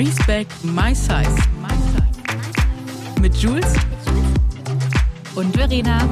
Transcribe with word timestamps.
Respect 0.00 0.64
My 0.64 0.94
Size. 0.94 1.36
Mit 3.20 3.36
Jules 3.36 3.74
und 5.34 5.54
Verena. 5.54 6.08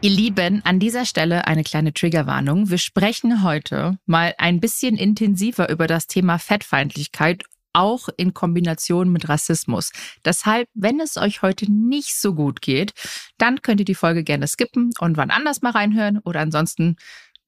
Ihr 0.00 0.10
Lieben, 0.10 0.62
an 0.64 0.80
dieser 0.80 1.06
Stelle 1.06 1.46
eine 1.46 1.62
kleine 1.62 1.92
Triggerwarnung. 1.92 2.70
Wir 2.70 2.78
sprechen 2.78 3.44
heute 3.44 3.98
mal 4.04 4.34
ein 4.38 4.58
bisschen 4.58 4.96
intensiver 4.96 5.70
über 5.70 5.86
das 5.86 6.08
Thema 6.08 6.38
Fettfeindlichkeit 6.38 7.44
auch 7.72 8.08
in 8.16 8.34
Kombination 8.34 9.12
mit 9.12 9.28
Rassismus. 9.28 9.92
Deshalb, 10.24 10.68
wenn 10.74 10.98
es 10.98 11.16
euch 11.18 11.42
heute 11.42 11.70
nicht 11.70 12.20
so 12.20 12.34
gut 12.34 12.62
geht, 12.62 12.94
dann 13.38 13.62
könnt 13.62 13.80
ihr 13.80 13.84
die 13.84 13.94
Folge 13.94 14.24
gerne 14.24 14.48
skippen 14.48 14.90
und 14.98 15.16
wann 15.16 15.30
anders 15.30 15.62
mal 15.62 15.70
reinhören 15.70 16.18
oder 16.18 16.40
ansonsten 16.40 16.96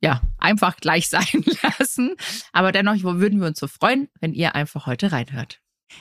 ja, 0.03 0.21
einfach 0.39 0.77
gleich 0.77 1.09
sein 1.09 1.45
lassen. 1.63 2.17
Aber 2.53 2.73
dennoch 2.73 2.97
würden 3.03 3.41
wir 3.41 3.47
uns 3.47 3.61
so 3.61 3.69
freuen, 3.69 4.09
wenn 4.21 4.35
ihr 4.35 4.55
einfach 4.55 4.87
heute 4.87 5.13
reinhört. 5.13 5.61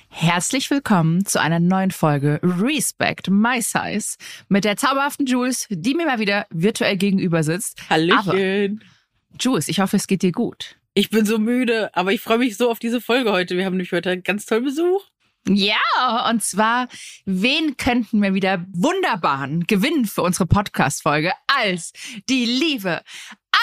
Herzlich 0.09 0.69
willkommen 0.71 1.25
zu 1.25 1.39
einer 1.39 1.59
neuen 1.59 1.91
Folge 1.91 2.39
Respect 2.41 3.29
My 3.29 3.61
Size 3.61 4.15
mit 4.47 4.63
der 4.63 4.77
zauberhaften 4.77 5.25
Jules, 5.25 5.67
die 5.69 5.93
mir 5.93 6.05
mal 6.05 6.19
wieder 6.19 6.47
virtuell 6.49 6.97
gegenüber 6.97 7.43
sitzt. 7.43 7.89
Hallöchen. 7.89 8.81
Aber, 8.81 9.37
Jules, 9.39 9.67
ich 9.67 9.79
hoffe, 9.79 9.97
es 9.97 10.07
geht 10.07 10.21
dir 10.21 10.31
gut. 10.31 10.77
Ich 10.93 11.09
bin 11.09 11.25
so 11.25 11.39
müde, 11.39 11.93
aber 11.95 12.11
ich 12.13 12.21
freue 12.21 12.37
mich 12.37 12.57
so 12.57 12.69
auf 12.69 12.79
diese 12.79 13.01
Folge 13.01 13.31
heute. 13.31 13.55
Wir 13.55 13.65
haben 13.65 13.73
nämlich 13.73 13.91
heute 13.91 14.09
einen 14.11 14.23
ganz 14.23 14.45
tollen 14.45 14.63
Besuch. 14.63 15.03
Ja, 15.47 16.29
und 16.29 16.43
zwar, 16.43 16.87
wen 17.25 17.75
könnten 17.75 18.21
wir 18.21 18.33
wieder 18.33 18.65
wunderbaren 18.73 19.65
gewinnen 19.65 20.05
für 20.05 20.21
unsere 20.21 20.45
Podcast-Folge 20.45 21.33
als 21.47 21.93
die 22.29 22.45
liebe 22.45 23.01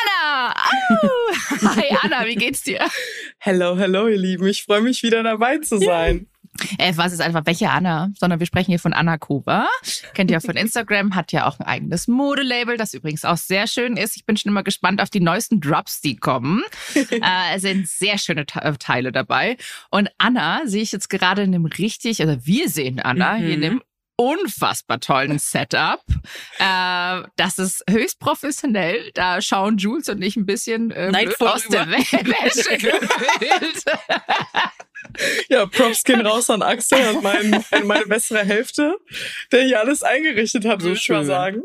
Anna! 0.01 0.55
Au! 0.55 1.77
Hi 1.77 1.97
Anna, 2.03 2.27
wie 2.27 2.37
geht's 2.37 2.63
dir? 2.63 2.87
Hello, 3.39 3.77
hello, 3.77 4.09
ihr 4.09 4.19
Lieben. 4.19 4.47
Ich 4.47 4.65
freue 4.65 4.81
mich 4.83 5.03
wieder 5.03 5.23
dabei 5.23 5.59
zu 5.59 5.79
sein. 5.79 6.27
Äh, 6.79 6.93
was 6.97 7.13
ist 7.13 7.21
einfach 7.21 7.43
welche 7.45 7.71
Anna, 7.71 8.11
sondern 8.19 8.41
wir 8.41 8.47
sprechen 8.47 8.71
hier 8.71 8.79
von 8.79 8.93
Anna 8.93 9.19
Kova. 9.19 9.69
Kennt 10.15 10.31
ihr 10.31 10.35
ja 10.35 10.41
von 10.41 10.57
Instagram, 10.57 11.15
hat 11.15 11.33
ja 11.33 11.47
auch 11.47 11.59
ein 11.61 11.67
eigenes 11.67 12.09
Modelabel, 12.09 12.77
das 12.77 12.95
übrigens 12.95 13.25
auch 13.25 13.37
sehr 13.37 13.67
schön 13.67 13.97
ist. 13.97 14.17
Ich 14.17 14.27
bin 14.27 14.37
schon 14.37 14.51
immer 14.51 14.63
gespannt 14.63 15.01
auf 15.01 15.11
die 15.11 15.21
neuesten 15.21 15.61
Drops, 15.61 16.01
die 16.01 16.17
kommen. 16.17 16.63
äh, 16.95 17.55
es 17.55 17.63
sind 17.63 17.89
sehr 17.89 18.19
schöne 18.19 18.45
äh, 18.55 18.73
Teile 18.79 19.13
dabei. 19.13 19.57
Und 19.91 20.11
Anna 20.19 20.63
sehe 20.65 20.83
ich 20.83 20.93
jetzt 20.93 21.09
gerade 21.09 21.43
in 21.43 21.53
dem 21.53 21.67
richtig, 21.67 22.21
also 22.21 22.37
wir 22.45 22.69
sehen 22.69 23.01
Anna 23.01 23.35
mhm. 23.35 23.45
hier 23.45 23.55
in 23.55 23.61
dem 23.61 23.83
unfassbar 24.19 25.01
tollen 25.01 25.39
Setup. 25.39 26.03
Äh, 26.59 27.23
das 27.37 27.59
ist 27.59 27.85
höchst 27.89 28.19
professionell. 28.19 29.11
Da 29.15 29.41
schauen 29.41 29.79
Jules 29.79 30.09
und 30.09 30.21
ich 30.23 30.37
ein 30.37 30.45
bisschen 30.45 30.91
äh, 30.91 31.11
aus 31.39 31.69
der 31.69 31.89
Wäsche 31.89 32.77
gewählt. 32.77 33.85
Ja, 35.49 35.67
Props 35.67 36.05
gehen 36.05 36.21
raus 36.21 36.51
an 36.51 36.61
Axel 36.61 37.15
und 37.15 37.23
mein, 37.23 37.65
meine 37.85 38.07
bessere 38.07 38.45
Hälfte, 38.45 38.99
der 39.51 39.65
hier 39.65 39.81
alles 39.81 40.03
eingerichtet 40.03 40.65
hat, 40.65 40.83
so 40.83 40.89
würde 40.89 41.01
ich 41.01 41.09
mal 41.09 41.25
sagen. 41.25 41.63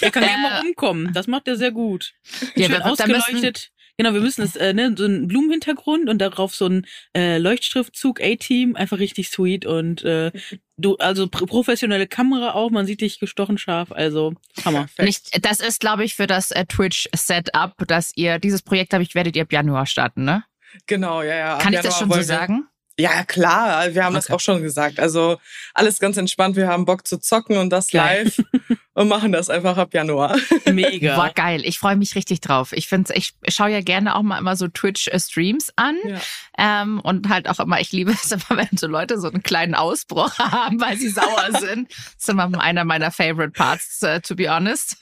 Er 0.00 0.10
kann 0.10 0.22
äh, 0.22 0.34
immer 0.34 0.60
rumkommen. 0.60 1.12
Das 1.12 1.26
macht 1.26 1.46
er 1.46 1.56
sehr 1.56 1.72
gut. 1.72 2.14
Ja, 2.54 2.68
Schön 2.68 2.82
ausgeleuchtet. 2.82 3.70
Genau, 3.98 4.12
wir 4.12 4.20
müssen 4.20 4.42
es, 4.42 4.56
äh, 4.56 4.74
ne, 4.74 4.94
so 4.96 5.06
ein 5.06 5.26
Blumenhintergrund 5.26 6.08
und 6.08 6.18
darauf 6.18 6.54
so 6.54 6.66
ein 6.66 6.86
äh, 7.16 7.38
Leuchtschriftzug 7.38 8.20
A-Team, 8.20 8.76
einfach 8.76 8.98
richtig 8.98 9.30
sweet 9.30 9.64
und 9.64 10.04
äh, 10.04 10.32
du, 10.76 10.96
also 10.96 11.28
professionelle 11.28 12.06
Kamera 12.06 12.54
auch, 12.54 12.70
man 12.70 12.86
sieht 12.86 13.00
dich 13.00 13.18
gestochen 13.18 13.58
scharf, 13.58 13.92
also 13.92 14.34
Hammer. 14.64 14.86
Nicht, 14.98 15.44
das 15.44 15.60
ist, 15.60 15.80
glaube 15.80 16.04
ich, 16.04 16.14
für 16.14 16.26
das 16.26 16.50
äh, 16.50 16.64
Twitch-Setup, 16.66 17.74
dass 17.86 18.12
ihr, 18.14 18.38
dieses 18.38 18.62
Projekt, 18.62 18.92
habe 18.92 19.02
ich, 19.02 19.14
werdet 19.14 19.36
ihr 19.36 19.42
ab 19.42 19.52
Januar 19.52 19.86
starten, 19.86 20.24
ne? 20.24 20.44
Genau, 20.86 21.22
ja, 21.22 21.36
ja. 21.36 21.58
Kann 21.58 21.72
ich 21.72 21.80
das 21.80 21.98
schon 21.98 22.10
so 22.10 22.20
sagen? 22.20 22.66
Ja, 22.98 23.24
klar, 23.24 23.94
wir 23.94 24.04
haben 24.04 24.14
okay. 24.14 24.24
das 24.26 24.30
auch 24.30 24.40
schon 24.40 24.62
gesagt. 24.62 24.98
Also 24.98 25.38
alles 25.74 26.00
ganz 26.00 26.16
entspannt, 26.16 26.56
wir 26.56 26.68
haben 26.68 26.86
Bock 26.86 27.06
zu 27.06 27.18
zocken 27.18 27.58
und 27.58 27.70
das 27.70 27.92
live 27.92 28.38
und 28.96 29.08
machen 29.08 29.30
das 29.30 29.50
einfach 29.50 29.76
ab 29.76 29.92
Januar. 29.92 30.36
Mega. 30.72 31.16
Boah, 31.16 31.30
geil. 31.32 31.60
Ich 31.64 31.78
freue 31.78 31.96
mich 31.96 32.14
richtig 32.14 32.40
drauf. 32.40 32.72
Ich 32.72 32.88
finde 32.88 33.12
ich 33.14 33.34
schaue 33.48 33.68
ja 33.68 33.82
gerne 33.82 34.16
auch 34.16 34.22
mal 34.22 34.38
immer 34.38 34.56
so 34.56 34.68
Twitch-Streams 34.68 35.74
an. 35.76 35.96
Ja. 36.02 36.82
Ähm, 36.82 37.00
und 37.00 37.28
halt 37.28 37.46
auch 37.46 37.60
immer, 37.60 37.78
ich 37.78 37.92
liebe 37.92 38.12
es 38.12 38.32
immer, 38.32 38.44
wenn 38.48 38.78
so 38.78 38.86
Leute 38.86 39.20
so 39.20 39.28
einen 39.28 39.42
kleinen 39.42 39.74
Ausbruch 39.74 40.38
haben, 40.38 40.80
weil 40.80 40.96
sie 40.96 41.10
sauer 41.10 41.48
sind. 41.60 41.90
Das 41.90 42.14
ist 42.20 42.28
immer 42.30 42.50
einer 42.58 42.84
meiner 42.84 43.10
favorite 43.10 43.50
parts, 43.50 44.00
uh, 44.02 44.18
to 44.20 44.34
be 44.34 44.48
honest. 44.48 44.96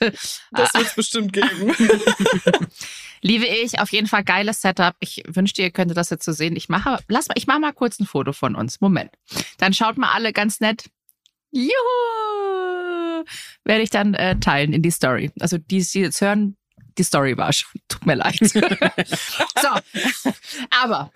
Das 0.51 0.73
wird 0.73 0.87
es 0.87 0.95
bestimmt 0.95 1.31
geben. 1.31 1.73
Liebe 3.21 3.45
ich, 3.45 3.79
auf 3.79 3.93
jeden 3.93 4.07
Fall 4.07 4.25
geiles 4.25 4.61
Setup. 4.61 4.95
Ich 4.99 5.23
wünschte, 5.25 5.61
ihr 5.61 5.71
könntet 5.71 5.95
das 5.95 6.09
jetzt 6.09 6.25
so 6.25 6.33
sehen. 6.33 6.57
Ich 6.57 6.67
mache, 6.67 6.99
lass 7.07 7.29
mal, 7.29 7.35
ich 7.37 7.47
mache 7.47 7.59
mal 7.61 7.71
kurz 7.71 7.97
ein 7.99 8.05
Foto 8.05 8.33
von 8.33 8.55
uns. 8.55 8.81
Moment. 8.81 9.11
Dann 9.57 9.73
schaut 9.73 9.97
mal 9.97 10.11
alle 10.11 10.33
ganz 10.33 10.59
nett. 10.59 10.89
Juhu! 11.55 13.23
Werde 13.63 13.81
ich 13.81 13.89
dann 13.89 14.13
äh, 14.13 14.37
teilen 14.39 14.73
in 14.73 14.81
die 14.81 14.91
Story. 14.91 15.31
Also 15.39 15.57
die, 15.57 15.81
die 15.81 15.99
jetzt 15.99 16.19
hören, 16.19 16.57
die 16.97 17.03
Story 17.03 17.37
war 17.37 17.53
schon. 17.53 17.71
Tut 17.87 18.05
mir 18.05 18.15
leid. 18.15 18.37
so, 18.43 20.31
aber 20.69 21.11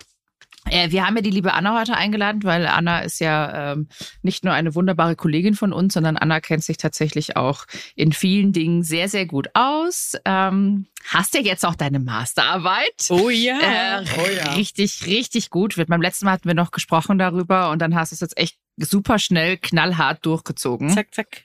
äh, 0.70 0.90
wir 0.90 1.06
haben 1.06 1.16
ja 1.16 1.22
die 1.22 1.30
liebe 1.30 1.52
Anna 1.52 1.78
heute 1.78 1.94
eingeladen, 1.94 2.42
weil 2.42 2.66
Anna 2.66 3.00
ist 3.00 3.20
ja 3.20 3.72
ähm, 3.72 3.88
nicht 4.22 4.44
nur 4.44 4.54
eine 4.54 4.74
wunderbare 4.74 5.14
Kollegin 5.14 5.54
von 5.54 5.72
uns, 5.72 5.94
sondern 5.94 6.16
Anna 6.16 6.40
kennt 6.40 6.64
sich 6.64 6.78
tatsächlich 6.78 7.36
auch 7.36 7.66
in 7.94 8.12
vielen 8.12 8.52
Dingen 8.52 8.82
sehr, 8.82 9.08
sehr 9.08 9.26
gut 9.26 9.48
aus. 9.54 10.16
Ähm, 10.24 10.86
hast 11.08 11.34
ja 11.34 11.40
jetzt 11.40 11.66
auch 11.66 11.74
deine 11.74 11.98
Masterarbeit. 11.98 13.08
Oh 13.10 13.28
ja. 13.28 14.00
Äh, 14.00 14.04
oh 14.18 14.28
ja. 14.34 14.52
Richtig, 14.52 15.06
richtig 15.06 15.50
gut. 15.50 15.76
Beim 15.86 16.02
letzten 16.02 16.24
Mal 16.24 16.32
hatten 16.32 16.48
wir 16.48 16.54
noch 16.54 16.70
gesprochen 16.70 17.18
darüber 17.18 17.70
und 17.70 17.80
dann 17.80 17.94
hast 17.94 18.12
du 18.12 18.14
es 18.14 18.20
jetzt 18.20 18.38
echt 18.38 18.56
super 18.84 19.18
schnell, 19.18 19.56
knallhart 19.58 20.24
durchgezogen. 20.24 20.90
Zack, 20.90 21.14
zack. 21.14 21.44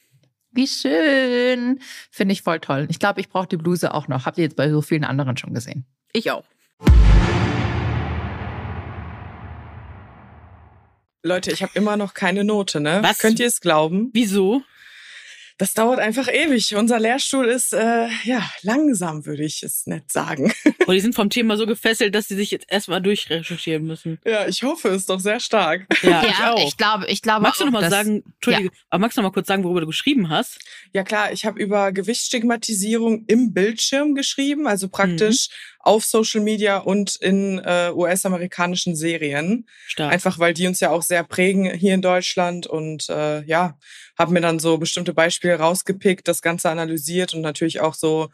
Wie 0.53 0.67
schön. 0.67 1.79
Finde 2.11 2.33
ich 2.33 2.41
voll 2.41 2.59
toll. 2.59 2.85
Ich 2.89 2.99
glaube, 2.99 3.21
ich 3.21 3.29
brauche 3.29 3.47
die 3.47 3.57
Bluse 3.57 3.93
auch 3.93 4.09
noch. 4.09 4.25
Habt 4.25 4.37
ihr 4.37 4.43
jetzt 4.43 4.57
bei 4.57 4.69
so 4.69 4.81
vielen 4.81 5.05
anderen 5.05 5.37
schon 5.37 5.53
gesehen? 5.53 5.85
Ich 6.11 6.29
auch. 6.29 6.43
Leute, 11.23 11.51
ich 11.51 11.61
habe 11.63 11.71
immer 11.75 11.95
noch 11.95 12.13
keine 12.13 12.43
Note, 12.43 12.81
ne? 12.81 12.99
Was? 13.01 13.19
Könnt 13.19 13.39
ihr 13.39 13.47
es 13.47 13.61
glauben? 13.61 14.09
Wieso? 14.13 14.63
Das 15.61 15.75
dauert 15.75 15.99
einfach 15.99 16.27
ewig. 16.27 16.75
Unser 16.75 16.99
Lehrstuhl 16.99 17.45
ist 17.45 17.71
äh, 17.71 18.07
ja 18.23 18.43
langsam, 18.63 19.27
würde 19.27 19.43
ich 19.43 19.61
es 19.61 19.85
nicht 19.85 20.11
sagen. 20.11 20.51
Und 20.87 20.89
die 20.95 20.99
sind 20.99 21.13
vom 21.13 21.29
Thema 21.29 21.55
so 21.55 21.67
gefesselt, 21.67 22.15
dass 22.15 22.27
sie 22.27 22.35
sich 22.35 22.49
jetzt 22.49 22.65
erstmal 22.67 22.99
durchrecherchieren 22.99 23.83
müssen. 23.83 24.17
Ja, 24.25 24.47
ich 24.47 24.63
hoffe 24.63 24.87
es 24.87 25.05
doch 25.05 25.19
sehr 25.19 25.39
stark. 25.39 25.85
Ja, 26.01 26.23
ja 26.23 26.23
ich 26.23 26.39
auch. 26.39 26.67
Ich 26.67 26.77
glaube, 26.77 27.05
ich 27.05 27.21
glaube. 27.21 27.43
Magst 27.43 27.61
du 27.61 27.65
noch 27.65 27.73
mal 27.73 27.87
sagen, 27.91 28.23
Entschuldige, 28.37 28.69
ja. 28.69 28.81
aber 28.89 29.01
magst 29.01 29.17
du 29.17 29.21
noch 29.21 29.29
mal 29.29 29.33
kurz 29.33 29.47
sagen, 29.47 29.63
worüber 29.63 29.81
du 29.81 29.85
geschrieben 29.85 30.29
hast? 30.29 30.57
Ja 30.93 31.03
klar, 31.03 31.31
ich 31.31 31.45
habe 31.45 31.61
über 31.61 31.91
Gewichtsstigmatisierung 31.91 33.25
im 33.27 33.53
Bildschirm 33.53 34.15
geschrieben, 34.15 34.65
also 34.65 34.89
praktisch 34.89 35.49
mhm. 35.49 35.80
Auf 35.83 36.05
Social 36.05 36.41
Media 36.41 36.77
und 36.77 37.15
in 37.15 37.59
äh, 37.59 37.91
US-amerikanischen 37.93 38.95
Serien. 38.95 39.67
Stark. 39.87 40.11
Einfach 40.11 40.39
weil 40.39 40.53
die 40.53 40.67
uns 40.67 40.79
ja 40.79 40.89
auch 40.89 41.03
sehr 41.03 41.23
prägen 41.23 41.73
hier 41.73 41.93
in 41.93 42.01
Deutschland 42.01 42.67
und 42.67 43.09
äh, 43.09 43.43
ja, 43.43 43.77
habe 44.17 44.33
mir 44.33 44.41
dann 44.41 44.59
so 44.59 44.77
bestimmte 44.77 45.13
Beispiele 45.13 45.55
rausgepickt, 45.55 46.27
das 46.27 46.41
Ganze 46.41 46.69
analysiert 46.69 47.33
und 47.33 47.41
natürlich 47.41 47.81
auch 47.81 47.95
so 47.95 48.29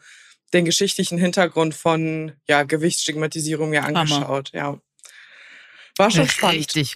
den 0.52 0.64
geschichtlichen 0.64 1.18
Hintergrund 1.18 1.74
von 1.74 2.32
ja, 2.48 2.62
Gewichtsstigmatisierung 2.62 3.70
mir 3.70 3.84
angeschaut. 3.84 4.52
Hammer. 4.54 4.72
Ja. 4.72 4.80
War 5.98 6.10
schon 6.10 6.28
spannend. 6.28 6.58
Richtig, 6.58 6.94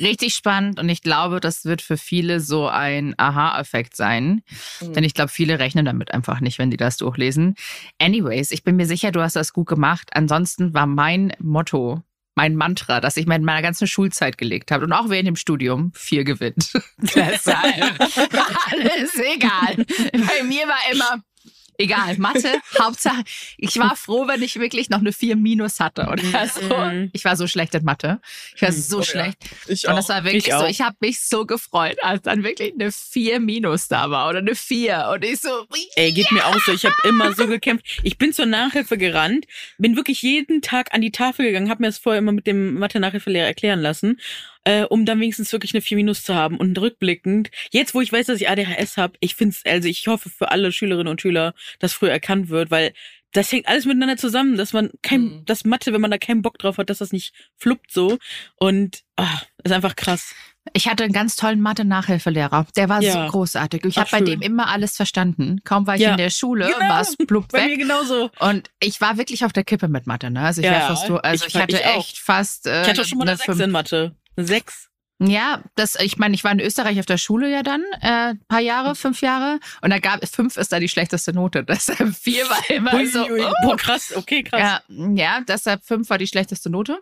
richtig 0.00 0.34
spannend 0.34 0.80
und 0.80 0.88
ich 0.88 1.02
glaube, 1.02 1.40
das 1.40 1.64
wird 1.64 1.82
für 1.82 1.96
viele 1.96 2.40
so 2.40 2.66
ein 2.66 3.14
Aha-Effekt 3.18 3.94
sein. 3.94 4.42
Mhm. 4.80 4.92
Denn 4.94 5.04
ich 5.04 5.14
glaube, 5.14 5.30
viele 5.30 5.58
rechnen 5.58 5.84
damit 5.84 6.12
einfach 6.12 6.40
nicht, 6.40 6.58
wenn 6.58 6.70
die 6.70 6.76
das 6.76 6.96
durchlesen. 6.96 7.54
Anyways, 7.98 8.50
ich 8.50 8.64
bin 8.64 8.76
mir 8.76 8.86
sicher, 8.86 9.12
du 9.12 9.20
hast 9.20 9.36
das 9.36 9.52
gut 9.52 9.68
gemacht. 9.68 10.10
Ansonsten 10.12 10.74
war 10.74 10.86
mein 10.86 11.32
Motto 11.38 12.02
mein 12.34 12.56
Mantra, 12.56 13.00
das 13.00 13.16
ich 13.16 13.26
mir 13.26 13.36
in 13.36 13.44
meiner 13.44 13.62
ganzen 13.62 13.86
Schulzeit 13.86 14.38
gelegt 14.38 14.70
habe 14.70 14.84
und 14.84 14.92
auch 14.92 15.10
während 15.10 15.28
dem 15.28 15.36
Studium, 15.36 15.92
vier 15.94 16.24
gewinnt. 16.24 16.72
Deshalb 16.98 18.00
alles 18.00 19.14
egal. 19.16 19.76
Bei 19.76 20.42
mir 20.44 20.66
war 20.66 20.80
immer 20.90 21.22
Egal, 21.78 22.16
Mathe, 22.18 22.60
Hauptsache, 22.78 23.22
ich 23.56 23.78
war 23.78 23.96
froh, 23.96 24.28
wenn 24.28 24.42
ich 24.42 24.58
wirklich 24.58 24.90
noch 24.90 25.00
eine 25.00 25.12
4 25.12 25.36
minus 25.36 25.80
hatte. 25.80 26.08
Und 26.08 26.22
also, 26.34 26.60
ich 27.12 27.24
war 27.24 27.36
so 27.36 27.46
schlecht 27.46 27.74
in 27.74 27.84
Mathe. 27.84 28.20
Ich 28.54 28.62
war 28.62 28.70
mhm. 28.70 28.74
so 28.74 28.98
oh, 28.98 29.02
schlecht. 29.02 29.38
Ja. 29.42 29.72
Ich 29.72 29.88
und 29.88 29.96
das 29.96 30.08
war 30.08 30.24
wirklich 30.24 30.48
ich 30.48 30.54
so, 30.54 30.66
ich 30.66 30.80
habe 30.80 30.96
mich 31.00 31.20
so 31.20 31.46
gefreut, 31.46 31.96
als 32.02 32.22
dann 32.22 32.44
wirklich 32.44 32.74
eine 32.74 32.92
4 32.92 33.40
minus 33.40 33.88
da 33.88 34.10
war 34.10 34.28
oder 34.28 34.38
eine 34.38 34.54
4. 34.54 35.10
Und 35.14 35.24
ich 35.24 35.40
so, 35.40 35.66
Ey, 35.96 36.12
geht 36.12 36.30
ja. 36.30 36.34
mir 36.34 36.46
auch 36.46 36.60
so. 36.60 36.72
Ich 36.72 36.84
habe 36.84 36.94
immer 37.08 37.32
so 37.32 37.46
gekämpft. 37.46 38.00
Ich 38.02 38.18
bin 38.18 38.32
zur 38.32 38.46
Nachhilfe 38.46 38.98
gerannt, 38.98 39.46
bin 39.78 39.96
wirklich 39.96 40.22
jeden 40.22 40.62
Tag 40.62 40.92
an 40.94 41.00
die 41.00 41.12
Tafel 41.12 41.46
gegangen, 41.46 41.70
habe 41.70 41.82
mir 41.82 41.88
das 41.88 41.98
vorher 41.98 42.18
immer 42.18 42.32
mit 42.32 42.46
dem 42.46 42.74
Mathe-Nachhilfelehrer 42.74 43.46
erklären 43.46 43.80
lassen 43.80 44.20
äh, 44.64 44.82
um 44.82 45.04
dann 45.04 45.20
wenigstens 45.20 45.52
wirklich 45.52 45.74
eine 45.74 45.82
4 45.82 45.96
Minus 45.96 46.22
zu 46.24 46.34
haben. 46.34 46.56
Und 46.56 46.78
rückblickend, 46.78 47.50
jetzt 47.70 47.94
wo 47.94 48.00
ich 48.00 48.12
weiß, 48.12 48.26
dass 48.26 48.40
ich 48.40 48.48
ADHS 48.48 48.96
habe, 48.96 49.14
ich 49.20 49.34
finde 49.34 49.56
es, 49.56 49.70
also 49.70 49.88
ich 49.88 50.06
hoffe 50.06 50.30
für 50.30 50.50
alle 50.50 50.72
Schülerinnen 50.72 51.10
und 51.10 51.20
Schüler, 51.20 51.54
dass 51.78 51.92
früher 51.92 52.10
erkannt 52.10 52.48
wird, 52.48 52.70
weil 52.70 52.92
das 53.32 53.50
hängt 53.50 53.66
alles 53.66 53.86
miteinander 53.86 54.16
zusammen, 54.16 54.56
dass 54.56 54.72
man 54.72 54.90
kein, 55.02 55.22
mhm. 55.22 55.44
das 55.46 55.64
Mathe, 55.64 55.92
wenn 55.92 56.00
man 56.00 56.10
da 56.10 56.18
keinen 56.18 56.42
Bock 56.42 56.58
drauf 56.58 56.76
hat, 56.78 56.90
dass 56.90 56.98
das 56.98 57.12
nicht 57.12 57.32
fluppt 57.56 57.90
so. 57.90 58.18
Und 58.56 59.02
ah, 59.16 59.40
ist 59.64 59.72
einfach 59.72 59.96
krass. 59.96 60.34
Ich 60.74 60.86
hatte 60.86 61.02
einen 61.02 61.12
ganz 61.12 61.34
tollen 61.34 61.60
Mathe-Nachhilfelehrer. 61.60 62.66
Der 62.76 62.88
war 62.88 63.02
ja. 63.02 63.12
so 63.12 63.32
großartig. 63.32 63.84
Ich 63.84 63.96
habe 63.96 64.08
bei 64.12 64.20
dem 64.20 64.42
immer 64.42 64.68
alles 64.68 64.94
verstanden. 64.94 65.60
Kaum 65.64 65.88
war 65.88 65.96
ich 65.96 66.02
ja. 66.02 66.12
in 66.12 66.18
der 66.18 66.30
Schule, 66.30 66.66
genau. 66.66 66.88
war 66.88 67.00
es 67.00 67.16
blub 67.16 67.52
weg. 67.52 67.60
Bei 67.60 67.68
mir 67.68 67.78
genauso. 67.78 68.30
Und 68.38 68.70
ich 68.78 69.00
war 69.00 69.18
wirklich 69.18 69.44
auf 69.44 69.52
der 69.52 69.64
Kippe 69.64 69.88
mit 69.88 70.06
Mathe. 70.06 70.30
Ne? 70.30 70.40
Also 70.40 70.60
ich 70.60 70.66
ja, 70.66 70.80
fast 70.82 71.06
so, 71.06 71.16
also 71.16 71.46
ich, 71.46 71.54
ich 71.54 71.60
hatte 71.60 71.82
echt 71.82 72.18
fast. 72.18 72.66
Äh, 72.66 72.82
ich 72.82 72.88
hatte 72.88 73.04
schon 73.04 73.18
mal 73.18 73.28
eine 73.28 73.36
6 73.38 73.58
in 73.58 73.70
Mathe. 73.72 74.14
6. 74.36 74.88
Ja, 75.28 75.62
das, 75.76 75.96
ich 76.00 76.18
meine, 76.18 76.34
ich 76.34 76.42
war 76.42 76.50
in 76.50 76.60
Österreich 76.60 76.98
auf 76.98 77.06
der 77.06 77.16
Schule 77.16 77.50
ja 77.50 77.62
dann, 77.62 77.82
äh, 78.00 78.34
paar 78.48 78.60
Jahre, 78.60 78.94
fünf 78.94 79.20
Jahre. 79.20 79.60
Und 79.80 79.90
da 79.90 79.98
gab 79.98 80.26
fünf 80.26 80.56
ist 80.56 80.72
da 80.72 80.80
die 80.80 80.88
schlechteste 80.88 81.32
Note. 81.32 81.64
Deshalb 81.68 82.16
vier 82.16 82.48
war 82.48 82.70
immer 82.70 82.94
ui, 82.94 83.06
so. 83.06 83.24
Ui, 83.24 83.40
oh. 83.40 83.52
Boah, 83.62 83.76
krass, 83.76 84.12
okay, 84.16 84.42
krass. 84.42 84.60
Ja, 84.88 85.10
ja, 85.14 85.40
deshalb 85.46 85.84
fünf 85.84 86.10
war 86.10 86.18
die 86.18 86.26
schlechteste 86.26 86.70
Note. 86.70 86.98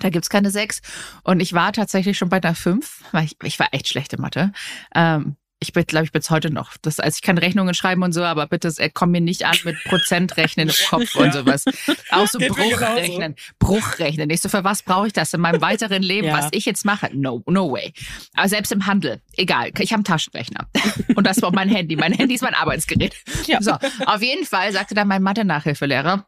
Da 0.00 0.08
gibt's 0.08 0.30
keine 0.30 0.50
sechs. 0.50 0.80
Und 1.24 1.40
ich 1.40 1.52
war 1.52 1.72
tatsächlich 1.72 2.16
schon 2.16 2.30
bei 2.30 2.42
einer 2.42 2.54
fünf, 2.54 3.04
weil 3.12 3.24
ich, 3.24 3.36
ich 3.42 3.58
war 3.58 3.68
echt 3.72 3.88
schlechte 3.88 4.18
Mathe. 4.18 4.52
Ähm, 4.94 5.36
ich 5.62 5.72
bin, 5.72 5.84
glaube 5.86 6.04
ich, 6.04 6.12
bis 6.12 6.28
heute 6.28 6.50
noch. 6.50 6.76
Das, 6.82 7.00
also 7.00 7.14
ich 7.16 7.22
kann 7.22 7.38
Rechnungen 7.38 7.72
schreiben 7.72 8.02
und 8.02 8.12
so, 8.12 8.22
aber 8.24 8.46
bitte 8.46 8.72
äh, 8.78 8.90
komm 8.92 9.12
mir 9.12 9.20
nicht 9.20 9.46
an 9.46 9.56
mit 9.64 9.76
Prozentrechnen 9.84 10.68
im 10.68 10.74
Kopf 10.88 11.14
und 11.14 11.32
sowas. 11.32 11.64
Auch 12.10 12.26
so 12.26 12.38
Bruchrechnen. 12.38 13.36
Bruchrechnen. 13.58 14.28
Ich 14.30 14.40
so, 14.40 14.48
für 14.48 14.64
was 14.64 14.82
brauche 14.82 15.06
ich 15.06 15.12
das 15.12 15.32
in 15.32 15.40
meinem 15.40 15.60
weiteren 15.60 16.02
Leben, 16.02 16.26
ja. 16.26 16.34
was 16.34 16.48
ich 16.50 16.64
jetzt 16.64 16.84
mache? 16.84 17.10
No, 17.14 17.42
no 17.46 17.72
way. 17.72 17.92
Aber 18.34 18.48
selbst 18.48 18.72
im 18.72 18.86
Handel, 18.86 19.20
egal. 19.36 19.70
Ich 19.78 19.92
habe 19.92 19.98
einen 19.98 20.04
Taschenrechner. 20.04 20.68
Und 21.14 21.26
das 21.26 21.40
war 21.42 21.52
mein 21.52 21.68
Handy. 21.68 21.96
Mein 21.96 22.12
Handy 22.12 22.34
ist 22.34 22.42
mein 22.42 22.54
Arbeitsgerät. 22.54 23.14
Ja. 23.46 23.62
So, 23.62 23.72
auf 24.06 24.22
jeden 24.22 24.44
Fall 24.44 24.72
sagte 24.72 24.94
dann 24.94 25.08
mein 25.08 25.22
Mathe-Nachhilfelehrer, 25.22 26.26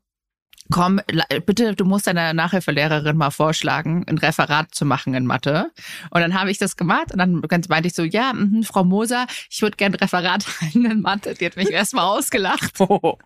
komm, 0.70 1.00
bitte, 1.46 1.74
du 1.74 1.84
musst 1.84 2.06
deiner 2.06 2.32
Nachhilfelehrerin 2.32 3.16
mal 3.16 3.30
vorschlagen, 3.30 4.04
ein 4.08 4.18
Referat 4.18 4.74
zu 4.74 4.84
machen 4.84 5.14
in 5.14 5.26
Mathe. 5.26 5.70
Und 6.10 6.20
dann 6.20 6.38
habe 6.38 6.50
ich 6.50 6.58
das 6.58 6.76
gemacht 6.76 7.12
und 7.12 7.18
dann 7.18 7.42
meinte 7.68 7.88
ich 7.88 7.94
so, 7.94 8.02
ja, 8.02 8.32
mh, 8.34 8.64
Frau 8.64 8.84
Moser, 8.84 9.26
ich 9.50 9.62
würde 9.62 9.76
gern 9.76 9.92
ein 9.92 9.98
Referat 9.98 10.46
halten 10.60 10.84
in 10.84 11.00
Mathe. 11.00 11.34
Die 11.34 11.46
hat 11.46 11.56
mich 11.56 11.70
erstmal 11.70 12.06
ausgelacht. 12.06 12.74
Oh. 12.86 13.18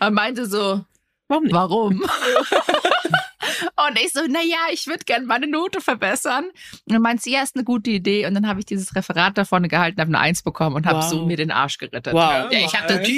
Und 0.00 0.14
meinte 0.14 0.46
so, 0.46 0.82
Warum? 1.28 1.44
Nicht? 1.44 1.54
Warum? 1.54 2.02
und 3.88 3.98
ich 3.98 4.12
so, 4.12 4.20
na 4.28 4.42
ja, 4.42 4.58
ich 4.72 4.86
würde 4.86 5.04
gerne 5.04 5.26
meine 5.26 5.46
Note 5.46 5.80
verbessern. 5.80 6.46
Und 6.88 7.00
meint 7.00 7.22
sie, 7.22 7.32
ja, 7.32 7.42
ist 7.42 7.56
eine 7.56 7.64
gute 7.64 7.90
Idee. 7.90 8.26
Und 8.26 8.34
dann 8.34 8.46
habe 8.46 8.60
ich 8.60 8.66
dieses 8.66 8.94
Referat 8.94 9.36
da 9.38 9.44
vorne 9.44 9.68
gehalten, 9.68 10.00
habe 10.00 10.08
eine 10.08 10.20
Eins 10.20 10.42
bekommen 10.42 10.76
und 10.76 10.86
habe 10.86 11.00
wow. 11.00 11.08
so 11.08 11.26
mir 11.26 11.36
den 11.36 11.50
Arsch 11.50 11.78
gerettet. 11.78 12.12
Wow. 12.12 12.50
Ja, 12.50 12.58
ich 12.58 12.74
habe 12.74 12.86
das, 12.88 13.08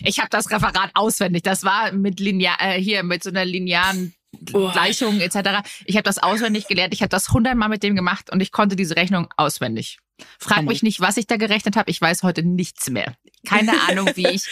ich 0.00 0.18
habe 0.18 0.28
das 0.30 0.50
Referat 0.50 0.90
auswendig. 0.94 1.42
Das 1.42 1.64
war 1.64 1.92
mit 1.92 2.20
linear, 2.20 2.56
äh, 2.60 2.80
hier 2.80 3.02
mit 3.02 3.22
so 3.22 3.30
einer 3.30 3.44
linearen 3.44 4.14
oh. 4.52 4.70
Gleichung 4.70 5.20
etc. 5.20 5.68
Ich 5.84 5.96
habe 5.96 6.04
das 6.04 6.18
auswendig 6.18 6.66
gelernt. 6.66 6.94
Ich 6.94 7.02
habe 7.02 7.10
das 7.10 7.30
hundertmal 7.30 7.68
mit 7.68 7.82
dem 7.82 7.96
gemacht 7.96 8.30
und 8.30 8.40
ich 8.40 8.52
konnte 8.52 8.76
diese 8.76 8.96
Rechnung 8.96 9.28
auswendig. 9.36 9.98
Frag 10.38 10.64
mich 10.64 10.82
nicht, 10.82 11.00
was 11.00 11.16
ich 11.16 11.26
da 11.26 11.36
gerechnet 11.36 11.76
habe. 11.76 11.90
Ich 11.90 12.00
weiß 12.00 12.24
heute 12.24 12.42
nichts 12.42 12.90
mehr. 12.90 13.14
Keine 13.46 13.72
Ahnung, 13.88 14.10
wie 14.14 14.26
ich 14.26 14.46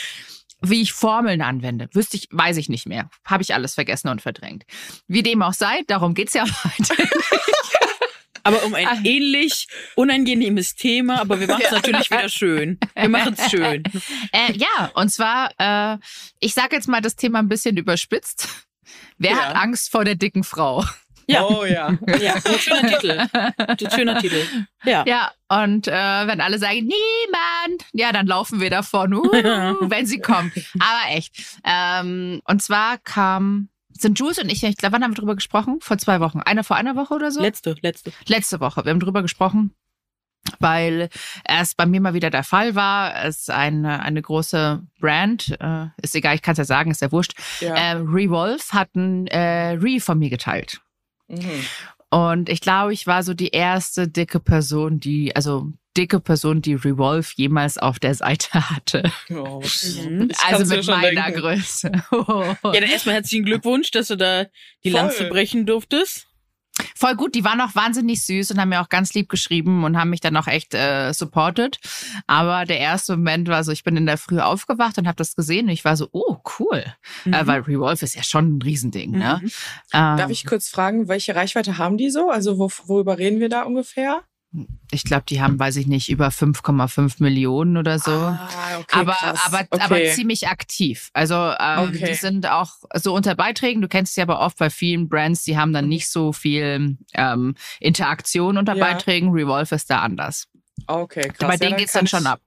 wie 0.71 0.83
ich 0.83 0.93
Formeln 0.93 1.43
anwende, 1.43 1.89
wüsste 1.93 2.17
ich, 2.17 2.29
weiß 2.31 2.57
ich 2.57 2.69
nicht 2.69 2.87
mehr. 2.87 3.09
Habe 3.25 3.43
ich 3.43 3.55
alles 3.55 3.75
vergessen 3.75 4.09
und 4.09 4.23
verdrängt. 4.23 4.65
Wie 5.07 5.23
dem 5.23 5.43
auch 5.43 5.53
sei, 5.53 5.83
darum 5.87 6.15
geht's 6.15 6.35
ja 6.35 6.45
heute. 6.65 6.95
aber 8.43 8.65
um 8.65 8.75
ein 8.75 8.87
ah. 8.87 8.99
ähnlich 9.05 9.69
unangenehmes 9.97 10.75
Thema, 10.75 11.21
aber 11.21 11.41
wir 11.41 11.49
machen 11.49 11.65
es 11.65 11.73
natürlich 11.73 12.11
wieder 12.11 12.29
schön. 12.29 12.79
Wir 12.95 13.09
machen 13.09 13.37
es 13.37 13.51
schön. 13.51 13.83
Äh, 14.33 14.53
ja, 14.53 14.91
und 14.95 15.11
zwar, 15.11 15.51
äh, 15.59 15.99
ich 16.41 16.55
sage 16.55 16.77
jetzt 16.77 16.89
mal 16.89 17.01
das 17.01 17.17
Thema 17.17 17.39
ein 17.39 17.49
bisschen 17.49 17.77
überspitzt. 17.77 18.49
Wer 19.19 19.33
ja. 19.33 19.37
hat 19.37 19.57
Angst 19.57 19.91
vor 19.91 20.05
der 20.05 20.15
dicken 20.15 20.45
Frau? 20.45 20.85
Ja. 21.27 21.45
Oh 21.45 21.65
ja. 21.65 21.99
ja. 22.21 22.35
Schöner 22.59 22.89
Titel. 22.89 23.91
Schöner 23.95 24.19
Titel. 24.21 24.43
Ja. 24.85 25.05
Ja, 25.07 25.33
und 25.49 25.89
äh, 25.89 25.93
wenn 25.93 26.41
alle 26.41 26.59
sagen, 26.59 26.77
niemand, 26.77 27.85
ja, 27.93 28.13
dann 28.13 28.27
laufen 28.27 28.61
wir 28.61 28.71
davon, 28.71 29.15
uh, 29.15 29.23
wenn 29.91 30.07
sie 30.07 30.21
kommen. 30.21 30.53
Aber 30.79 31.17
echt. 31.17 31.35
Ähm, 31.65 32.41
und 32.45 32.63
zwar 32.63 32.99
kam 32.99 33.69
sind 33.99 34.19
Jules 34.19 34.39
und 34.39 34.51
ich, 34.51 34.63
ich 34.63 34.77
glaube, 34.77 34.95
wann 34.95 35.03
haben 35.03 35.13
wir 35.13 35.21
drüber 35.21 35.35
gesprochen? 35.35 35.79
Vor 35.81 35.99
zwei 35.99 36.21
Wochen. 36.21 36.41
Eine 36.41 36.65
vor 36.65 36.77
einer 36.77 36.97
Woche 36.97 37.15
oder 37.15 37.31
so? 37.31 37.41
Letzte, 37.41 37.77
letzte. 37.81 38.13
Letzte 38.27 38.61
Woche. 38.61 38.85
Wir 38.85 38.91
haben 38.91 39.01
drüber 39.01 39.23
gesprochen, 39.23 39.75
weil 40.59 41.09
es 41.45 41.75
bei 41.75 41.87
mir 41.87 42.01
mal 42.01 42.15
wieder 42.15 42.31
der 42.31 42.45
Fall 42.45 42.75
war. 42.75 43.25
Es 43.25 43.41
ist 43.41 43.51
eine, 43.51 44.03
eine 44.03 44.21
große 44.21 44.83
Brand, 45.01 45.57
äh, 45.61 45.87
ist 46.03 46.15
egal, 46.15 46.35
ich 46.35 46.43
kann 46.43 46.53
es 46.53 46.59
ja 46.59 46.65
sagen, 46.65 46.91
ist 46.91 47.01
ja 47.01 47.11
wurscht. 47.11 47.35
Ja. 47.61 47.75
Äh, 47.75 47.93
Revolve 47.93 48.63
hat 48.73 48.95
ein 48.95 49.27
äh, 49.29 49.79
Re 49.81 49.99
von 50.01 50.19
mir 50.19 50.31
geteilt. 50.31 50.81
Mhm. 51.29 51.65
Und 52.11 52.49
ich 52.49 52.61
glaube, 52.61 52.93
ich 52.93 53.07
war 53.07 53.23
so 53.23 53.35
die 53.35 53.49
erste 53.49 54.09
dicke 54.09 54.41
Person, 54.41 55.01
die, 55.01 55.35
also 55.35 55.73
dicke 55.97 56.21
Person, 56.21 56.63
die 56.63 56.75
Revolve 56.75 57.29
jemals 57.35 57.79
auf 57.79 57.99
der 57.99 58.15
Seite 58.15 58.49
hatte. 58.71 59.11
Oh, 59.31 59.61
mhm. 59.61 60.31
also 60.47 60.75
mit 60.75 60.87
meiner 60.87 61.23
denken. 61.25 61.41
Größe. 61.41 61.91
ja, 62.13 62.57
dann 62.63 62.83
erstmal 62.83 63.17
herzlichen 63.17 63.45
Glückwunsch, 63.45 63.91
dass 63.91 64.09
du 64.09 64.17
da 64.17 64.47
die 64.85 64.91
Voll. 64.91 65.01
Lanze 65.01 65.29
brechen 65.29 65.67
durftest. 65.67 66.26
Voll 66.95 67.15
gut, 67.15 67.35
die 67.35 67.45
waren 67.45 67.61
auch 67.61 67.75
wahnsinnig 67.75 68.25
süß 68.25 68.51
und 68.51 68.61
haben 68.61 68.71
mir 68.71 68.81
auch 68.81 68.89
ganz 68.89 69.15
lieb 69.15 69.29
geschrieben 69.29 69.85
und 69.85 69.97
haben 69.97 70.11
mich 70.11 70.21
dann 70.21 70.37
auch 70.37 70.47
echt 70.47 70.75
äh, 70.75 71.13
supported. 71.13 71.79
Aber 72.27 72.65
der 72.65 72.79
erste 72.79 73.17
Moment 73.17 73.49
war 73.49 73.65
so, 73.65 73.73
ich 73.73 73.85
bin 73.85 73.97
in 73.97 74.07
der 74.07 74.19
Früh 74.19 74.41
aufgewacht 74.41 74.99
und 74.99 75.07
habe 75.07 75.17
das 75.17 75.37
gesehen 75.37 75.67
und 75.67 75.73
ich 75.73 75.85
war 75.85 75.97
so, 75.97 76.09
oh, 76.13 76.39
cool. 76.59 76.85
Äh, 77.25 77.29
mhm. 77.29 77.35
Äh, 77.35 77.47
weil 77.47 77.61
Revolve 77.61 78.05
ist 78.05 78.15
ja 78.15 78.23
schon 78.23 78.57
ein 78.57 78.63
Riesending. 78.63 79.13
Ne? 79.13 79.41
Mhm. 79.43 79.51
Ähm, 79.93 80.17
Darf 80.17 80.31
ich 80.31 80.47
kurz 80.47 80.69
fragen, 80.69 81.09
welche 81.09 81.35
Reichweite 81.35 81.79
haben 81.79 81.97
die 81.97 82.11
so? 82.11 82.31
Also 82.31 82.59
wo, 82.59 82.71
worüber 82.87 83.19
reden 83.19 83.41
wir 83.41 83.49
da 83.49 83.63
ungefähr? 83.63 84.23
Ich 84.91 85.05
glaube, 85.05 85.25
die 85.29 85.41
haben, 85.41 85.59
weiß 85.59 85.77
ich 85.77 85.87
nicht, 85.87 86.09
über 86.09 86.29
5,5 86.29 87.23
Millionen 87.23 87.77
oder 87.77 87.99
so. 87.99 88.13
Ah, 88.13 88.49
okay, 88.79 89.01
aber, 89.01 89.17
aber, 89.23 89.67
okay. 89.71 89.83
aber 89.83 90.05
ziemlich 90.15 90.49
aktiv. 90.49 91.11
Also 91.13 91.35
ähm, 91.35 91.89
okay. 91.89 92.07
die 92.09 92.15
sind 92.15 92.47
auch 92.47 92.71
so 92.95 93.15
unter 93.15 93.35
Beiträgen. 93.35 93.83
Du 93.83 93.89
kennst 93.89 94.15
sie 94.15 94.23
aber 94.23 94.41
oft 94.41 94.59
bei 94.59 94.71
vielen 94.71 95.09
Brands, 95.09 95.43
die 95.43 95.57
haben 95.57 95.73
dann 95.73 95.89
nicht 95.89 96.11
so 96.11 96.33
viel 96.33 96.97
ähm, 97.15 97.55
Interaktion 97.81 98.59
unter 98.59 98.75
ja. 98.75 98.85
Beiträgen. 98.85 99.31
Revolve 99.31 99.75
ist 99.75 99.91
da 99.91 100.01
anders. 100.01 100.47
Okay, 100.87 101.29
krass. 101.29 101.49
Bei 101.49 101.57
denen 101.57 101.73
ja, 101.73 101.77
geht's 101.79 101.93
dann 101.93 102.07
schon 102.07 102.27
ab. 102.27 102.41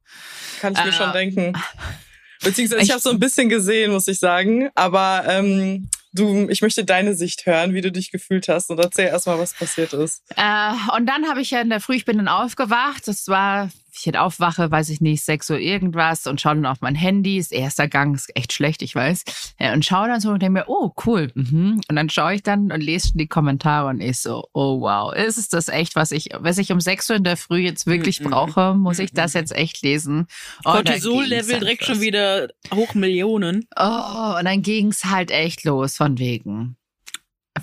Kann 0.62 0.74
ich 0.74 0.84
mir 0.84 0.89
äh, 0.89 0.94
schon 0.94 1.12
denken. 1.12 1.54
Beziehungsweise 2.44 2.84
ich 2.84 2.92
habe 2.92 3.01
so 3.01 3.10
ein 3.10 3.20
bisschen 3.20 3.50
gesehen, 3.50 3.92
muss 3.92 4.08
ich 4.08 4.20
sagen. 4.20 4.70
Aber 4.75 5.25
ähm, 5.28 5.89
du, 6.13 6.50
ich 6.50 6.62
möchte 6.62 6.86
deine 6.86 7.16
Sicht 7.16 7.46
hören, 7.46 7.74
wie 7.74 7.82
du 7.82 7.92
dich 7.92 8.12
gefühlt 8.12 8.48
hast. 8.48 8.70
Und 8.70 8.80
erzähl 8.80 9.08
erstmal, 9.08 9.39
was 9.39 9.54
passiert 9.54 9.94
ist. 9.94 10.24
Äh, 10.36 10.72
und 10.96 11.06
dann 11.06 11.28
habe 11.28 11.42
ich 11.42 11.51
ja 11.51 11.62
in 11.62 11.70
der 11.70 11.80
Früh, 11.80 11.96
ich 11.96 12.06
bin 12.06 12.18
dann 12.18 12.28
aufgewacht. 12.28 13.08
Das 13.08 13.28
war 13.28 13.70
ich 14.00 14.06
jetzt 14.06 14.18
aufwache, 14.18 14.72
weiß 14.72 14.89
ich 14.89 15.01
nicht, 15.01 15.24
sechs 15.24 15.50
Uhr 15.50 15.60
irgendwas 15.60 16.27
und 16.27 16.41
schaue 16.41 16.56
dann 16.56 16.65
auf 16.65 16.82
mein 16.82 16.96
Handy. 16.96 17.38
Das 17.38 17.51
erster 17.51 17.88
Gang 17.88 18.15
ist 18.15 18.36
echt 18.36 18.53
schlecht, 18.53 18.82
ich 18.82 18.96
weiß. 18.96 19.24
Ja, 19.60 19.74
und 19.74 19.86
schaue 19.86 20.08
dann 20.08 20.22
so 20.22 20.29
und 20.29 20.41
denke 20.41 20.60
mir, 20.60 20.65
oh, 20.68 20.91
cool. 21.06 21.32
Mhm. 21.36 21.82
Und 21.88 21.96
dann 21.96 22.10
schaue 22.10 22.36
ich 22.36 22.44
dann 22.44 22.72
und 22.72 22.82
lese 22.82 23.12
die 23.15 23.27
Kommentare 23.27 23.89
und 23.89 24.01
ich 24.01 24.20
so, 24.20 24.48
oh 24.53 24.82
wow, 24.82 25.13
ist 25.13 25.38
es 25.38 25.50
das 25.50 25.68
echt, 25.68 25.96
was 25.96 26.12
ich, 26.12 26.29
was 26.39 26.58
ich 26.58 26.72
um 26.72 26.79
sechs 26.79 27.10
Uhr 27.10 27.18
in 27.18 27.24
der 27.24 27.38
Früh 27.38 27.60
jetzt 27.60 27.86
wirklich 27.86 28.20
mhm. 28.22 28.29
brauche? 28.29 28.74
Muss 28.74 29.00
ich 29.00 29.12
das 29.12 29.34
jetzt 29.34 29.56
echt 29.56 29.82
lesen? 29.82 30.27
Oh, 30.65 30.72
Cortisol-Level 30.72 31.60
direkt 31.60 31.86
schon 31.86 32.01
wieder 32.01 32.48
hoch 32.74 32.94
Millionen. 32.96 33.68
Oh, 33.75 34.36
und 34.39 34.46
dann 34.46 34.62
ging 34.62 34.88
es 34.88 35.06
halt 35.06 35.32
echt 35.32 35.63
los 35.63 35.98
von 35.98 36.18
wegen 36.18 36.79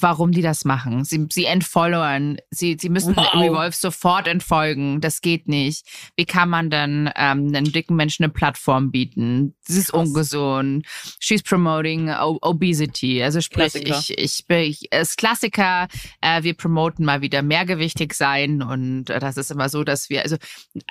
warum 0.00 0.33
die 0.33 0.43
das 0.43 0.64
machen. 0.64 1.05
Sie, 1.05 1.26
sie 1.31 1.45
entfollowern. 1.45 2.38
Sie, 2.50 2.76
sie 2.78 2.88
müssen 2.88 3.16
wow. 3.16 3.35
Revolve 3.35 3.75
sofort 3.75 4.26
entfolgen. 4.26 5.00
Das 5.00 5.21
geht 5.21 5.49
nicht. 5.49 5.87
Wie 6.16 6.25
kann 6.25 6.49
man 6.49 6.71
dann 6.71 7.11
ähm, 7.16 7.55
einem 7.55 7.73
dicken 7.73 7.97
Menschen 7.97 8.25
eine 8.25 8.33
Plattform 8.33 8.90
bieten? 8.90 9.55
Das 9.66 9.76
ist 9.76 9.93
Krass. 9.93 10.09
ungesund. 10.09 10.87
She's 11.21 11.43
promoting 11.43 12.11
obesity. 12.11 13.23
Also 13.23 13.40
sprich, 13.40 13.73
Klassiker. 13.73 13.99
ich, 13.99 14.19
ich 14.19 14.47
bin, 14.47 14.59
ich, 14.61 14.88
es 14.90 15.16
Klassiker. 15.16 15.88
Äh, 16.21 16.43
wir 16.43 16.55
promoten 16.55 17.05
mal 17.05 17.21
wieder 17.21 17.43
mehrgewichtig 17.43 18.14
sein 18.14 18.62
und 18.62 19.11
äh, 19.11 19.19
das 19.19 19.37
ist 19.37 19.50
immer 19.50 19.69
so, 19.69 19.85
dass 19.85 20.11
wir, 20.11 20.23
also 20.23 20.37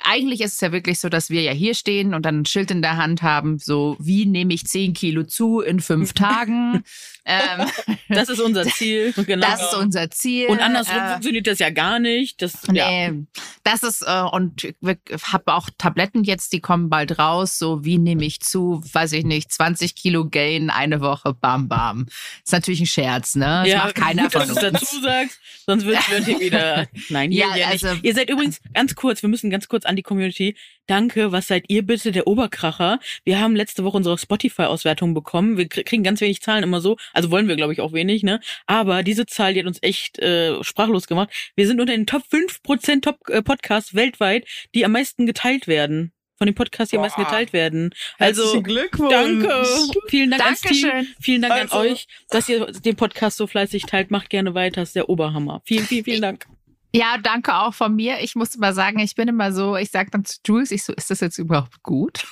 eigentlich 0.03 0.41
ist 0.41 0.53
es 0.55 0.61
ja 0.61 0.71
wirklich 0.71 0.99
so, 0.99 1.09
dass 1.09 1.29
wir 1.29 1.41
ja 1.41 1.51
hier 1.51 1.75
stehen 1.75 2.13
und 2.13 2.25
dann 2.25 2.41
ein 2.41 2.45
Schild 2.45 2.71
in 2.71 2.81
der 2.81 2.97
Hand 2.97 3.21
haben, 3.21 3.59
so 3.59 3.95
wie 3.99 4.25
nehme 4.25 4.53
ich 4.53 4.65
zehn 4.65 4.93
Kilo 4.93 5.23
zu 5.23 5.61
in 5.61 5.79
fünf 5.79 6.13
Tagen. 6.13 6.83
Ähm, 7.25 7.67
das 8.09 8.29
ist 8.29 8.39
unser 8.39 8.63
Ziel. 8.63 9.13
Genau. 9.25 9.47
Das 9.47 9.61
ist 9.61 9.73
unser 9.73 10.11
Ziel. 10.11 10.47
Und 10.47 10.59
andersrum 10.59 10.97
äh, 10.97 11.09
funktioniert 11.13 11.47
das 11.47 11.57
ja 11.57 11.71
gar 11.71 11.99
nicht. 11.99 12.41
Das, 12.41 12.67
nee, 12.67 13.07
ja. 13.07 13.11
das 13.63 13.81
ist, 13.81 14.03
äh, 14.03 14.21
und 14.21 14.63
ich 14.63 14.75
habe 15.23 15.53
auch 15.53 15.69
Tabletten 15.77 16.23
jetzt, 16.23 16.53
die 16.53 16.59
kommen 16.59 16.89
bald 16.89 17.17
raus. 17.17 17.57
So, 17.57 17.83
wie 17.83 17.97
nehme 17.97 18.23
ich 18.23 18.41
zu, 18.41 18.83
weiß 18.93 19.13
ich 19.13 19.25
nicht, 19.25 19.51
20 19.51 19.95
Kilo 19.95 20.29
Gain 20.29 20.69
eine 20.69 21.01
Woche, 21.01 21.33
bam, 21.33 21.67
bam. 21.67 22.05
Ist 22.43 22.53
natürlich 22.53 22.81
ein 22.81 22.85
Scherz, 22.85 23.35
ne? 23.35 23.61
Das 23.63 23.67
ja, 23.67 23.77
macht 23.85 23.95
keiner 23.95 24.23
gut, 24.23 24.33
von 24.33 24.41
dass 24.41 24.63
uns. 24.63 24.73
dazu 24.73 25.01
sagst, 25.01 25.39
sonst 25.65 25.85
wird, 25.85 26.03
hier 26.25 26.39
wieder, 26.39 26.87
nein, 27.09 27.31
hier 27.31 27.47
ja, 27.47 27.55
ja 27.55 27.67
also. 27.69 27.87
Ihr 28.03 28.13
seid 28.13 28.29
übrigens, 28.29 28.61
ganz 28.73 28.93
kurz, 28.93 29.23
wir 29.23 29.29
müssen 29.29 29.49
ganz 29.49 29.67
kurz 29.67 29.85
an 29.85 29.95
die 29.95 30.03
Community, 30.03 30.55
Danke, 30.87 31.31
was 31.31 31.47
seid 31.47 31.65
ihr 31.67 31.83
bitte 31.85 32.11
der 32.11 32.27
Oberkracher? 32.27 32.99
Wir 33.23 33.39
haben 33.39 33.55
letzte 33.55 33.83
Woche 33.83 33.97
unsere 33.97 34.17
Spotify-Auswertung 34.17 35.13
bekommen. 35.13 35.57
Wir 35.57 35.67
kriegen 35.67 36.03
ganz 36.03 36.21
wenig 36.21 36.41
Zahlen 36.41 36.63
immer 36.63 36.81
so. 36.81 36.97
Also 37.13 37.31
wollen 37.31 37.47
wir, 37.47 37.55
glaube 37.55 37.73
ich, 37.73 37.81
auch 37.81 37.93
wenig, 37.93 38.23
ne? 38.23 38.39
Aber 38.67 39.03
diese 39.03 39.25
Zahl, 39.25 39.53
die 39.53 39.61
hat 39.61 39.67
uns 39.67 39.79
echt 39.81 40.19
äh, 40.19 40.63
sprachlos 40.63 41.07
gemacht. 41.07 41.29
Wir 41.55 41.67
sind 41.67 41.79
unter 41.81 41.93
den 41.93 42.05
Top 42.05 42.23
5% 42.31 43.01
Top-Podcasts 43.01 43.93
äh, 43.93 43.95
weltweit, 43.95 44.45
die 44.73 44.85
am 44.85 44.91
meisten 44.91 45.25
geteilt 45.25 45.67
werden 45.67 46.11
von 46.37 46.47
den 46.47 46.55
Podcasts, 46.55 46.91
die 46.91 46.97
am 46.97 47.03
meisten 47.03 47.23
geteilt 47.23 47.53
werden. 47.53 47.91
Also 48.19 48.61
Glückwunsch. 48.61 49.11
danke. 49.11 49.65
Vielen 50.07 50.31
Dank 50.31 50.43
Dankeschön. 50.43 50.89
ans 50.91 51.07
Team. 51.07 51.15
Vielen 51.19 51.41
Dank 51.41 51.53
also. 51.53 51.77
an 51.77 51.87
euch, 51.87 52.07
dass 52.29 52.49
ihr 52.49 52.65
den 52.67 52.95
Podcast 52.95 53.37
so 53.37 53.47
fleißig 53.47 53.83
teilt. 53.83 54.11
Macht 54.11 54.29
gerne 54.29 54.53
weiter. 54.53 54.81
Das 54.81 54.89
ist 54.89 54.95
der 54.95 55.09
Oberhammer. 55.09 55.61
Vielen, 55.65 55.85
vielen, 55.85 56.03
vielen 56.03 56.21
Dank. 56.21 56.45
Ja, 56.95 57.17
danke 57.17 57.53
auch 57.53 57.73
von 57.73 57.93
mir. 57.93 58.19
Ich 58.21 58.35
muss 58.35 58.55
mal 58.55 58.73
sagen, 58.73 58.99
ich 58.99 59.15
bin 59.15 59.27
immer 59.27 59.51
so, 59.51 59.75
ich 59.75 59.91
sage 59.91 60.11
dann 60.11 60.23
zu 60.23 60.37
Jules, 60.45 60.71
ich 60.71 60.85
so, 60.85 60.93
ist 60.93 61.11
das 61.11 61.19
jetzt 61.19 61.37
überhaupt 61.37 61.83
gut? 61.83 62.25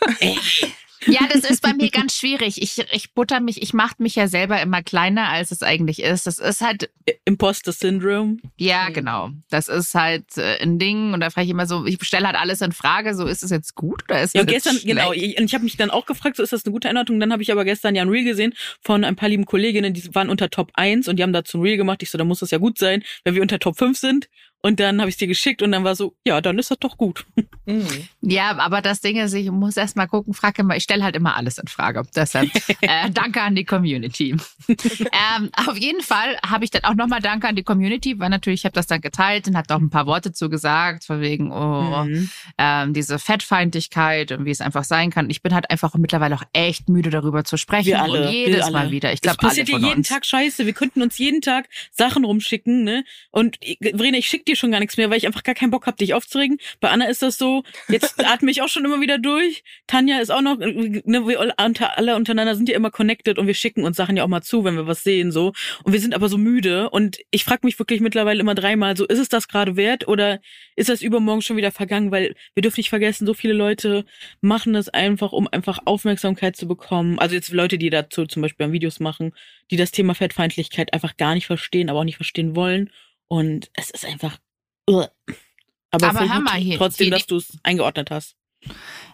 Ja, 1.06 1.20
das 1.32 1.48
ist 1.48 1.62
bei 1.62 1.74
mir 1.74 1.90
ganz 1.90 2.16
schwierig. 2.16 2.60
Ich, 2.62 2.78
ich 2.90 3.12
butter 3.12 3.40
mich, 3.40 3.62
ich 3.62 3.74
mache 3.74 3.96
mich 3.98 4.16
ja 4.16 4.28
selber 4.28 4.60
immer 4.60 4.82
kleiner, 4.82 5.28
als 5.28 5.50
es 5.50 5.62
eigentlich 5.62 6.02
ist. 6.02 6.26
Das 6.26 6.38
ist 6.38 6.60
halt. 6.60 6.90
Imposter 7.24 7.72
Syndrome. 7.72 8.38
Ja, 8.56 8.88
genau. 8.88 9.30
Das 9.50 9.68
ist 9.68 9.94
halt 9.94 10.36
äh, 10.36 10.60
ein 10.60 10.78
Ding. 10.78 11.12
Und 11.12 11.20
da 11.20 11.30
frage 11.30 11.44
ich 11.44 11.50
immer 11.50 11.66
so, 11.66 11.84
ich 11.86 12.02
stelle 12.02 12.26
halt 12.26 12.36
alles 12.36 12.60
in 12.60 12.72
Frage, 12.72 13.14
so 13.14 13.26
ist 13.26 13.42
es 13.42 13.50
jetzt 13.50 13.74
gut 13.74 14.04
oder 14.08 14.22
ist 14.22 14.34
ja, 14.34 14.42
es 14.42 14.46
gestern, 14.46 14.72
schlecht? 14.72 14.86
genau. 14.86 15.10
Und 15.10 15.16
ich 15.16 15.54
habe 15.54 15.64
mich 15.64 15.76
dann 15.76 15.90
auch 15.90 16.06
gefragt, 16.06 16.36
so 16.36 16.42
ist 16.42 16.52
das 16.52 16.64
eine 16.64 16.72
gute 16.72 16.88
Einordnung. 16.88 17.20
Dann 17.20 17.32
habe 17.32 17.42
ich 17.42 17.52
aber 17.52 17.64
gestern 17.64 17.94
ja 17.94 18.02
ein 18.02 18.08
Reel 18.08 18.24
gesehen 18.24 18.54
von 18.80 19.04
ein 19.04 19.16
paar 19.16 19.28
lieben 19.28 19.44
Kolleginnen, 19.44 19.94
die 19.94 20.14
waren 20.14 20.30
unter 20.30 20.50
Top 20.50 20.70
1 20.74 21.08
und 21.08 21.16
die 21.16 21.22
haben 21.22 21.32
dazu 21.32 21.58
ein 21.58 21.62
Reel 21.62 21.76
gemacht. 21.76 22.02
Ich 22.02 22.10
so, 22.10 22.18
da 22.18 22.24
muss 22.24 22.40
das 22.40 22.50
ja 22.50 22.58
gut 22.58 22.78
sein, 22.78 23.02
wenn 23.24 23.34
wir 23.34 23.42
unter 23.42 23.58
Top 23.58 23.78
5 23.78 23.98
sind. 23.98 24.28
Und 24.66 24.80
dann 24.80 25.00
habe 25.00 25.08
ich 25.08 25.16
dir 25.16 25.28
geschickt 25.28 25.62
und 25.62 25.70
dann 25.70 25.84
war 25.84 25.94
so, 25.94 26.16
ja, 26.24 26.40
dann 26.40 26.58
ist 26.58 26.72
das 26.72 26.78
doch 26.80 26.96
gut. 26.96 27.24
Mhm. 27.66 27.86
Ja, 28.20 28.58
aber 28.58 28.82
das 28.82 29.00
Ding 29.00 29.16
ist, 29.16 29.32
ich 29.32 29.48
muss 29.48 29.76
erst 29.76 29.96
mal 29.96 30.08
gucken, 30.08 30.34
frage 30.34 30.62
immer, 30.62 30.76
ich 30.76 30.82
stelle 30.82 31.04
halt 31.04 31.14
immer 31.14 31.36
alles 31.36 31.58
in 31.58 31.68
Frage. 31.68 32.02
Deshalb 32.16 32.50
äh, 32.80 33.08
danke 33.10 33.42
an 33.42 33.54
die 33.54 33.64
Community. 33.64 34.36
ähm, 34.68 35.50
auf 35.68 35.76
jeden 35.76 36.00
Fall 36.00 36.36
habe 36.44 36.64
ich 36.64 36.72
dann 36.72 36.82
auch 36.82 36.94
nochmal 36.94 37.20
Danke 37.20 37.46
an 37.46 37.54
die 37.54 37.62
Community, 37.62 38.18
weil 38.18 38.28
natürlich, 38.28 38.62
ich 38.62 38.64
habe 38.64 38.72
das 38.72 38.88
dann 38.88 39.00
geteilt 39.00 39.46
und 39.46 39.56
hat 39.56 39.70
auch 39.70 39.78
ein 39.78 39.88
paar 39.88 40.06
Worte 40.06 40.32
zu 40.32 40.50
gesagt, 40.50 41.04
von 41.04 41.20
wegen, 41.20 41.52
oh, 41.52 42.04
mhm. 42.04 42.28
ähm, 42.58 42.92
diese 42.92 43.20
Fettfeindlichkeit 43.20 44.32
und 44.32 44.46
wie 44.46 44.50
es 44.50 44.60
einfach 44.60 44.82
sein 44.82 45.10
kann. 45.10 45.30
Ich 45.30 45.42
bin 45.42 45.54
halt 45.54 45.70
einfach 45.70 45.94
mittlerweile 45.94 46.34
auch 46.34 46.44
echt 46.54 46.88
müde 46.88 47.10
darüber 47.10 47.44
zu 47.44 47.56
sprechen. 47.56 47.86
Wir 47.86 48.02
alle, 48.02 48.26
und 48.26 48.32
jedes 48.32 48.62
alle. 48.62 48.72
Mal 48.72 48.90
wieder. 48.90 49.12
Ich 49.12 49.20
glaube, 49.20 49.38
alle 49.38 49.48
passiert 49.48 49.68
dir 49.68 49.78
jeden 49.78 49.98
uns. 49.98 50.08
Tag 50.08 50.26
Scheiße. 50.26 50.66
Wir 50.66 50.72
könnten 50.72 51.02
uns 51.02 51.18
jeden 51.18 51.40
Tag 51.40 51.68
Sachen 51.92 52.24
rumschicken, 52.24 52.82
ne? 52.82 53.04
Und 53.30 53.60
Verena, 53.80 54.18
ich 54.18 54.26
schicke 54.26 54.44
dir 54.44 54.55
schon 54.56 54.70
gar 54.70 54.80
nichts 54.80 54.96
mehr, 54.96 55.10
weil 55.10 55.18
ich 55.18 55.26
einfach 55.26 55.42
gar 55.42 55.54
keinen 55.54 55.70
Bock 55.70 55.86
habe, 55.86 55.96
dich 55.96 56.14
aufzuregen. 56.14 56.58
Bei 56.80 56.90
Anna 56.90 57.06
ist 57.06 57.22
das 57.22 57.38
so, 57.38 57.62
jetzt 57.88 58.14
atme 58.24 58.50
ich 58.50 58.62
auch 58.62 58.68
schon 58.68 58.84
immer 58.84 59.00
wieder 59.00 59.18
durch. 59.18 59.62
Tanja 59.86 60.18
ist 60.18 60.30
auch 60.30 60.42
noch, 60.42 60.58
ne, 60.58 61.02
wir 61.04 61.54
unter, 61.58 61.98
alle 61.98 62.16
untereinander 62.16 62.56
sind 62.56 62.68
ja 62.68 62.76
immer 62.76 62.90
connected 62.90 63.38
und 63.38 63.46
wir 63.46 63.54
schicken 63.54 63.84
uns 63.84 63.96
Sachen 63.96 64.16
ja 64.16 64.24
auch 64.24 64.28
mal 64.28 64.42
zu, 64.42 64.64
wenn 64.64 64.76
wir 64.76 64.86
was 64.86 65.02
sehen, 65.02 65.32
so. 65.32 65.52
Und 65.84 65.92
wir 65.92 66.00
sind 66.00 66.14
aber 66.14 66.28
so 66.28 66.38
müde 66.38 66.90
und 66.90 67.18
ich 67.30 67.44
frage 67.44 67.60
mich 67.64 67.78
wirklich 67.78 68.00
mittlerweile 68.00 68.40
immer 68.40 68.54
dreimal, 68.54 68.96
so, 68.96 69.06
ist 69.06 69.18
es 69.18 69.28
das 69.28 69.48
gerade 69.48 69.76
wert 69.76 70.08
oder 70.08 70.40
ist 70.76 70.88
das 70.88 71.02
übermorgen 71.02 71.42
schon 71.42 71.56
wieder 71.56 71.72
vergangen? 71.72 72.10
Weil 72.10 72.34
wir 72.54 72.62
dürfen 72.62 72.80
nicht 72.80 72.90
vergessen, 72.90 73.26
so 73.26 73.34
viele 73.34 73.54
Leute 73.54 74.04
machen 74.40 74.72
das 74.72 74.88
einfach, 74.88 75.32
um 75.32 75.48
einfach 75.50 75.80
Aufmerksamkeit 75.84 76.56
zu 76.56 76.68
bekommen. 76.68 77.18
Also 77.18 77.34
jetzt 77.34 77.52
Leute, 77.52 77.78
die 77.78 77.90
dazu 77.90 78.26
zum 78.26 78.42
Beispiel 78.42 78.72
Videos 78.72 79.00
machen, 79.00 79.32
die 79.70 79.76
das 79.76 79.90
Thema 79.90 80.14
Fettfeindlichkeit 80.14 80.92
einfach 80.92 81.16
gar 81.16 81.34
nicht 81.34 81.46
verstehen, 81.46 81.90
aber 81.90 82.00
auch 82.00 82.04
nicht 82.04 82.16
verstehen 82.16 82.56
wollen. 82.56 82.90
Und 83.28 83.70
es 83.74 83.90
ist 83.90 84.04
einfach 84.04 84.38
aber, 84.86 86.08
aber 86.08 86.32
hör 86.32 86.40
mal 86.40 86.54
hier, 86.54 86.78
trotzdem, 86.78 87.10
dass 87.10 87.26
du 87.26 87.36
es 87.36 87.52
eingeordnet 87.62 88.10
hast. 88.10 88.36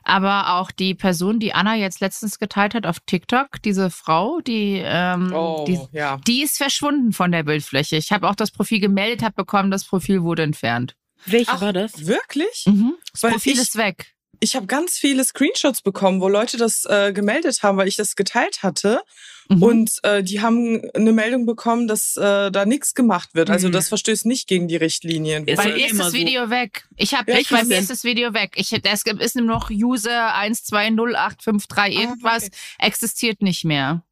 Aber 0.04 0.54
auch 0.54 0.70
die 0.70 0.94
Person, 0.94 1.38
die 1.38 1.54
Anna 1.54 1.76
jetzt 1.76 2.00
letztens 2.00 2.38
geteilt 2.38 2.74
hat 2.74 2.86
auf 2.86 3.00
TikTok, 3.00 3.62
diese 3.62 3.90
Frau, 3.90 4.40
die, 4.40 4.82
ähm, 4.84 5.32
oh, 5.32 5.64
die, 5.66 5.78
ja. 5.92 6.18
die 6.26 6.42
ist 6.42 6.56
verschwunden 6.56 7.12
von 7.12 7.30
der 7.30 7.44
Bildfläche. 7.44 7.96
Ich 7.96 8.10
habe 8.10 8.28
auch 8.28 8.34
das 8.34 8.50
Profil 8.50 8.80
gemeldet, 8.80 9.22
habe 9.22 9.34
bekommen, 9.34 9.70
das 9.70 9.84
Profil 9.84 10.22
wurde 10.22 10.42
entfernt. 10.42 10.96
Welche 11.26 11.52
Ach, 11.52 11.60
war 11.60 11.72
das? 11.72 12.06
Wirklich? 12.06 12.64
Mhm. 12.66 12.94
Das 13.12 13.22
weil 13.22 13.32
Profil 13.32 13.52
ich, 13.52 13.60
ist 13.60 13.76
weg. 13.76 14.14
Ich 14.42 14.56
habe 14.56 14.66
ganz 14.66 14.98
viele 14.98 15.24
Screenshots 15.24 15.82
bekommen, 15.82 16.20
wo 16.20 16.28
Leute 16.28 16.56
das 16.56 16.84
äh, 16.86 17.12
gemeldet 17.12 17.62
haben, 17.62 17.78
weil 17.78 17.86
ich 17.86 17.94
das 17.94 18.16
geteilt 18.16 18.64
hatte. 18.64 19.00
Mhm. 19.48 19.62
Und 19.62 19.92
äh, 20.02 20.24
die 20.24 20.40
haben 20.40 20.82
eine 20.94 21.12
Meldung 21.12 21.46
bekommen, 21.46 21.86
dass 21.86 22.16
äh, 22.16 22.50
da 22.50 22.66
nichts 22.66 22.94
gemacht 22.94 23.36
wird. 23.36 23.50
Also 23.50 23.68
das 23.68 23.84
mhm. 23.84 23.88
verstößt 23.90 24.26
nicht 24.26 24.48
gegen 24.48 24.66
die 24.66 24.74
Richtlinien. 24.74 25.46
Bei 25.46 25.68
mir 25.68 25.86
ist 25.86 25.96
das 25.96 26.12
Video 26.12 26.46
so. 26.46 26.50
weg. 26.50 26.88
Ich 26.96 27.14
habe, 27.14 27.38
ich, 27.38 27.50
bei 27.50 27.62
mir 27.62 27.78
ist 27.78 27.88
das 27.88 28.02
Video 28.02 28.34
weg. 28.34 28.54
Ich, 28.56 28.72
es 28.72 29.04
ist 29.06 29.36
nur 29.36 29.46
noch 29.46 29.70
User 29.70 30.34
120853 30.34 31.78
ah, 31.78 31.86
irgendwas, 31.86 32.42
ah, 32.42 32.46
okay. 32.46 32.86
existiert 32.88 33.42
nicht 33.42 33.64
mehr. 33.64 34.02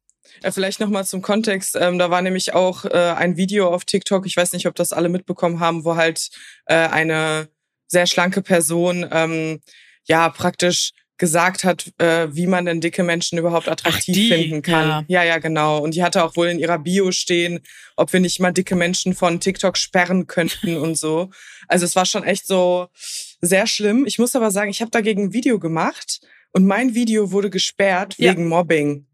Ja, 0.43 0.51
vielleicht 0.51 0.79
nochmal 0.79 1.05
zum 1.05 1.21
Kontext. 1.21 1.75
Ähm, 1.75 1.99
da 1.99 2.09
war 2.09 2.21
nämlich 2.21 2.53
auch 2.53 2.85
äh, 2.85 3.15
ein 3.17 3.35
Video 3.35 3.67
auf 3.67 3.83
TikTok, 3.83 4.25
ich 4.25 4.37
weiß 4.37 4.53
nicht, 4.53 4.65
ob 4.65 4.75
das 4.75 4.93
alle 4.93 5.09
mitbekommen 5.09 5.59
haben, 5.59 5.83
wo 5.83 5.97
halt 5.97 6.29
äh, 6.67 6.75
eine 6.75 7.49
sehr 7.87 8.07
schlanke 8.07 8.41
Person 8.41 9.05
ähm, 9.11 9.59
ja 10.05 10.29
praktisch 10.29 10.91
gesagt 11.21 11.63
hat, 11.63 11.91
äh, 11.99 12.29
wie 12.31 12.47
man 12.47 12.65
denn 12.65 12.81
dicke 12.81 13.03
Menschen 13.03 13.37
überhaupt 13.37 13.69
attraktiv 13.69 14.15
die, 14.15 14.27
finden 14.27 14.63
kann. 14.63 14.87
Ja. 14.87 15.03
ja, 15.07 15.23
ja, 15.23 15.37
genau. 15.37 15.77
Und 15.77 15.93
die 15.93 16.01
hatte 16.01 16.23
auch 16.23 16.35
wohl 16.35 16.47
in 16.47 16.57
ihrer 16.57 16.79
Bio 16.79 17.11
stehen, 17.11 17.59
ob 17.95 18.11
wir 18.11 18.19
nicht 18.19 18.39
mal 18.39 18.51
dicke 18.51 18.75
Menschen 18.75 19.13
von 19.13 19.39
TikTok 19.39 19.77
sperren 19.77 20.25
könnten 20.25 20.77
und 20.77 20.97
so. 20.97 21.29
Also 21.67 21.85
es 21.85 21.95
war 21.95 22.07
schon 22.07 22.23
echt 22.23 22.47
so 22.47 22.87
sehr 23.39 23.67
schlimm. 23.67 24.05
Ich 24.07 24.17
muss 24.17 24.35
aber 24.35 24.49
sagen, 24.49 24.71
ich 24.71 24.81
habe 24.81 24.89
dagegen 24.89 25.25
ein 25.25 25.33
Video 25.33 25.59
gemacht 25.59 26.21
und 26.53 26.65
mein 26.65 26.95
Video 26.95 27.31
wurde 27.31 27.51
gesperrt 27.51 28.15
ja. 28.17 28.31
wegen 28.31 28.47
Mobbing. 28.47 29.05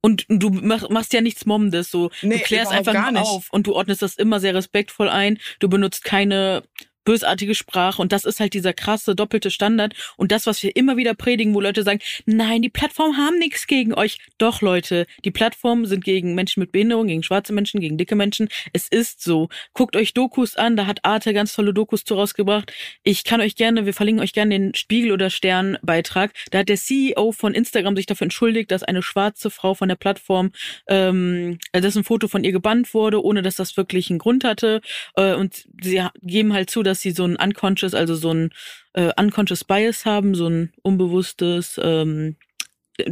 Und 0.00 0.24
du 0.28 0.50
machst 0.50 1.12
ja 1.12 1.20
nichts 1.20 1.46
Mommendes, 1.46 1.90
so. 1.90 2.12
Nee, 2.22 2.38
du 2.38 2.44
klärst 2.44 2.70
einfach 2.70 3.10
nur 3.10 3.22
auf 3.22 3.48
und 3.50 3.66
du 3.66 3.74
ordnest 3.74 4.02
das 4.02 4.14
immer 4.14 4.38
sehr 4.38 4.54
respektvoll 4.54 5.08
ein. 5.08 5.40
Du 5.58 5.68
benutzt 5.68 6.04
keine 6.04 6.62
bösartige 7.06 7.54
Sprache 7.54 8.02
und 8.02 8.12
das 8.12 8.26
ist 8.26 8.40
halt 8.40 8.52
dieser 8.52 8.74
krasse 8.74 9.14
doppelte 9.14 9.50
Standard 9.50 9.94
und 10.18 10.30
das, 10.32 10.46
was 10.46 10.62
wir 10.62 10.76
immer 10.76 10.98
wieder 10.98 11.14
predigen, 11.14 11.54
wo 11.54 11.60
Leute 11.62 11.82
sagen, 11.82 12.00
nein, 12.26 12.60
die 12.60 12.68
Plattformen 12.68 13.16
haben 13.16 13.38
nichts 13.38 13.66
gegen 13.66 13.94
euch. 13.94 14.18
Doch, 14.36 14.60
Leute, 14.60 15.06
die 15.24 15.30
Plattformen 15.30 15.86
sind 15.86 16.04
gegen 16.04 16.34
Menschen 16.34 16.60
mit 16.60 16.72
Behinderung, 16.72 17.06
gegen 17.06 17.22
schwarze 17.22 17.54
Menschen, 17.54 17.80
gegen 17.80 17.96
dicke 17.96 18.16
Menschen. 18.16 18.48
Es 18.72 18.88
ist 18.88 19.22
so. 19.22 19.48
Guckt 19.72 19.96
euch 19.96 20.12
Dokus 20.12 20.56
an, 20.56 20.76
da 20.76 20.86
hat 20.86 21.04
Arte 21.04 21.32
ganz 21.32 21.54
tolle 21.54 21.72
Dokus 21.72 22.04
zu 22.04 22.14
rausgebracht. 22.14 22.72
Ich 23.04 23.24
kann 23.24 23.40
euch 23.40 23.56
gerne, 23.56 23.86
wir 23.86 23.94
verlinken 23.94 24.22
euch 24.22 24.32
gerne 24.32 24.54
den 24.54 24.74
Spiegel- 24.74 25.12
oder 25.12 25.30
Stern-Beitrag. 25.30 26.32
Da 26.50 26.58
hat 26.58 26.68
der 26.68 26.76
CEO 26.76 27.32
von 27.32 27.54
Instagram 27.54 27.96
sich 27.96 28.06
dafür 28.06 28.26
entschuldigt, 28.26 28.70
dass 28.70 28.82
eine 28.82 29.02
schwarze 29.02 29.50
Frau 29.50 29.74
von 29.74 29.88
der 29.88 29.96
Plattform, 29.96 30.50
ähm, 30.88 31.58
dass 31.72 31.96
ein 31.96 32.04
Foto 32.04 32.28
von 32.28 32.44
ihr 32.44 32.52
gebannt 32.52 32.92
wurde, 32.94 33.22
ohne 33.22 33.42
dass 33.42 33.54
das 33.54 33.76
wirklich 33.76 34.10
einen 34.10 34.18
Grund 34.18 34.44
hatte. 34.44 34.80
Äh, 35.14 35.34
und 35.34 35.66
sie 35.80 36.02
geben 36.22 36.52
halt 36.52 36.68
zu, 36.70 36.82
dass 36.82 36.95
sie 37.00 37.10
so 37.10 37.24
ein 37.24 37.36
unconscious, 37.36 37.94
also 37.94 38.14
so 38.14 38.32
ein 38.32 38.50
äh, 38.94 39.12
unconscious 39.18 39.64
Bias 39.64 40.04
haben, 40.04 40.34
so 40.34 40.48
ein 40.48 40.72
unbewusstes, 40.82 41.80
ähm, 41.82 42.36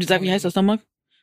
sag, 0.01 0.23
wie 0.23 0.31
heißt 0.31 0.45
das 0.45 0.55
nochmal? 0.55 0.81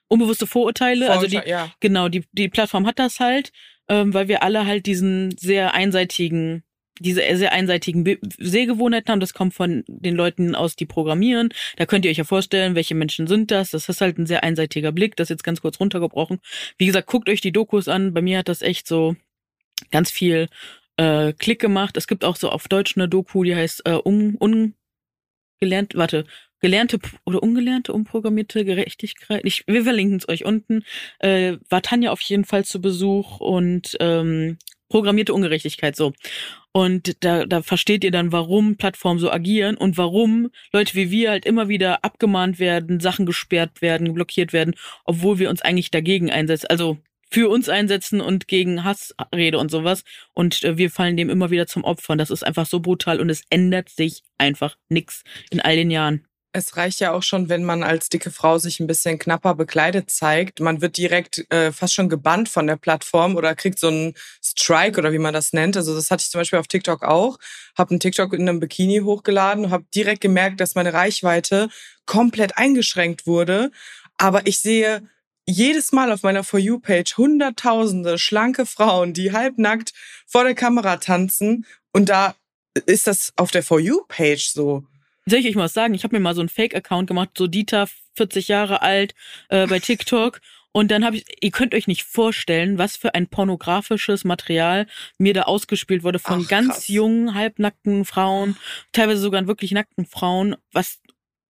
Unbewusste 0.08 0.48
Vorurteile. 0.48 1.06
Vorurteile 1.06 1.38
also 1.38 1.46
die, 1.46 1.50
ja. 1.50 1.72
genau, 1.80 2.10
die, 2.10 2.26
die 2.32 2.50
Plattform 2.50 2.86
hat 2.86 3.00
das 3.00 3.20
halt, 3.20 3.52
ähm, 3.88 4.14
weil 4.14 4.28
wir 4.28 4.44
alle 4.44 4.66
halt 4.66 4.86
diesen 4.86 5.36
sehr 5.38 5.74
einseitigen 5.74 6.64
diese 7.00 7.22
sehr 7.36 7.52
einseitigen 7.52 8.18
Sehgewohnheiten 8.38 9.12
haben. 9.12 9.20
Das 9.20 9.34
kommt 9.34 9.54
von 9.54 9.84
den 9.88 10.16
Leuten 10.16 10.56
aus, 10.56 10.76
die 10.76 10.86
programmieren. 10.86 11.50
Da 11.78 11.86
könnt 11.86 12.06
ihr 12.06 12.12
euch 12.12 12.18
ja 12.18 12.24
vorstellen, 12.24 12.76
welche 12.76 12.96
Menschen 12.96 13.28
sind 13.28 13.52
das. 13.52 13.72
Das 13.72 13.90
ist 13.90 14.02
halt 14.02 14.18
ein 14.18 14.28
sehr 14.28 14.44
einseitiger 14.44 14.92
Blick. 14.92 15.16
Das 15.16 15.26
ist 15.26 15.30
jetzt 15.30 15.44
ganz 15.44 15.62
kurz 15.62 15.80
runtergebrochen. 15.80 16.40
Wie 16.78 16.86
gesagt, 16.86 17.08
guckt 17.08 17.28
euch 17.30 17.42
die 17.42 17.52
Dokus 17.52 17.88
an. 17.88 18.14
Bei 18.14 18.22
mir 18.22 18.38
hat 18.38 18.50
das 18.50 18.62
echt 18.62 18.88
so 18.88 19.16
ganz 19.90 20.12
viel 20.12 20.48
äh, 21.02 21.34
Klick 21.34 21.60
gemacht. 21.60 21.98
Es 21.98 22.08
gibt 22.08 22.24
auch 22.24 22.36
so 22.36 22.50
auf 22.50 22.68
Deutsch 22.68 22.96
eine 22.96 23.10
Doku, 23.10 23.44
die 23.44 23.56
heißt 23.56 23.84
äh, 23.86 23.98
un, 24.04 24.36
ungelernt, 24.36 25.96
warte, 25.96 26.26
gelernte 26.60 27.00
oder 27.26 27.42
ungelernte, 27.42 27.92
umprogrammierte 27.92 28.64
Gerechtigkeit. 28.66 29.42
Ich, 29.44 29.64
wir 29.66 29.84
verlinken 29.84 30.18
es 30.18 30.30
euch 30.30 30.46
unten. 30.46 30.84
Äh, 31.20 31.58
war 31.70 31.82
Tanja 31.82 32.12
auf 32.12 32.22
jeden 32.22 32.46
Fall 32.46 32.66
zu 32.66 32.80
Besuch 32.82 33.40
und 33.40 33.98
ähm, 34.00 34.60
programmierte 34.90 35.34
Ungerechtigkeit 35.34 35.96
so. 35.96 36.14
Und 36.72 37.24
da, 37.24 37.46
da 37.46 37.64
versteht 37.64 38.04
ihr 38.04 38.12
dann, 38.12 38.32
warum 38.32 38.78
Plattformen 38.78 39.20
so 39.20 39.32
agieren 39.32 39.78
und 39.78 39.98
warum 39.98 40.52
Leute 40.72 40.94
wie 40.94 41.10
wir 41.10 41.32
halt 41.32 41.46
immer 41.46 41.68
wieder 41.68 42.06
abgemahnt 42.06 42.60
werden, 42.60 43.00
Sachen 43.00 43.26
gesperrt 43.26 43.82
werden, 43.82 44.14
blockiert 44.14 44.54
werden, 44.54 44.76
obwohl 45.04 45.40
wir 45.40 45.50
uns 45.50 45.64
eigentlich 45.64 45.90
dagegen 45.90 46.30
einsetzen. 46.30 46.68
Also 46.70 47.00
für 47.32 47.50
uns 47.50 47.70
einsetzen 47.70 48.22
und 48.22 48.48
gegen 48.48 48.84
Hassrede 48.84 49.58
und 49.58 49.72
sowas. 49.72 50.04
Und 50.34 50.64
äh, 50.64 50.78
wir 50.78 50.92
fallen 50.92 51.18
dem 51.18 51.30
immer 51.30 51.50
wieder 51.50 51.66
zum 51.66 51.84
Opfer. 51.84 52.14
Und 52.14 52.18
das 52.18 52.30
ist 52.30 52.46
einfach 52.46 52.66
so 52.66 52.82
brutal 52.82 53.20
und 53.20 53.30
es 53.30 53.44
ändert 53.50 53.90
sich 53.90 54.24
einfach 54.38 54.78
nichts 54.90 55.24
in 55.50 55.62
all 55.62 55.76
den 55.76 55.92
Jahren. 55.92 56.28
Es 56.54 56.76
reicht 56.76 57.00
ja 57.00 57.14
auch 57.14 57.24
schon, 57.24 57.48
wenn 57.48 57.64
man 57.64 57.82
als 57.82 58.10
dicke 58.10 58.30
Frau 58.30 58.58
sich 58.58 58.82
ein 58.82 58.88
bisschen 58.88 59.18
knapper 59.18 59.56
bekleidet 59.56 60.10
zeigt. 60.10 60.60
Man 60.60 60.82
wird 60.82 60.98
direkt 60.98 61.50
äh, 61.50 61.72
fast 61.72 61.94
schon 61.94 62.10
gebannt 62.10 62.50
von 62.50 62.68
der 62.68 62.76
Plattform 62.76 63.38
oder 63.38 63.56
kriegt 63.56 63.80
so 63.80 63.88
einen 63.88 64.16
Strike 64.44 65.00
oder 65.00 65.14
wie 65.14 65.18
man 65.18 65.34
das 65.34 65.54
nennt. 65.54 65.78
Also 65.78 65.96
das 65.96 66.12
hatte 66.12 66.24
ich 66.24 66.30
zum 66.30 66.42
Beispiel 66.42 66.60
auf 66.60 66.68
TikTok 66.68 67.04
auch. 67.04 67.38
Hab 67.78 67.90
einen 67.90 68.02
TikTok 68.02 68.34
in 68.34 68.50
einem 68.50 68.60
Bikini 68.60 69.00
hochgeladen 69.00 69.64
und 69.64 69.72
habe 69.72 69.86
direkt 69.96 70.20
gemerkt, 70.20 70.60
dass 70.60 70.76
meine 70.76 70.92
Reichweite 70.92 71.70
komplett 72.06 72.58
eingeschränkt 72.58 73.26
wurde. 73.26 73.72
Aber 74.18 74.46
ich 74.46 74.60
sehe 74.60 75.08
jedes 75.52 75.92
Mal 75.92 76.12
auf 76.12 76.24
meiner 76.24 76.44
For 76.44 76.60
You-Page 76.60 77.18
hunderttausende 77.18 78.18
schlanke 78.18 78.66
Frauen, 78.66 79.14
die 79.14 79.32
halbnackt 79.32 79.94
vor 80.26 80.44
der 80.44 80.56
Kamera 80.56 80.98
tanzen. 80.98 81.66
Und 81.92 82.10
da 82.10 82.36
ist 82.86 83.08
das 83.08 83.34
auf 83.36 83.52
der 83.52 83.64
For 83.64 83.80
You-Page 83.80 84.50
so. 84.50 84.84
Soll 85.26 85.40
ich 85.40 85.48
euch 85.48 85.56
mal 85.56 85.66
was 85.66 85.74
sagen? 85.74 85.94
Ich 85.94 86.04
habe 86.04 86.16
mir 86.16 86.22
mal 86.22 86.34
so 86.34 86.42
einen 86.42 86.50
Fake-Account 86.50 87.08
gemacht, 87.08 87.30
so 87.38 87.48
Dieter, 87.48 87.88
40 88.16 88.48
Jahre 88.48 88.82
alt, 88.82 89.14
äh, 89.50 89.68
bei 89.68 89.80
TikTok. 89.80 90.42
Und 90.74 90.90
dann 90.90 91.04
habe 91.04 91.18
ich, 91.18 91.26
ihr 91.42 91.52
könnt 91.52 91.76
euch 91.76 91.88
nicht 91.88 92.04
vorstellen, 92.04 92.78
was 92.78 92.96
für 92.96 93.14
ein 93.14 93.28
pornografisches 93.28 94.24
Material 94.24 94.88
mir 95.18 95.34
da 95.34 95.44
ausgespielt 95.44 96.04
wurde 96.04 96.20
von 96.20 96.44
Ach, 96.46 96.50
ganz 96.50 96.88
jungen, 96.88 97.36
halbnackten 97.36 98.06
Frauen, 98.06 98.56
teilweise 98.94 99.20
sogar 99.20 99.46
wirklich 99.48 99.72
nackten 99.72 100.06
Frauen, 100.06 100.56
was 100.72 101.00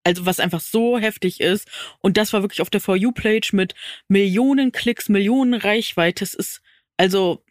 also 0.03 0.25
was 0.25 0.39
einfach 0.39 0.61
so 0.61 0.97
heftig 0.97 1.39
ist. 1.39 1.69
Und 1.99 2.17
das 2.17 2.33
war 2.33 2.41
wirklich 2.41 2.61
auf 2.61 2.69
der 2.69 2.81
For 2.81 2.95
You-Page 2.95 3.53
mit 3.53 3.75
Millionen 4.07 4.71
Klicks, 4.71 5.09
Millionen 5.09 5.53
Reichweite. 5.53 6.23
Das 6.23 6.33
ist, 6.33 6.61
also, 6.97 7.43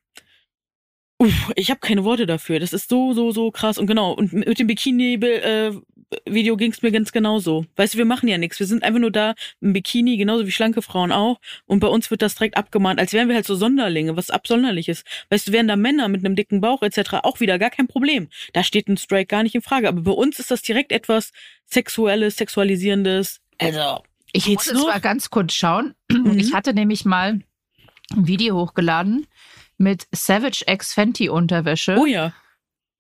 uff, 1.19 1.53
ich 1.57 1.71
habe 1.71 1.81
keine 1.81 2.05
Worte 2.05 2.27
dafür. 2.27 2.61
Das 2.61 2.73
ist 2.73 2.89
so, 2.89 3.13
so, 3.13 3.31
so 3.31 3.51
krass. 3.51 3.79
Und 3.79 3.87
genau, 3.87 4.13
und 4.13 4.33
mit 4.33 4.59
dem 4.59 4.67
Bikini 4.67 5.15
äh, 5.15 5.73
Video 6.25 6.57
ging's 6.57 6.83
mir 6.83 6.91
ganz 6.91 7.13
genauso. 7.13 7.67
Weißt 7.77 7.95
du, 7.95 7.99
wir 7.99 8.05
machen 8.05 8.29
ja 8.29 8.37
nichts. 8.37 8.59
Wir 8.59 8.67
sind 8.67 8.83
einfach 8.83 8.99
nur 9.01 9.13
da 9.13 9.35
im 9.61 9.73
Bikini, 9.73 10.17
genauso 10.17 10.47
wie 10.47 10.51
schlanke 10.51 10.83
Frauen 10.83 11.13
auch. 11.13 11.41
Und 11.67 11.81
bei 11.81 11.87
uns 11.87 12.11
wird 12.11 12.23
das 12.23 12.35
direkt 12.35 12.57
abgemahnt, 12.57 12.99
als 12.99 13.13
wären 13.13 13.29
wir 13.29 13.37
halt 13.37 13.47
so 13.47 13.55
Sonderlinge, 13.55 14.17
was 14.17 14.31
Absonderliches. 14.31 15.05
Weißt 15.31 15.49
du, 15.49 15.53
wären 15.53 15.69
da 15.69 15.77
Männer 15.77 16.09
mit 16.09 16.25
einem 16.25 16.35
dicken 16.35 16.61
Bauch 16.61 16.83
etc. 16.83 17.15
auch 17.23 17.41
wieder 17.41 17.59
gar 17.59 17.71
kein 17.71 17.87
Problem. 17.87 18.29
Da 18.53 18.65
steht 18.65 18.89
ein 18.89 18.97
Strike 18.97 19.27
gar 19.27 19.43
nicht 19.43 19.55
in 19.55 19.63
Frage. 19.63 19.89
Aber 19.89 20.03
bei 20.03 20.11
uns 20.13 20.39
ist 20.39 20.51
das 20.51 20.63
direkt 20.63 20.91
etwas 20.91 21.33
Sexuelles, 21.67 22.37
Sexualisierendes. 22.37 23.41
Also, 23.59 24.03
ich 24.33 24.49
muss 24.49 24.67
jetzt 24.67 24.75
mal 24.75 25.01
ganz 25.01 25.31
kurz 25.31 25.55
schauen. 25.55 25.95
Mhm. 26.11 26.39
Ich 26.39 26.53
hatte 26.53 26.75
nämlich 26.75 27.05
mal 27.05 27.41
ein 28.13 28.27
Video 28.27 28.57
hochgeladen 28.57 29.27
mit 29.79 30.07
Savage 30.13 30.65
X 30.67 30.93
Fenty 30.93 31.29
Unterwäsche. 31.29 31.97
Oh 31.99 32.07
ja. 32.07 32.35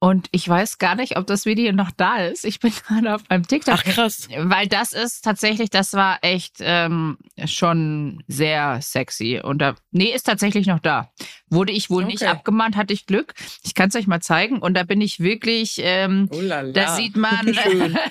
Und 0.02 0.28
ich 0.30 0.48
weiß 0.48 0.78
gar 0.78 0.94
nicht, 0.94 1.18
ob 1.18 1.26
das 1.26 1.44
Video 1.44 1.72
noch 1.72 1.90
da 1.90 2.16
ist. 2.16 2.46
Ich 2.46 2.58
bin 2.58 2.72
gerade 2.88 3.14
auf 3.14 3.22
einem 3.28 3.46
TikTok. 3.46 3.74
Ach 3.76 3.84
krass. 3.84 4.28
Weil 4.34 4.66
das 4.66 4.94
ist 4.94 5.22
tatsächlich, 5.22 5.68
das 5.68 5.92
war 5.92 6.18
echt 6.22 6.56
ähm, 6.60 7.18
schon 7.44 8.24
sehr 8.26 8.80
sexy. 8.80 9.40
Und 9.42 9.58
da, 9.58 9.74
nee, 9.90 10.10
ist 10.14 10.22
tatsächlich 10.22 10.66
noch 10.66 10.78
da. 10.78 11.12
Wurde 11.50 11.72
ich 11.72 11.90
wohl 11.90 12.04
okay. 12.04 12.12
nicht 12.12 12.22
abgemahnt, 12.26 12.76
hatte 12.76 12.94
ich 12.94 13.04
Glück. 13.04 13.34
Ich 13.62 13.74
kann 13.74 13.90
es 13.90 13.94
euch 13.94 14.06
mal 14.06 14.22
zeigen. 14.22 14.58
Und 14.58 14.72
da 14.72 14.84
bin 14.84 15.02
ich 15.02 15.20
wirklich, 15.20 15.78
ähm, 15.82 16.30
oh 16.32 16.40
da 16.48 16.96
sieht 16.96 17.16
man, 17.16 17.58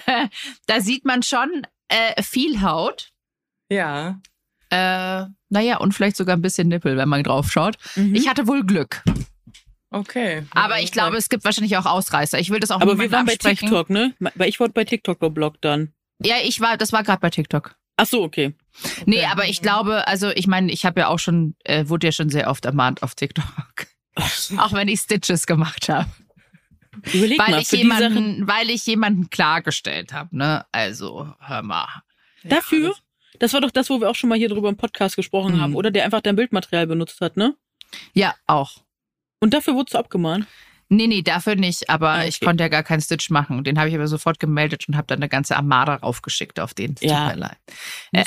da 0.67 0.82
sieht 0.82 1.06
man 1.06 1.23
schon 1.23 1.65
äh, 1.88 2.21
viel 2.21 2.62
Haut. 2.62 3.10
Ja. 3.71 4.21
Äh, 4.69 5.25
naja, 5.49 5.78
und 5.78 5.93
vielleicht 5.93 6.17
sogar 6.17 6.38
ein 6.38 6.43
bisschen 6.43 6.67
Nippel, 6.67 6.97
wenn 6.97 7.10
man 7.10 7.23
drauf 7.23 7.52
schaut. 7.52 7.78
Mhm. 7.95 8.13
Ich 8.13 8.30
hatte 8.30 8.45
wohl 8.45 8.63
Glück. 8.63 9.02
Okay. 9.91 10.45
Aber 10.52 10.80
ich 10.80 10.91
glaube, 10.91 11.17
es 11.17 11.30
gibt 11.30 11.43
wahrscheinlich 11.43 11.75
auch 11.78 11.86
Ausreißer. 11.86 12.39
Ich 12.39 12.52
will 12.52 12.60
das 12.60 12.71
auch 12.71 12.82
Aber 12.82 12.99
wir 12.99 13.12
waren 13.12 13.25
bei 13.25 13.36
TikTok, 13.36 13.89
ne? 13.89 14.13
Weil 14.36 14.49
ich 14.49 14.60
wurde 14.60 14.73
bei 14.73 14.86
TikTok 14.86 15.19
geblockt 15.19 15.65
dann. 15.65 15.93
Ja, 16.21 16.36
ich 16.43 16.60
war, 16.60 16.78
das 16.78 16.91
war 16.91 17.04
gerade 17.04 17.19
bei 17.19 17.30
TikTok. 17.30 17.75
Ach 17.97 18.06
so, 18.06 18.23
okay. 18.23 18.54
okay. 18.84 19.04
Nee, 19.06 19.25
aber 19.25 19.47
ich 19.47 19.62
glaube, 19.62 20.08
also 20.08 20.30
ich 20.30 20.47
meine, 20.47 20.71
ich 20.71 20.86
habe 20.86 21.02
ja 21.02 21.08
auch 21.08 21.19
schon, 21.19 21.56
äh, 21.63 21.88
wurde 21.88 22.08
ja 22.08 22.12
schon 22.12 22.30
sehr 22.30 22.49
oft 22.49 22.65
ermahnt 22.65 23.04
auf 23.04 23.15
TikTok. 23.15 23.45
auch 24.58 24.73
wenn 24.73 24.88
ich 24.88 25.02
Stitches 25.02 25.47
gemacht 25.47 25.89
habe. 25.89 26.10
Überleg 27.13 27.39
weil 27.39 27.52
mal, 27.52 27.62
ich 27.62 27.71
jemanden, 27.71 28.47
weil 28.47 28.69
ich 28.69 28.86
jemanden 28.86 29.30
klargestellt 29.30 30.13
habe, 30.13 30.36
ne? 30.36 30.65
Also, 30.71 31.34
hör 31.39 31.62
mal. 31.62 31.88
Dafür? 32.43 32.95
Das 33.39 33.54
war 33.54 33.62
doch 33.62 33.71
das, 33.71 33.89
wo 33.89 34.02
wir 34.02 34.10
auch 34.10 34.15
schon 34.15 34.30
mal 34.30 34.38
hier 34.38 34.49
drüber 34.49 34.69
im 34.69 34.78
Podcast 34.78 35.15
gesprochen 35.15 35.56
mhm. 35.56 35.62
haben, 35.62 35.75
oder? 35.75 35.91
Der 35.91 36.04
einfach 36.04 36.21
dein 36.21 36.36
Bildmaterial 36.36 36.88
benutzt 36.88 37.21
hat, 37.21 37.38
ne? 37.38 37.56
Ja, 38.13 38.36
auch. 38.47 38.84
Und 39.41 39.54
dafür 39.54 39.73
wurdest 39.73 39.93
du 39.93 39.99
abgemahnt? 39.99 40.47
Nee, 40.91 41.06
nee, 41.06 41.21
dafür 41.21 41.56
nicht. 41.56 41.88
Aber 41.88 42.10
ah, 42.10 42.17
okay. 42.19 42.30
ich 42.30 42.39
konnte 42.39 42.63
ja 42.63 42.67
gar 42.67 42.82
keinen 42.82 43.02
Stitch 43.02 43.30
machen. 43.30 43.63
Den 43.63 43.78
habe 43.78 43.89
ich 43.89 43.95
aber 43.95 44.08
sofort 44.08 44.39
gemeldet 44.39 44.88
und 44.88 44.97
habe 44.97 45.06
dann 45.06 45.19
eine 45.19 45.30
ganze 45.30 45.56
Armada 45.56 45.95
raufgeschickt 45.95 46.60
auf 46.60 46.73
den. 46.73 46.95
Ja. 46.99 47.32
Äh, 48.12 48.25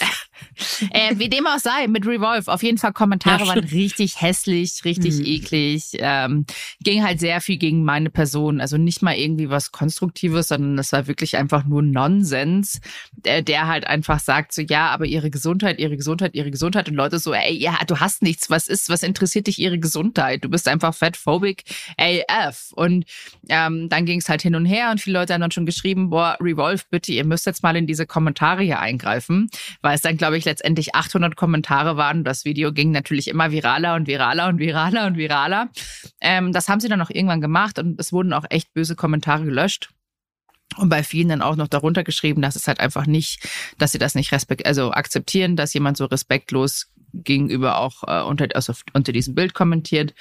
äh, 0.93 1.19
wie 1.19 1.29
dem 1.29 1.45
auch 1.49 1.59
sei, 1.59 1.89
mit 1.89 2.07
Revolve. 2.07 2.51
Auf 2.51 2.63
jeden 2.63 2.79
Fall 2.79 2.93
Kommentare 2.93 3.43
ja, 3.43 3.49
waren 3.49 3.65
richtig 3.65 4.21
hässlich, 4.21 4.85
richtig 4.85 5.17
mhm. 5.17 5.27
eklig. 5.27 5.91
Ähm, 5.95 6.47
ging 6.81 7.03
halt 7.03 7.19
sehr 7.19 7.41
viel 7.41 7.57
gegen 7.57 7.83
meine 7.83 8.11
Person. 8.11 8.61
Also 8.61 8.77
nicht 8.79 9.03
mal 9.03 9.17
irgendwie 9.17 9.51
was 9.51 9.73
Konstruktives, 9.73 10.49
sondern 10.49 10.79
es 10.79 10.93
war 10.93 11.09
wirklich 11.09 11.37
einfach 11.37 11.65
nur 11.65 11.83
Nonsens, 11.83 12.81
der, 13.13 13.43
der 13.43 13.67
halt 13.67 13.89
einfach 13.89 14.21
sagt 14.21 14.53
so, 14.53 14.63
ja, 14.63 14.91
aber 14.91 15.07
ihre 15.07 15.31
Gesundheit, 15.31 15.81
ihre 15.81 15.97
Gesundheit, 15.97 16.37
ihre 16.37 16.53
Gesundheit. 16.53 16.89
Und 16.89 16.95
Leute 16.95 17.19
so, 17.19 17.35
ey, 17.35 17.57
ja, 17.57 17.77
du 17.89 17.99
hast 17.99 18.23
nichts. 18.23 18.51
Was 18.51 18.69
ist, 18.69 18.89
was 18.89 19.03
interessiert 19.03 19.49
dich 19.49 19.59
ihre 19.59 19.81
Gesundheit? 19.81 20.45
Du 20.45 20.49
bist 20.49 20.69
einfach 20.69 20.95
fatphobic 20.95 21.65
AF. 22.53 22.73
Und 22.75 23.05
ähm, 23.49 23.89
dann 23.89 24.07
ging 24.07 24.19
es 24.19 24.29
halt 24.29 24.43
hin 24.43 24.55
und 24.55 24.67
her 24.67 24.91
und 24.91 25.01
viele 25.01 25.19
Leute 25.19 25.35
haben 25.35 25.41
dann 25.41 25.51
schon 25.51 25.67
geschrieben, 25.67 26.11
boah, 26.11 26.37
Revolve, 26.41 26.83
bitte, 26.91 27.13
ihr 27.13 27.25
müsst 27.25 27.47
jetzt 27.47 27.63
mal 27.63 27.77
in 27.77 27.87
diese 27.87 28.07
Kommentare 28.07 28.63
hier 28.63 28.81
eingreifen, 28.81 29.51
weil 29.81 29.95
es 29.95 30.03
dann, 30.03 30.17
glaube 30.17 30.39
ich, 30.39 30.45
letztendlich 30.45 30.95
800 30.95 31.37
Kommentare 31.37 31.97
waren. 31.97 32.25
Das 32.25 32.45
Video 32.45 32.73
ging 32.73 32.91
natürlich 32.91 33.29
immer 33.29 33.51
viraler 33.51 33.95
und 33.95 34.07
viraler 34.07 34.49
und 34.49 34.59
viraler 34.59 35.07
und 35.07 35.17
viraler. 35.17 35.71
Ähm, 36.21 36.53
das 36.53 36.69
haben 36.69 36.81
sie 36.81 36.89
dann 36.89 37.01
auch 37.01 37.11
irgendwann 37.11 37.41
gemacht 37.41 37.79
und 37.79 37.99
es 37.99 38.13
wurden 38.13 38.33
auch 38.33 38.45
echt 38.51 38.73
böse 38.75 38.97
Kommentare 38.97 39.45
gelöscht. 39.45 39.91
Und 40.79 40.89
bei 40.89 41.03
vielen 41.03 41.29
dann 41.29 41.43
auch 41.43 41.57
noch 41.57 41.69
darunter 41.69 42.03
geschrieben, 42.03 42.41
dass 42.41 42.57
es 42.57 42.67
halt 42.67 42.81
einfach 42.81 43.07
nicht, 43.07 43.47
dass 43.77 43.93
sie 43.93 43.99
das 43.99 44.15
nicht 44.15 44.33
respekt, 44.33 44.65
also 44.65 44.91
akzeptieren, 44.93 45.55
dass 45.55 45.75
jemand 45.75 45.99
so 45.99 46.07
respektlos 46.07 46.91
gegenüber 47.13 47.79
auch 47.79 48.03
äh, 48.07 48.23
unter, 48.23 48.49
also 48.55 48.73
unter 48.95 49.13
diesem 49.13 49.35
Bild 49.35 49.55
kommentiert. 49.55 50.15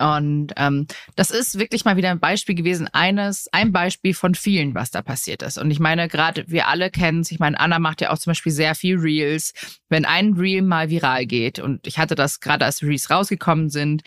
Und 0.00 0.54
ähm, 0.56 0.86
das 1.14 1.30
ist 1.30 1.58
wirklich 1.58 1.84
mal 1.84 1.96
wieder 1.96 2.10
ein 2.10 2.20
Beispiel 2.20 2.54
gewesen, 2.54 2.88
eines, 2.88 3.48
ein 3.52 3.70
Beispiel 3.70 4.14
von 4.14 4.34
vielen, 4.34 4.74
was 4.74 4.90
da 4.90 5.02
passiert 5.02 5.42
ist. 5.42 5.58
Und 5.58 5.70
ich 5.70 5.78
meine, 5.78 6.08
gerade 6.08 6.44
wir 6.48 6.68
alle 6.68 6.90
kennen 6.90 7.20
es, 7.20 7.30
ich 7.30 7.38
meine, 7.38 7.60
Anna 7.60 7.78
macht 7.78 8.00
ja 8.00 8.10
auch 8.10 8.18
zum 8.18 8.30
Beispiel 8.30 8.52
sehr 8.52 8.74
viel 8.74 8.96
Reels. 8.98 9.52
Wenn 9.90 10.06
ein 10.06 10.32
Reel 10.32 10.62
mal 10.62 10.88
viral 10.88 11.26
geht, 11.26 11.58
und 11.58 11.86
ich 11.86 11.98
hatte 11.98 12.14
das 12.14 12.40
gerade 12.40 12.64
als 12.64 12.82
Reels 12.82 13.10
rausgekommen 13.10 13.68
sind, 13.68 14.02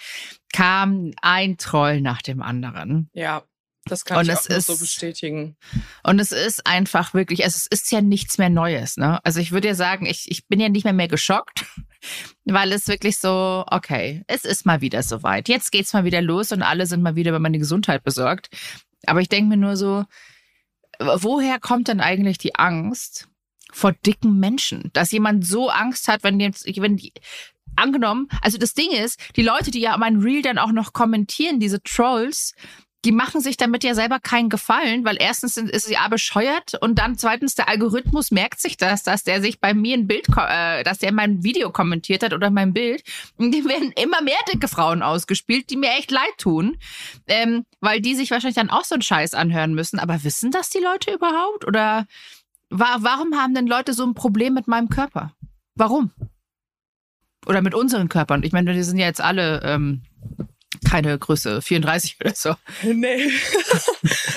kam 0.52 1.12
ein 1.22 1.58
Troll 1.58 2.02
nach 2.02 2.24
dem 2.24 2.42
anderen. 2.42 3.10
Ja. 3.14 3.44
Das 3.86 4.06
kann 4.06 4.20
und 4.20 4.30
ich 4.30 4.38
auch 4.38 4.46
ist, 4.46 4.68
so 4.68 4.78
bestätigen. 4.78 5.58
Und 6.04 6.20
es 6.20 6.32
ist 6.32 6.66
einfach 6.66 7.14
wirklich, 7.14 7.44
also 7.44 7.58
es 7.58 7.68
ist 7.68 7.92
ja 7.92 8.00
nichts 8.00 8.38
mehr 8.38 8.50
Neues. 8.50 8.96
Ne? 8.96 9.20
Also 9.26 9.42
ich 9.42 9.52
würde 9.52 9.68
ja 9.68 9.76
sagen, 9.76 10.06
ich, 10.06 10.32
ich 10.32 10.48
bin 10.48 10.62
ja 10.62 10.70
nicht 10.70 10.86
mehr 10.86 10.94
mehr 10.94 11.10
geschockt, 11.10 11.66
weil 12.46 12.72
es 12.72 12.88
wirklich 12.88 13.18
so, 13.18 13.64
okay, 13.70 14.24
es 14.28 14.46
ist 14.46 14.66
mal 14.66 14.82
wieder 14.82 15.04
soweit. 15.04 15.50
Jetzt 15.50 15.72
geht's 15.72 15.94
mal 15.94 16.06
wieder 16.06 16.22
los 16.22 16.52
und 16.52 16.62
alle 16.62 16.86
sind 16.86 17.02
mal 17.02 17.16
wieder 17.16 17.30
über 17.30 17.40
meine 17.40 17.60
Gesundheit 17.60 18.04
besorgt. 18.04 18.50
Aber 19.06 19.22
ich 19.22 19.30
denke 19.30 19.50
mir 19.50 19.58
nur 19.58 19.76
so, 19.78 20.06
woher 21.00 21.60
kommt 21.60 21.88
denn 21.88 22.02
eigentlich 22.02 22.38
die 22.38 22.56
Angst 22.56 23.28
vor 23.72 23.92
dicken 23.92 24.40
Menschen? 24.40 24.92
Dass 24.94 25.12
jemand 25.12 25.46
so 25.46 25.70
Angst 25.70 26.08
hat, 26.08 26.24
wenn 26.24 26.40
jetzt, 26.40 26.66
wenn 26.78 26.98
die, 26.98 27.14
angenommen, 27.76 28.28
also 28.42 28.58
das 28.58 28.74
Ding 28.74 28.92
ist, 28.92 29.20
die 29.36 29.42
Leute, 29.42 29.72
die 29.72 29.80
ja 29.80 29.98
mein 29.98 30.18
Reel 30.18 30.42
dann 30.42 30.58
auch 30.58 30.72
noch 30.72 30.94
kommentieren, 30.94 31.60
diese 31.60 31.82
Trolls, 31.82 32.54
die 33.06 33.12
machen 33.12 33.42
sich 33.42 33.58
damit 33.58 33.84
ja 33.84 33.96
selber 33.96 34.20
keinen 34.20 34.50
Gefallen, 34.50 35.04
weil 35.04 35.18
erstens 35.20 35.58
ist 35.58 35.88
sie 35.88 35.94
ja 35.94 36.08
bescheuert 36.08 36.74
und 36.82 37.00
dann 37.00 37.18
zweitens 37.18 37.56
der 37.56 37.68
Algorithmus 37.68 38.32
merkt 38.32 38.62
sich 38.62 38.78
das, 38.78 39.04
dass 39.04 39.24
der 39.24 39.42
sich 39.42 39.60
bei 39.60 39.74
mir 39.74 39.98
ein 39.98 40.08
Bild, 40.08 40.28
äh, 40.38 40.84
dass 40.84 41.00
der 41.00 41.12
mein 41.12 41.44
Video 41.44 41.70
kommentiert 41.72 42.24
hat 42.24 42.34
oder 42.34 42.50
mein 42.50 42.74
Bild. 42.74 43.04
Und 43.38 43.52
die 43.52 43.66
werden 43.66 43.92
immer 44.02 44.22
mehr 44.22 44.38
dicke 44.52 44.70
Frauen 44.70 45.02
ausgespielt, 45.02 45.70
die 45.70 45.76
mir 45.76 45.92
echt 45.92 46.12
leid 46.12 46.38
tun, 46.38 46.78
ähm, 47.28 47.66
weil 47.82 48.00
die 48.00 48.16
sich 48.16 48.32
wahrscheinlich 48.32 48.56
dann 48.56 48.70
auch 48.70 48.86
so 48.86 48.96
einen 48.96 49.02
Scheiß 49.02 49.34
anhören 49.34 49.74
müssen. 49.74 50.00
Aber 50.00 50.24
wissen 50.24 50.52
das 50.52 50.70
die 50.70 50.80
Leute 50.80 51.14
überhaupt? 51.14 51.68
Oder 51.68 52.08
wa 52.70 52.98
warum 53.00 53.36
haben 53.36 53.54
denn 53.54 53.68
Leute 53.68 53.94
so 53.94 54.06
ein 54.06 54.14
Problem 54.14 54.54
mit 54.54 54.68
meinem 54.68 54.88
Körper? 54.88 55.34
Warum? 55.76 56.12
Oder 57.46 57.62
mit 57.62 57.74
unseren 57.74 58.08
Körpern? 58.08 58.44
Ich 58.44 58.54
meine, 58.54 58.74
wir 58.74 58.84
sind 58.86 58.98
ja 58.98 59.08
jetzt 59.08 59.20
alle 59.20 59.62
ähm, 59.64 60.04
keine 60.86 61.18
Größe 61.18 61.62
34 61.62 62.18
oder 62.22 62.36
so. 62.36 62.56
Nee. 62.84 63.30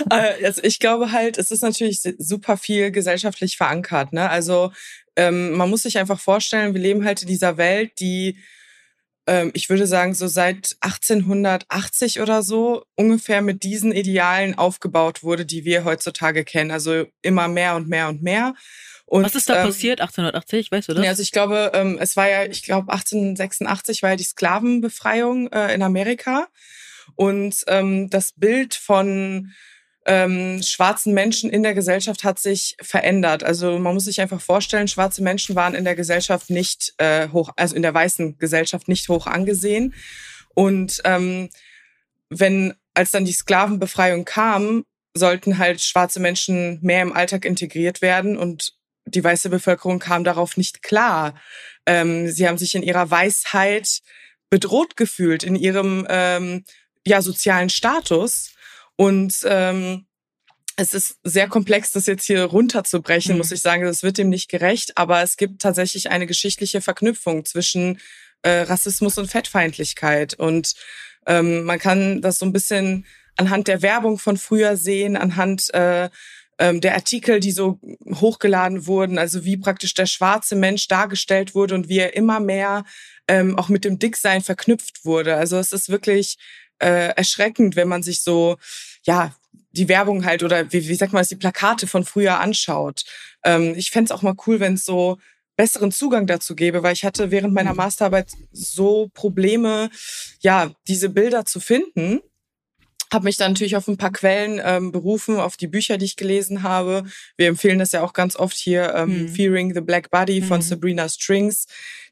Äh, 0.08 0.44
also 0.44 0.62
ich 0.62 0.78
glaube 0.78 1.10
halt, 1.10 1.36
es 1.36 1.50
ist 1.50 1.62
natürlich 1.62 2.00
super 2.18 2.56
viel 2.56 2.92
gesellschaftlich 2.92 3.56
verankert. 3.56 4.12
Ne? 4.12 4.30
Also 4.30 4.70
ähm, 5.16 5.50
man 5.52 5.68
muss 5.68 5.82
sich 5.82 5.98
einfach 5.98 6.20
vorstellen, 6.20 6.74
wir 6.74 6.80
leben 6.80 7.04
halt 7.04 7.22
in 7.22 7.28
dieser 7.28 7.56
Welt, 7.56 7.98
die 7.98 8.38
ähm, 9.26 9.50
ich 9.54 9.68
würde 9.68 9.86
sagen, 9.86 10.14
so 10.14 10.28
seit 10.28 10.76
1880 10.80 12.20
oder 12.20 12.42
so 12.42 12.84
ungefähr 12.94 13.42
mit 13.42 13.62
diesen 13.64 13.92
Idealen 13.92 14.56
aufgebaut 14.56 15.22
wurde, 15.22 15.44
die 15.44 15.64
wir 15.64 15.84
heutzutage 15.84 16.44
kennen. 16.44 16.70
Also 16.70 17.06
immer 17.22 17.48
mehr 17.48 17.74
und 17.74 17.88
mehr 17.88 18.08
und 18.08 18.22
mehr. 18.22 18.54
Und, 19.06 19.24
Was 19.24 19.36
ist 19.36 19.48
da 19.48 19.60
ähm, 19.60 19.68
passiert 19.68 20.00
1880, 20.00 20.72
weißt 20.72 20.88
du 20.88 20.94
das? 20.94 21.04
Ja, 21.04 21.10
also 21.10 21.22
ich 21.22 21.30
glaube, 21.30 21.70
ähm, 21.74 21.96
es 22.00 22.16
war 22.16 22.28
ja, 22.28 22.44
ich 22.44 22.64
glaube 22.64 22.92
1886 22.92 24.02
war 24.02 24.10
ja 24.10 24.16
die 24.16 24.24
Sklavenbefreiung 24.24 25.50
äh, 25.52 25.72
in 25.72 25.82
Amerika 25.82 26.48
und 27.14 27.64
ähm, 27.68 28.10
das 28.10 28.32
Bild 28.32 28.74
von 28.74 29.52
ähm, 30.06 30.60
schwarzen 30.62 31.14
Menschen 31.14 31.50
in 31.50 31.62
der 31.62 31.74
Gesellschaft 31.74 32.24
hat 32.24 32.40
sich 32.40 32.76
verändert. 32.80 33.44
Also 33.44 33.78
man 33.78 33.94
muss 33.94 34.04
sich 34.04 34.20
einfach 34.20 34.40
vorstellen, 34.40 34.88
schwarze 34.88 35.22
Menschen 35.22 35.54
waren 35.54 35.74
in 35.74 35.84
der 35.84 35.96
Gesellschaft 35.96 36.50
nicht 36.50 36.94
äh, 36.98 37.28
hoch, 37.28 37.50
also 37.56 37.74
in 37.74 37.82
der 37.82 37.94
weißen 37.94 38.38
Gesellschaft 38.38 38.88
nicht 38.88 39.08
hoch 39.08 39.26
angesehen. 39.26 39.94
Und 40.54 41.00
ähm, 41.04 41.48
wenn 42.28 42.74
als 42.94 43.10
dann 43.12 43.24
die 43.24 43.32
Sklavenbefreiung 43.32 44.24
kam, 44.24 44.84
sollten 45.14 45.58
halt 45.58 45.80
schwarze 45.80 46.20
Menschen 46.20 46.78
mehr 46.82 47.02
im 47.02 47.12
Alltag 47.12 47.44
integriert 47.44 48.02
werden 48.02 48.36
und 48.36 48.74
die 49.06 49.22
weiße 49.22 49.48
Bevölkerung 49.48 49.98
kam 49.98 50.24
darauf 50.24 50.56
nicht 50.56 50.82
klar. 50.82 51.34
Ähm, 51.86 52.28
sie 52.28 52.46
haben 52.46 52.58
sich 52.58 52.74
in 52.74 52.82
ihrer 52.82 53.10
Weisheit 53.10 54.00
bedroht 54.50 54.96
gefühlt, 54.96 55.44
in 55.44 55.56
ihrem 55.56 56.06
ähm, 56.08 56.64
ja, 57.06 57.22
sozialen 57.22 57.70
Status. 57.70 58.54
Und 58.96 59.40
ähm, 59.44 60.06
es 60.76 60.92
ist 60.92 61.18
sehr 61.22 61.48
komplex, 61.48 61.92
das 61.92 62.06
jetzt 62.06 62.26
hier 62.26 62.44
runterzubrechen, 62.44 63.32
mhm. 63.32 63.38
muss 63.38 63.52
ich 63.52 63.60
sagen. 63.60 63.84
Das 63.84 64.02
wird 64.02 64.18
dem 64.18 64.28
nicht 64.28 64.50
gerecht. 64.50 64.98
Aber 64.98 65.22
es 65.22 65.36
gibt 65.36 65.62
tatsächlich 65.62 66.10
eine 66.10 66.26
geschichtliche 66.26 66.80
Verknüpfung 66.80 67.44
zwischen 67.44 68.00
äh, 68.42 68.60
Rassismus 68.62 69.18
und 69.18 69.30
Fettfeindlichkeit. 69.30 70.34
Und 70.34 70.74
ähm, 71.26 71.64
man 71.64 71.78
kann 71.78 72.20
das 72.20 72.38
so 72.38 72.46
ein 72.46 72.52
bisschen 72.52 73.06
anhand 73.36 73.68
der 73.68 73.82
Werbung 73.82 74.18
von 74.18 74.36
früher 74.36 74.76
sehen, 74.76 75.16
anhand 75.16 75.72
äh, 75.74 76.10
ähm, 76.58 76.80
der 76.80 76.94
Artikel, 76.94 77.40
die 77.40 77.52
so 77.52 77.78
hochgeladen 78.14 78.86
wurden, 78.86 79.18
also 79.18 79.44
wie 79.44 79.56
praktisch 79.56 79.94
der 79.94 80.06
schwarze 80.06 80.56
Mensch 80.56 80.88
dargestellt 80.88 81.54
wurde 81.54 81.74
und 81.74 81.88
wie 81.88 81.98
er 81.98 82.14
immer 82.14 82.40
mehr 82.40 82.84
ähm, 83.28 83.58
auch 83.58 83.68
mit 83.68 83.84
dem 83.84 83.98
Dicksein 83.98 84.42
verknüpft 84.42 85.04
wurde. 85.04 85.36
Also 85.36 85.58
es 85.58 85.72
ist 85.72 85.88
wirklich 85.88 86.36
äh, 86.78 87.14
erschreckend, 87.14 87.76
wenn 87.76 87.88
man 87.88 88.02
sich 88.02 88.22
so, 88.22 88.56
ja, 89.02 89.34
die 89.72 89.88
Werbung 89.88 90.24
halt 90.24 90.42
oder 90.42 90.72
wie, 90.72 90.88
wie 90.88 90.94
sagt 90.94 91.12
man 91.12 91.20
das, 91.20 91.28
die 91.28 91.36
Plakate 91.36 91.86
von 91.86 92.04
früher 92.04 92.40
anschaut. 92.40 93.04
Ähm, 93.44 93.74
ich 93.76 93.90
fände 93.90 94.06
es 94.06 94.12
auch 94.12 94.22
mal 94.22 94.36
cool, 94.46 94.60
wenn 94.60 94.74
es 94.74 94.84
so 94.84 95.18
besseren 95.56 95.90
Zugang 95.90 96.26
dazu 96.26 96.54
gäbe, 96.54 96.82
weil 96.82 96.92
ich 96.92 97.04
hatte 97.04 97.30
während 97.30 97.54
meiner 97.54 97.72
mhm. 97.72 97.78
Masterarbeit 97.78 98.30
so 98.52 99.10
Probleme, 99.14 99.90
ja, 100.40 100.70
diese 100.86 101.08
Bilder 101.08 101.44
zu 101.44 101.60
finden 101.60 102.20
habe 103.12 103.24
mich 103.24 103.36
dann 103.36 103.52
natürlich 103.52 103.76
auf 103.76 103.88
ein 103.88 103.96
paar 103.96 104.12
Quellen 104.12 104.60
ähm, 104.64 104.92
berufen, 104.92 105.38
auf 105.38 105.56
die 105.56 105.68
Bücher, 105.68 105.98
die 105.98 106.04
ich 106.04 106.16
gelesen 106.16 106.62
habe. 106.62 107.04
Wir 107.36 107.48
empfehlen 107.48 107.78
das 107.78 107.92
ja 107.92 108.02
auch 108.02 108.12
ganz 108.12 108.36
oft 108.36 108.56
hier, 108.56 108.94
ähm, 108.94 109.22
mhm. 109.22 109.28
Fearing 109.28 109.74
the 109.74 109.80
Black 109.80 110.10
Body 110.10 110.42
von 110.42 110.58
mhm. 110.58 110.62
Sabrina 110.62 111.08
Strings. 111.08 111.66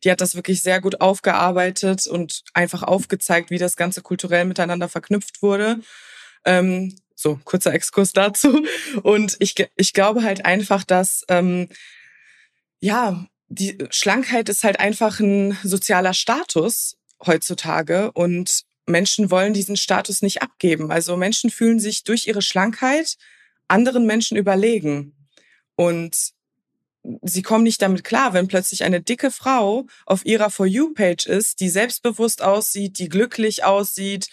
Die 0.04 0.10
hat 0.10 0.20
das 0.20 0.34
wirklich 0.34 0.62
sehr 0.62 0.80
gut 0.80 1.00
aufgearbeitet 1.00 2.06
und 2.06 2.42
einfach 2.52 2.82
aufgezeigt, 2.82 3.50
wie 3.50 3.58
das 3.58 3.76
Ganze 3.76 4.02
kulturell 4.02 4.44
miteinander 4.44 4.88
verknüpft 4.88 5.42
wurde. 5.42 5.80
Ähm, 6.44 6.94
so, 7.14 7.40
kurzer 7.44 7.72
Exkurs 7.72 8.12
dazu. 8.12 8.66
Und 9.02 9.36
ich, 9.38 9.54
ich 9.76 9.92
glaube 9.92 10.24
halt 10.24 10.44
einfach, 10.44 10.84
dass, 10.84 11.24
ähm, 11.28 11.68
ja, 12.80 13.24
die 13.48 13.78
Schlankheit 13.90 14.48
ist 14.48 14.64
halt 14.64 14.80
einfach 14.80 15.20
ein 15.20 15.56
sozialer 15.62 16.12
Status 16.12 16.96
heutzutage 17.24 18.10
und 18.12 18.64
Menschen 18.86 19.30
wollen 19.30 19.54
diesen 19.54 19.76
Status 19.76 20.22
nicht 20.22 20.42
abgeben. 20.42 20.90
Also 20.90 21.16
Menschen 21.16 21.50
fühlen 21.50 21.80
sich 21.80 22.04
durch 22.04 22.26
ihre 22.26 22.42
Schlankheit 22.42 23.16
anderen 23.68 24.06
Menschen 24.06 24.36
überlegen. 24.36 25.14
Und 25.76 26.34
sie 27.22 27.42
kommen 27.42 27.64
nicht 27.64 27.82
damit 27.82 28.04
klar, 28.04 28.32
wenn 28.32 28.48
plötzlich 28.48 28.84
eine 28.84 29.00
dicke 29.00 29.30
Frau 29.30 29.86
auf 30.06 30.24
ihrer 30.24 30.50
For 30.50 30.66
You-Page 30.66 31.26
ist, 31.26 31.60
die 31.60 31.68
selbstbewusst 31.68 32.42
aussieht, 32.42 32.98
die 32.98 33.08
glücklich 33.08 33.64
aussieht, 33.64 34.28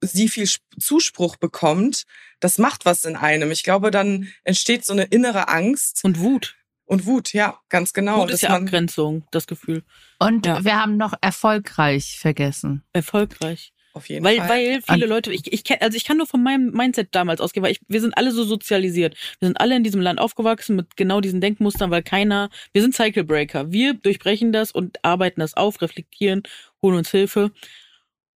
sie 0.00 0.28
viel 0.28 0.48
Zuspruch 0.78 1.36
bekommt. 1.36 2.04
Das 2.40 2.58
macht 2.58 2.84
was 2.84 3.04
in 3.04 3.16
einem. 3.16 3.50
Ich 3.50 3.62
glaube, 3.62 3.90
dann 3.90 4.28
entsteht 4.44 4.84
so 4.84 4.92
eine 4.92 5.04
innere 5.04 5.48
Angst. 5.48 6.00
Und 6.04 6.18
Wut. 6.18 6.56
Und 6.84 7.06
Wut, 7.06 7.32
ja, 7.32 7.58
ganz 7.68 7.92
genau. 7.92 8.22
Wut 8.22 8.30
ist 8.30 8.42
ja 8.42 8.50
Abgrenzung, 8.50 9.26
das 9.30 9.46
Gefühl. 9.46 9.82
Und 10.18 10.44
ja. 10.46 10.62
wir 10.64 10.76
haben 10.78 10.96
noch 10.96 11.14
erfolgreich 11.20 12.18
vergessen. 12.18 12.82
Erfolgreich. 12.92 13.72
Auf 13.94 14.08
jeden 14.08 14.24
weil, 14.24 14.38
Fall. 14.38 14.48
Weil 14.48 14.82
viele 14.82 15.06
Leute, 15.06 15.32
ich, 15.32 15.52
ich 15.52 15.82
also 15.82 15.96
ich 15.96 16.04
kann 16.04 16.16
nur 16.16 16.26
von 16.26 16.42
meinem 16.42 16.70
Mindset 16.70 17.08
damals 17.12 17.40
ausgehen, 17.40 17.62
weil 17.62 17.72
ich, 17.72 17.80
wir 17.88 18.00
sind 18.00 18.16
alle 18.16 18.32
so 18.32 18.44
sozialisiert. 18.44 19.14
Wir 19.38 19.48
sind 19.48 19.60
alle 19.60 19.76
in 19.76 19.84
diesem 19.84 20.00
Land 20.00 20.18
aufgewachsen 20.18 20.76
mit 20.76 20.96
genau 20.96 21.20
diesen 21.20 21.40
Denkmustern, 21.40 21.90
weil 21.90 22.02
keiner, 22.02 22.48
wir 22.72 22.80
sind 22.80 22.94
Cycle 22.94 23.24
Breaker. 23.24 23.70
Wir 23.70 23.94
durchbrechen 23.94 24.52
das 24.52 24.72
und 24.72 25.04
arbeiten 25.04 25.40
das 25.40 25.54
auf, 25.54 25.82
reflektieren, 25.82 26.42
holen 26.82 26.96
uns 26.96 27.10
Hilfe. 27.10 27.52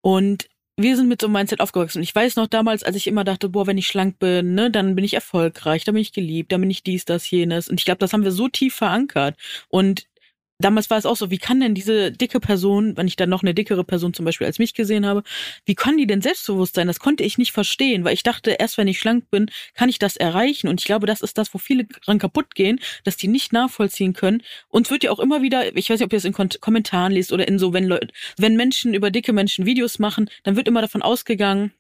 Und 0.01 0.49
wir 0.79 0.97
sind 0.97 1.09
mit 1.09 1.21
so 1.21 1.27
einem 1.27 1.35
Mindset 1.35 1.61
aufgewachsen. 1.61 1.99
Und 1.99 2.05
ich 2.05 2.15
weiß 2.15 2.37
noch 2.37 2.47
damals, 2.47 2.83
als 2.83 2.97
ich 2.97 3.07
immer 3.07 3.25
dachte, 3.25 3.51
boah, 3.51 3.67
wenn 3.67 3.77
ich 3.77 3.87
schlank 3.87 4.19
bin, 4.19 4.55
ne, 4.55 4.71
dann 4.71 4.95
bin 4.95 5.05
ich 5.05 5.15
erfolgreich, 5.15 5.85
dann 5.85 5.95
bin 5.95 6.03
ich 6.03 6.13
geliebt, 6.13 6.51
dann 6.51 6.63
bin 6.63 6.71
ich 6.71 6.83
dies, 6.83 7.05
das, 7.05 7.31
jenes. 7.31 7.69
Und 7.69 7.79
ich 7.79 7.85
glaube, 7.85 7.99
das 7.99 8.15
haben 8.15 8.25
wir 8.25 8.33
so 8.33 8.49
tief 8.49 8.75
verankert. 8.75 9.37
Und 9.69 10.07
damals 10.65 10.91
war 10.91 10.99
es 10.99 11.07
auch 11.07 11.17
so, 11.17 11.31
wie 11.31 11.39
kann 11.39 11.61
denn 11.61 11.75
diese 11.75 12.13
dicke 12.13 12.41
Person, 12.41 12.97
wenn 12.97 13.07
ich 13.07 13.17
dann 13.17 13.29
noch 13.29 13.43
eine 13.43 13.55
dickere 13.55 13.85
Person 13.85 14.15
zum 14.15 14.25
Beispiel 14.25 14.47
als 14.47 14.59
mich 14.59 14.75
gesehen 14.75 15.07
habe, 15.07 15.23
wie 15.65 15.75
kann 15.75 15.97
die 15.97 16.07
denn 16.07 16.23
selbstbewusst 16.23 16.75
sein? 16.75 16.87
Das 16.87 17.01
konnte 17.01 17.23
ich 17.23 17.39
nicht 17.39 17.53
verstehen, 17.53 18.05
weil 18.05 18.15
ich 18.15 18.23
dachte, 18.23 18.53
erst 18.59 18.79
wenn 18.79 18.89
ich 18.89 18.99
schlank 18.99 19.31
bin, 19.31 19.51
kann 19.75 19.89
ich 19.89 19.99
das 19.99 20.17
erreichen. 20.17 20.69
Und 20.69 20.81
ich 20.81 20.87
glaube, 20.87 21.07
das 21.07 21.21
ist 21.21 21.39
das, 21.39 21.53
wo 21.55 21.59
viele 21.59 21.85
dran 21.85 22.19
kaputt 22.19 22.55
gehen, 22.55 22.81
dass 23.05 23.17
die 23.17 23.29
nicht 23.29 23.53
nachvollziehen 23.53 24.13
können. 24.13 24.43
Und 24.69 24.91
wird 24.91 25.05
ja 25.05 25.11
auch 25.11 25.21
immer 25.21 25.43
wieder, 25.43 25.77
ich 25.77 25.91
weiß 25.91 26.01
nicht, 26.01 26.07
ob 26.07 26.13
ihr 26.13 26.19
es 26.19 26.25
in 26.25 26.33
Kommentaren 26.33 27.13
liest 27.13 27.33
oder 27.33 27.47
in 27.47 27.59
so, 27.59 27.73
wenn 27.73 27.85
Leute, 27.85 28.09
wenn 28.37 28.57
Menschen 28.57 28.95
über 28.95 29.11
dicke 29.11 29.33
Menschen 29.33 29.67
Videos 29.67 29.99
machen, 29.99 30.31
dann 30.43 30.57
wird 30.57 30.69
immer 30.69 30.83
davon 30.83 31.03
ausgegangen, 31.03 31.73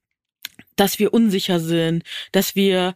dass 0.76 0.98
wir 0.98 1.12
unsicher 1.12 1.60
sind, 1.60 2.04
dass 2.32 2.56
wir 2.56 2.94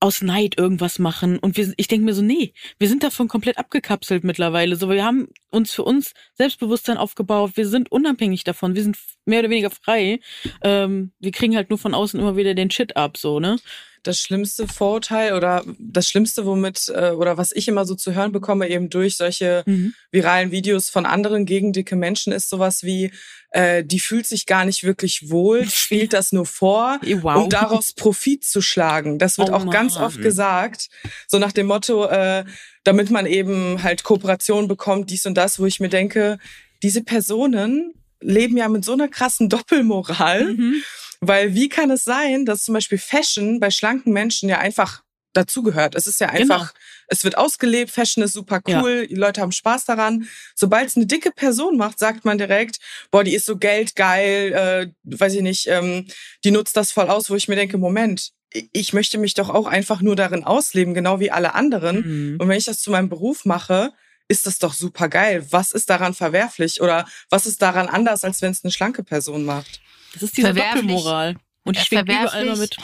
aus 0.00 0.22
Neid 0.22 0.56
irgendwas 0.58 0.98
machen. 0.98 1.38
Und 1.38 1.56
wir, 1.56 1.72
ich 1.76 1.88
denke 1.88 2.04
mir 2.04 2.14
so, 2.14 2.22
nee, 2.22 2.52
wir 2.78 2.88
sind 2.88 3.02
davon 3.02 3.28
komplett 3.28 3.58
abgekapselt 3.58 4.24
mittlerweile. 4.24 4.76
So, 4.76 4.88
wir 4.88 5.04
haben 5.04 5.28
uns 5.50 5.72
für 5.72 5.82
uns 5.82 6.12
Selbstbewusstsein 6.34 6.96
aufgebaut. 6.96 7.52
Wir 7.54 7.66
sind 7.66 7.90
unabhängig 7.90 8.44
davon. 8.44 8.74
Wir 8.74 8.82
sind 8.82 8.96
mehr 9.24 9.40
oder 9.40 9.50
weniger 9.50 9.70
frei. 9.70 10.20
Ähm, 10.62 11.12
wir 11.18 11.32
kriegen 11.32 11.56
halt 11.56 11.70
nur 11.70 11.78
von 11.78 11.94
außen 11.94 12.18
immer 12.18 12.36
wieder 12.36 12.54
den 12.54 12.70
Shit 12.70 12.96
ab, 12.96 13.16
so, 13.16 13.40
ne? 13.40 13.56
Das 14.02 14.20
schlimmste 14.20 14.66
Vorurteil 14.66 15.34
oder 15.34 15.64
das 15.78 16.08
Schlimmste, 16.08 16.46
womit 16.46 16.88
äh, 16.88 17.10
oder 17.10 17.36
was 17.36 17.52
ich 17.52 17.68
immer 17.68 17.84
so 17.84 17.94
zu 17.94 18.14
hören 18.14 18.32
bekomme, 18.32 18.68
eben 18.68 18.90
durch 18.90 19.16
solche 19.16 19.62
mhm. 19.66 19.94
viralen 20.10 20.50
Videos 20.50 20.88
von 20.88 21.06
anderen 21.06 21.46
gegen 21.46 21.72
dicke 21.72 21.96
Menschen, 21.96 22.32
ist 22.32 22.48
sowas 22.48 22.82
wie, 22.82 23.10
äh, 23.50 23.84
die 23.84 24.00
fühlt 24.00 24.26
sich 24.26 24.46
gar 24.46 24.64
nicht 24.64 24.84
wirklich 24.84 25.30
wohl, 25.30 25.68
spielt 25.70 26.12
das 26.12 26.32
nur 26.32 26.46
vor, 26.46 27.00
wow. 27.22 27.42
um 27.42 27.50
daraus 27.50 27.92
Profit 27.92 28.44
zu 28.44 28.60
schlagen. 28.60 29.18
Das 29.18 29.38
wird 29.38 29.50
oh, 29.50 29.54
auch 29.54 29.64
Mann. 29.64 29.72
ganz 29.72 29.96
oft 29.96 30.20
gesagt, 30.20 30.88
so 31.26 31.38
nach 31.38 31.52
dem 31.52 31.66
Motto, 31.66 32.06
äh, 32.06 32.44
damit 32.84 33.10
man 33.10 33.26
eben 33.26 33.82
halt 33.82 34.04
Kooperation 34.04 34.68
bekommt, 34.68 35.10
dies 35.10 35.26
und 35.26 35.34
das, 35.34 35.58
wo 35.58 35.66
ich 35.66 35.80
mir 35.80 35.88
denke, 35.88 36.38
diese 36.82 37.02
Personen 37.02 37.94
leben 38.20 38.56
ja 38.56 38.68
mit 38.68 38.84
so 38.84 38.92
einer 38.92 39.08
krassen 39.08 39.48
Doppelmoral. 39.48 40.54
Mhm. 40.54 40.82
Weil 41.20 41.54
wie 41.54 41.68
kann 41.68 41.90
es 41.90 42.04
sein, 42.04 42.44
dass 42.44 42.64
zum 42.64 42.74
Beispiel 42.74 42.98
Fashion 42.98 43.60
bei 43.60 43.70
schlanken 43.70 44.12
Menschen 44.12 44.48
ja 44.48 44.58
einfach 44.58 45.02
dazugehört? 45.32 45.94
Es 45.94 46.06
ist 46.06 46.20
ja 46.20 46.28
genau. 46.28 46.54
einfach, 46.54 46.72
genau. 46.72 46.84
es 47.08 47.24
wird 47.24 47.36
ausgelebt, 47.36 47.90
Fashion 47.90 48.22
ist 48.22 48.32
super 48.32 48.60
cool, 48.68 49.00
ja. 49.02 49.06
die 49.06 49.14
Leute 49.14 49.40
haben 49.40 49.52
Spaß 49.52 49.84
daran. 49.84 50.28
Sobald 50.54 50.88
es 50.88 50.96
eine 50.96 51.06
dicke 51.06 51.32
Person 51.32 51.76
macht, 51.76 51.98
sagt 51.98 52.24
man 52.24 52.38
direkt, 52.38 52.78
boah, 53.10 53.24
die 53.24 53.34
ist 53.34 53.46
so 53.46 53.56
geldgeil, 53.56 54.52
äh, 54.52 55.16
weiß 55.18 55.34
ich 55.34 55.42
nicht, 55.42 55.66
ähm, 55.66 56.06
die 56.44 56.50
nutzt 56.50 56.76
das 56.76 56.92
voll 56.92 57.08
aus, 57.08 57.30
wo 57.30 57.34
ich 57.34 57.48
mir 57.48 57.56
denke, 57.56 57.78
Moment, 57.78 58.32
ich 58.72 58.92
möchte 58.92 59.18
mich 59.18 59.34
doch 59.34 59.50
auch 59.50 59.66
einfach 59.66 60.00
nur 60.00 60.16
darin 60.16 60.44
ausleben, 60.44 60.94
genau 60.94 61.20
wie 61.20 61.30
alle 61.30 61.54
anderen. 61.54 62.32
Mhm. 62.32 62.36
Und 62.40 62.48
wenn 62.48 62.58
ich 62.58 62.64
das 62.64 62.80
zu 62.80 62.90
meinem 62.90 63.08
Beruf 63.08 63.44
mache, 63.44 63.92
ist 64.28 64.46
das 64.46 64.58
doch 64.58 64.74
super 64.74 65.08
geil. 65.08 65.44
Was 65.50 65.72
ist 65.72 65.90
daran 65.90 66.14
verwerflich 66.14 66.80
oder 66.80 67.06
was 67.30 67.46
ist 67.46 67.62
daran 67.62 67.88
anders, 67.88 68.24
als 68.24 68.42
wenn 68.42 68.52
es 68.52 68.62
eine 68.62 68.72
schlanke 68.72 69.02
Person 69.02 69.44
macht? 69.44 69.80
Das 70.14 70.22
ist 70.22 70.36
diese 70.36 70.54
Doppelmoral. 70.54 71.36
Und 71.64 71.76
die 71.76 71.80
schwingt 71.80 72.08
überall 72.08 72.44
immer 72.44 72.56
mit. 72.56 72.76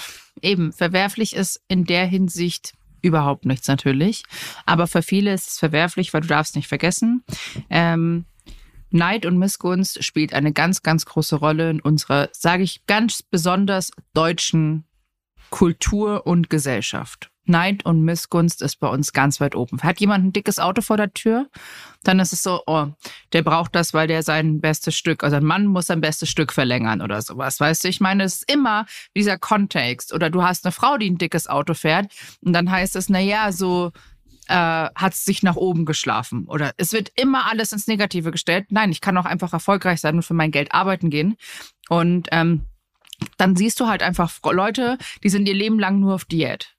Eben, 0.43 0.73
verwerflich 0.73 1.35
ist 1.35 1.63
in 1.69 1.85
der 1.85 2.07
Hinsicht 2.07 2.75
überhaupt 3.03 3.45
nichts 3.45 3.69
natürlich. 3.69 4.25
Aber 4.67 4.87
für 4.87 5.03
viele 5.03 5.33
ist 5.33 5.49
es 5.49 5.59
verwerflich, 5.59 6.13
weil 6.13 6.23
du 6.23 6.29
darfst 6.29 6.57
nicht 6.57 6.69
vergessen, 6.69 7.25
ähm, 7.71 8.25
Neid 8.91 9.27
und 9.27 9.39
Missgunst 9.39 10.05
spielt 10.05 10.33
eine 10.35 10.53
ganz, 10.53 10.83
ganz 10.83 11.05
große 11.05 11.37
Rolle 11.37 11.69
in 11.69 11.81
unserer, 11.81 12.29
sage 12.33 12.63
ich, 12.63 12.87
ganz 12.87 13.23
besonders 13.23 13.91
deutschen 14.13 14.85
Kultur 15.51 16.27
und 16.27 16.51
Gesellschaft. 16.51 17.31
Neid 17.47 17.85
und 17.85 18.03
Missgunst 18.03 18.63
ist 18.63 18.81
bei 18.81 18.89
uns 18.89 19.13
ganz 19.13 19.41
weit 19.41 19.55
oben. 19.55 19.83
Hat 19.83 20.01
jemand 20.01 20.25
ein 20.25 20.33
dickes 20.33 20.59
Auto 20.59 20.81
vor 20.81 20.97
der 20.97 21.13
Tür, 21.13 21.49
dann 22.03 22.19
ist 22.19 22.33
es 22.33 22.43
so, 22.43 22.63
oh, 22.67 22.87
der 23.33 23.43
braucht 23.43 23.75
das, 23.75 23.93
weil 23.93 24.07
der 24.07 24.23
sein 24.23 24.61
bestes 24.61 24.97
Stück, 24.97 25.23
also 25.23 25.37
ein 25.37 25.45
Mann 25.45 25.67
muss 25.67 25.87
sein 25.87 26.01
bestes 26.01 26.31
Stück 26.31 26.53
verlängern 26.53 27.03
oder 27.03 27.21
sowas. 27.21 27.61
Weißt 27.61 27.85
du, 27.85 27.89
ich 27.89 28.01
meine, 28.01 28.25
es 28.25 28.37
ist 28.37 28.53
immer 28.53 28.87
dieser 29.17 29.39
Kontext. 29.39 30.13
Oder 30.13 30.31
du 30.31 30.43
hast 30.43 30.65
eine 30.65 30.73
Frau, 30.73 30.97
die 30.97 31.11
ein 31.11 31.19
dickes 31.19 31.47
Auto 31.47 31.75
fährt 31.75 32.13
und 32.41 32.53
dann 32.53 32.71
heißt 32.71 32.97
es, 32.97 33.09
na 33.09 33.21
ja, 33.21 33.53
so 33.53 33.93
äh, 34.49 34.55
hat 34.95 35.15
sich 35.15 35.43
nach 35.43 35.57
oben 35.57 35.85
geschlafen. 35.85 36.47
Oder 36.47 36.73
es 36.77 36.93
wird 36.93 37.11
immer 37.17 37.51
alles 37.51 37.73
ins 37.73 37.87
Negative 37.87 38.31
gestellt. 38.31 38.67
Nein, 38.71 38.91
ich 38.91 39.01
kann 39.01 39.17
auch 39.17 39.25
einfach 39.25 39.53
erfolgreich 39.53 40.01
sein 40.01 40.17
und 40.17 40.23
für 40.23 40.35
mein 40.35 40.51
Geld 40.51 40.73
arbeiten 40.73 41.11
gehen. 41.11 41.37
Und 41.89 42.29
ähm, 42.31 42.67
dann 43.37 43.57
siehst 43.57 43.81
du 43.81 43.87
halt 43.87 44.03
einfach 44.03 44.33
Leute, 44.51 44.99
die 45.23 45.29
sind 45.29 45.47
ihr 45.47 45.55
Leben 45.55 45.79
lang 45.79 46.01
nur 46.01 46.15
auf 46.15 46.25
Diät 46.25 46.74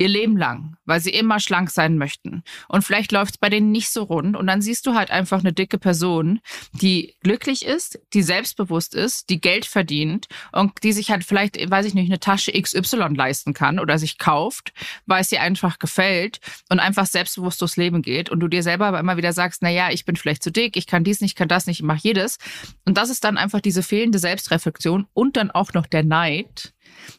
ihr 0.00 0.08
Leben 0.08 0.36
lang, 0.36 0.76
weil 0.86 0.98
sie 0.98 1.10
immer 1.10 1.40
schlank 1.40 1.70
sein 1.70 1.98
möchten. 1.98 2.42
Und 2.68 2.82
vielleicht 2.82 3.12
läuft 3.12 3.34
es 3.34 3.38
bei 3.38 3.50
denen 3.50 3.70
nicht 3.70 3.90
so 3.90 4.04
rund. 4.04 4.34
Und 4.34 4.46
dann 4.46 4.62
siehst 4.62 4.86
du 4.86 4.94
halt 4.94 5.10
einfach 5.10 5.40
eine 5.40 5.52
dicke 5.52 5.76
Person, 5.76 6.40
die 6.72 7.16
glücklich 7.20 7.66
ist, 7.66 8.00
die 8.14 8.22
selbstbewusst 8.22 8.94
ist, 8.94 9.28
die 9.28 9.42
Geld 9.42 9.66
verdient 9.66 10.26
und 10.52 10.72
die 10.82 10.92
sich 10.92 11.10
halt 11.10 11.22
vielleicht, 11.22 11.70
weiß 11.70 11.84
ich 11.84 11.92
nicht, 11.92 12.08
eine 12.08 12.18
Tasche 12.18 12.52
XY 12.52 13.14
leisten 13.14 13.52
kann 13.52 13.78
oder 13.78 13.98
sich 13.98 14.16
kauft, 14.16 14.72
weil 15.04 15.20
es 15.20 15.30
ihr 15.32 15.42
einfach 15.42 15.78
gefällt 15.78 16.40
und 16.70 16.80
einfach 16.80 17.04
selbstbewusst 17.04 17.60
durchs 17.60 17.76
Leben 17.76 18.00
geht. 18.00 18.30
Und 18.30 18.40
du 18.40 18.48
dir 18.48 18.62
selber 18.62 18.86
aber 18.86 19.00
immer 19.00 19.18
wieder 19.18 19.34
sagst, 19.34 19.60
na 19.60 19.68
ja, 19.68 19.90
ich 19.90 20.06
bin 20.06 20.16
vielleicht 20.16 20.42
zu 20.42 20.50
dick, 20.50 20.78
ich 20.78 20.86
kann 20.86 21.04
dies 21.04 21.20
nicht, 21.20 21.36
kann 21.36 21.48
das 21.48 21.66
nicht, 21.66 21.80
ich 21.80 21.86
mache 21.86 22.00
jedes. 22.02 22.38
Und 22.86 22.96
das 22.96 23.10
ist 23.10 23.22
dann 23.22 23.36
einfach 23.36 23.60
diese 23.60 23.82
fehlende 23.82 24.18
Selbstreflexion 24.18 25.06
und 25.12 25.36
dann 25.36 25.50
auch 25.50 25.74
noch 25.74 25.86
der 25.86 26.04
Neid 26.04 26.72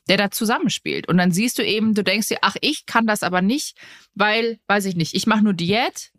der 0.08 0.18
da 0.18 0.32
zusammenspielt. 0.32 1.08
Und 1.08 1.18
dann 1.18 1.32
siehst 1.32 1.58
du 1.58 1.66
eben, 1.66 1.94
du 1.94 2.04
denkst 2.04 2.28
dir, 2.28 2.40
ach, 2.42 2.56
ich 2.62 2.86
kann 2.86 3.08
das 3.08 3.24
aber 3.24 3.42
nicht, 3.42 3.78
weil, 4.14 4.60
weiß 4.68 4.86
ich 4.86 4.96
nicht, 4.96 5.14
ich 5.14 5.28
mache 5.28 5.44
nur 5.44 5.54
Diät 5.54 6.12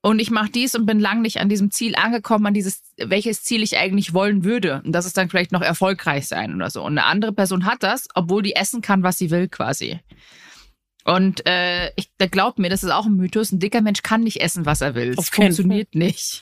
und 0.00 0.18
ich 0.18 0.30
mache 0.30 0.50
dies 0.50 0.74
und 0.74 0.84
bin 0.84 0.98
lang 0.98 1.22
nicht 1.22 1.38
an 1.38 1.48
diesem 1.48 1.70
Ziel 1.70 1.94
angekommen, 1.94 2.46
an 2.46 2.54
dieses, 2.54 2.82
welches 2.96 3.44
Ziel 3.44 3.62
ich 3.62 3.78
eigentlich 3.78 4.12
wollen 4.12 4.44
würde. 4.44 4.82
Und 4.84 4.92
das 4.92 5.06
ist 5.06 5.16
dann 5.16 5.30
vielleicht 5.30 5.52
noch 5.52 5.62
erfolgreich 5.62 6.26
sein 6.26 6.54
oder 6.54 6.70
so. 6.70 6.82
Und 6.82 6.98
eine 6.98 7.06
andere 7.06 7.32
Person 7.32 7.66
hat 7.66 7.82
das, 7.82 8.08
obwohl 8.14 8.42
die 8.42 8.56
essen 8.56 8.80
kann, 8.80 9.04
was 9.04 9.18
sie 9.18 9.30
will, 9.30 9.48
quasi. 9.48 10.00
Und 11.04 11.46
äh, 11.46 11.92
ich, 11.96 12.10
da 12.18 12.26
glaubt 12.26 12.58
mir, 12.58 12.68
das 12.68 12.82
ist 12.82 12.90
auch 12.90 13.06
ein 13.06 13.16
Mythos. 13.16 13.52
Ein 13.52 13.58
dicker 13.58 13.80
Mensch 13.80 14.02
kann 14.02 14.22
nicht 14.22 14.40
essen, 14.40 14.66
was 14.66 14.80
er 14.80 14.94
will. 14.94 15.14
Es 15.18 15.28
funktioniert 15.28 15.90
Fall. 15.92 16.02
nicht. 16.02 16.40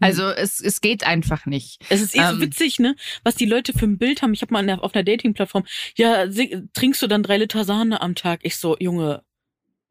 Also 0.00 0.30
es, 0.30 0.60
es 0.60 0.80
geht 0.80 1.04
einfach 1.04 1.46
nicht. 1.46 1.84
Es 1.88 2.00
ist 2.00 2.14
eh 2.14 2.20
ähm, 2.20 2.34
so 2.34 2.40
witzig, 2.40 2.78
ne? 2.78 2.96
Was 3.24 3.34
die 3.36 3.46
Leute 3.46 3.72
für 3.72 3.84
ein 3.84 3.98
Bild 3.98 4.22
haben. 4.22 4.32
Ich 4.32 4.42
habe 4.42 4.52
mal 4.52 4.68
auf 4.80 4.94
einer 4.94 5.04
Dating-Plattform, 5.04 5.64
ja, 5.96 6.26
trinkst 6.72 7.02
du 7.02 7.06
dann 7.06 7.22
drei 7.22 7.38
Liter 7.38 7.64
Sahne 7.64 8.00
am 8.00 8.14
Tag? 8.14 8.40
Ich 8.42 8.56
so, 8.56 8.76
Junge, 8.78 9.22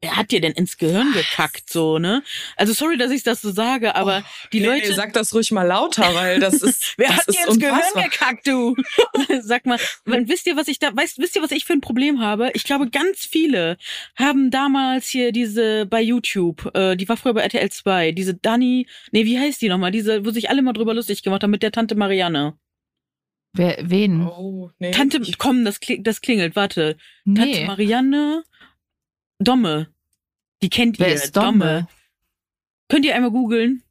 wer 0.02 0.16
hat 0.16 0.32
dir 0.32 0.40
denn 0.40 0.52
ins 0.52 0.76
Gehirn 0.76 1.12
gekackt, 1.12 1.70
so, 1.70 1.98
ne? 1.98 2.22
Also 2.56 2.72
sorry, 2.72 2.98
dass 2.98 3.12
ich 3.12 3.22
das 3.22 3.40
so 3.40 3.52
sage, 3.52 3.94
aber 3.94 4.24
oh, 4.24 4.48
die 4.52 4.60
nee, 4.60 4.66
Leute. 4.66 4.88
Ey, 4.88 4.94
sag 4.94 5.12
das 5.12 5.32
ruhig 5.32 5.52
mal 5.52 5.62
lauter, 5.62 6.14
weil 6.14 6.40
das 6.40 6.54
ist. 6.54 6.94
wer 6.98 7.08
das 7.08 7.18
hat 7.18 7.28
dir 7.28 7.48
ins 7.48 7.58
Gehirn 7.60 8.02
gekackt, 8.10 8.46
du? 8.46 8.74
sag 9.42 9.64
mal, 9.64 9.78
wisst 10.04 10.46
ihr, 10.46 10.56
was 10.56 10.68
ich 10.68 10.80
da, 10.80 10.94
weißt, 10.94 11.18
wisst 11.18 11.36
ihr, 11.36 11.42
was 11.42 11.52
ich 11.52 11.64
für 11.64 11.72
ein 11.72 11.80
Problem 11.80 12.20
habe? 12.20 12.50
Ich 12.54 12.64
glaube, 12.64 12.90
ganz 12.90 13.20
viele 13.20 13.78
haben 14.16 14.50
damals 14.50 15.08
hier 15.08 15.30
diese 15.30 15.86
bei 15.86 16.02
YouTube, 16.02 16.74
äh, 16.74 16.96
die 16.96 17.08
war 17.08 17.16
früher 17.16 17.34
bei 17.34 17.42
RTL 17.42 17.70
2, 17.70 18.12
diese 18.12 18.34
Dani, 18.34 18.88
nee, 19.12 19.24
wie 19.24 19.38
heißt 19.38 19.62
die 19.62 19.68
nochmal? 19.68 19.92
Diese, 19.92 20.26
wo 20.26 20.30
sich 20.30 20.50
alle 20.50 20.62
mal 20.62 20.72
drüber 20.72 20.94
lustig 20.94 21.22
gemacht 21.22 21.44
haben 21.44 21.52
mit 21.52 21.62
der 21.62 21.72
Tante 21.72 21.94
Marianne. 21.94 22.58
Wer, 23.54 23.78
wen? 23.82 24.26
Oh, 24.26 24.70
nee. 24.78 24.90
Tante, 24.90 25.20
komm, 25.38 25.64
das, 25.64 25.78
das 26.00 26.22
klingelt, 26.22 26.56
warte. 26.56 26.96
Nee. 27.24 27.38
Tante 27.38 27.64
Marianne, 27.66 28.44
Domme. 29.38 29.91
Die 30.62 30.70
kennt 30.70 30.98
Wer 30.98 31.08
ihr. 31.08 31.14
Ist 31.14 31.36
Domme? 31.36 31.46
Domme. 31.58 31.88
Könnt 32.88 33.04
ihr 33.04 33.14
einmal 33.14 33.30
googeln? 33.30 33.82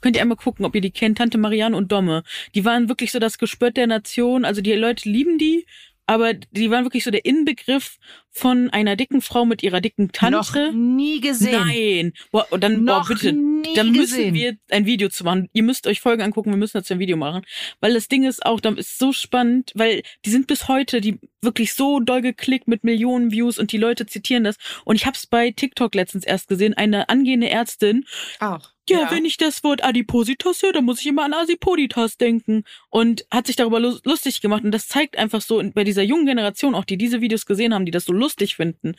Könnt 0.00 0.16
ihr 0.16 0.22
einmal 0.22 0.36
gucken, 0.36 0.64
ob 0.64 0.74
ihr 0.74 0.80
die 0.80 0.90
kennt, 0.90 1.18
Tante 1.18 1.38
Marianne 1.38 1.76
und 1.76 1.92
Domme. 1.92 2.24
Die 2.54 2.64
waren 2.64 2.88
wirklich 2.88 3.12
so 3.12 3.18
das 3.18 3.38
Gespött 3.38 3.76
der 3.76 3.86
Nation. 3.86 4.44
Also 4.44 4.60
die 4.60 4.72
Leute 4.72 5.08
lieben 5.08 5.38
die, 5.38 5.64
aber 6.06 6.34
die 6.34 6.70
waren 6.70 6.84
wirklich 6.84 7.04
so 7.04 7.10
der 7.10 7.24
Inbegriff 7.24 7.98
von 8.30 8.68
einer 8.70 8.96
dicken 8.96 9.22
Frau 9.22 9.44
mit 9.44 9.62
ihrer 9.62 9.80
dicken 9.80 10.10
Tante. 10.10 10.66
Noch 10.66 10.72
nie 10.72 11.20
gesehen. 11.20 11.52
Nein. 11.52 12.12
Boah, 12.32 12.46
und 12.50 12.62
dann, 12.64 12.84
Noch 12.84 13.08
boah, 13.08 13.14
bitte, 13.14 13.32
dann 13.74 13.92
müssen 13.92 14.16
gesehen. 14.16 14.34
wir 14.34 14.56
ein 14.70 14.86
Video 14.86 15.08
zu 15.08 15.24
machen. 15.24 15.48
Ihr 15.52 15.62
müsst 15.62 15.86
euch 15.86 16.00
Folgen 16.00 16.22
angucken, 16.22 16.50
wir 16.50 16.56
müssen 16.56 16.78
dazu 16.78 16.94
ein 16.94 17.00
Video 17.00 17.16
machen. 17.16 17.44
Weil 17.80 17.94
das 17.94 18.08
Ding 18.08 18.24
ist 18.24 18.44
auch, 18.44 18.60
da 18.60 18.70
ist 18.70 18.98
so 18.98 19.12
spannend, 19.12 19.72
weil 19.74 20.02
die 20.24 20.30
sind 20.30 20.46
bis 20.46 20.68
heute, 20.68 21.00
die 21.00 21.18
wirklich 21.40 21.74
so 21.74 22.00
doll 22.00 22.22
geklickt 22.22 22.68
mit 22.68 22.84
Millionen 22.84 23.32
Views 23.32 23.58
und 23.58 23.72
die 23.72 23.78
Leute 23.78 24.06
zitieren 24.06 24.44
das. 24.44 24.56
Und 24.84 24.96
ich 24.96 25.06
hab's 25.06 25.26
bei 25.26 25.50
TikTok 25.50 25.94
letztens 25.94 26.24
erst 26.24 26.48
gesehen, 26.48 26.74
eine 26.74 27.08
angehende 27.08 27.50
Ärztin. 27.50 28.04
Ach. 28.38 28.72
Ja, 28.88 29.02
ja, 29.02 29.10
wenn 29.12 29.24
ich 29.24 29.36
das 29.36 29.62
Wort 29.62 29.84
Adipositas 29.84 30.62
höre, 30.62 30.72
dann 30.72 30.84
muss 30.84 31.00
ich 31.00 31.06
immer 31.06 31.24
an 31.24 31.34
Asipoditas 31.34 32.16
denken. 32.16 32.64
Und 32.90 33.24
hat 33.30 33.46
sich 33.46 33.56
darüber 33.56 33.78
lustig 33.78 34.40
gemacht. 34.40 34.64
Und 34.64 34.72
das 34.72 34.88
zeigt 34.88 35.16
einfach 35.18 35.40
so 35.40 35.62
bei 35.72 35.84
dieser 35.84 36.02
jungen 36.02 36.26
Generation 36.26 36.74
auch, 36.74 36.84
die 36.84 36.96
diese 36.98 37.20
Videos 37.20 37.46
gesehen 37.46 37.74
haben, 37.74 37.86
die 37.86 37.92
das 37.92 38.04
so 38.04 38.12
lustig 38.12 38.56
finden. 38.56 38.96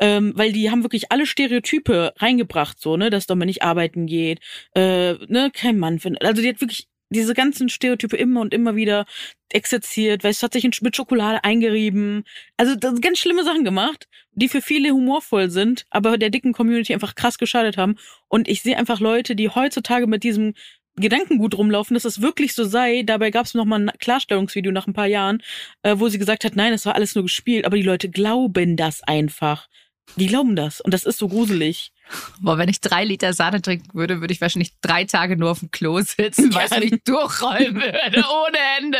Ähm, 0.00 0.32
weil 0.34 0.52
die 0.52 0.70
haben 0.70 0.82
wirklich 0.82 1.12
alle 1.12 1.26
Stereotype 1.26 2.14
reingebracht, 2.16 2.80
so, 2.80 2.96
ne, 2.96 3.10
dass 3.10 3.26
Domme 3.26 3.46
nicht 3.46 3.62
arbeiten 3.62 4.06
geht, 4.06 4.40
äh, 4.74 5.14
ne, 5.28 5.50
kein 5.52 5.78
Mann 5.78 6.00
findet. 6.00 6.24
Also 6.24 6.42
die 6.42 6.48
hat 6.48 6.60
wirklich 6.60 6.88
diese 7.10 7.34
ganzen 7.34 7.68
Stereotype 7.68 8.16
immer 8.16 8.40
und 8.40 8.52
immer 8.52 8.76
wieder 8.76 9.06
exerziert, 9.50 10.24
weißt 10.24 10.42
du, 10.42 10.44
hat 10.46 10.52
sich 10.52 10.80
mit 10.80 10.96
Schokolade 10.96 11.44
eingerieben. 11.44 12.24
Also 12.56 12.74
das 12.74 13.00
ganz 13.00 13.18
schlimme 13.18 13.44
Sachen 13.44 13.64
gemacht, 13.64 14.08
die 14.32 14.48
für 14.48 14.60
viele 14.60 14.90
humorvoll 14.90 15.48
sind, 15.50 15.86
aber 15.90 16.18
der 16.18 16.30
dicken 16.30 16.52
Community 16.52 16.92
einfach 16.92 17.14
krass 17.14 17.38
geschadet 17.38 17.76
haben. 17.76 17.96
Und 18.28 18.48
ich 18.48 18.62
sehe 18.62 18.76
einfach 18.76 19.00
Leute, 19.00 19.36
die 19.36 19.48
heutzutage 19.48 20.06
mit 20.06 20.24
diesem 20.24 20.54
Gedankengut 20.96 21.56
rumlaufen, 21.56 21.94
dass 21.94 22.04
es 22.04 22.20
wirklich 22.20 22.54
so 22.54 22.64
sei. 22.64 23.02
Dabei 23.04 23.30
gab 23.30 23.46
es 23.46 23.54
noch 23.54 23.64
mal 23.64 23.80
ein 23.80 23.90
Klarstellungsvideo 23.98 24.72
nach 24.72 24.86
ein 24.86 24.92
paar 24.92 25.06
Jahren, 25.06 25.42
äh, 25.82 25.96
wo 25.98 26.08
sie 26.08 26.18
gesagt 26.18 26.44
hat, 26.44 26.56
nein, 26.56 26.72
es 26.72 26.86
war 26.86 26.94
alles 26.94 27.14
nur 27.14 27.24
gespielt. 27.24 27.64
Aber 27.64 27.76
die 27.76 27.82
Leute 27.82 28.08
glauben 28.10 28.76
das 28.76 29.02
einfach. 29.02 29.68
Die 30.16 30.26
glauben 30.26 30.54
das. 30.54 30.80
Und 30.80 30.94
das 30.94 31.04
ist 31.04 31.18
so 31.18 31.28
gruselig. 31.28 31.90
Boah, 32.40 32.58
wenn 32.58 32.68
ich 32.68 32.80
drei 32.80 33.04
Liter 33.04 33.32
Sahne 33.32 33.62
trinken 33.62 33.98
würde, 33.98 34.20
würde 34.20 34.32
ich 34.32 34.40
wahrscheinlich 34.40 34.72
drei 34.82 35.04
Tage 35.04 35.36
nur 35.36 35.50
auf 35.50 35.60
dem 35.60 35.70
Klo 35.70 36.00
sitzen, 36.00 36.54
weil 36.54 36.66
es 36.70 36.78
mich 36.78 37.02
durchrollen 37.04 37.74
würde 37.76 38.24
ohne 38.46 38.58
Ende. 38.78 38.98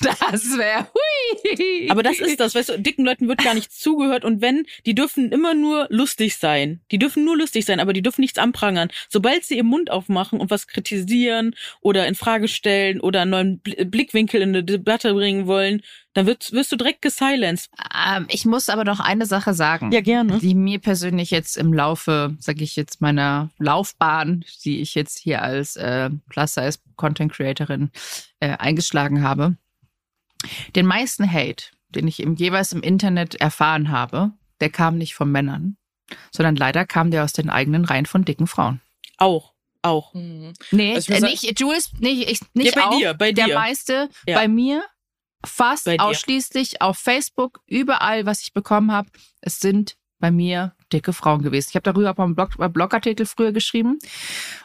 Das 0.00 0.44
wäre 0.58 0.88
hui. 0.92 1.88
Aber 1.88 2.02
das 2.02 2.18
ist 2.18 2.40
das, 2.40 2.54
weißt 2.54 2.70
du, 2.70 2.80
dicken 2.80 3.04
Leuten 3.04 3.28
wird 3.28 3.44
gar 3.44 3.54
nicht 3.54 3.72
zugehört 3.72 4.24
und 4.24 4.40
wenn, 4.40 4.66
die 4.86 4.94
dürfen 4.94 5.30
immer 5.30 5.54
nur 5.54 5.86
lustig 5.90 6.36
sein. 6.36 6.80
Die 6.90 6.98
dürfen 6.98 7.24
nur 7.24 7.36
lustig 7.36 7.64
sein, 7.64 7.78
aber 7.78 7.92
die 7.92 8.02
dürfen 8.02 8.22
nichts 8.22 8.38
anprangern. 8.38 8.90
Sobald 9.08 9.44
sie 9.44 9.56
ihren 9.56 9.66
Mund 9.66 9.90
aufmachen 9.90 10.40
und 10.40 10.50
was 10.50 10.66
kritisieren 10.66 11.54
oder 11.80 12.08
in 12.08 12.16
Frage 12.16 12.48
stellen 12.48 13.00
oder 13.00 13.22
einen 13.22 13.30
neuen 13.30 13.60
Blickwinkel 13.60 14.42
in 14.42 14.48
eine 14.50 14.64
Debatte 14.64 15.14
bringen 15.14 15.46
wollen, 15.46 15.82
dann 16.14 16.26
wirst, 16.26 16.52
wirst 16.52 16.70
du 16.72 16.76
direkt 16.76 17.02
gesilenced. 17.02 17.70
Ähm, 17.94 18.26
ich 18.28 18.44
muss 18.44 18.68
aber 18.68 18.84
noch 18.84 19.00
eine 19.00 19.26
Sache 19.26 19.54
sagen. 19.54 19.92
Ja, 19.92 20.00
gerne. 20.00 20.38
Die 20.38 20.54
mir 20.54 20.78
persönlich 20.78 21.30
jetzt 21.30 21.56
im 21.56 21.72
Laufe, 21.72 22.36
sage 22.38 22.62
ich 22.64 22.76
jetzt, 22.76 23.00
meiner 23.00 23.50
Laufbahn, 23.58 24.44
die 24.64 24.80
ich 24.80 24.94
jetzt 24.94 25.18
hier 25.18 25.42
als 25.42 25.76
äh, 25.76 26.10
Plus-Size 26.28 26.78
Content 26.96 27.32
Creatorin 27.32 27.90
äh, 28.40 28.56
eingeschlagen 28.56 29.22
habe. 29.22 29.56
Den 30.74 30.86
meisten 30.86 31.30
Hate, 31.30 31.66
den 31.88 32.08
ich 32.08 32.20
im, 32.20 32.34
jeweils 32.34 32.72
im 32.72 32.82
Internet 32.82 33.36
erfahren 33.36 33.90
habe, 33.90 34.32
der 34.60 34.70
kam 34.70 34.98
nicht 34.98 35.14
von 35.14 35.30
Männern, 35.30 35.76
sondern 36.30 36.56
leider 36.56 36.84
kam 36.84 37.10
der 37.10 37.24
aus 37.24 37.32
den 37.32 37.48
eigenen 37.48 37.84
Reihen 37.84 38.06
von 38.06 38.24
dicken 38.24 38.46
Frauen. 38.46 38.80
Auch 39.18 39.52
auch. 39.82 40.14
Mhm. 40.14 40.52
Nee, 40.70 40.94
also 40.94 41.12
äh, 41.12 41.20
nicht, 41.20 41.58
Jules, 41.60 41.92
nicht, 41.98 42.30
ich, 42.30 42.40
nicht 42.54 42.74
ja, 42.74 42.80
bei 42.80 42.86
auch. 42.86 42.98
Dir, 42.98 43.14
bei 43.14 43.32
der 43.32 43.46
dir. 43.46 43.54
meiste 43.54 44.08
ja. 44.26 44.38
bei 44.38 44.48
mir 44.48 44.84
fast 45.44 45.88
ausschließlich 45.88 46.80
auf 46.80 46.98
Facebook, 46.98 47.60
überall, 47.66 48.26
was 48.26 48.42
ich 48.42 48.52
bekommen 48.52 48.92
habe, 48.92 49.08
es 49.40 49.60
sind 49.60 49.96
bei 50.18 50.30
mir 50.30 50.74
dicke 50.92 51.12
Frauen 51.12 51.42
gewesen. 51.42 51.68
Ich 51.70 51.74
habe 51.74 51.92
darüber 51.92 52.12
auch 52.12 52.18
einen 52.18 52.34
Blog, 52.34 52.50
Blogartikel 52.72 53.26
früher 53.26 53.52
geschrieben 53.52 53.98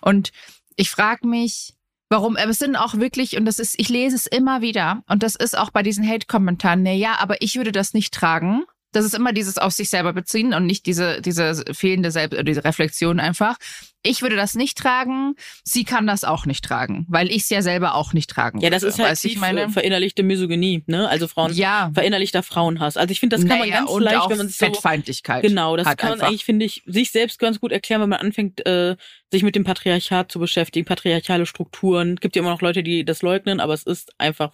und 0.01 0.31
ich 0.75 0.91
frage 0.91 1.27
mich, 1.27 1.73
warum, 2.09 2.37
aber 2.37 2.51
es 2.51 2.59
sind 2.59 2.75
auch 2.75 2.95
wirklich, 2.95 3.37
und 3.37 3.45
das 3.45 3.59
ist, 3.59 3.75
ich 3.77 3.89
lese 3.89 4.15
es 4.15 4.27
immer 4.27 4.61
wieder, 4.61 5.03
und 5.09 5.23
das 5.23 5.35
ist 5.35 5.57
auch 5.57 5.71
bei 5.71 5.83
diesen 5.83 6.07
Hate-Kommentaren, 6.07 6.83
na 6.83 6.91
ja, 6.91 7.15
aber 7.19 7.41
ich 7.41 7.55
würde 7.55 7.71
das 7.71 7.93
nicht 7.93 8.13
tragen. 8.13 8.63
Das 8.97 9.05
ist 9.05 9.15
immer 9.15 9.33
dieses 9.33 9.57
auf 9.57 9.73
sich 9.73 9.89
selber 9.89 10.13
beziehen 10.13 10.53
und 10.53 10.65
nicht 10.65 10.85
diese, 10.85 11.21
diese 11.21 11.63
fehlende 11.73 12.11
Selbst, 12.11 12.37
diese 12.47 12.63
Reflexion 12.63 13.19
einfach. 13.19 13.57
Ich 14.03 14.21
würde 14.21 14.35
das 14.35 14.55
nicht 14.55 14.77
tragen. 14.77 15.35
Sie 15.63 15.83
kann 15.83 16.07
das 16.07 16.23
auch 16.23 16.45
nicht 16.45 16.63
tragen, 16.63 17.05
weil 17.09 17.29
ich 17.29 17.43
es 17.43 17.49
ja 17.49 17.61
selber 17.61 17.95
auch 17.95 18.13
nicht 18.13 18.29
tragen 18.29 18.59
Ja, 18.61 18.69
das 18.69 18.83
ist 18.83 18.99
halt 18.99 19.21
ich 19.23 19.37
meine 19.37 19.69
verinnerlichte 19.69 20.23
Misogynie, 20.23 20.83
ne? 20.87 21.09
Also 21.09 21.27
Frauen, 21.27 21.53
ja. 21.53 21.91
verinnerlichter 21.93 22.43
Frauenhass. 22.43 22.95
Also 22.95 23.11
ich 23.11 23.19
finde, 23.19 23.35
das 23.35 23.45
kann 23.45 23.59
naja, 23.59 23.81
man 23.81 23.85
ganz 23.85 24.03
leicht, 24.03 24.29
wenn 24.29 24.37
man 24.37 24.47
sich 24.47 24.57
so 24.57 24.65
Fettfeindlichkeit. 24.65 25.43
Genau, 25.43 25.75
das 25.75 25.97
kann 25.97 26.11
man 26.11 26.21
eigentlich, 26.21 26.45
finde 26.45 26.65
ich, 26.65 26.83
sich 26.85 27.11
selbst 27.11 27.39
ganz 27.39 27.59
gut 27.59 27.71
erklären, 27.71 28.01
wenn 28.01 28.09
man 28.09 28.19
anfängt, 28.19 28.65
äh, 28.65 28.95
sich 29.31 29.43
mit 29.43 29.55
dem 29.55 29.63
Patriarchat 29.63 30.31
zu 30.31 30.39
beschäftigen, 30.39 30.85
patriarchale 30.85 31.45
Strukturen. 31.45 32.15
Gibt 32.15 32.35
ja 32.35 32.41
immer 32.41 32.51
noch 32.51 32.61
Leute, 32.61 32.83
die 32.83 33.03
das 33.03 33.21
leugnen, 33.21 33.59
aber 33.59 33.73
es 33.73 33.83
ist 33.83 34.13
einfach 34.17 34.53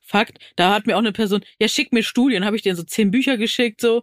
Fakt. 0.00 0.38
Da 0.56 0.74
hat 0.74 0.86
mir 0.86 0.96
auch 0.96 1.00
eine 1.00 1.12
Person, 1.12 1.42
ja, 1.60 1.68
schick 1.68 1.92
mir 1.92 2.02
Studien, 2.02 2.44
habe 2.44 2.56
ich 2.56 2.62
dir 2.62 2.76
so 2.76 2.82
zehn 2.82 3.10
Bücher 3.10 3.36
geschickt, 3.36 3.80
so, 3.80 4.02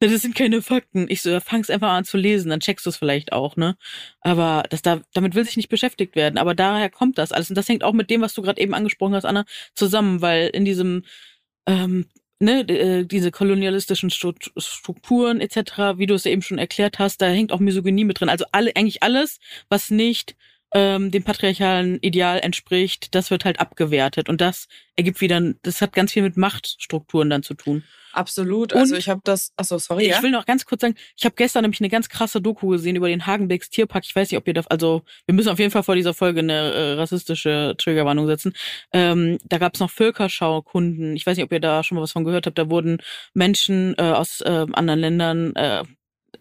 das 0.00 0.22
sind 0.22 0.34
keine 0.34 0.62
Fakten. 0.62 1.06
Ich 1.10 1.20
so, 1.20 1.30
ja, 1.30 1.40
fang's 1.40 1.68
einfach 1.68 1.90
an 1.90 2.04
zu 2.04 2.16
lesen, 2.16 2.48
dann 2.50 2.60
checkst 2.60 2.86
du 2.86 2.90
es 2.90 2.96
vielleicht 2.96 3.32
auch, 3.32 3.56
ne? 3.56 3.76
Aber 4.22 4.64
das 4.70 4.80
da, 4.82 5.02
damit 5.12 5.34
will 5.34 5.44
sich 5.44 5.58
nicht 5.58 5.68
beschäftigt 5.68 6.16
werden. 6.16 6.38
Aber 6.38 6.54
daher 6.54 6.88
kommt 6.88 7.18
das 7.18 7.32
alles. 7.32 7.50
Und 7.50 7.56
das 7.56 7.68
hängt 7.68 7.84
auch 7.84 7.92
mit 7.92 8.08
dem, 8.08 8.22
was 8.22 8.32
du 8.32 8.40
gerade 8.42 8.60
eben 8.60 8.74
angesprochen 8.74 9.14
hast, 9.14 9.26
Anna, 9.26 9.44
zusammen, 9.74 10.22
weil 10.22 10.48
in 10.48 10.64
diesem, 10.64 11.04
ähm, 11.66 12.06
ne, 12.38 12.60
äh, 12.68 13.04
diese 13.04 13.30
kolonialistischen 13.30 14.10
Strukturen 14.10 15.40
etc., 15.40 15.98
wie 15.98 16.06
du 16.06 16.14
es 16.14 16.26
eben 16.26 16.42
schon 16.42 16.58
erklärt 16.58 16.98
hast, 16.98 17.20
da 17.20 17.26
hängt 17.28 17.52
auch 17.52 17.60
Misogynie 17.60 18.04
mit 18.04 18.20
drin. 18.20 18.30
Also 18.30 18.46
alle, 18.52 18.74
eigentlich 18.76 19.02
alles, 19.02 19.38
was 19.68 19.90
nicht 19.90 20.34
ähm, 20.72 21.10
dem 21.10 21.22
patriarchalen 21.22 21.98
Ideal 22.00 22.40
entspricht, 22.40 23.14
das 23.14 23.30
wird 23.30 23.44
halt 23.44 23.60
abgewertet. 23.60 24.28
Und 24.28 24.40
das 24.40 24.68
ergibt 24.96 25.20
wieder, 25.20 25.54
das 25.62 25.80
hat 25.80 25.92
ganz 25.92 26.12
viel 26.12 26.22
mit 26.22 26.36
Machtstrukturen 26.36 27.30
dann 27.30 27.42
zu 27.42 27.54
tun. 27.54 27.84
Absolut. 28.12 28.72
Also 28.74 28.96
ich 28.96 29.08
habe 29.08 29.20
das, 29.24 29.52
achso, 29.56 29.78
sorry. 29.78 30.04
Ich 30.04 30.10
ja? 30.10 30.22
will 30.22 30.30
noch 30.30 30.46
ganz 30.46 30.64
kurz 30.64 30.80
sagen, 30.80 30.96
ich 31.16 31.24
habe 31.24 31.34
gestern 31.36 31.62
nämlich 31.62 31.80
eine 31.80 31.88
ganz 31.88 32.08
krasse 32.08 32.40
Doku 32.40 32.68
gesehen 32.68 32.96
über 32.96 33.08
den 33.08 33.26
Hagenbecks 33.26 33.70
Tierpark. 33.70 34.04
Ich 34.04 34.14
weiß 34.14 34.30
nicht, 34.30 34.38
ob 34.38 34.46
ihr 34.48 34.54
da, 34.54 34.62
also 34.68 35.02
wir 35.26 35.34
müssen 35.34 35.48
auf 35.48 35.58
jeden 35.58 35.70
Fall 35.70 35.82
vor 35.82 35.94
dieser 35.94 36.14
Folge 36.14 36.40
eine 36.40 36.72
äh, 36.72 36.92
rassistische 36.94 37.74
Triggerwarnung 37.78 38.26
setzen. 38.26 38.52
Ähm, 38.92 39.38
da 39.44 39.58
gab 39.58 39.74
es 39.74 39.80
noch 39.80 39.90
Völkerschaukunden. 39.90 41.16
Ich 41.16 41.26
weiß 41.26 41.36
nicht, 41.36 41.44
ob 41.44 41.52
ihr 41.52 41.60
da 41.60 41.84
schon 41.84 41.96
mal 41.96 42.02
was 42.02 42.12
von 42.12 42.24
gehört 42.24 42.46
habt. 42.46 42.58
Da 42.58 42.68
wurden 42.68 42.98
Menschen 43.34 43.94
äh, 43.96 44.02
aus 44.02 44.40
äh, 44.40 44.66
anderen 44.72 45.00
Ländern 45.00 45.54
äh, 45.54 45.84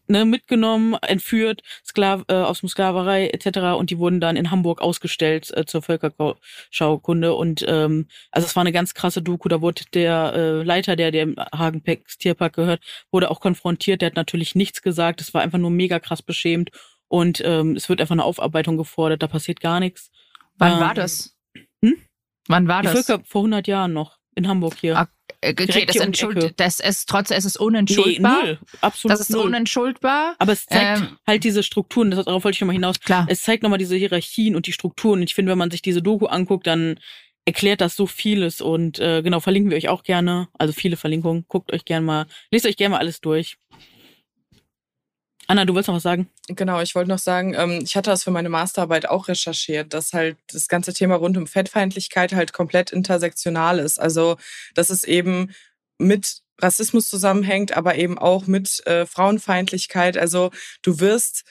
ne, 0.09 0.25
mitgenommen, 0.25 0.95
entführt, 1.01 1.61
Sklav, 1.85 2.23
äh, 2.27 2.33
aus 2.33 2.59
dem 2.59 2.69
Sklaverei 2.69 3.27
etc. 3.27 3.59
Und 3.77 3.89
die 3.89 3.97
wurden 3.97 4.19
dann 4.19 4.35
in 4.35 4.51
Hamburg 4.51 4.81
ausgestellt 4.81 5.55
äh, 5.55 5.65
zur 5.65 5.81
Völkerschaukunde. 5.81 7.33
Und 7.33 7.63
ähm, 7.67 8.07
also 8.31 8.45
es 8.45 8.55
war 8.55 8.61
eine 8.61 8.71
ganz 8.71 8.93
krasse 8.93 9.21
Doku. 9.21 9.47
Da 9.47 9.61
wurde 9.61 9.83
der 9.93 10.33
äh, 10.33 10.63
Leiter, 10.63 10.95
der 10.95 11.11
dem 11.11 11.35
Hagenpecks 11.37 12.17
Tierpark 12.17 12.53
gehört, 12.53 12.81
wurde 13.11 13.31
auch 13.31 13.39
konfrontiert. 13.39 14.01
Der 14.01 14.07
hat 14.07 14.15
natürlich 14.15 14.55
nichts 14.55 14.81
gesagt. 14.81 15.21
Es 15.21 15.33
war 15.33 15.41
einfach 15.41 15.59
nur 15.59 15.71
mega 15.71 15.99
krass 15.99 16.21
beschämt. 16.21 16.71
Und 17.07 17.41
ähm, 17.43 17.75
es 17.75 17.89
wird 17.89 18.01
einfach 18.01 18.13
eine 18.13 18.23
Aufarbeitung 18.23 18.77
gefordert. 18.77 19.23
Da 19.23 19.27
passiert 19.27 19.61
gar 19.61 19.79
nichts. 19.79 20.11
Wann 20.57 20.73
ähm, 20.73 20.79
war 20.79 20.93
das? 20.93 21.35
Hm? 21.83 21.95
Wann 22.47 22.67
war 22.67 22.83
das? 22.83 22.93
Völker 22.93 23.23
vor 23.25 23.41
100 23.41 23.67
Jahren 23.67 23.93
noch 23.93 24.18
in 24.39 24.47
Hamburg 24.47 24.75
hier. 24.79 24.97
Ah, 24.97 25.07
okay, 25.45 25.85
das, 25.85 25.95
entschuld, 25.97 26.53
das 26.57 26.79
ist 26.79 27.07
trotz, 27.07 27.31
es 27.31 27.45
ist 27.45 27.57
unentschuldbar. 27.57 28.41
Nee, 28.41 28.47
null, 28.47 28.59
absolut 28.81 29.13
Das 29.13 29.21
ist 29.21 29.29
null. 29.29 29.45
unentschuldbar. 29.45 30.35
Aber 30.39 30.51
es 30.51 30.65
zeigt 30.65 31.01
ähm, 31.01 31.17
halt 31.27 31.43
diese 31.43 31.63
Strukturen, 31.63 32.11
das, 32.11 32.25
darauf 32.25 32.43
wollte 32.43 32.55
ich 32.55 32.61
nochmal 32.61 32.75
hinaus. 32.75 32.99
Klar. 32.99 33.27
Es 33.29 33.41
zeigt 33.41 33.63
nochmal 33.63 33.79
diese 33.79 33.95
Hierarchien 33.95 34.55
und 34.55 34.65
die 34.67 34.73
Strukturen. 34.73 35.19
Und 35.19 35.23
ich 35.29 35.35
finde, 35.35 35.51
wenn 35.51 35.57
man 35.59 35.71
sich 35.71 35.81
diese 35.81 36.01
Doku 36.01 36.25
anguckt, 36.25 36.67
dann 36.67 36.99
erklärt 37.45 37.81
das 37.81 37.95
so 37.95 38.05
vieles 38.05 38.61
und 38.61 38.99
äh, 38.99 39.23
genau, 39.23 39.39
verlinken 39.39 39.71
wir 39.71 39.77
euch 39.77 39.89
auch 39.89 40.03
gerne. 40.03 40.49
Also 40.57 40.73
viele 40.73 40.97
Verlinkungen. 40.97 41.45
Guckt 41.47 41.73
euch 41.73 41.85
gerne 41.85 42.05
mal, 42.05 42.25
lest 42.51 42.65
euch 42.65 42.77
gerne 42.77 42.93
mal 42.93 42.99
alles 42.99 43.21
durch. 43.21 43.57
Anna, 45.49 45.65
du 45.65 45.73
willst 45.73 45.87
noch 45.87 45.95
was 45.95 46.03
sagen? 46.03 46.29
Genau, 46.47 46.79
ich 46.79 46.93
wollte 46.93 47.09
noch 47.09 47.17
sagen, 47.17 47.55
ähm, 47.55 47.79
ich 47.83 47.95
hatte 47.95 48.11
das 48.11 48.23
für 48.23 48.29
meine 48.29 48.49
Masterarbeit 48.49 49.09
auch 49.09 49.27
recherchiert, 49.27 49.95
dass 49.95 50.13
halt 50.13 50.37
das 50.53 50.67
ganze 50.67 50.93
Thema 50.93 51.15
rund 51.15 51.37
um 51.37 51.47
Fettfeindlichkeit 51.47 52.33
halt 52.33 52.53
komplett 52.53 52.91
intersektional 52.91 53.79
ist. 53.79 53.99
Also, 53.99 54.37
dass 54.75 54.91
es 54.91 55.03
eben 55.03 55.51
mit 55.97 56.43
Rassismus 56.61 57.09
zusammenhängt, 57.09 57.75
aber 57.75 57.95
eben 57.95 58.19
auch 58.19 58.45
mit 58.45 58.85
äh, 58.85 59.07
Frauenfeindlichkeit. 59.07 60.19
Also, 60.19 60.51
du 60.83 60.99
wirst 60.99 61.45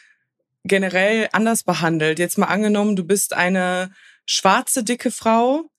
generell 0.62 1.28
anders 1.32 1.64
behandelt. 1.64 2.20
Jetzt 2.20 2.38
mal 2.38 2.46
angenommen, 2.46 2.94
du 2.94 3.02
bist 3.02 3.32
eine 3.32 3.90
schwarze, 4.26 4.84
dicke 4.84 5.10
Frau, 5.10 5.70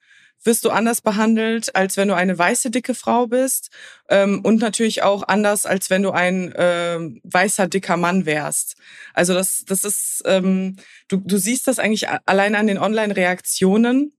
wirst 0.44 0.66
du 0.66 0.70
anders 0.70 1.02
behandelt, 1.02 1.76
als 1.76 1.98
wenn 1.98 2.08
du 2.08 2.16
eine 2.16 2.38
weiße, 2.38 2.72
dicke 2.72 2.96
Frau 2.96 3.28
bist. 3.28 3.70
Ähm, 4.10 4.42
und 4.44 4.60
natürlich 4.60 5.04
auch 5.04 5.24
anders, 5.28 5.66
als 5.66 5.90
wenn 5.90 6.04
du 6.04 6.12
ein 6.12 6.52
äh, 6.54 7.00
weißer, 7.24 7.68
dicker 7.68 7.98
Mann 7.98 8.26
wärst. 8.26 8.76
Also 9.14 9.34
das, 9.34 9.64
das 9.66 9.84
ist, 9.84 10.24
ähm, 10.26 10.78
du, 11.08 11.18
du 11.18 11.38
siehst 11.38 11.68
das 11.68 11.80
eigentlich 11.80 12.08
allein 12.26 12.56
an 12.56 12.68
den 12.68 12.78
Online-Reaktionen. 12.78 14.14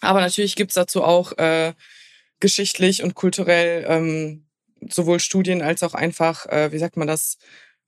Aber 0.00 0.20
natürlich 0.20 0.56
gibt's 0.56 0.74
dazu 0.74 1.04
auch 1.04 1.36
äh, 1.38 1.74
geschichtlich 2.40 3.02
und 3.02 3.14
kulturell 3.14 3.84
ähm, 3.88 4.46
sowohl 4.88 5.20
Studien 5.20 5.62
als 5.62 5.82
auch 5.82 5.94
einfach, 5.94 6.46
äh, 6.46 6.72
wie 6.72 6.78
sagt 6.78 6.96
man 6.96 7.06
das, 7.06 7.38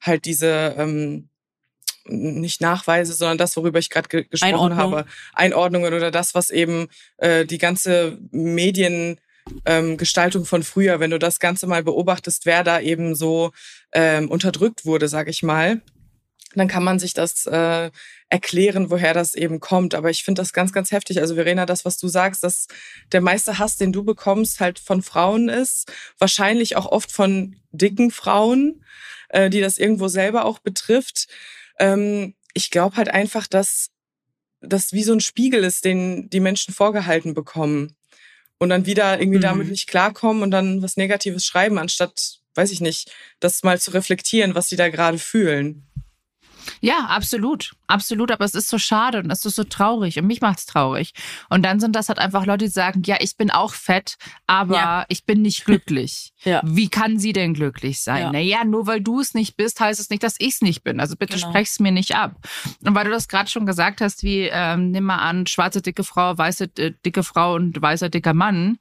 halt 0.00 0.26
diese 0.26 0.76
ähm, 0.78 1.28
nicht 2.06 2.60
Nachweise, 2.60 3.14
sondern 3.14 3.38
das, 3.38 3.56
worüber 3.56 3.78
ich 3.78 3.90
gerade 3.90 4.08
ge 4.08 4.24
gesprochen 4.24 4.54
Einordnung. 4.54 4.78
habe, 4.78 5.06
Einordnungen 5.32 5.94
oder 5.94 6.10
das, 6.10 6.34
was 6.34 6.50
eben 6.50 6.88
äh, 7.18 7.46
die 7.46 7.58
ganze 7.58 8.18
Mediengestaltung 8.30 10.42
ähm, 10.42 10.46
von 10.46 10.62
früher, 10.62 11.00
wenn 11.00 11.10
du 11.10 11.18
das 11.18 11.40
Ganze 11.40 11.66
mal 11.66 11.82
beobachtest, 11.82 12.46
wer 12.46 12.64
da 12.64 12.80
eben 12.80 13.14
so 13.14 13.52
ähm, 13.92 14.30
unterdrückt 14.30 14.84
wurde, 14.84 15.08
sag 15.08 15.28
ich 15.28 15.42
mal, 15.42 15.80
dann 16.56 16.68
kann 16.68 16.84
man 16.84 16.98
sich 16.98 17.14
das 17.14 17.46
äh, 17.46 17.90
erklären, 18.28 18.90
woher 18.90 19.14
das 19.14 19.34
eben 19.34 19.60
kommt. 19.60 19.94
Aber 19.94 20.10
ich 20.10 20.24
finde 20.24 20.40
das 20.40 20.52
ganz, 20.52 20.72
ganz 20.72 20.92
heftig. 20.92 21.20
Also 21.20 21.34
Verena, 21.34 21.66
das, 21.66 21.84
was 21.84 21.98
du 21.98 22.08
sagst, 22.08 22.44
dass 22.44 22.66
der 23.12 23.20
meiste 23.20 23.58
Hass, 23.58 23.76
den 23.76 23.92
du 23.92 24.04
bekommst, 24.04 24.60
halt 24.60 24.78
von 24.78 25.02
Frauen 25.02 25.48
ist, 25.48 25.92
wahrscheinlich 26.18 26.76
auch 26.76 26.86
oft 26.86 27.12
von 27.12 27.56
dicken 27.72 28.10
Frauen, 28.10 28.84
äh, 29.28 29.50
die 29.50 29.60
das 29.60 29.78
irgendwo 29.78 30.08
selber 30.08 30.44
auch 30.44 30.58
betrifft. 30.58 31.28
Ähm, 31.78 32.34
ich 32.52 32.70
glaube 32.70 32.96
halt 32.96 33.08
einfach, 33.08 33.46
dass 33.46 33.90
das 34.60 34.92
wie 34.92 35.02
so 35.02 35.12
ein 35.12 35.20
Spiegel 35.20 35.64
ist, 35.64 35.84
den 35.84 36.30
die 36.30 36.40
Menschen 36.40 36.72
vorgehalten 36.72 37.34
bekommen 37.34 37.96
und 38.58 38.70
dann 38.70 38.86
wieder 38.86 39.20
irgendwie 39.20 39.38
mhm. 39.38 39.42
damit 39.42 39.68
nicht 39.68 39.88
klarkommen 39.88 40.42
und 40.42 40.50
dann 40.50 40.82
was 40.82 40.96
Negatives 40.96 41.44
schreiben, 41.44 41.78
anstatt, 41.78 42.38
weiß 42.54 42.70
ich 42.70 42.80
nicht, 42.80 43.12
das 43.40 43.62
mal 43.62 43.80
zu 43.80 43.90
reflektieren, 43.90 44.54
was 44.54 44.68
sie 44.68 44.76
da 44.76 44.88
gerade 44.88 45.18
fühlen. 45.18 45.86
Ja, 46.80 47.06
absolut. 47.08 47.72
Absolut. 47.86 48.30
Aber 48.30 48.44
es 48.44 48.54
ist 48.54 48.68
so 48.68 48.78
schade 48.78 49.18
und 49.18 49.30
es 49.30 49.44
ist 49.44 49.56
so 49.56 49.64
traurig 49.64 50.18
und 50.18 50.26
mich 50.26 50.40
macht 50.40 50.58
es 50.58 50.66
traurig. 50.66 51.12
Und 51.48 51.62
dann 51.62 51.80
sind 51.80 51.94
das 51.96 52.08
halt 52.08 52.18
einfach 52.18 52.46
Leute, 52.46 52.64
die 52.64 52.70
sagen, 52.70 53.02
ja, 53.04 53.16
ich 53.20 53.36
bin 53.36 53.50
auch 53.50 53.74
fett, 53.74 54.16
aber 54.46 54.74
ja. 54.74 55.04
ich 55.08 55.24
bin 55.24 55.42
nicht 55.42 55.64
glücklich. 55.64 56.32
ja. 56.44 56.60
Wie 56.64 56.88
kann 56.88 57.18
sie 57.18 57.32
denn 57.32 57.54
glücklich 57.54 58.02
sein? 58.02 58.22
Ja. 58.22 58.32
Naja, 58.32 58.64
nur 58.64 58.86
weil 58.86 59.00
du 59.00 59.20
es 59.20 59.34
nicht 59.34 59.56
bist, 59.56 59.80
heißt 59.80 60.00
es 60.00 60.10
nicht, 60.10 60.22
dass 60.22 60.36
ich 60.38 60.54
es 60.54 60.60
nicht 60.60 60.82
bin. 60.82 61.00
Also 61.00 61.16
bitte 61.16 61.36
genau. 61.36 61.48
sprech's 61.48 61.80
mir 61.80 61.92
nicht 61.92 62.16
ab. 62.16 62.36
Und 62.84 62.94
weil 62.94 63.04
du 63.04 63.10
das 63.10 63.28
gerade 63.28 63.50
schon 63.50 63.66
gesagt 63.66 64.00
hast, 64.00 64.22
wie, 64.22 64.48
ähm, 64.50 64.90
nimm 64.90 65.04
mal 65.04 65.18
an, 65.18 65.46
schwarze 65.46 65.82
dicke 65.82 66.04
Frau, 66.04 66.36
weiße 66.36 66.70
äh, 66.78 66.92
dicke 67.04 67.22
Frau 67.22 67.54
und 67.54 67.80
weißer 67.80 68.08
dicker 68.08 68.34
Mann. 68.34 68.78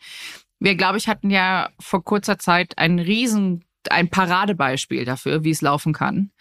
Wir, 0.60 0.76
glaube 0.76 0.98
ich, 0.98 1.08
hatten 1.10 1.30
ja 1.30 1.70
vor 1.80 2.04
kurzer 2.04 2.40
Zeit 2.40 2.78
einen 2.78 3.00
riesen 3.00 3.66
ein 3.90 4.10
Paradebeispiel 4.10 5.06
dafür, 5.06 5.44
wie 5.44 5.52
es 5.52 5.62
laufen 5.62 5.94
kann. 5.94 6.32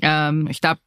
Ähm, 0.00 0.46
ich 0.48 0.60
glaube, 0.60 0.80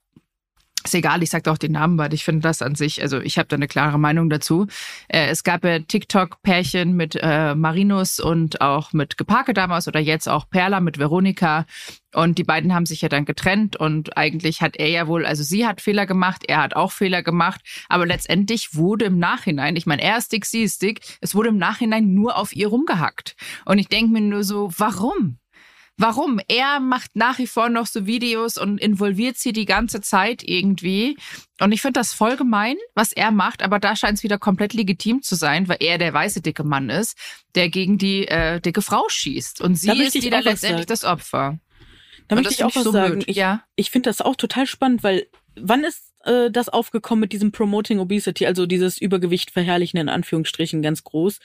ist 0.83 0.95
egal, 0.95 1.23
ich 1.23 1.29
sage 1.29 1.49
auch 1.51 1.57
den 1.57 1.71
Namen, 1.71 1.97
weil 1.97 2.13
ich 2.13 2.23
finde 2.23 2.41
das 2.41 2.61
an 2.61 2.75
sich, 2.75 3.01
also 3.01 3.19
ich 3.19 3.37
habe 3.37 3.47
da 3.47 3.55
eine 3.55 3.67
klare 3.67 3.97
Meinung 3.97 4.29
dazu. 4.29 4.67
Äh, 5.07 5.27
es 5.27 5.43
gab 5.43 5.63
ja 5.63 5.79
TikTok-Pärchen 5.79 6.95
mit 6.95 7.17
äh, 7.21 7.55
Marinus 7.55 8.19
und 8.19 8.61
auch 8.61 8.93
mit 8.93 9.17
Geparke 9.17 9.53
damals 9.53 9.87
oder 9.87 9.99
jetzt 9.99 10.27
auch 10.27 10.49
Perla 10.49 10.79
mit 10.79 10.97
Veronika. 10.97 11.65
Und 12.13 12.37
die 12.37 12.43
beiden 12.43 12.75
haben 12.75 12.85
sich 12.85 13.01
ja 13.01 13.09
dann 13.09 13.25
getrennt 13.25 13.75
und 13.75 14.17
eigentlich 14.17 14.61
hat 14.61 14.75
er 14.77 14.89
ja 14.89 15.07
wohl, 15.07 15.25
also 15.25 15.41
sie 15.41 15.65
hat 15.65 15.81
Fehler 15.81 16.05
gemacht, 16.05 16.43
er 16.47 16.61
hat 16.61 16.75
auch 16.75 16.91
Fehler 16.91 17.23
gemacht, 17.23 17.61
aber 17.89 18.05
letztendlich 18.05 18.75
wurde 18.75 19.05
im 19.05 19.17
Nachhinein, 19.17 19.75
ich 19.75 19.87
meine, 19.87 20.03
er 20.03 20.17
ist 20.17 20.31
dick, 20.31 20.45
sie 20.45 20.61
ist 20.61 20.83
dick, 20.83 21.01
es 21.21 21.33
wurde 21.33 21.49
im 21.49 21.57
Nachhinein 21.57 22.13
nur 22.13 22.37
auf 22.37 22.55
ihr 22.55 22.67
rumgehackt. 22.67 23.35
Und 23.65 23.79
ich 23.79 23.87
denke 23.87 24.11
mir 24.13 24.21
nur 24.21 24.43
so, 24.43 24.71
warum? 24.77 25.39
Warum? 25.97 26.39
Er 26.47 26.79
macht 26.79 27.15
nach 27.15 27.37
wie 27.37 27.45
vor 27.45 27.69
noch 27.69 27.85
so 27.85 28.07
Videos 28.07 28.57
und 28.57 28.79
involviert 28.79 29.37
sie 29.37 29.53
die 29.53 29.65
ganze 29.65 30.01
Zeit 30.01 30.41
irgendwie. 30.43 31.17
Und 31.59 31.71
ich 31.71 31.81
finde 31.81 31.99
das 31.99 32.13
voll 32.13 32.35
gemein, 32.35 32.77
was 32.95 33.11
er 33.11 33.31
macht, 33.31 33.61
aber 33.61 33.79
da 33.79 33.95
scheint 33.95 34.17
es 34.17 34.23
wieder 34.23 34.39
komplett 34.39 34.73
legitim 34.73 35.21
zu 35.21 35.35
sein, 35.35 35.67
weil 35.67 35.77
er 35.79 35.99
der 35.99 36.11
weiße 36.11 36.41
dicke 36.41 36.63
Mann 36.63 36.89
ist, 36.89 37.15
der 37.53 37.69
gegen 37.69 37.99
die 37.99 38.27
äh, 38.27 38.59
dicke 38.59 38.81
Frau 38.81 39.05
schießt. 39.07 39.61
Und 39.61 39.75
sie 39.75 39.91
ist 39.91 40.15
wieder 40.15 40.41
letztendlich 40.41 40.87
das 40.87 41.03
Opfer. 41.03 41.59
Da 42.27 42.35
möchte 42.35 42.53
ich 42.53 42.63
auch 42.63 42.75
was 42.75 42.83
so 42.83 42.91
sagen. 42.91 43.23
Ich, 43.27 43.35
ja. 43.35 43.63
ich 43.75 43.91
finde 43.91 44.09
das 44.09 44.21
auch 44.21 44.35
total 44.35 44.65
spannend, 44.65 45.03
weil 45.03 45.27
wann 45.55 45.83
ist 45.83 46.13
äh, 46.23 46.49
das 46.49 46.69
aufgekommen 46.69 47.21
mit 47.21 47.33
diesem 47.33 47.51
Promoting 47.51 47.99
Obesity, 47.99 48.47
also 48.47 48.65
dieses 48.65 48.99
Übergewicht 48.99 49.51
verherrlichen 49.51 49.99
in 49.99 50.09
Anführungsstrichen 50.09 50.81
ganz 50.81 51.03
groß? 51.03 51.39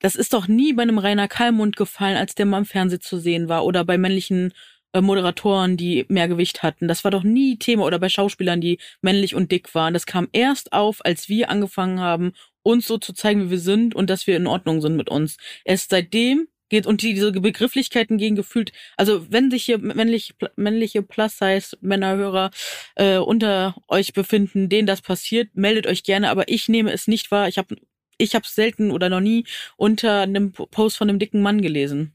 Das 0.00 0.14
ist 0.14 0.32
doch 0.32 0.48
nie 0.48 0.72
bei 0.72 0.82
einem 0.82 0.98
Rainer 0.98 1.28
Kallmund 1.28 1.76
gefallen, 1.76 2.16
als 2.16 2.34
der 2.34 2.46
mal 2.46 2.58
im 2.58 2.64
Fernsehen 2.66 3.00
zu 3.00 3.18
sehen 3.18 3.48
war 3.48 3.64
oder 3.64 3.84
bei 3.84 3.98
männlichen 3.98 4.52
äh, 4.92 5.00
Moderatoren, 5.00 5.76
die 5.76 6.06
mehr 6.08 6.28
Gewicht 6.28 6.62
hatten. 6.62 6.88
Das 6.88 7.04
war 7.04 7.10
doch 7.10 7.22
nie 7.22 7.58
Thema 7.58 7.84
oder 7.84 7.98
bei 7.98 8.08
Schauspielern, 8.08 8.60
die 8.60 8.78
männlich 9.02 9.34
und 9.34 9.52
dick 9.52 9.74
waren. 9.74 9.94
Das 9.94 10.06
kam 10.06 10.28
erst 10.32 10.72
auf, 10.72 11.04
als 11.04 11.28
wir 11.28 11.50
angefangen 11.50 12.00
haben, 12.00 12.32
uns 12.62 12.86
so 12.86 12.98
zu 12.98 13.12
zeigen, 13.12 13.46
wie 13.46 13.50
wir 13.50 13.58
sind 13.58 13.94
und 13.94 14.10
dass 14.10 14.26
wir 14.26 14.36
in 14.36 14.46
Ordnung 14.46 14.80
sind 14.80 14.96
mit 14.96 15.08
uns. 15.08 15.36
Erst 15.64 15.90
seitdem 15.90 16.48
geht 16.68 16.86
und 16.86 17.02
diese 17.02 17.32
Begrifflichkeiten 17.32 18.18
gehen 18.18 18.34
gefühlt, 18.34 18.72
also 18.96 19.30
wenn 19.30 19.50
sich 19.50 19.64
hier 19.64 19.78
männliche, 19.78 20.34
männliche 20.56 21.02
Plus-Size-Männerhörer 21.02 22.50
äh, 22.96 23.18
unter 23.18 23.76
euch 23.88 24.12
befinden, 24.12 24.68
denen 24.68 24.86
das 24.86 25.00
passiert, 25.00 25.54
meldet 25.54 25.86
euch 25.86 26.02
gerne, 26.02 26.30
aber 26.30 26.48
ich 26.48 26.68
nehme 26.68 26.92
es 26.92 27.06
nicht 27.06 27.30
wahr. 27.30 27.48
Ich 27.48 27.58
habe 27.58 27.76
ich 28.18 28.34
habe 28.34 28.46
selten 28.46 28.90
oder 28.90 29.08
noch 29.08 29.20
nie 29.20 29.44
unter 29.76 30.22
einem 30.22 30.52
Post 30.52 30.96
von 30.96 31.08
einem 31.08 31.18
dicken 31.18 31.42
Mann 31.42 31.62
gelesen. 31.62 32.12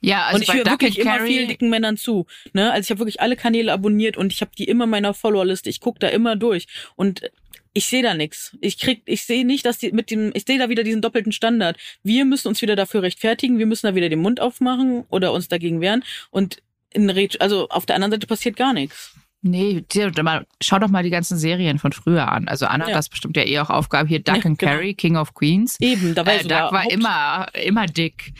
Ja, 0.00 0.24
also 0.24 0.36
und 0.36 0.42
ich 0.42 0.52
höre 0.52 0.66
wirklich 0.66 0.98
immer 0.98 1.20
vielen 1.20 1.48
dicken 1.48 1.70
Männern 1.70 1.96
zu. 1.96 2.26
Ne? 2.52 2.72
Also 2.72 2.86
ich 2.86 2.90
habe 2.90 2.98
wirklich 2.98 3.20
alle 3.20 3.36
Kanäle 3.36 3.72
abonniert 3.72 4.16
und 4.16 4.32
ich 4.32 4.40
habe 4.40 4.50
die 4.58 4.64
immer 4.64 4.86
meiner 4.86 5.14
Followerliste. 5.14 5.70
Ich 5.70 5.80
guck 5.80 6.00
da 6.00 6.08
immer 6.08 6.34
durch 6.34 6.66
und 6.96 7.30
ich 7.72 7.86
sehe 7.86 8.02
da 8.02 8.14
nichts. 8.14 8.56
Ich 8.60 8.78
krieg, 8.78 9.02
ich 9.06 9.22
sehe 9.22 9.46
nicht, 9.46 9.64
dass 9.64 9.78
die 9.78 9.92
mit 9.92 10.10
dem, 10.10 10.32
ich 10.34 10.44
sehe 10.44 10.58
da 10.58 10.68
wieder 10.68 10.82
diesen 10.82 11.02
doppelten 11.02 11.32
Standard. 11.32 11.78
Wir 12.02 12.24
müssen 12.24 12.48
uns 12.48 12.60
wieder 12.60 12.76
dafür 12.76 13.02
rechtfertigen. 13.02 13.58
Wir 13.58 13.66
müssen 13.66 13.86
da 13.86 13.94
wieder 13.94 14.08
den 14.08 14.18
Mund 14.18 14.40
aufmachen 14.40 15.04
oder 15.08 15.32
uns 15.32 15.48
dagegen 15.48 15.80
wehren. 15.80 16.04
Und 16.30 16.62
in 16.92 17.08
also 17.38 17.68
auf 17.68 17.86
der 17.86 17.96
anderen 17.96 18.12
Seite 18.12 18.26
passiert 18.26 18.56
gar 18.56 18.72
nichts. 18.72 19.14
Nee, 19.44 19.84
schau 20.62 20.78
doch 20.78 20.88
mal 20.88 21.02
die 21.02 21.10
ganzen 21.10 21.36
Serien 21.36 21.80
von 21.80 21.90
früher 21.90 22.30
an. 22.30 22.46
Also 22.46 22.66
Anna 22.66 22.84
ja. 22.84 22.90
hat 22.90 22.98
das 22.98 23.08
bestimmt 23.08 23.36
ja 23.36 23.44
eh 23.44 23.58
auch 23.58 23.70
Aufgabe 23.70 24.08
hier. 24.08 24.20
Duck 24.20 24.36
ja, 24.36 24.44
and 24.44 24.58
genau. 24.58 24.72
Carrie, 24.72 24.94
King 24.94 25.16
of 25.16 25.34
Queens. 25.34 25.80
Eben, 25.80 26.14
da 26.14 26.24
war 26.24 26.34
äh, 26.34 26.42
Duck 26.42 26.72
war 26.72 26.90
immer, 26.90 27.48
immer 27.54 27.86
dick. 27.86 28.32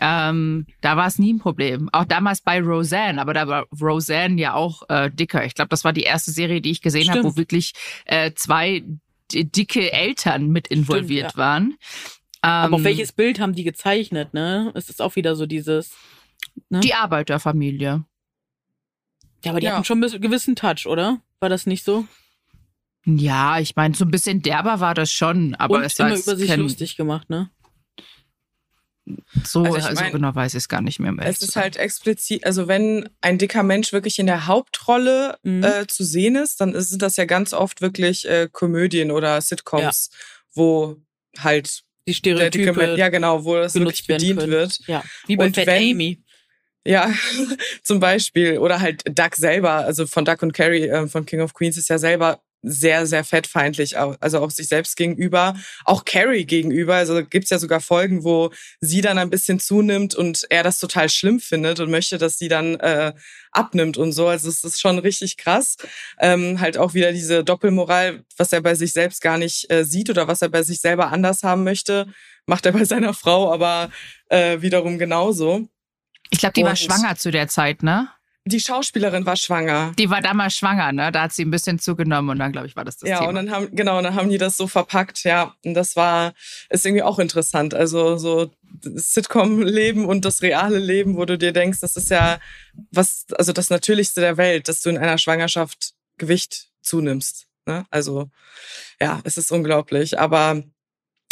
Ähm, 0.00 0.66
da 0.80 0.96
war 0.96 1.06
es 1.06 1.18
nie 1.18 1.32
ein 1.32 1.38
Problem. 1.38 1.88
Auch 1.92 2.04
damals 2.04 2.40
bei 2.40 2.60
Roseanne, 2.60 3.20
aber 3.20 3.34
da 3.34 3.46
war 3.46 3.66
Roseanne 3.80 4.40
ja 4.40 4.54
auch 4.54 4.82
äh, 4.88 5.10
dicker. 5.10 5.44
Ich 5.44 5.54
glaube, 5.54 5.68
das 5.68 5.84
war 5.84 5.92
die 5.92 6.02
erste 6.02 6.32
Serie, 6.32 6.60
die 6.60 6.70
ich 6.70 6.82
gesehen 6.82 7.10
habe, 7.10 7.24
wo 7.24 7.36
wirklich 7.36 7.72
äh, 8.04 8.32
zwei 8.34 8.84
dicke 9.32 9.92
Eltern 9.92 10.48
mit 10.48 10.68
involviert 10.68 11.30
Stimmt, 11.30 11.38
ja. 11.38 11.44
waren. 11.44 11.64
Ähm, 12.42 12.50
aber 12.50 12.76
auf 12.76 12.84
welches 12.84 13.12
Bild 13.12 13.40
haben 13.40 13.54
die 13.54 13.64
gezeichnet, 13.64 14.34
ne? 14.34 14.72
Es 14.74 14.88
ist 14.88 15.02
auch 15.02 15.16
wieder 15.16 15.34
so 15.34 15.46
dieses. 15.46 15.92
Ne? 16.70 16.80
Die 16.80 16.94
Arbeiterfamilie. 16.94 18.04
Ja, 19.44 19.52
aber 19.52 19.60
die 19.60 19.66
ja. 19.66 19.74
hatten 19.74 19.84
schon 19.84 20.02
einen 20.02 20.20
gewissen 20.20 20.56
Touch, 20.56 20.86
oder? 20.86 21.20
War 21.40 21.48
das 21.48 21.66
nicht 21.66 21.84
so? 21.84 22.06
Ja, 23.04 23.58
ich 23.58 23.76
meine, 23.76 23.94
so 23.94 24.04
ein 24.04 24.10
bisschen 24.10 24.42
derber 24.42 24.80
war 24.80 24.94
das 24.94 25.10
schon, 25.10 25.54
aber 25.54 25.76
Und 25.76 25.84
es 25.84 25.98
war 25.98 26.08
immer 26.08 26.18
über 26.18 26.36
sich 26.36 26.56
lustig 26.56 26.96
gemacht, 26.96 27.30
ne? 27.30 27.50
So, 29.44 29.62
also, 29.62 29.78
ich 29.78 29.84
also 29.84 30.02
mein, 30.02 30.12
genau 30.12 30.34
weiß 30.34 30.52
ich 30.52 30.58
es 30.58 30.68
gar 30.68 30.82
nicht 30.82 30.98
mehr. 30.98 31.12
mehr 31.12 31.26
es 31.26 31.40
ist 31.40 31.56
halt 31.56 31.76
explizit, 31.76 32.44
also 32.44 32.68
wenn 32.68 33.08
ein 33.22 33.38
dicker 33.38 33.62
Mensch 33.62 33.92
wirklich 33.92 34.18
in 34.18 34.26
der 34.26 34.46
Hauptrolle 34.46 35.38
mhm. 35.42 35.64
äh, 35.64 35.86
zu 35.86 36.04
sehen 36.04 36.36
ist, 36.36 36.60
dann 36.60 36.78
sind 36.78 37.00
das 37.00 37.16
ja 37.16 37.24
ganz 37.24 37.54
oft 37.54 37.80
wirklich 37.80 38.28
äh, 38.28 38.48
Komödien 38.52 39.10
oder 39.10 39.40
Sitcoms, 39.40 40.10
ja. 40.12 40.18
wo 40.54 40.96
halt 41.38 41.84
die 42.06 42.14
Stereotype, 42.14 42.96
ja 42.96 43.08
genau, 43.08 43.44
wo 43.44 43.54
das 43.56 43.74
wirklich 43.74 44.06
bedient 44.06 44.46
wird. 44.46 44.80
Ja, 44.86 45.02
wie 45.26 45.36
bei 45.36 45.52
Fat 45.52 45.68
Amy. 45.68 46.22
Ja, 46.88 47.12
zum 47.82 48.00
Beispiel. 48.00 48.58
Oder 48.58 48.80
halt 48.80 49.02
Duck 49.06 49.36
selber, 49.36 49.72
also 49.72 50.06
von 50.06 50.24
Duck 50.24 50.42
und 50.42 50.54
Carrie 50.54 50.88
äh, 50.88 51.06
von 51.06 51.26
King 51.26 51.42
of 51.42 51.52
Queens 51.52 51.76
ist 51.76 51.90
ja 51.90 51.98
selber 51.98 52.40
sehr, 52.62 53.06
sehr 53.06 53.24
fettfeindlich, 53.24 53.96
also 53.98 54.40
auch 54.40 54.50
sich 54.50 54.68
selbst 54.68 54.96
gegenüber, 54.96 55.54
auch 55.84 56.06
Carrie 56.06 56.46
gegenüber. 56.46 56.94
Also 56.94 57.22
gibt's 57.24 57.50
ja 57.50 57.58
sogar 57.58 57.80
Folgen, 57.80 58.24
wo 58.24 58.50
sie 58.80 59.02
dann 59.02 59.18
ein 59.18 59.28
bisschen 59.28 59.60
zunimmt 59.60 60.14
und 60.14 60.46
er 60.48 60.62
das 60.62 60.80
total 60.80 61.10
schlimm 61.10 61.40
findet 61.40 61.78
und 61.78 61.90
möchte, 61.90 62.16
dass 62.16 62.38
sie 62.38 62.48
dann 62.48 62.76
äh, 62.80 63.12
abnimmt 63.52 63.98
und 63.98 64.12
so. 64.12 64.26
Also 64.26 64.48
es 64.48 64.64
ist 64.64 64.80
schon 64.80 64.98
richtig 64.98 65.36
krass. 65.36 65.76
Ähm, 66.18 66.58
halt 66.58 66.78
auch 66.78 66.94
wieder 66.94 67.12
diese 67.12 67.44
Doppelmoral, 67.44 68.24
was 68.38 68.52
er 68.52 68.62
bei 68.62 68.74
sich 68.74 68.94
selbst 68.94 69.20
gar 69.20 69.36
nicht 69.36 69.70
äh, 69.70 69.84
sieht 69.84 70.08
oder 70.08 70.26
was 70.26 70.40
er 70.40 70.48
bei 70.48 70.62
sich 70.62 70.80
selber 70.80 71.12
anders 71.12 71.42
haben 71.42 71.64
möchte, 71.64 72.06
macht 72.46 72.64
er 72.64 72.72
bei 72.72 72.84
seiner 72.86 73.12
Frau 73.12 73.52
aber 73.52 73.90
äh, 74.30 74.62
wiederum 74.62 74.98
genauso. 74.98 75.68
Ich 76.30 76.38
glaube, 76.38 76.52
die 76.54 76.62
und 76.62 76.68
war 76.68 76.76
schwanger 76.76 77.16
zu 77.16 77.30
der 77.30 77.48
Zeit, 77.48 77.82
ne? 77.82 78.08
Die 78.44 78.60
Schauspielerin 78.60 79.26
war 79.26 79.36
schwanger. 79.36 79.92
Die 79.98 80.08
war 80.08 80.22
damals 80.22 80.54
schwanger, 80.54 80.92
ne? 80.92 81.12
Da 81.12 81.22
hat 81.22 81.32
sie 81.32 81.44
ein 81.44 81.50
bisschen 81.50 81.78
zugenommen 81.78 82.30
und 82.30 82.38
dann, 82.38 82.50
glaube 82.50 82.66
ich, 82.66 82.76
war 82.76 82.84
das 82.84 82.96
das 82.96 83.10
ja, 83.10 83.18
Thema. 83.18 83.28
und 83.28 83.34
dann 83.34 83.50
haben, 83.50 83.76
genau, 83.76 84.00
dann 84.00 84.14
haben 84.14 84.30
die 84.30 84.38
das 84.38 84.56
so 84.56 84.66
verpackt, 84.66 85.24
ja. 85.24 85.54
Und 85.64 85.74
das 85.74 85.96
war, 85.96 86.32
ist 86.70 86.86
irgendwie 86.86 87.02
auch 87.02 87.18
interessant. 87.18 87.74
Also 87.74 88.16
so 88.16 88.50
Sitcom-Leben 88.82 90.06
und 90.06 90.24
das 90.24 90.40
reale 90.40 90.78
Leben, 90.78 91.16
wo 91.16 91.26
du 91.26 91.36
dir 91.36 91.52
denkst, 91.52 91.80
das 91.80 91.96
ist 91.96 92.10
ja 92.10 92.38
was, 92.90 93.26
also 93.36 93.52
das 93.52 93.68
Natürlichste 93.68 94.22
der 94.22 94.38
Welt, 94.38 94.68
dass 94.68 94.80
du 94.80 94.88
in 94.88 94.98
einer 94.98 95.18
Schwangerschaft 95.18 95.92
Gewicht 96.16 96.68
zunimmst. 96.80 97.48
Ne? 97.66 97.84
Also 97.90 98.30
ja, 99.00 99.20
es 99.24 99.36
ist 99.36 99.52
unglaublich. 99.52 100.18
Aber 100.18 100.62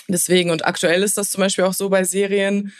deswegen, 0.08 0.50
und 0.50 0.66
aktuell 0.66 1.02
ist 1.02 1.16
das 1.16 1.30
zum 1.30 1.40
Beispiel 1.40 1.64
auch 1.64 1.72
so 1.74 1.88
bei 1.88 2.04
Serien, 2.04 2.72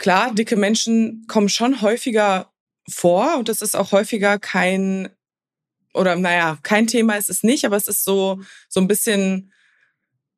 klar, 0.00 0.34
dicke 0.34 0.56
Menschen 0.56 1.26
kommen 1.28 1.48
schon 1.48 1.82
häufiger 1.82 2.50
vor 2.88 3.36
und 3.38 3.48
es 3.48 3.62
ist 3.62 3.76
auch 3.76 3.92
häufiger 3.92 4.38
kein 4.40 5.08
oder 5.94 6.16
naja, 6.16 6.58
kein 6.62 6.86
Thema 6.86 7.16
ist 7.16 7.30
es 7.30 7.42
nicht, 7.42 7.64
aber 7.64 7.76
es 7.76 7.86
ist 7.86 8.04
so 8.04 8.40
so 8.68 8.80
ein 8.80 8.88
bisschen 8.88 9.52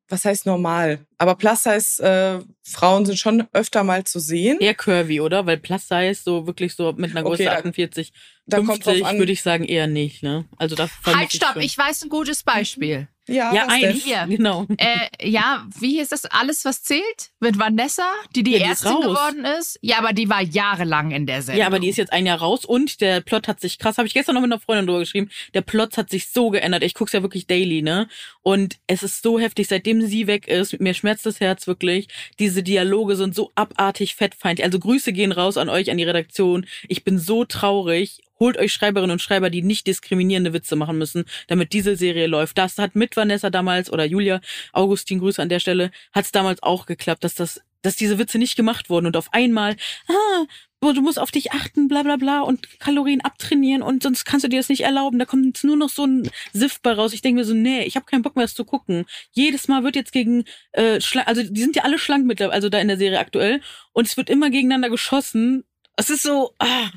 was 0.08 0.24
heißt 0.26 0.44
normal? 0.46 1.06
Aber 1.22 1.36
Plus-Size 1.36 2.02
äh, 2.02 2.44
Frauen 2.64 3.06
sind 3.06 3.16
schon 3.16 3.46
öfter 3.52 3.84
mal 3.84 4.02
zu 4.02 4.18
sehen. 4.18 4.58
Eher 4.58 4.74
curvy, 4.74 5.20
oder? 5.20 5.46
Weil 5.46 5.56
Plus-Size 5.56 6.20
so 6.20 6.48
wirklich 6.48 6.74
so 6.74 6.92
mit 6.94 7.12
einer 7.12 7.22
Größe 7.22 7.44
okay, 7.44 7.48
48, 7.50 8.12
da, 8.46 8.56
50 8.56 9.04
würde 9.18 9.30
ich 9.30 9.40
sagen 9.40 9.62
eher 9.62 9.86
nicht, 9.86 10.24
ne? 10.24 10.46
Also 10.56 10.74
da 10.74 10.88
Halt, 11.06 11.32
stopp, 11.32 11.58
ich, 11.58 11.66
ich 11.66 11.78
weiß 11.78 12.02
ein 12.02 12.08
gutes 12.08 12.42
Beispiel. 12.42 13.06
Ja, 13.28 13.54
ja 13.54 13.66
ein 13.68 13.92
hier. 13.92 14.26
Genau. 14.28 14.66
Äh, 14.78 15.28
ja, 15.28 15.64
wie 15.78 15.98
hieß 15.98 16.08
das? 16.08 16.24
Alles, 16.24 16.64
was 16.64 16.82
zählt? 16.82 17.30
Mit 17.38 17.56
Vanessa, 17.56 18.10
die 18.34 18.42
die 18.42 18.56
ja, 18.56 18.70
Ärztin 18.70 18.96
die 18.96 19.06
geworden 19.06 19.44
ist. 19.44 19.78
Ja, 19.80 19.98
aber 19.98 20.12
die 20.12 20.28
war 20.28 20.42
jahrelang 20.42 21.12
in 21.12 21.26
der 21.26 21.42
Sendung. 21.42 21.60
Ja, 21.60 21.66
aber 21.68 21.78
die 21.78 21.88
ist 21.88 21.98
jetzt 21.98 22.12
ein 22.12 22.26
Jahr 22.26 22.38
raus 22.38 22.64
und 22.64 23.00
der 23.00 23.20
Plot 23.20 23.46
hat 23.46 23.60
sich 23.60 23.78
krass, 23.78 23.98
habe 23.98 24.08
ich 24.08 24.14
gestern 24.14 24.34
noch 24.34 24.42
mit 24.42 24.50
einer 24.50 24.60
Freundin 24.60 24.86
drüber 24.86 24.98
geschrieben, 24.98 25.30
der 25.54 25.60
Plot 25.60 25.96
hat 25.96 26.10
sich 26.10 26.30
so 26.30 26.50
geändert. 26.50 26.82
Ich 26.82 26.94
guck's 26.94 27.12
ja 27.12 27.22
wirklich 27.22 27.46
daily, 27.46 27.80
ne? 27.80 28.08
Und 28.42 28.78
es 28.88 29.04
ist 29.04 29.22
so 29.22 29.38
heftig, 29.38 29.68
seitdem 29.68 30.02
sie 30.02 30.26
weg 30.26 30.48
ist, 30.48 30.80
mir 30.80 30.94
schmerzt 30.94 31.11
das 31.20 31.40
Herz 31.40 31.66
wirklich. 31.66 32.08
Diese 32.38 32.62
Dialoge 32.62 33.16
sind 33.16 33.34
so 33.34 33.52
abartig 33.54 34.14
fettfeindlich. 34.14 34.64
Also 34.64 34.78
Grüße 34.78 35.12
gehen 35.12 35.32
raus 35.32 35.58
an 35.58 35.68
euch, 35.68 35.90
an 35.90 35.98
die 35.98 36.04
Redaktion. 36.04 36.64
Ich 36.88 37.04
bin 37.04 37.18
so 37.18 37.44
traurig. 37.44 38.22
Holt 38.40 38.56
euch 38.56 38.72
Schreiberinnen 38.72 39.12
und 39.12 39.20
Schreiber, 39.22 39.50
die 39.50 39.62
nicht 39.62 39.86
diskriminierende 39.86 40.54
Witze 40.54 40.74
machen 40.74 40.96
müssen, 40.96 41.26
damit 41.48 41.74
diese 41.74 41.96
Serie 41.96 42.26
läuft. 42.26 42.56
Das 42.56 42.78
hat 42.78 42.96
mit 42.96 43.14
Vanessa 43.16 43.50
damals 43.50 43.92
oder 43.92 44.06
Julia 44.06 44.40
Augustin 44.72 45.18
Grüße 45.18 45.42
an 45.42 45.50
der 45.50 45.60
Stelle, 45.60 45.90
hat 46.12 46.24
es 46.24 46.32
damals 46.32 46.62
auch 46.62 46.86
geklappt, 46.86 47.22
dass 47.24 47.34
das 47.34 47.60
dass 47.82 47.96
diese 47.96 48.18
Witze 48.18 48.38
nicht 48.38 48.56
gemacht 48.56 48.88
wurden 48.90 49.06
und 49.06 49.16
auf 49.16 49.32
einmal, 49.32 49.76
ah, 50.08 50.44
du 50.90 51.00
musst 51.00 51.20
auf 51.20 51.30
dich 51.30 51.52
achten, 51.52 51.86
bla 51.86 52.02
bla 52.02 52.16
bla 52.16 52.40
und 52.40 52.80
Kalorien 52.80 53.20
abtrainieren 53.20 53.82
und 53.82 54.02
sonst 54.02 54.24
kannst 54.24 54.44
du 54.44 54.48
dir 54.48 54.58
das 54.58 54.68
nicht 54.68 54.82
erlauben. 54.82 55.18
Da 55.18 55.24
kommt 55.24 55.46
jetzt 55.46 55.64
nur 55.64 55.76
noch 55.76 55.88
so 55.88 56.04
ein 56.04 56.28
Sift 56.52 56.82
bei 56.82 56.92
raus. 56.92 57.12
Ich 57.12 57.22
denke 57.22 57.40
mir 57.40 57.44
so, 57.44 57.54
nee, 57.54 57.84
ich 57.84 57.94
habe 57.94 58.06
keinen 58.06 58.22
Bock 58.22 58.34
mehr, 58.34 58.44
das 58.44 58.54
zu 58.54 58.64
gucken. 58.64 59.04
Jedes 59.30 59.68
Mal 59.68 59.84
wird 59.84 59.94
jetzt 59.94 60.12
gegen, 60.12 60.44
äh, 60.72 61.00
Schla 61.00 61.22
also 61.22 61.42
die 61.44 61.60
sind 61.60 61.76
ja 61.76 61.84
alle 61.84 61.98
schlank 61.98 62.26
mittlerweile, 62.26 62.54
also 62.54 62.68
da 62.68 62.78
in 62.80 62.88
der 62.88 62.98
Serie 62.98 63.20
aktuell 63.20 63.60
und 63.92 64.08
es 64.08 64.16
wird 64.16 64.28
immer 64.28 64.50
gegeneinander 64.50 64.90
geschossen. 64.90 65.64
Es 65.96 66.10
ist 66.10 66.22
so, 66.22 66.54
ah, 66.58 66.90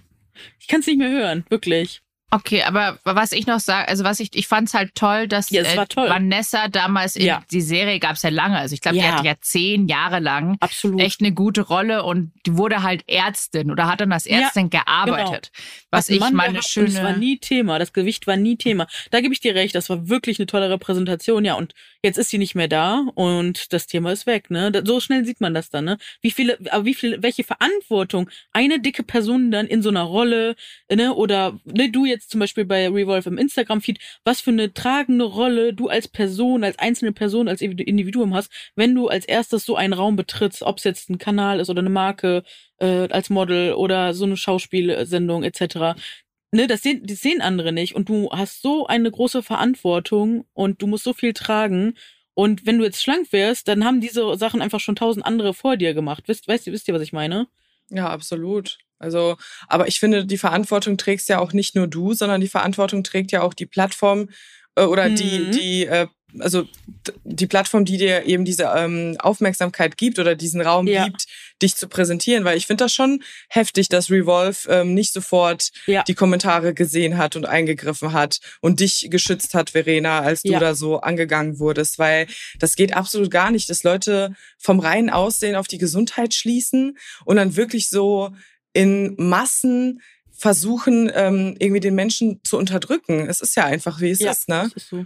ich 0.60 0.68
kann 0.68 0.80
es 0.80 0.88
nicht 0.88 0.98
mehr 0.98 1.12
hören, 1.12 1.46
wirklich. 1.50 2.02
Okay, 2.36 2.64
aber 2.64 3.00
was 3.06 3.32
ich 3.32 3.48
noch 3.48 3.62
sage, 3.62 3.88
also 3.88 4.04
was 4.04 4.20
ich, 4.20 4.36
ich 4.36 4.48
fand 4.48 4.68
es 4.68 4.74
halt 4.74 4.94
toll, 4.94 5.30
dass 5.30 5.50
ja, 5.52 5.62
äh, 5.62 5.86
toll. 5.88 6.10
Vanessa 6.10 6.68
damals 6.68 7.16
in 7.16 7.28
ja. 7.28 7.42
die 7.50 7.62
Serie 7.62 7.98
gab 8.00 8.18
es 8.18 8.24
ja 8.24 8.30
lange, 8.30 8.58
also 8.58 8.74
ich 8.74 8.82
glaube, 8.82 8.98
ja. 8.98 9.04
die 9.04 9.10
hatte 9.10 9.26
ja 9.26 9.36
zehn 9.40 9.88
Jahre 9.88 10.20
lang 10.20 10.58
Absolut. 10.60 11.00
echt 11.00 11.22
eine 11.22 11.32
gute 11.32 11.62
Rolle 11.62 12.04
und 12.04 12.34
die 12.46 12.58
wurde 12.58 12.84
halt 12.84 13.08
Ärztin 13.08 13.72
oder 13.72 13.88
hat 13.88 14.02
dann 14.02 14.12
als 14.12 14.26
Ärztin 14.26 14.70
ja, 14.74 14.82
gearbeitet. 14.82 15.52
Genau. 15.54 15.66
Was 15.92 16.10
ich 16.10 16.30
meine 16.32 16.62
schöne. 16.62 16.88
Das 16.88 17.04
war 17.04 17.16
nie 17.16 17.38
Thema, 17.38 17.80
das 17.80 17.94
Gewicht 17.94 18.28
war 18.28 18.36
nie 18.36 18.58
Thema. 18.58 18.86
Da 19.12 19.22
gebe 19.22 19.34
ich 19.34 19.40
dir 19.40 19.56
recht, 19.56 19.74
das 19.74 19.90
war 19.90 20.10
wirklich 20.10 20.38
eine 20.38 20.46
tolle 20.46 20.70
Repräsentation, 20.70 21.46
ja. 21.46 21.54
Und 21.54 21.74
jetzt 22.06 22.18
ist 22.18 22.30
sie 22.30 22.38
nicht 22.38 22.56
mehr 22.56 22.68
da 22.68 23.06
und 23.16 23.74
das 23.74 23.88
Thema 23.88 24.12
ist 24.12 24.26
weg, 24.26 24.50
ne? 24.50 24.72
So 24.86 25.00
schnell 25.00 25.26
sieht 25.26 25.42
man 25.42 25.54
das 25.54 25.70
dann, 25.70 25.86
ne? 25.86 25.98
Wie 26.22 26.32
viele, 26.32 26.58
aber 26.72 26.86
wie 26.86 26.94
viel, 26.94 27.22
welche 27.22 27.44
Verantwortung 27.44 28.30
eine 28.54 28.80
dicke 28.80 29.04
Person 29.04 29.52
dann 29.52 29.68
in 29.68 29.82
so 29.82 29.90
einer 29.90 30.04
Rolle, 30.04 30.56
ne? 30.90 31.14
Oder 31.14 31.60
ne, 31.66 31.92
du 31.92 32.06
jetzt 32.06 32.32
zum 32.32 32.40
Beispiel 32.40 32.66
bei 32.66 32.88
Revolve 32.88 33.30
im 33.30 33.38
Instagram-Feed, 33.38 34.00
was 34.24 34.42
für 34.42 34.52
eine 34.52 34.74
tragende 34.74 35.26
Rolle 35.26 35.74
du 35.74 35.90
als 35.90 36.08
Person, 36.08 36.64
als 36.64 36.80
einzelne 36.80 37.12
Person, 37.12 37.48
als 37.48 37.62
Individuum 37.62 38.34
hast, 38.34 38.52
wenn 38.76 38.96
du 38.96 39.08
als 39.08 39.26
erstes 39.26 39.66
so 39.66 39.76
einen 39.76 39.94
Raum 39.94 40.16
betrittst, 40.16 40.64
ob 40.64 40.78
es 40.78 40.84
jetzt 40.86 41.10
ein 41.10 41.18
Kanal 41.18 41.60
ist 41.60 41.70
oder 41.70 41.80
eine 41.80 41.90
Marke 41.90 42.44
äh, 42.80 43.08
als 43.10 43.30
Model 43.30 43.74
oder 43.74 44.14
so 44.14 44.26
eine 44.26 44.38
Schauspielsendung 44.38 45.44
etc. 45.44 46.00
Ne, 46.56 46.68
das 46.68 46.84
sehen, 46.84 47.06
das 47.06 47.20
sehen 47.20 47.42
andere 47.42 47.74
nicht 47.74 47.96
und 47.96 48.08
du 48.08 48.30
hast 48.32 48.62
so 48.62 48.88
eine 48.88 49.12
große 49.12 49.44
Verantwortung 49.44 50.46
und 50.54 50.82
du 50.82 50.88
musst 50.88 51.04
so 51.04 51.12
viel 51.12 51.34
tragen 51.34 51.96
und 52.34 52.66
wenn 52.66 52.78
du 52.78 52.86
jetzt 52.86 53.04
schlank 53.04 53.34
wärst, 53.34 53.68
dann 53.68 53.84
haben 53.84 54.00
diese 54.00 54.38
Sachen 54.38 54.62
einfach 54.62 54.80
schon 54.80 54.96
tausend 54.96 55.26
andere 55.26 55.54
vor 55.54 55.76
dir 55.76 55.94
gemacht. 55.94 56.24
Wisst, 56.28 56.48
weißt, 56.48 56.68
wisst 56.68 56.88
ihr, 56.88 56.94
was 56.94 57.02
ich 57.02 57.12
meine? 57.12 57.48
Ja, 57.90 58.10
absolut. 58.10 58.78
Also, 59.00 59.36
aber 59.68 59.90
ich 59.90 60.00
finde, 60.00 60.26
die 60.26 60.38
Verantwortung 60.38 60.96
trägst 60.96 61.28
ja 61.28 61.40
auch 61.40 61.52
nicht 61.52 61.76
nur 61.76 61.88
du, 61.88 62.14
sondern 62.14 62.40
die 62.40 62.48
Verantwortung 62.48 63.04
trägt 63.04 63.34
ja 63.34 63.42
auch 63.42 63.54
die 63.54 63.66
Plattform 63.66 64.30
oder 64.84 65.10
mhm. 65.10 65.16
die, 65.16 65.52
die, 65.52 65.86
äh, 65.86 66.08
also 66.40 66.68
die 67.24 67.48
Plattform, 67.48 67.86
die 67.86 67.98
dir 67.98 68.26
eben 68.26 68.46
diese 68.46 68.72
ähm, 68.76 69.16
Aufmerksamkeit 69.20 69.98
gibt 69.98 70.20
oder 70.20 70.36
diesen 70.36 70.62
Raum 70.62 70.88
ja. 70.88 71.06
gibt, 71.06 71.26
dich 71.62 71.76
zu 71.76 71.88
präsentieren. 71.88 72.44
Weil 72.44 72.58
ich 72.58 72.68
finde 72.68 72.84
das 72.84 72.94
schon 72.94 73.24
heftig, 73.50 73.90
dass 73.90 74.10
Revolve 74.10 74.70
ähm, 74.70 74.94
nicht 74.94 75.14
sofort 75.14 75.72
ja. 75.86 76.04
die 76.04 76.14
Kommentare 76.14 76.74
gesehen 76.74 77.18
hat 77.18 77.36
und 77.36 77.46
eingegriffen 77.46 78.14
hat 78.14 78.40
und 78.62 78.80
dich 78.80 79.08
geschützt 79.10 79.54
hat, 79.54 79.70
Verena, 79.70 80.20
als 80.20 80.42
du 80.44 80.52
ja. 80.52 80.60
da 80.60 80.76
so 80.76 81.00
angegangen 81.00 81.60
wurdest. 81.60 82.00
Weil 82.00 82.28
das 82.60 82.76
geht 82.76 82.94
absolut 82.94 83.32
gar 83.32 83.52
nicht, 83.52 83.70
dass 83.70 83.84
Leute 83.84 84.36
vom 84.58 84.80
reinen 84.80 85.10
Aussehen 85.10 85.56
auf 85.56 85.68
die 85.68 85.78
Gesundheit 85.78 86.34
schließen 86.34 86.98
und 87.24 87.38
dann 87.38 87.56
wirklich 87.56 87.90
so 87.90 88.32
in 88.74 89.16
Massen 89.18 90.02
versuchen, 90.38 91.12
ähm, 91.14 91.56
irgendwie 91.60 91.80
den 91.80 91.96
Menschen 91.96 92.42
zu 92.44 92.58
unterdrücken. 92.58 93.28
Es 93.28 93.42
ist 93.42 93.56
ja 93.56 93.66
einfach, 93.66 94.02
wie 94.02 94.10
es 94.10 94.20
ja, 94.20 94.32
ist, 94.32 94.50
ne? 94.50 94.64
Das 94.64 94.74
ist 94.74 94.90
so. 94.90 95.06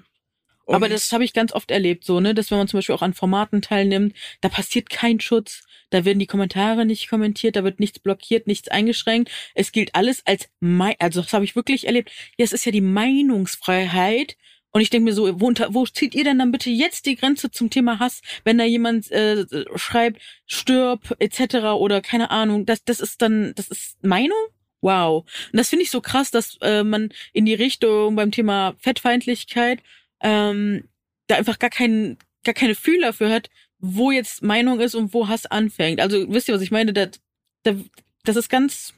Aber 0.67 0.87
das 0.87 1.11
habe 1.11 1.23
ich 1.23 1.33
ganz 1.33 1.51
oft 1.51 1.71
erlebt, 1.71 2.05
so, 2.05 2.19
ne, 2.19 2.35
dass 2.35 2.51
wenn 2.51 2.59
man 2.59 2.67
zum 2.67 2.77
Beispiel 2.77 2.93
auch 2.93 3.01
an 3.01 3.15
Formaten 3.15 3.61
teilnimmt, 3.61 4.15
da 4.41 4.49
passiert 4.49 4.89
kein 4.89 5.19
Schutz, 5.19 5.63
da 5.89 6.05
werden 6.05 6.19
die 6.19 6.27
Kommentare 6.27 6.85
nicht 6.85 7.09
kommentiert, 7.09 7.55
da 7.55 7.63
wird 7.63 7.79
nichts 7.79 7.99
blockiert, 7.99 8.45
nichts 8.45 8.67
eingeschränkt. 8.67 9.31
Es 9.55 9.71
gilt 9.71 9.95
alles 9.95 10.25
als, 10.25 10.49
mein, 10.59 10.93
also 10.99 11.21
das 11.21 11.33
habe 11.33 11.45
ich 11.45 11.55
wirklich 11.55 11.87
erlebt. 11.87 12.11
Ja, 12.37 12.45
es 12.45 12.53
ist 12.53 12.65
ja 12.65 12.71
die 12.71 12.81
Meinungsfreiheit. 12.81 14.37
Und 14.71 14.81
ich 14.81 14.91
denke 14.91 15.05
mir 15.05 15.13
so, 15.13 15.39
wo, 15.39 15.47
unter, 15.47 15.73
wo 15.73 15.83
zieht 15.87 16.13
ihr 16.13 16.23
denn 16.23 16.37
dann 16.37 16.51
bitte 16.51 16.69
jetzt 16.69 17.07
die 17.07 17.15
Grenze 17.15 17.49
zum 17.49 17.71
Thema 17.71 17.97
Hass, 17.97 18.21
wenn 18.43 18.59
da 18.59 18.65
jemand 18.65 19.09
äh, 19.09 19.45
schreibt, 19.75 20.21
stirb 20.45 21.15
etc. 21.17 21.55
oder 21.79 22.01
keine 22.01 22.29
Ahnung, 22.29 22.67
das, 22.67 22.83
das 22.83 22.99
ist 22.99 23.23
dann, 23.23 23.53
das 23.55 23.67
ist 23.69 24.03
Meinung? 24.03 24.37
Wow. 24.81 25.25
Und 25.51 25.57
das 25.57 25.69
finde 25.69 25.83
ich 25.83 25.91
so 25.91 26.01
krass, 26.01 26.31
dass 26.31 26.57
äh, 26.61 26.83
man 26.83 27.09
in 27.33 27.45
die 27.45 27.53
Richtung 27.53 28.15
beim 28.15 28.31
Thema 28.31 28.75
Fettfeindlichkeit 28.79 29.79
ähm, 30.21 30.87
da 31.27 31.35
einfach 31.35 31.59
gar 31.59 31.69
keinen, 31.69 32.17
gar 32.43 32.53
keine 32.53 32.75
Fühler 32.75 33.13
für 33.13 33.29
hat, 33.29 33.49
wo 33.79 34.11
jetzt 34.11 34.41
Meinung 34.41 34.79
ist 34.79 34.95
und 34.95 35.13
wo 35.13 35.27
Hass 35.27 35.45
anfängt. 35.45 36.01
Also 36.01 36.25
wisst 36.29 36.47
ihr, 36.47 36.55
was 36.55 36.61
ich 36.61 36.71
meine? 36.71 36.93
Das, 36.93 37.09
das 38.23 38.35
ist 38.35 38.49
ganz, 38.49 38.93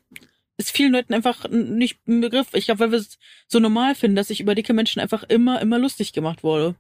ist 0.58 0.72
vielen 0.72 0.92
Leuten 0.92 1.14
einfach 1.14 1.50
nicht 1.50 2.00
ein 2.08 2.22
Begriff. 2.22 2.48
Ich 2.54 2.66
glaube, 2.66 2.80
weil 2.80 2.92
wir 2.92 3.00
es 3.00 3.18
so 3.48 3.60
normal 3.60 3.96
finden, 3.96 4.16
dass 4.16 4.28
sich 4.28 4.40
über 4.40 4.56
dicke 4.56 4.74
Menschen 4.74 5.00
einfach 5.00 5.24
immer, 5.24 5.62
immer 5.62 5.80
lustig 5.80 6.14
gemacht 6.14 6.44
wurde. 6.44 6.76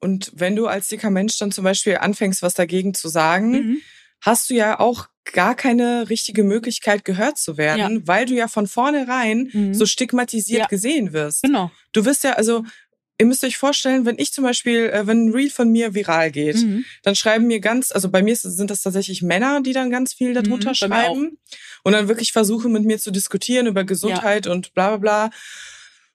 Und 0.00 0.32
wenn 0.34 0.56
du 0.56 0.66
als 0.66 0.88
dicker 0.88 1.10
Mensch 1.10 1.38
dann 1.38 1.52
zum 1.52 1.64
Beispiel 1.64 1.98
anfängst, 1.98 2.42
was 2.42 2.54
dagegen 2.54 2.94
zu 2.94 3.08
sagen, 3.08 3.52
mhm. 3.52 3.82
hast 4.22 4.48
du 4.48 4.54
ja 4.54 4.80
auch 4.80 5.08
gar 5.24 5.54
keine 5.54 6.08
richtige 6.08 6.42
Möglichkeit, 6.42 7.04
gehört 7.04 7.38
zu 7.38 7.56
werden, 7.56 7.96
ja. 7.96 8.00
weil 8.04 8.26
du 8.26 8.34
ja 8.34 8.48
von 8.48 8.66
vornherein 8.66 9.50
mhm. 9.52 9.74
so 9.74 9.86
stigmatisiert 9.86 10.62
ja. 10.62 10.66
gesehen 10.66 11.12
wirst. 11.12 11.42
Genau. 11.42 11.70
Du 11.92 12.04
wirst 12.04 12.24
ja, 12.24 12.32
also 12.32 12.64
ihr 13.20 13.26
müsst 13.26 13.44
euch 13.44 13.58
vorstellen, 13.58 14.06
wenn 14.06 14.18
ich 14.18 14.32
zum 14.32 14.44
Beispiel, 14.44 14.88
äh, 14.88 15.06
wenn 15.06 15.26
ein 15.26 15.32
Reel 15.32 15.50
von 15.50 15.70
mir 15.70 15.94
viral 15.94 16.30
geht, 16.30 16.56
mhm. 16.56 16.84
dann 17.02 17.14
schreiben 17.14 17.46
mir 17.46 17.60
ganz, 17.60 17.92
also 17.92 18.08
bei 18.08 18.22
mir 18.22 18.34
sind 18.34 18.70
das 18.70 18.82
tatsächlich 18.82 19.20
Männer, 19.20 19.60
die 19.60 19.74
dann 19.74 19.90
ganz 19.90 20.14
viel 20.14 20.32
darunter 20.32 20.70
Mhm, 20.70 20.74
schreiben 20.74 21.38
und 21.84 21.92
dann 21.92 22.08
wirklich 22.08 22.32
versuchen, 22.32 22.72
mit 22.72 22.84
mir 22.84 22.98
zu 22.98 23.10
diskutieren 23.10 23.66
über 23.66 23.84
Gesundheit 23.84 24.46
und 24.46 24.72
bla 24.74 24.96
bla 24.96 24.96
bla. 24.96 25.30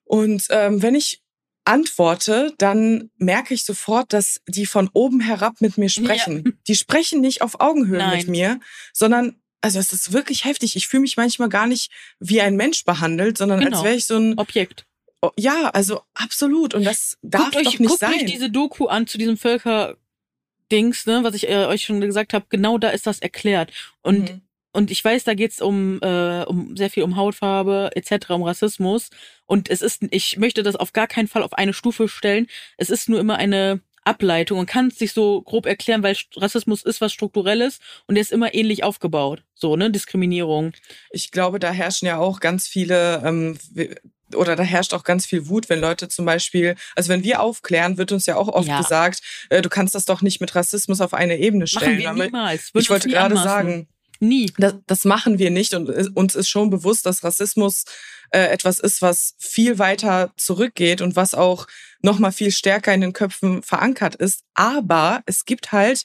Und 0.04 0.46
ähm, 0.50 0.82
wenn 0.82 0.94
ich 0.94 1.22
antworte, 1.66 2.54
dann 2.58 3.10
merke 3.18 3.54
ich 3.54 3.64
sofort, 3.64 4.12
dass 4.12 4.40
die 4.48 4.66
von 4.66 4.88
oben 4.92 5.20
herab 5.20 5.60
mit 5.60 5.76
mir 5.78 5.88
sprechen. 5.88 6.58
Die 6.68 6.74
sprechen 6.76 7.20
nicht 7.20 7.42
auf 7.42 7.60
Augenhöhe 7.60 7.98
Nein. 7.98 8.18
mit 8.18 8.28
mir, 8.28 8.60
sondern 8.92 9.36
also 9.60 9.78
es 9.80 9.92
ist 9.92 10.12
wirklich 10.12 10.44
heftig. 10.44 10.76
Ich 10.76 10.86
fühle 10.86 11.00
mich 11.00 11.16
manchmal 11.16 11.48
gar 11.48 11.66
nicht 11.66 11.90
wie 12.20 12.40
ein 12.40 12.56
Mensch 12.56 12.84
behandelt, 12.84 13.36
sondern 13.38 13.60
Genau. 13.60 13.76
als 13.78 13.84
wäre 13.84 13.96
ich 13.96 14.04
so 14.06 14.16
ein 14.16 14.38
Objekt. 14.38 14.86
Oh, 15.22 15.30
ja, 15.36 15.70
also 15.70 16.02
absolut. 16.14 16.74
Und 16.74 16.84
das 16.84 17.16
darf 17.22 17.44
guckt 17.44 17.56
euch, 17.56 17.64
doch 17.64 17.78
nicht 17.80 17.88
guckt 17.88 18.00
sein. 18.00 18.12
euch 18.14 18.24
diese 18.26 18.50
Doku 18.50 18.86
an 18.86 19.06
zu 19.08 19.18
diesem 19.18 19.36
Völker-Dings, 19.36 21.06
ne, 21.06 21.20
was 21.24 21.34
ich 21.34 21.48
äh, 21.48 21.64
euch 21.66 21.84
schon 21.84 22.00
gesagt 22.00 22.32
habe. 22.34 22.46
Genau 22.48 22.78
da 22.78 22.90
ist 22.90 23.06
das 23.06 23.18
erklärt. 23.18 23.72
Und 24.02 24.30
Mhm. 24.30 24.40
Und 24.76 24.90
ich 24.90 25.02
weiß, 25.04 25.24
da 25.24 25.34
geht's 25.34 25.60
um, 25.62 25.98
äh, 26.02 26.42
um 26.44 26.76
sehr 26.76 26.90
viel 26.90 27.02
um 27.02 27.16
Hautfarbe 27.16 27.90
etc., 27.94 28.30
um 28.30 28.42
Rassismus. 28.42 29.08
Und 29.46 29.70
es 29.70 29.80
ist, 29.82 30.02
ich 30.10 30.36
möchte 30.36 30.62
das 30.62 30.76
auf 30.76 30.92
gar 30.92 31.06
keinen 31.06 31.28
Fall 31.28 31.42
auf 31.42 31.54
eine 31.54 31.72
Stufe 31.72 32.08
stellen. 32.08 32.46
Es 32.76 32.90
ist 32.90 33.08
nur 33.08 33.18
immer 33.18 33.36
eine 33.36 33.80
Ableitung 34.04 34.58
und 34.60 34.66
kann 34.66 34.88
es 34.88 34.98
sich 34.98 35.12
so 35.12 35.42
grob 35.42 35.66
erklären, 35.66 36.02
weil 36.02 36.16
Rassismus 36.36 36.82
ist 36.84 37.00
was 37.00 37.12
Strukturelles 37.12 37.80
und 38.06 38.14
der 38.14 38.22
ist 38.22 38.30
immer 38.32 38.54
ähnlich 38.54 38.84
aufgebaut. 38.84 39.42
So, 39.54 39.74
ne? 39.76 39.90
Diskriminierung. 39.90 40.72
Ich 41.10 41.32
glaube, 41.32 41.58
da 41.58 41.70
herrschen 41.72 42.06
ja 42.06 42.18
auch 42.18 42.38
ganz 42.40 42.68
viele 42.68 43.22
ähm, 43.24 43.58
wir- 43.72 43.96
oder 44.34 44.56
da 44.56 44.62
herrscht 44.64 44.92
auch 44.92 45.04
ganz 45.04 45.24
viel 45.24 45.48
Wut, 45.48 45.68
wenn 45.68 45.80
Leute 45.80 46.08
zum 46.08 46.24
Beispiel, 46.24 46.74
also 46.96 47.08
wenn 47.10 47.22
wir 47.24 47.40
aufklären, 47.40 47.96
wird 47.96 48.10
uns 48.12 48.26
ja 48.26 48.36
auch 48.36 48.48
oft 48.48 48.66
Ja. 48.68 48.78
gesagt, 48.80 49.22
äh, 49.50 49.62
du 49.62 49.68
kannst 49.68 49.94
das 49.94 50.04
doch 50.04 50.20
nicht 50.20 50.40
mit 50.40 50.54
Rassismus 50.56 51.00
auf 51.00 51.14
eine 51.14 51.38
Ebene 51.38 51.60
Machen 51.64 51.68
stellen. 51.68 51.98
wir 51.98 52.04
Damit- 52.08 52.26
niemals. 52.32 52.70
Ich 52.74 52.90
wollte 52.90 53.06
nie 53.08 53.14
gerade 53.14 53.36
anmaßen. 53.36 53.48
sagen, 53.48 53.88
Nie. 54.20 54.52
das, 54.58 54.74
das 54.86 55.04
machen 55.04 55.38
wir 55.38 55.50
nicht 55.50 55.74
und 55.74 55.88
uns 56.16 56.34
ist 56.34 56.48
schon 56.48 56.70
bewusst, 56.70 57.06
dass 57.06 57.24
Rassismus 57.24 57.84
äh, 58.30 58.46
etwas 58.48 58.78
ist, 58.78 59.02
was 59.02 59.34
viel 59.38 59.78
weiter 59.78 60.32
zurückgeht 60.36 61.00
und 61.00 61.16
was 61.16 61.34
auch 61.34 61.66
noch 62.02 62.18
mal 62.18 62.32
viel 62.32 62.50
stärker 62.50 62.92
in 62.94 63.00
den 63.00 63.12
Köpfen 63.12 63.62
verankert 63.62 64.14
ist. 64.16 64.42
Aber 64.54 65.22
es 65.26 65.44
gibt 65.44 65.72
halt 65.72 66.02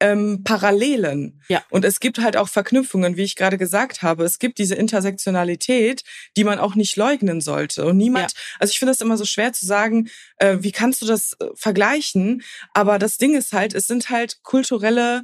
ähm, 0.00 0.42
Parallelen 0.44 1.40
Ja. 1.48 1.64
und 1.70 1.84
es 1.84 2.00
gibt 2.00 2.18
halt 2.18 2.36
auch 2.36 2.48
Verknüpfungen, 2.48 3.16
wie 3.16 3.22
ich 3.22 3.36
gerade 3.36 3.56
gesagt 3.56 4.02
habe. 4.02 4.24
Es 4.24 4.38
gibt 4.38 4.58
diese 4.58 4.74
Intersektionalität, 4.74 6.02
die 6.36 6.44
man 6.44 6.58
auch 6.58 6.74
nicht 6.74 6.96
leugnen 6.96 7.40
sollte. 7.40 7.84
Und 7.86 7.96
niemand, 7.96 8.34
also 8.58 8.72
ich 8.72 8.78
finde 8.78 8.90
das 8.92 9.00
immer 9.00 9.16
so 9.16 9.24
schwer 9.24 9.52
zu 9.52 9.64
sagen, 9.66 10.08
äh, 10.38 10.58
wie 10.60 10.72
kannst 10.72 11.00
du 11.00 11.06
das 11.06 11.34
äh, 11.38 11.46
vergleichen? 11.54 12.42
Aber 12.74 12.98
das 12.98 13.18
Ding 13.18 13.34
ist 13.36 13.52
halt, 13.52 13.72
es 13.72 13.86
sind 13.86 14.10
halt 14.10 14.42
kulturelle 14.42 15.22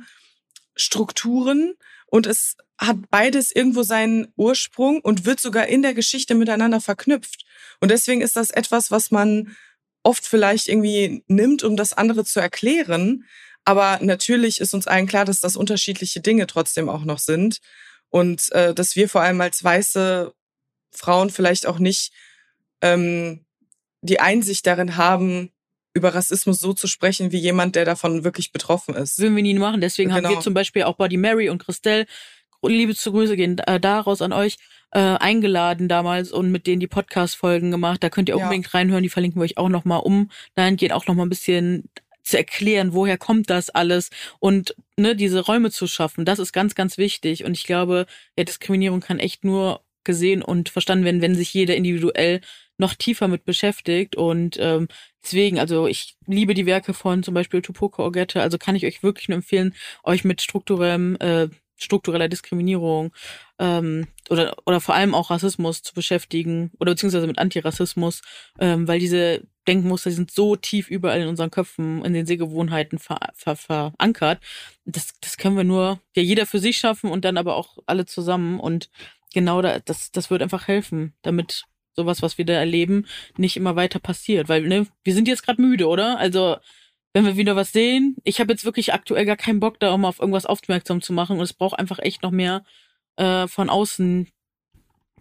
Strukturen 0.76 1.74
und 2.10 2.26
es 2.26 2.56
hat 2.78 2.96
beides 3.10 3.52
irgendwo 3.52 3.82
seinen 3.82 4.32
Ursprung 4.36 5.00
und 5.00 5.24
wird 5.24 5.40
sogar 5.40 5.66
in 5.66 5.82
der 5.82 5.94
Geschichte 5.94 6.34
miteinander 6.34 6.80
verknüpft. 6.80 7.44
Und 7.80 7.90
deswegen 7.90 8.20
ist 8.20 8.36
das 8.36 8.50
etwas, 8.50 8.90
was 8.90 9.10
man 9.10 9.56
oft 10.02 10.26
vielleicht 10.26 10.68
irgendwie 10.68 11.22
nimmt, 11.28 11.62
um 11.62 11.76
das 11.76 11.92
andere 11.92 12.24
zu 12.24 12.40
erklären. 12.40 13.24
Aber 13.64 13.98
natürlich 14.02 14.60
ist 14.60 14.74
uns 14.74 14.86
allen 14.86 15.06
klar, 15.06 15.24
dass 15.24 15.40
das 15.40 15.56
unterschiedliche 15.56 16.20
Dinge 16.20 16.46
trotzdem 16.46 16.88
auch 16.88 17.04
noch 17.04 17.18
sind. 17.18 17.60
Und 18.08 18.50
äh, 18.52 18.74
dass 18.74 18.96
wir 18.96 19.08
vor 19.08 19.20
allem 19.20 19.40
als 19.40 19.62
weiße 19.62 20.32
Frauen 20.90 21.30
vielleicht 21.30 21.66
auch 21.66 21.78
nicht 21.78 22.12
ähm, 22.80 23.44
die 24.00 24.20
Einsicht 24.20 24.66
darin 24.66 24.96
haben, 24.96 25.52
über 25.92 26.14
Rassismus 26.14 26.60
so 26.60 26.72
zu 26.72 26.86
sprechen 26.86 27.32
wie 27.32 27.38
jemand, 27.38 27.76
der 27.76 27.84
davon 27.84 28.24
wirklich 28.24 28.52
betroffen 28.52 28.94
ist. 28.94 29.18
Würden 29.18 29.36
wir 29.36 29.42
nie 29.42 29.54
machen. 29.54 29.80
Deswegen 29.80 30.10
genau. 30.10 30.28
haben 30.28 30.36
wir 30.36 30.40
zum 30.40 30.54
Beispiel 30.54 30.84
auch 30.84 30.96
Body 30.96 31.16
Mary 31.16 31.48
und 31.48 31.58
Christelle, 31.64 32.06
liebe 32.62 32.94
zu 32.94 33.12
Grüße 33.12 33.36
gehen 33.36 33.58
äh, 33.58 33.80
daraus 33.80 34.22
an 34.22 34.32
euch, 34.32 34.56
äh, 34.92 34.98
eingeladen 34.98 35.88
damals 35.88 36.30
und 36.32 36.50
mit 36.50 36.66
denen 36.66 36.80
die 36.80 36.86
Podcast-Folgen 36.86 37.70
gemacht. 37.70 38.02
Da 38.02 38.10
könnt 38.10 38.28
ihr 38.28 38.36
auch 38.36 38.40
ja. 38.40 38.46
unbedingt 38.46 38.72
reinhören. 38.74 39.02
Die 39.02 39.08
verlinken 39.08 39.40
wir 39.40 39.44
euch 39.44 39.58
auch 39.58 39.68
nochmal 39.68 40.00
um. 40.00 40.30
Dahin 40.54 40.76
geht 40.76 40.92
auch 40.92 41.06
nochmal 41.06 41.26
ein 41.26 41.30
bisschen 41.30 41.88
zu 42.22 42.36
erklären, 42.36 42.92
woher 42.92 43.18
kommt 43.18 43.50
das 43.50 43.70
alles 43.70 44.10
und 44.38 44.76
ne, 44.96 45.16
diese 45.16 45.40
Räume 45.40 45.70
zu 45.70 45.86
schaffen. 45.86 46.24
Das 46.24 46.38
ist 46.38 46.52
ganz, 46.52 46.74
ganz 46.74 46.98
wichtig. 46.98 47.44
Und 47.44 47.56
ich 47.56 47.64
glaube, 47.64 48.06
ja, 48.36 48.44
Diskriminierung 48.44 49.00
kann 49.00 49.18
echt 49.18 49.42
nur 49.42 49.80
gesehen 50.04 50.42
und 50.42 50.68
verstanden 50.68 51.04
werden, 51.04 51.22
wenn 51.22 51.34
sich 51.34 51.52
jeder 51.52 51.76
individuell 51.76 52.40
noch 52.80 52.94
tiefer 52.94 53.28
mit 53.28 53.44
beschäftigt. 53.44 54.16
Und 54.16 54.56
ähm, 54.58 54.88
deswegen, 55.22 55.60
also 55.60 55.86
ich 55.86 56.16
liebe 56.26 56.54
die 56.54 56.66
Werke 56.66 56.94
von 56.94 57.22
zum 57.22 57.34
Beispiel 57.34 57.62
Tupoka 57.62 58.02
Ogette, 58.02 58.42
also 58.42 58.58
kann 58.58 58.74
ich 58.74 58.84
euch 58.84 59.04
wirklich 59.04 59.28
nur 59.28 59.36
empfehlen, 59.36 59.74
euch 60.02 60.24
mit 60.24 60.42
strukturellem, 60.42 61.16
äh, 61.20 61.48
struktureller 61.76 62.28
Diskriminierung 62.28 63.12
ähm, 63.58 64.06
oder, 64.28 64.56
oder 64.66 64.80
vor 64.80 64.94
allem 64.94 65.14
auch 65.14 65.30
Rassismus 65.30 65.82
zu 65.82 65.94
beschäftigen 65.94 66.72
oder 66.78 66.92
beziehungsweise 66.92 67.26
mit 67.26 67.38
Antirassismus, 67.38 68.22
ähm, 68.58 68.86
weil 68.86 68.98
diese 68.98 69.42
Denkmuster 69.66 70.10
sind 70.10 70.30
so 70.30 70.56
tief 70.56 70.90
überall 70.90 71.20
in 71.20 71.28
unseren 71.28 71.50
Köpfen, 71.50 72.04
in 72.04 72.12
den 72.12 72.26
Sehgewohnheiten 72.26 72.98
ver, 72.98 73.18
ver, 73.34 73.56
verankert. 73.56 74.40
Das, 74.84 75.14
das 75.20 75.36
können 75.36 75.56
wir 75.56 75.64
nur 75.64 76.00
ja 76.14 76.22
jeder 76.22 76.46
für 76.46 76.58
sich 76.58 76.78
schaffen 76.78 77.10
und 77.10 77.24
dann 77.24 77.36
aber 77.38 77.56
auch 77.56 77.78
alle 77.86 78.04
zusammen. 78.04 78.60
Und 78.60 78.90
genau 79.32 79.62
da, 79.62 79.78
das, 79.78 80.10
das 80.12 80.30
wird 80.30 80.42
einfach 80.42 80.68
helfen, 80.68 81.14
damit 81.22 81.64
sowas, 81.94 82.22
was 82.22 82.38
wir 82.38 82.44
da 82.44 82.54
erleben, 82.54 83.06
nicht 83.36 83.56
immer 83.56 83.76
weiter 83.76 83.98
passiert. 83.98 84.48
Weil, 84.48 84.62
ne, 84.62 84.86
wir 85.04 85.14
sind 85.14 85.28
jetzt 85.28 85.42
gerade 85.44 85.60
müde, 85.60 85.88
oder? 85.88 86.18
Also, 86.18 86.56
wenn 87.12 87.26
wir 87.26 87.36
wieder 87.36 87.56
was 87.56 87.72
sehen, 87.72 88.16
ich 88.24 88.40
habe 88.40 88.52
jetzt 88.52 88.64
wirklich 88.64 88.94
aktuell 88.94 89.24
gar 89.24 89.36
keinen 89.36 89.60
Bock 89.60 89.80
da, 89.80 89.92
um 89.92 90.04
auf 90.04 90.20
irgendwas 90.20 90.46
aufmerksam 90.46 91.02
zu 91.02 91.12
machen. 91.12 91.38
Und 91.38 91.42
es 91.42 91.54
braucht 91.54 91.78
einfach 91.78 91.98
echt 91.98 92.22
noch 92.22 92.30
mehr 92.30 92.64
äh, 93.16 93.48
von 93.48 93.68
außen 93.68 94.28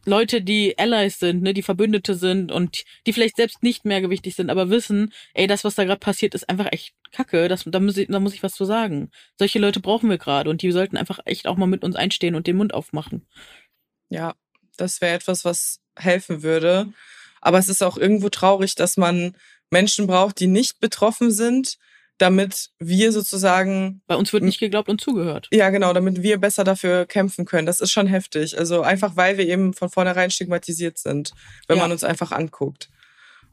Leute, 0.05 0.41
die 0.41 0.77
Allies 0.77 1.19
sind, 1.19 1.41
ne, 1.41 1.53
die 1.53 1.61
Verbündete 1.61 2.15
sind 2.15 2.51
und 2.51 2.83
die 3.05 3.13
vielleicht 3.13 3.35
selbst 3.35 3.63
nicht 3.63 3.85
mehr 3.85 4.01
gewichtig 4.01 4.35
sind, 4.35 4.49
aber 4.49 4.69
wissen, 4.69 5.13
ey, 5.33 5.47
das, 5.47 5.63
was 5.63 5.75
da 5.75 5.83
gerade 5.83 5.99
passiert, 5.99 6.35
ist 6.35 6.49
einfach 6.49 6.71
echt 6.71 6.93
Kacke. 7.11 7.47
Das, 7.47 7.65
da, 7.65 7.79
muss 7.79 7.97
ich, 7.97 8.07
da 8.07 8.19
muss 8.19 8.33
ich 8.33 8.43
was 8.43 8.53
zu 8.53 8.65
sagen. 8.65 9.11
Solche 9.37 9.59
Leute 9.59 9.79
brauchen 9.79 10.09
wir 10.09 10.17
gerade 10.17 10.49
und 10.49 10.61
die 10.61 10.71
sollten 10.71 10.97
einfach 10.97 11.19
echt 11.25 11.47
auch 11.47 11.57
mal 11.57 11.67
mit 11.67 11.83
uns 11.83 11.95
einstehen 11.95 12.35
und 12.35 12.47
den 12.47 12.57
Mund 12.57 12.73
aufmachen. 12.73 13.27
Ja, 14.09 14.35
das 14.79 15.01
wäre 15.01 15.15
etwas, 15.15 15.45
was 15.45 15.79
helfen 15.97 16.43
würde. 16.43 16.91
Aber 17.41 17.57
es 17.57 17.69
ist 17.69 17.83
auch 17.83 17.97
irgendwo 17.97 18.29
traurig, 18.29 18.75
dass 18.75 18.97
man 18.97 19.35
Menschen 19.71 20.07
braucht, 20.07 20.39
die 20.39 20.47
nicht 20.47 20.79
betroffen 20.79 21.31
sind, 21.31 21.77
damit 22.17 22.69
wir 22.79 23.11
sozusagen. 23.11 24.01
Bei 24.07 24.15
uns 24.15 24.33
wird 24.33 24.43
nicht 24.43 24.59
geglaubt 24.59 24.89
und 24.89 24.99
zugehört. 24.99 25.47
Ja, 25.51 25.69
genau, 25.69 25.93
damit 25.93 26.21
wir 26.21 26.37
besser 26.37 26.63
dafür 26.63 27.05
kämpfen 27.05 27.45
können. 27.45 27.65
Das 27.65 27.79
ist 27.79 27.91
schon 27.91 28.07
heftig. 28.07 28.57
Also 28.57 28.81
einfach, 28.81 29.15
weil 29.15 29.37
wir 29.37 29.47
eben 29.47 29.73
von 29.73 29.89
vornherein 29.89 30.31
stigmatisiert 30.31 30.97
sind, 30.97 31.31
wenn 31.67 31.77
ja. 31.77 31.83
man 31.83 31.91
uns 31.91 32.03
einfach 32.03 32.31
anguckt. 32.31 32.89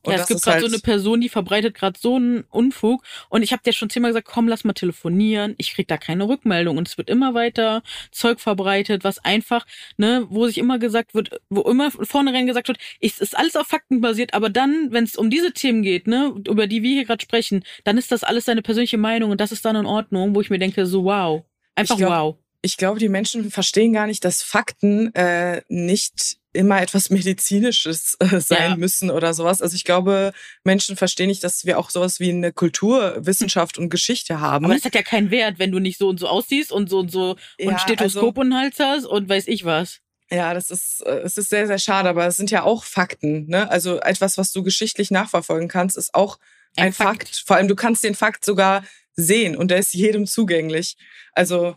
Und 0.06 0.12
ja, 0.12 0.20
es 0.20 0.28
gibt 0.28 0.42
gerade 0.42 0.60
halt 0.60 0.70
so 0.70 0.74
eine 0.74 0.80
Person, 0.80 1.20
die 1.20 1.28
verbreitet 1.28 1.74
gerade 1.74 1.98
so 2.00 2.16
einen 2.16 2.44
Unfug. 2.50 3.02
Und 3.28 3.42
ich 3.42 3.52
habe 3.52 3.62
dir 3.62 3.72
schon 3.72 3.90
zehnmal 3.90 4.10
gesagt, 4.10 4.28
komm, 4.28 4.48
lass 4.48 4.64
mal 4.64 4.72
telefonieren. 4.72 5.54
Ich 5.58 5.74
krieg 5.74 5.88
da 5.88 5.96
keine 5.96 6.28
Rückmeldung. 6.28 6.76
Und 6.76 6.88
es 6.88 6.96
wird 6.96 7.10
immer 7.10 7.34
weiter 7.34 7.82
Zeug 8.12 8.40
verbreitet, 8.40 9.04
was 9.04 9.18
einfach, 9.18 9.66
ne, 9.96 10.26
wo 10.30 10.46
sich 10.46 10.58
immer 10.58 10.78
gesagt 10.78 11.14
wird, 11.14 11.40
wo 11.50 11.62
immer 11.62 11.90
vornherein 11.90 12.46
gesagt 12.46 12.68
wird, 12.68 12.78
es 13.00 13.20
ist 13.20 13.36
alles 13.36 13.56
auf 13.56 13.66
Fakten 13.66 14.00
basiert, 14.00 14.34
aber 14.34 14.48
dann, 14.50 14.92
wenn 14.92 15.04
es 15.04 15.16
um 15.16 15.30
diese 15.30 15.52
Themen 15.52 15.82
geht, 15.82 16.06
ne, 16.06 16.34
über 16.48 16.66
die 16.66 16.82
wir 16.82 16.94
hier 16.94 17.04
gerade 17.04 17.22
sprechen, 17.22 17.64
dann 17.84 17.98
ist 17.98 18.12
das 18.12 18.24
alles 18.24 18.44
deine 18.44 18.62
persönliche 18.62 18.98
Meinung 18.98 19.30
und 19.30 19.40
das 19.40 19.52
ist 19.52 19.64
dann 19.64 19.76
in 19.76 19.86
Ordnung, 19.86 20.34
wo 20.34 20.40
ich 20.40 20.50
mir 20.50 20.58
denke, 20.58 20.86
so 20.86 21.04
wow. 21.04 21.44
Einfach 21.74 21.96
glaub, 21.96 22.10
wow. 22.10 22.36
Ich 22.62 22.76
glaube, 22.76 22.98
die 22.98 23.08
Menschen 23.08 23.50
verstehen 23.50 23.92
gar 23.92 24.06
nicht, 24.06 24.24
dass 24.24 24.42
Fakten 24.42 25.14
äh, 25.14 25.62
nicht 25.68 26.38
immer 26.56 26.80
etwas 26.80 27.10
Medizinisches 27.10 28.16
äh, 28.18 28.40
sein 28.40 28.70
ja. 28.70 28.76
müssen 28.76 29.10
oder 29.10 29.34
sowas. 29.34 29.62
Also 29.62 29.76
ich 29.76 29.84
glaube, 29.84 30.32
Menschen 30.64 30.96
verstehen 30.96 31.28
nicht, 31.28 31.44
dass 31.44 31.64
wir 31.64 31.78
auch 31.78 31.90
sowas 31.90 32.18
wie 32.18 32.30
eine 32.30 32.52
Kulturwissenschaft 32.52 33.78
und 33.78 33.90
Geschichte 33.90 34.40
haben. 34.40 34.64
Aber 34.64 34.74
das 34.74 34.84
hat 34.84 34.94
ja 34.94 35.02
keinen 35.02 35.30
Wert, 35.30 35.58
wenn 35.58 35.70
du 35.70 35.78
nicht 35.78 35.98
so 35.98 36.08
und 36.08 36.18
so 36.18 36.26
aussiehst 36.26 36.72
und 36.72 36.88
so 36.88 36.98
und 37.00 37.12
so 37.12 37.36
ja, 37.58 37.68
und 37.68 37.80
Stethoskop 37.80 38.38
also, 38.38 38.40
und 38.40 38.54
Hals 38.54 38.78
hast 38.78 39.04
und 39.04 39.28
weiß 39.28 39.46
ich 39.48 39.64
was. 39.64 40.00
Ja, 40.30 40.54
das 40.54 40.70
ist, 40.70 41.02
äh, 41.06 41.20
es 41.20 41.36
ist 41.36 41.50
sehr, 41.50 41.66
sehr 41.66 41.78
schade, 41.78 42.08
aber 42.08 42.26
es 42.26 42.36
sind 42.36 42.50
ja 42.50 42.64
auch 42.64 42.84
Fakten. 42.84 43.46
Ne? 43.46 43.70
Also 43.70 44.00
etwas, 44.00 44.38
was 44.38 44.52
du 44.52 44.62
geschichtlich 44.62 45.10
nachverfolgen 45.10 45.68
kannst, 45.68 45.96
ist 45.96 46.14
auch 46.14 46.38
ein, 46.76 46.86
ein 46.86 46.92
Fakt. 46.92 47.28
Fakt. 47.28 47.42
Vor 47.46 47.56
allem, 47.56 47.68
du 47.68 47.76
kannst 47.76 48.02
den 48.02 48.14
Fakt 48.14 48.44
sogar 48.44 48.84
sehen 49.14 49.56
und 49.56 49.70
der 49.70 49.78
ist 49.78 49.94
jedem 49.94 50.26
zugänglich. 50.26 50.96
Also 51.32 51.76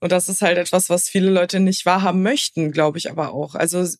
und 0.00 0.12
das 0.12 0.28
ist 0.28 0.42
halt 0.42 0.58
etwas, 0.58 0.90
was 0.90 1.08
viele 1.08 1.30
Leute 1.30 1.58
nicht 1.58 1.84
wahrhaben 1.84 2.22
möchten, 2.22 2.70
glaube 2.70 2.98
ich 2.98 3.10
aber 3.10 3.32
auch. 3.32 3.56
Also 3.56 3.80
es, 3.80 3.98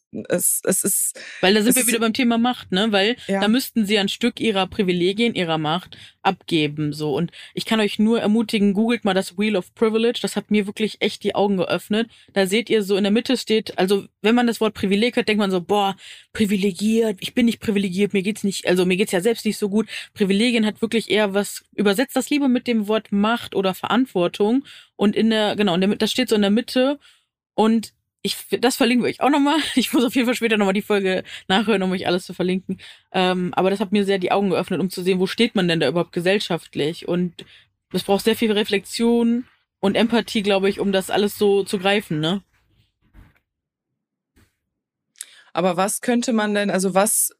es 0.64 0.84
ist. 0.84 1.20
Weil 1.40 1.54
da 1.54 1.62
sind 1.62 1.74
wir 1.74 1.86
wieder 1.88 1.98
beim 1.98 2.12
Thema 2.12 2.38
Macht, 2.38 2.70
ne? 2.70 2.92
Weil 2.92 3.16
ja. 3.26 3.40
da 3.40 3.48
müssten 3.48 3.84
sie 3.84 3.98
ein 3.98 4.08
Stück 4.08 4.38
ihrer 4.40 4.68
Privilegien, 4.68 5.34
ihrer 5.34 5.58
Macht 5.58 5.98
abgeben. 6.22 6.92
So. 6.92 7.14
Und 7.14 7.32
ich 7.54 7.64
kann 7.64 7.80
euch 7.80 7.98
nur 7.98 8.20
ermutigen, 8.20 8.74
googelt 8.74 9.04
mal 9.04 9.14
das 9.14 9.38
Wheel 9.38 9.56
of 9.56 9.74
Privilege. 9.74 10.20
Das 10.22 10.36
hat 10.36 10.52
mir 10.52 10.66
wirklich 10.66 10.98
echt 11.00 11.24
die 11.24 11.34
Augen 11.34 11.56
geöffnet. 11.56 12.08
Da 12.32 12.46
seht 12.46 12.70
ihr 12.70 12.84
so 12.84 12.96
in 12.96 13.04
der 13.04 13.10
Mitte 13.10 13.36
steht, 13.36 13.76
also 13.76 14.06
wenn 14.22 14.34
man 14.34 14.46
das 14.46 14.60
Wort 14.60 14.74
Privileg 14.74 15.16
hört, 15.16 15.26
denkt 15.26 15.40
man 15.40 15.50
so, 15.50 15.60
boah, 15.60 15.96
privilegiert, 16.32 17.16
ich 17.20 17.34
bin 17.34 17.46
nicht 17.46 17.60
privilegiert, 17.60 18.12
mir 18.12 18.22
geht's 18.22 18.44
nicht, 18.44 18.68
also 18.68 18.84
mir 18.84 18.96
geht's 18.96 19.12
ja 19.12 19.20
selbst 19.20 19.44
nicht 19.44 19.58
so 19.58 19.68
gut. 19.68 19.88
Privilegien 20.14 20.66
hat 20.66 20.82
wirklich 20.82 21.10
eher 21.10 21.34
was, 21.34 21.64
übersetzt 21.74 22.14
das 22.14 22.30
lieber 22.30 22.48
mit 22.48 22.66
dem 22.66 22.86
Wort 22.88 23.10
Macht 23.10 23.54
oder 23.54 23.74
Verantwortung. 23.74 24.64
Und 24.98 25.14
in 25.14 25.30
der, 25.30 25.54
genau, 25.54 25.74
in 25.74 25.80
der, 25.80 25.96
das 25.96 26.10
steht 26.10 26.28
so 26.28 26.34
in 26.34 26.42
der 26.42 26.50
Mitte. 26.50 26.98
Und 27.54 27.94
ich, 28.22 28.36
das 28.60 28.74
verlinken 28.76 29.04
wir 29.04 29.10
euch 29.10 29.20
auch 29.20 29.30
nochmal. 29.30 29.58
Ich 29.76 29.92
muss 29.92 30.04
auf 30.04 30.14
jeden 30.16 30.26
Fall 30.26 30.34
später 30.34 30.58
nochmal 30.58 30.74
die 30.74 30.82
Folge 30.82 31.22
nachhören, 31.46 31.82
um 31.84 31.92
euch 31.92 32.06
alles 32.06 32.26
zu 32.26 32.34
verlinken. 32.34 32.80
Ähm, 33.12 33.54
aber 33.54 33.70
das 33.70 33.78
hat 33.78 33.92
mir 33.92 34.04
sehr 34.04 34.18
die 34.18 34.32
Augen 34.32 34.50
geöffnet, 34.50 34.80
um 34.80 34.90
zu 34.90 35.02
sehen, 35.02 35.20
wo 35.20 35.28
steht 35.28 35.54
man 35.54 35.68
denn 35.68 35.78
da 35.78 35.88
überhaupt 35.88 36.12
gesellschaftlich. 36.12 37.06
Und 37.06 37.46
es 37.92 38.02
braucht 38.02 38.24
sehr 38.24 38.34
viel 38.34 38.50
Reflexion 38.50 39.46
und 39.78 39.94
Empathie, 39.94 40.42
glaube 40.42 40.68
ich, 40.68 40.80
um 40.80 40.90
das 40.90 41.10
alles 41.10 41.38
so 41.38 41.62
zu 41.62 41.78
greifen, 41.78 42.18
ne? 42.18 42.42
Aber 45.52 45.76
was 45.76 46.00
könnte 46.00 46.32
man 46.32 46.54
denn, 46.54 46.70
also 46.70 46.94
was 46.94 47.30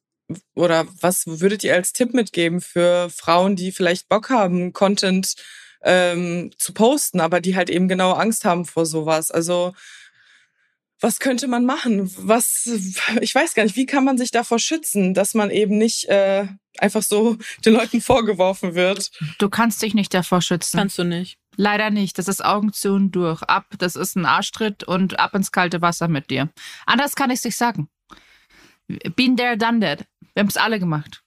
oder 0.54 0.86
was 1.00 1.26
würdet 1.26 1.64
ihr 1.64 1.74
als 1.74 1.92
Tipp 1.92 2.14
mitgeben 2.14 2.60
für 2.60 3.10
Frauen, 3.10 3.56
die 3.56 3.72
vielleicht 3.72 4.08
Bock 4.08 4.30
haben, 4.30 4.72
Content 4.72 5.34
ähm, 5.82 6.50
zu 6.58 6.72
posten, 6.72 7.20
aber 7.20 7.40
die 7.40 7.56
halt 7.56 7.70
eben 7.70 7.88
genau 7.88 8.12
Angst 8.12 8.44
haben 8.44 8.64
vor 8.64 8.86
sowas? 8.86 9.30
Also 9.30 9.74
was 11.00 11.20
könnte 11.20 11.46
man 11.46 11.64
machen? 11.64 12.10
Was, 12.16 12.66
ich 13.20 13.34
weiß 13.34 13.54
gar 13.54 13.62
nicht, 13.62 13.76
wie 13.76 13.86
kann 13.86 14.04
man 14.04 14.18
sich 14.18 14.30
davor 14.30 14.58
schützen, 14.58 15.14
dass 15.14 15.34
man 15.34 15.50
eben 15.50 15.78
nicht 15.78 16.06
äh, 16.06 16.46
einfach 16.78 17.02
so 17.02 17.36
den 17.64 17.74
Leuten 17.74 18.00
vorgeworfen 18.00 18.74
wird? 18.74 19.10
Du 19.38 19.48
kannst 19.48 19.80
dich 19.82 19.94
nicht 19.94 20.12
davor 20.12 20.42
schützen. 20.42 20.78
Kannst 20.78 20.98
du 20.98 21.04
nicht. 21.04 21.38
Leider 21.56 21.90
nicht. 21.90 22.18
Das 22.18 22.28
ist 22.28 22.44
Augen 22.44 22.72
zu 22.72 22.92
und 22.92 23.12
durch. 23.12 23.42
Ab, 23.42 23.66
das 23.78 23.96
ist 23.96 24.16
ein 24.16 24.26
Arschtritt 24.26 24.84
und 24.84 25.18
ab 25.18 25.34
ins 25.34 25.52
kalte 25.52 25.82
Wasser 25.82 26.08
mit 26.08 26.30
dir. 26.30 26.48
Anders 26.86 27.16
kann 27.16 27.30
ich 27.30 27.38
es 27.38 27.44
nicht 27.44 27.56
sagen. 27.56 27.88
Been 29.16 29.36
there, 29.36 29.56
done 29.56 29.80
that. 29.80 30.06
Wir 30.34 30.40
haben 30.40 30.48
es 30.48 30.56
alle 30.56 30.78
gemacht. 30.78 31.22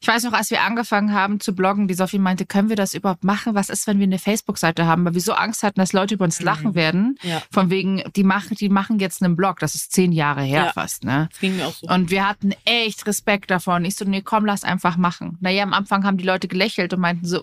Ich 0.00 0.08
weiß 0.08 0.24
noch, 0.24 0.32
als 0.32 0.50
wir 0.50 0.62
angefangen 0.62 1.12
haben 1.12 1.40
zu 1.40 1.54
bloggen, 1.54 1.88
die 1.88 1.94
Sophie 1.94 2.18
meinte, 2.18 2.46
können 2.46 2.68
wir 2.68 2.76
das 2.76 2.94
überhaupt 2.94 3.24
machen? 3.24 3.54
Was 3.54 3.68
ist, 3.68 3.86
wenn 3.86 3.98
wir 3.98 4.04
eine 4.04 4.18
Facebook-Seite 4.18 4.86
haben? 4.86 5.04
Weil 5.04 5.14
wir 5.14 5.20
so 5.20 5.32
Angst 5.32 5.62
hatten, 5.62 5.80
dass 5.80 5.92
Leute 5.92 6.14
über 6.14 6.24
uns 6.24 6.40
mhm. 6.40 6.46
lachen 6.46 6.74
werden. 6.74 7.18
Ja. 7.22 7.42
Von 7.50 7.70
wegen, 7.70 8.02
die 8.16 8.24
machen, 8.24 8.56
die 8.56 8.68
machen 8.68 8.98
jetzt 8.98 9.22
einen 9.22 9.36
Blog. 9.36 9.58
Das 9.60 9.74
ist 9.74 9.92
zehn 9.92 10.12
Jahre 10.12 10.42
her 10.42 10.66
ja. 10.66 10.72
fast, 10.72 11.04
ne? 11.04 11.28
Das 11.30 11.40
ging 11.40 11.56
mir 11.56 11.66
auch 11.66 11.74
so. 11.74 11.86
Und 11.86 12.10
wir 12.10 12.28
hatten 12.28 12.52
echt 12.64 13.06
Respekt 13.06 13.50
davon. 13.50 13.84
Ich 13.84 13.96
so, 13.96 14.04
nee, 14.04 14.22
komm, 14.22 14.44
lass 14.44 14.64
einfach 14.64 14.96
machen. 14.96 15.38
Naja, 15.40 15.62
am 15.62 15.72
Anfang 15.72 16.04
haben 16.04 16.16
die 16.16 16.24
Leute 16.24 16.48
gelächelt 16.48 16.92
und 16.92 17.00
meinten 17.00 17.26
so, 17.26 17.42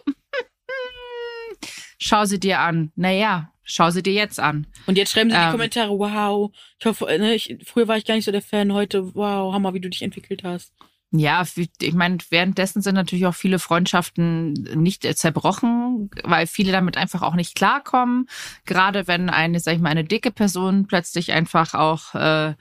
schau 1.98 2.26
sie 2.26 2.40
dir 2.40 2.60
an. 2.60 2.92
Naja, 2.96 3.52
schau 3.64 3.90
sie 3.90 4.04
dir 4.04 4.14
jetzt 4.14 4.40
an. 4.40 4.68
Und 4.86 4.98
jetzt 4.98 5.12
schreiben 5.12 5.30
sie 5.30 5.36
in 5.36 5.42
die 5.42 5.46
ähm, 5.46 5.52
Kommentare, 5.52 5.98
wow, 5.98 6.52
ich 6.80 6.86
hoffe, 6.86 7.06
ne, 7.06 7.36
ich, 7.36 7.58
früher 7.66 7.88
war 7.88 7.98
ich 7.98 8.06
gar 8.06 8.16
nicht 8.16 8.26
so 8.26 8.32
der 8.32 8.42
Fan, 8.42 8.74
heute, 8.74 9.16
wow, 9.16 9.54
Hammer, 9.54 9.74
wie 9.74 9.80
du 9.80 9.90
dich 9.90 10.02
entwickelt 10.02 10.44
hast. 10.44 10.74
Ja, 11.14 11.44
ich 11.56 11.94
meine, 11.94 12.20
währenddessen 12.30 12.82
sind 12.82 12.96
natürlich 12.96 13.26
auch 13.26 13.36
viele 13.36 13.60
Freundschaften 13.60 14.54
nicht 14.76 15.04
zerbrochen, 15.18 16.10
weil 16.24 16.48
viele 16.48 16.72
damit 16.72 16.96
einfach 16.96 17.22
auch 17.22 17.36
nicht 17.36 17.54
klarkommen. 17.54 18.30
Gerade 18.66 19.08
wenn 19.08 19.30
eine, 19.30 19.60
sag 19.60 19.76
ich 19.76 19.82
mal, 19.82 19.90
eine 19.90 20.06
dicke 20.06 20.32
Person 20.32 20.88
plötzlich 20.88 21.34
einfach 21.34 21.74
auch, 21.74 22.16
äh, 22.16 22.56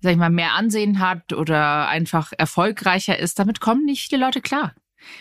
sag 0.00 0.12
ich 0.12 0.16
mal, 0.18 0.28
mehr 0.28 0.52
Ansehen 0.52 1.00
hat 1.00 1.32
oder 1.32 1.88
einfach 1.88 2.32
erfolgreicher 2.36 3.18
ist, 3.18 3.38
damit 3.38 3.60
kommen 3.60 3.86
nicht 3.86 4.10
viele 4.10 4.26
Leute 4.26 4.42
klar. 4.42 4.74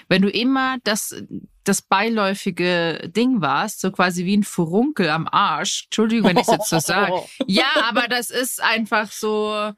Wenn 0.09 0.21
du 0.21 0.30
immer 0.30 0.78
das, 0.84 1.15
das 1.63 1.82
beiläufige 1.82 3.09
Ding 3.15 3.41
warst, 3.41 3.80
so 3.80 3.91
quasi 3.91 4.26
wie 4.26 4.36
ein 4.36 4.43
Furunkel 4.43 5.09
am 5.09 5.28
Arsch. 5.28 5.86
Entschuldigung, 5.86 6.30
wenn 6.30 6.38
ich 6.38 6.47
es 6.47 6.51
jetzt 6.51 6.69
so 6.69 6.80
sage. 6.80 7.13
Ja, 7.47 7.67
aber 7.88 8.07
das 8.07 8.32
ist 8.32 8.61
einfach 8.61 9.11
so, 9.11 9.71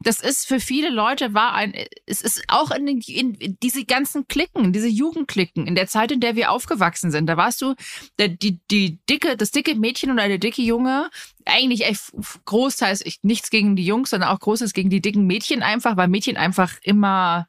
das 0.00 0.20
ist 0.20 0.46
für 0.46 0.60
viele 0.60 0.90
Leute 0.90 1.32
war 1.32 1.54
ein, 1.54 1.74
es 2.04 2.20
ist 2.20 2.44
auch 2.48 2.70
in, 2.70 2.86
in, 2.86 3.34
in 3.34 3.58
diese 3.62 3.84
ganzen 3.84 4.28
Klicken, 4.28 4.72
diese 4.72 4.88
Jugendklicken, 4.88 5.66
in 5.66 5.74
der 5.74 5.86
Zeit, 5.86 6.12
in 6.12 6.20
der 6.20 6.36
wir 6.36 6.50
aufgewachsen 6.50 7.10
sind, 7.10 7.26
da 7.26 7.36
warst 7.36 7.62
du 7.62 7.74
der, 8.18 8.28
die, 8.28 8.60
die 8.70 8.98
dicke, 9.08 9.36
das 9.36 9.50
dicke 9.50 9.74
Mädchen 9.74 10.10
oder 10.10 10.28
der 10.28 10.38
dicke 10.38 10.62
Junge, 10.62 11.10
eigentlich 11.44 11.86
echt 11.86 12.12
großteils 12.44 13.04
ich, 13.06 13.20
nichts 13.22 13.50
gegen 13.50 13.74
die 13.74 13.86
Jungs, 13.86 14.10
sondern 14.10 14.28
auch 14.30 14.40
großes 14.40 14.74
gegen 14.74 14.90
die 14.90 15.00
dicken 15.00 15.26
Mädchen 15.26 15.62
einfach, 15.62 15.96
weil 15.96 16.08
Mädchen 16.08 16.36
einfach 16.36 16.74
immer 16.82 17.48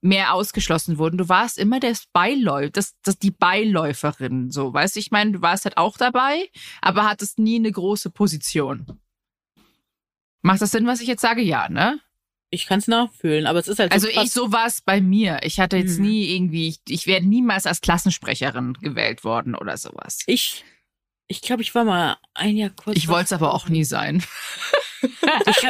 mehr 0.00 0.34
ausgeschlossen 0.34 0.98
wurden. 0.98 1.18
Du 1.18 1.28
warst 1.28 1.56
immer 1.58 1.80
der 1.80 1.96
Beiläufer, 2.12 2.70
das, 2.70 2.94
das 3.02 3.18
die 3.18 3.30
Beiläuferin, 3.30 4.50
so, 4.50 4.72
weißt 4.72 4.96
du, 4.96 5.00
ich 5.00 5.10
meine, 5.10 5.32
du 5.32 5.42
warst 5.42 5.64
halt 5.64 5.76
auch 5.76 5.96
dabei, 5.96 6.48
aber 6.80 7.04
hattest 7.04 7.38
nie 7.38 7.56
eine 7.56 7.70
große 7.70 8.10
Position. 8.10 9.00
Macht 10.46 10.62
das 10.62 10.70
Sinn, 10.70 10.86
was 10.86 11.00
ich 11.00 11.08
jetzt 11.08 11.22
sage? 11.22 11.42
Ja, 11.42 11.68
ne? 11.68 11.98
Ich 12.50 12.66
kann 12.66 12.78
es 12.78 12.86
nachfühlen, 12.86 13.48
aber 13.48 13.58
es 13.58 13.66
ist 13.66 13.80
halt 13.80 13.90
so 13.92 13.94
Also 13.94 14.08
ich 14.08 14.30
so 14.30 14.52
war 14.52 14.68
es 14.68 14.80
bei 14.80 15.00
mir. 15.00 15.40
Ich 15.42 15.58
hatte 15.58 15.76
jetzt 15.76 15.96
hm. 15.96 16.04
nie 16.04 16.36
irgendwie, 16.36 16.68
ich, 16.68 16.80
ich 16.88 17.08
wäre 17.08 17.20
niemals 17.20 17.66
als 17.66 17.80
Klassensprecherin 17.80 18.74
gewählt 18.74 19.24
worden 19.24 19.56
oder 19.56 19.76
sowas. 19.76 20.20
Ich, 20.26 20.64
ich 21.26 21.42
glaube, 21.42 21.62
ich 21.62 21.74
war 21.74 21.82
mal 21.84 22.16
ein 22.34 22.56
Jahr 22.56 22.70
kurz. 22.70 22.96
Ich 22.96 23.08
wollte 23.08 23.24
es 23.24 23.32
aber 23.32 23.52
auch 23.54 23.68
nie 23.68 23.82
sein. 23.82 24.22
ich, 25.02 25.68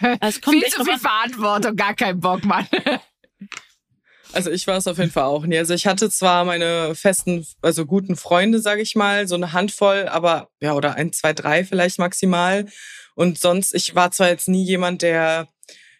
also 0.20 0.40
viel 0.48 0.66
zu 0.66 0.84
viel 0.84 0.98
Verantwortung, 0.98 1.74
gar 1.74 1.94
kein 1.94 2.20
Bock, 2.20 2.44
Mann. 2.44 2.68
Also 4.34 4.50
ich 4.50 4.66
war 4.66 4.78
es 4.78 4.86
auf 4.86 4.96
jeden 4.96 5.10
Fall 5.10 5.24
auch 5.24 5.44
nie. 5.44 5.58
Also 5.58 5.74
ich 5.74 5.86
hatte 5.86 6.08
zwar 6.08 6.46
meine 6.46 6.94
festen, 6.94 7.46
also 7.60 7.84
guten 7.84 8.16
Freunde, 8.16 8.60
sage 8.60 8.80
ich 8.80 8.94
mal, 8.94 9.28
so 9.28 9.34
eine 9.34 9.52
Handvoll, 9.52 10.08
aber 10.08 10.48
ja, 10.60 10.72
oder 10.72 10.94
ein, 10.94 11.12
zwei, 11.12 11.34
drei 11.34 11.64
vielleicht 11.64 11.98
maximal. 11.98 12.64
Und 13.14 13.38
sonst, 13.38 13.74
ich 13.74 13.94
war 13.94 14.10
zwar 14.10 14.28
jetzt 14.28 14.48
nie 14.48 14.64
jemand, 14.64 15.02
der 15.02 15.48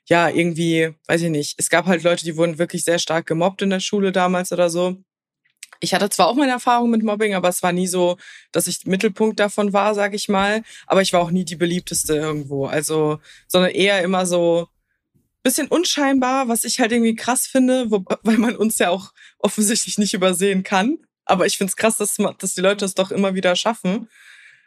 ja 0.06 0.28
irgendwie, 0.28 0.94
weiß 1.06 1.22
ich 1.22 1.30
nicht, 1.30 1.54
es 1.58 1.70
gab 1.70 1.86
halt 1.86 2.02
Leute, 2.02 2.24
die 2.24 2.36
wurden 2.36 2.58
wirklich 2.58 2.84
sehr 2.84 2.98
stark 2.98 3.26
gemobbt 3.26 3.62
in 3.62 3.70
der 3.70 3.80
Schule 3.80 4.12
damals 4.12 4.52
oder 4.52 4.68
so. 4.70 4.96
Ich 5.80 5.94
hatte 5.94 6.10
zwar 6.10 6.28
auch 6.28 6.34
meine 6.34 6.52
Erfahrung 6.52 6.90
mit 6.90 7.02
Mobbing, 7.02 7.34
aber 7.34 7.48
es 7.48 7.62
war 7.62 7.72
nie 7.72 7.88
so, 7.88 8.16
dass 8.52 8.68
ich 8.68 8.86
Mittelpunkt 8.86 9.40
davon 9.40 9.72
war, 9.72 9.94
sag 9.94 10.14
ich 10.14 10.28
mal. 10.28 10.62
Aber 10.86 11.02
ich 11.02 11.12
war 11.12 11.20
auch 11.20 11.30
nie 11.30 11.44
die 11.44 11.56
beliebteste 11.56 12.14
irgendwo. 12.14 12.66
Also, 12.66 13.18
sondern 13.48 13.72
eher 13.72 14.02
immer 14.02 14.24
so 14.24 14.68
bisschen 15.42 15.68
unscheinbar, 15.68 16.48
was 16.48 16.64
ich 16.64 16.80
halt 16.80 16.92
irgendwie 16.92 17.16
krass 17.16 17.46
finde, 17.46 17.90
wo, 17.90 18.04
weil 18.22 18.38
man 18.38 18.56
uns 18.56 18.78
ja 18.78 18.90
auch 18.90 19.12
offensichtlich 19.38 19.98
nicht 19.98 20.14
übersehen 20.14 20.62
kann. 20.62 20.98
Aber 21.24 21.46
ich 21.46 21.56
finde 21.56 21.70
es 21.70 21.76
krass, 21.76 21.96
dass, 21.96 22.16
dass 22.38 22.54
die 22.54 22.60
Leute 22.60 22.78
das 22.78 22.94
doch 22.94 23.10
immer 23.10 23.34
wieder 23.34 23.56
schaffen. 23.56 24.08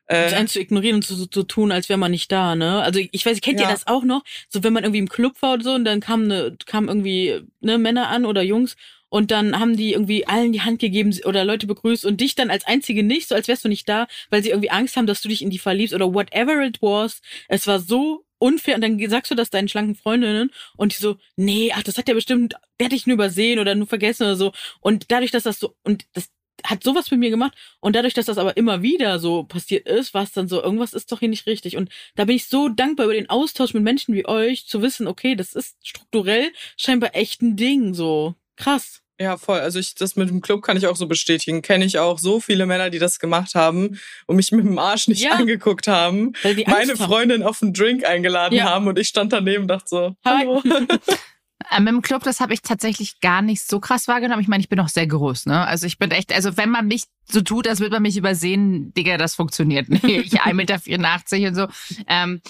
Äh, 0.07 0.33
einen 0.33 0.47
zu 0.47 0.59
ignorieren 0.59 0.97
und 0.97 1.01
zu, 1.03 1.15
zu, 1.15 1.27
zu 1.27 1.43
tun, 1.43 1.71
als 1.71 1.89
wäre 1.89 1.97
man 1.97 2.11
nicht 2.11 2.31
da, 2.31 2.55
ne? 2.55 2.81
Also 2.81 2.99
ich 3.11 3.25
weiß, 3.25 3.41
kennt 3.41 3.59
ja. 3.59 3.65
ihr 3.65 3.71
das 3.71 3.87
auch 3.87 4.03
noch? 4.03 4.23
So 4.49 4.63
wenn 4.63 4.73
man 4.73 4.83
irgendwie 4.83 4.99
im 4.99 5.09
Club 5.09 5.41
war 5.41 5.53
oder 5.53 5.63
so 5.63 5.71
und 5.71 5.85
dann 5.85 5.99
kamen 5.99 6.27
ne, 6.27 6.55
kamen 6.65 6.87
irgendwie 6.87 7.41
ne, 7.59 7.77
Männer 7.77 8.09
an 8.09 8.25
oder 8.25 8.43
Jungs 8.43 8.75
und 9.09 9.31
dann 9.31 9.59
haben 9.59 9.77
die 9.77 9.93
irgendwie 9.93 10.27
allen 10.27 10.51
die 10.51 10.61
Hand 10.61 10.79
gegeben 10.79 11.17
oder 11.25 11.45
Leute 11.45 11.67
begrüßt 11.67 12.05
und 12.05 12.21
dich 12.21 12.35
dann 12.35 12.51
als 12.51 12.65
einzige 12.65 13.01
nicht, 13.01 13.29
so 13.29 13.35
als 13.35 13.47
wärst 13.47 13.63
du 13.63 13.69
nicht 13.69 13.87
da, 13.87 14.07
weil 14.29 14.43
sie 14.43 14.49
irgendwie 14.49 14.71
Angst 14.71 14.95
haben, 14.95 15.07
dass 15.07 15.21
du 15.21 15.29
dich 15.29 15.41
in 15.41 15.49
die 15.49 15.57
verliebst 15.59 15.93
oder 15.93 16.13
whatever 16.13 16.61
it 16.63 16.81
was. 16.81 17.21
Es 17.47 17.65
war 17.65 17.79
so 17.79 18.25
unfair 18.37 18.75
und 18.75 18.81
dann 18.81 19.09
sagst 19.09 19.31
du 19.31 19.35
das 19.35 19.49
deinen 19.49 19.69
schlanken 19.69 19.95
Freundinnen 19.95 20.51
und 20.75 20.93
die 20.93 21.01
so, 21.01 21.17
nee, 21.35 21.71
ach, 21.73 21.83
das 21.83 21.97
hat 21.97 22.07
der 22.07 22.13
bestimmt, 22.13 22.55
der 22.79 22.85
hat 22.85 22.91
dich 22.91 23.07
nur 23.07 23.15
übersehen 23.15 23.59
oder 23.59 23.73
nur 23.73 23.87
vergessen 23.87 24.23
oder 24.23 24.35
so 24.35 24.51
und 24.81 25.05
dadurch, 25.09 25.31
dass 25.31 25.43
das 25.43 25.59
so 25.59 25.75
und 25.83 26.05
das 26.13 26.29
hat 26.63 26.83
sowas 26.83 27.11
mit 27.11 27.19
mir 27.19 27.29
gemacht 27.29 27.53
und 27.79 27.95
dadurch, 27.95 28.13
dass 28.13 28.25
das 28.25 28.37
aber 28.37 28.57
immer 28.57 28.81
wieder 28.81 29.19
so 29.19 29.43
passiert 29.43 29.87
ist, 29.87 30.13
war 30.13 30.23
es 30.23 30.31
dann 30.31 30.47
so, 30.47 30.61
irgendwas 30.61 30.93
ist 30.93 31.11
doch 31.11 31.19
hier 31.19 31.29
nicht 31.29 31.47
richtig. 31.47 31.77
Und 31.77 31.89
da 32.15 32.25
bin 32.25 32.35
ich 32.35 32.47
so 32.47 32.69
dankbar 32.69 33.05
über 33.05 33.13
den 33.13 33.29
Austausch 33.29 33.73
mit 33.73 33.83
Menschen 33.83 34.15
wie 34.15 34.27
euch, 34.27 34.67
zu 34.67 34.81
wissen, 34.81 35.07
okay, 35.07 35.35
das 35.35 35.53
ist 35.53 35.75
strukturell 35.83 36.51
scheinbar 36.77 37.15
echt 37.15 37.41
ein 37.41 37.55
Ding, 37.55 37.93
so 37.93 38.35
krass. 38.55 39.01
Ja, 39.19 39.37
voll. 39.37 39.59
Also 39.59 39.79
ich, 39.79 39.95
das 39.95 40.17
mit 40.17 40.29
dem 40.29 40.41
Club 40.41 40.61
kann 40.61 40.75
ich 40.75 40.87
auch 40.87 40.97
so 40.97 41.07
bestätigen. 41.07 41.61
Kenne 41.61 41.85
ich 41.85 41.99
auch 41.99 42.19
so 42.19 42.41
viele 42.41 42.65
Männer, 42.65 42.89
die 42.89 42.99
das 42.99 43.19
gemacht 43.19 43.55
haben 43.55 43.97
und 44.25 44.35
mich 44.35 44.51
mit 44.51 44.65
dem 44.65 44.77
Arsch 44.77 45.07
nicht 45.07 45.23
ja, 45.23 45.31
angeguckt 45.31 45.87
haben, 45.87 46.33
meine 46.67 46.97
Freundin 46.97 47.41
auf 47.41 47.61
einen 47.61 47.73
Drink 47.73 48.05
eingeladen 48.05 48.55
ja. 48.55 48.65
haben 48.65 48.87
und 48.87 48.99
ich 48.99 49.07
stand 49.07 49.31
daneben 49.31 49.63
und 49.63 49.67
dachte 49.69 49.87
so, 49.87 50.15
hallo. 50.25 50.61
Ähm, 51.71 51.87
Im 51.87 52.01
Club, 52.01 52.23
das 52.23 52.39
habe 52.39 52.53
ich 52.53 52.61
tatsächlich 52.61 53.19
gar 53.19 53.41
nicht 53.41 53.63
so 53.63 53.79
krass 53.79 54.07
wahrgenommen. 54.07 54.41
Ich 54.41 54.47
meine, 54.47 54.61
ich 54.61 54.69
bin 54.69 54.79
auch 54.79 54.89
sehr 54.89 55.07
groß, 55.07 55.45
ne? 55.47 55.65
Also 55.65 55.87
ich 55.87 55.97
bin 55.97 56.11
echt, 56.11 56.33
also 56.33 56.57
wenn 56.57 56.69
man 56.69 56.87
mich 56.87 57.05
so 57.25 57.41
tut, 57.41 57.67
als 57.67 57.79
würde 57.79 57.95
man 57.95 58.03
mich 58.03 58.17
übersehen, 58.17 58.93
Digga, 58.93 59.17
das 59.17 59.35
funktioniert 59.35 59.89
nicht. 59.89 60.03
Ich 60.05 60.41
1,84 60.41 60.53
Meter 60.53 61.47
und 61.47 61.55
so. 61.55 61.67
Ähm, 62.07 62.41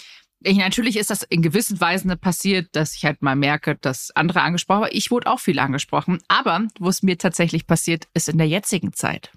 ich, 0.42 0.58
natürlich 0.58 0.98
ist 0.98 1.10
das 1.10 1.24
in 1.24 1.42
gewissen 1.42 1.80
Weisen 1.82 2.16
passiert, 2.20 2.70
dass 2.74 2.96
ich 2.96 3.06
halt 3.06 3.22
mal 3.22 3.36
merke, 3.36 3.76
dass 3.76 4.12
andere 4.12 4.42
angesprochen 4.42 4.84
haben. 4.84 4.92
Ich 4.92 5.10
wurde 5.10 5.28
auch 5.28 5.40
viel 5.40 5.60
angesprochen. 5.60 6.22
Aber 6.28 6.68
wo 6.80 6.90
es 6.90 7.02
mir 7.02 7.18
tatsächlich 7.18 7.66
passiert, 7.66 8.08
ist 8.14 8.30
in 8.30 8.38
der 8.38 8.48
jetzigen 8.48 8.94
Zeit. 8.94 9.32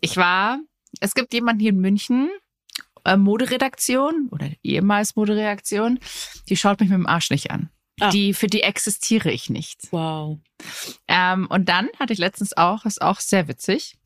Ich 0.00 0.16
war, 0.16 0.58
es 1.00 1.14
gibt 1.14 1.34
jemanden 1.34 1.60
hier 1.60 1.70
in 1.70 1.80
München, 1.80 2.30
äh, 3.04 3.16
Moderedaktion 3.16 4.28
oder 4.30 4.50
ehemals 4.62 5.16
Moderedaktion, 5.16 5.98
die 6.48 6.56
schaut 6.56 6.80
mich 6.80 6.88
mit 6.88 6.98
dem 6.98 7.06
Arsch 7.06 7.30
nicht 7.30 7.50
an. 7.50 7.70
Ah. 8.00 8.10
Die, 8.10 8.34
für 8.34 8.46
die 8.46 8.62
existiere 8.62 9.30
ich 9.30 9.48
nicht. 9.48 9.90
Wow. 9.90 10.38
Ähm, 11.08 11.46
und 11.48 11.68
dann 11.68 11.88
hatte 11.98 12.12
ich 12.12 12.18
letztens 12.18 12.56
auch, 12.56 12.84
ist 12.84 13.00
auch 13.00 13.20
sehr 13.20 13.48
witzig. 13.48 13.96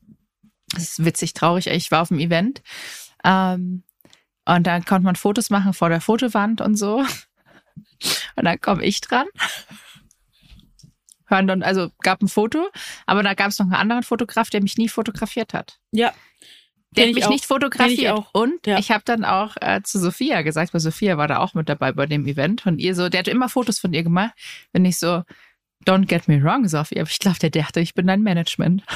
Das 0.73 0.83
ist 0.83 1.05
witzig, 1.05 1.33
traurig. 1.33 1.67
Ich 1.67 1.91
war 1.91 2.01
auf 2.01 2.07
dem 2.07 2.19
Event. 2.19 2.61
Ähm, 3.23 3.83
und 4.45 4.67
dann 4.67 4.85
konnte 4.85 5.05
man 5.05 5.15
Fotos 5.15 5.49
machen 5.49 5.73
vor 5.73 5.89
der 5.89 6.01
Fotowand 6.01 6.61
und 6.61 6.75
so. 6.75 7.05
Und 8.35 8.45
dann 8.45 8.59
komme 8.59 8.83
ich 8.83 8.99
dran. 9.01 9.27
Hören 11.27 11.47
dann, 11.47 11.63
also 11.63 11.91
gab 12.01 12.21
ein 12.21 12.27
Foto, 12.27 12.67
aber 13.05 13.23
da 13.23 13.33
gab 13.35 13.49
es 13.49 13.59
noch 13.59 13.67
einen 13.67 13.75
anderen 13.75 14.03
Fotograf, 14.03 14.49
der 14.49 14.61
mich 14.61 14.77
nie 14.77 14.89
fotografiert 14.89 15.53
hat. 15.53 15.79
Ja. 15.91 16.13
Der 16.91 17.07
hat 17.07 17.13
mich 17.13 17.25
auch. 17.25 17.29
nicht 17.29 17.45
fotografiert. 17.45 18.19
Ich 18.19 18.25
und 18.33 18.67
ja. 18.67 18.77
ich 18.77 18.91
habe 18.91 19.03
dann 19.05 19.23
auch 19.23 19.55
äh, 19.61 19.81
zu 19.81 19.97
Sophia 19.97 20.41
gesagt, 20.41 20.73
weil 20.73 20.81
Sophia 20.81 21.17
war 21.17 21.27
da 21.27 21.39
auch 21.39 21.53
mit 21.53 21.69
dabei 21.69 21.93
bei 21.93 22.05
dem 22.05 22.25
Event. 22.27 22.65
Und 22.65 22.79
ihr 22.79 22.95
so, 22.95 23.07
der 23.07 23.19
hat 23.19 23.27
immer 23.29 23.47
Fotos 23.47 23.79
von 23.79 23.93
ihr 23.93 24.03
gemacht. 24.03 24.33
Wenn 24.73 24.83
ich 24.83 24.99
so, 24.99 25.23
don't 25.85 26.07
get 26.07 26.27
me 26.27 26.43
wrong, 26.43 26.67
Sophia, 26.67 27.01
aber 27.01 27.09
ich 27.09 27.19
glaube, 27.19 27.39
der 27.39 27.49
dachte, 27.49 27.79
ich 27.79 27.93
bin 27.93 28.07
dein 28.07 28.21
Management. 28.21 28.83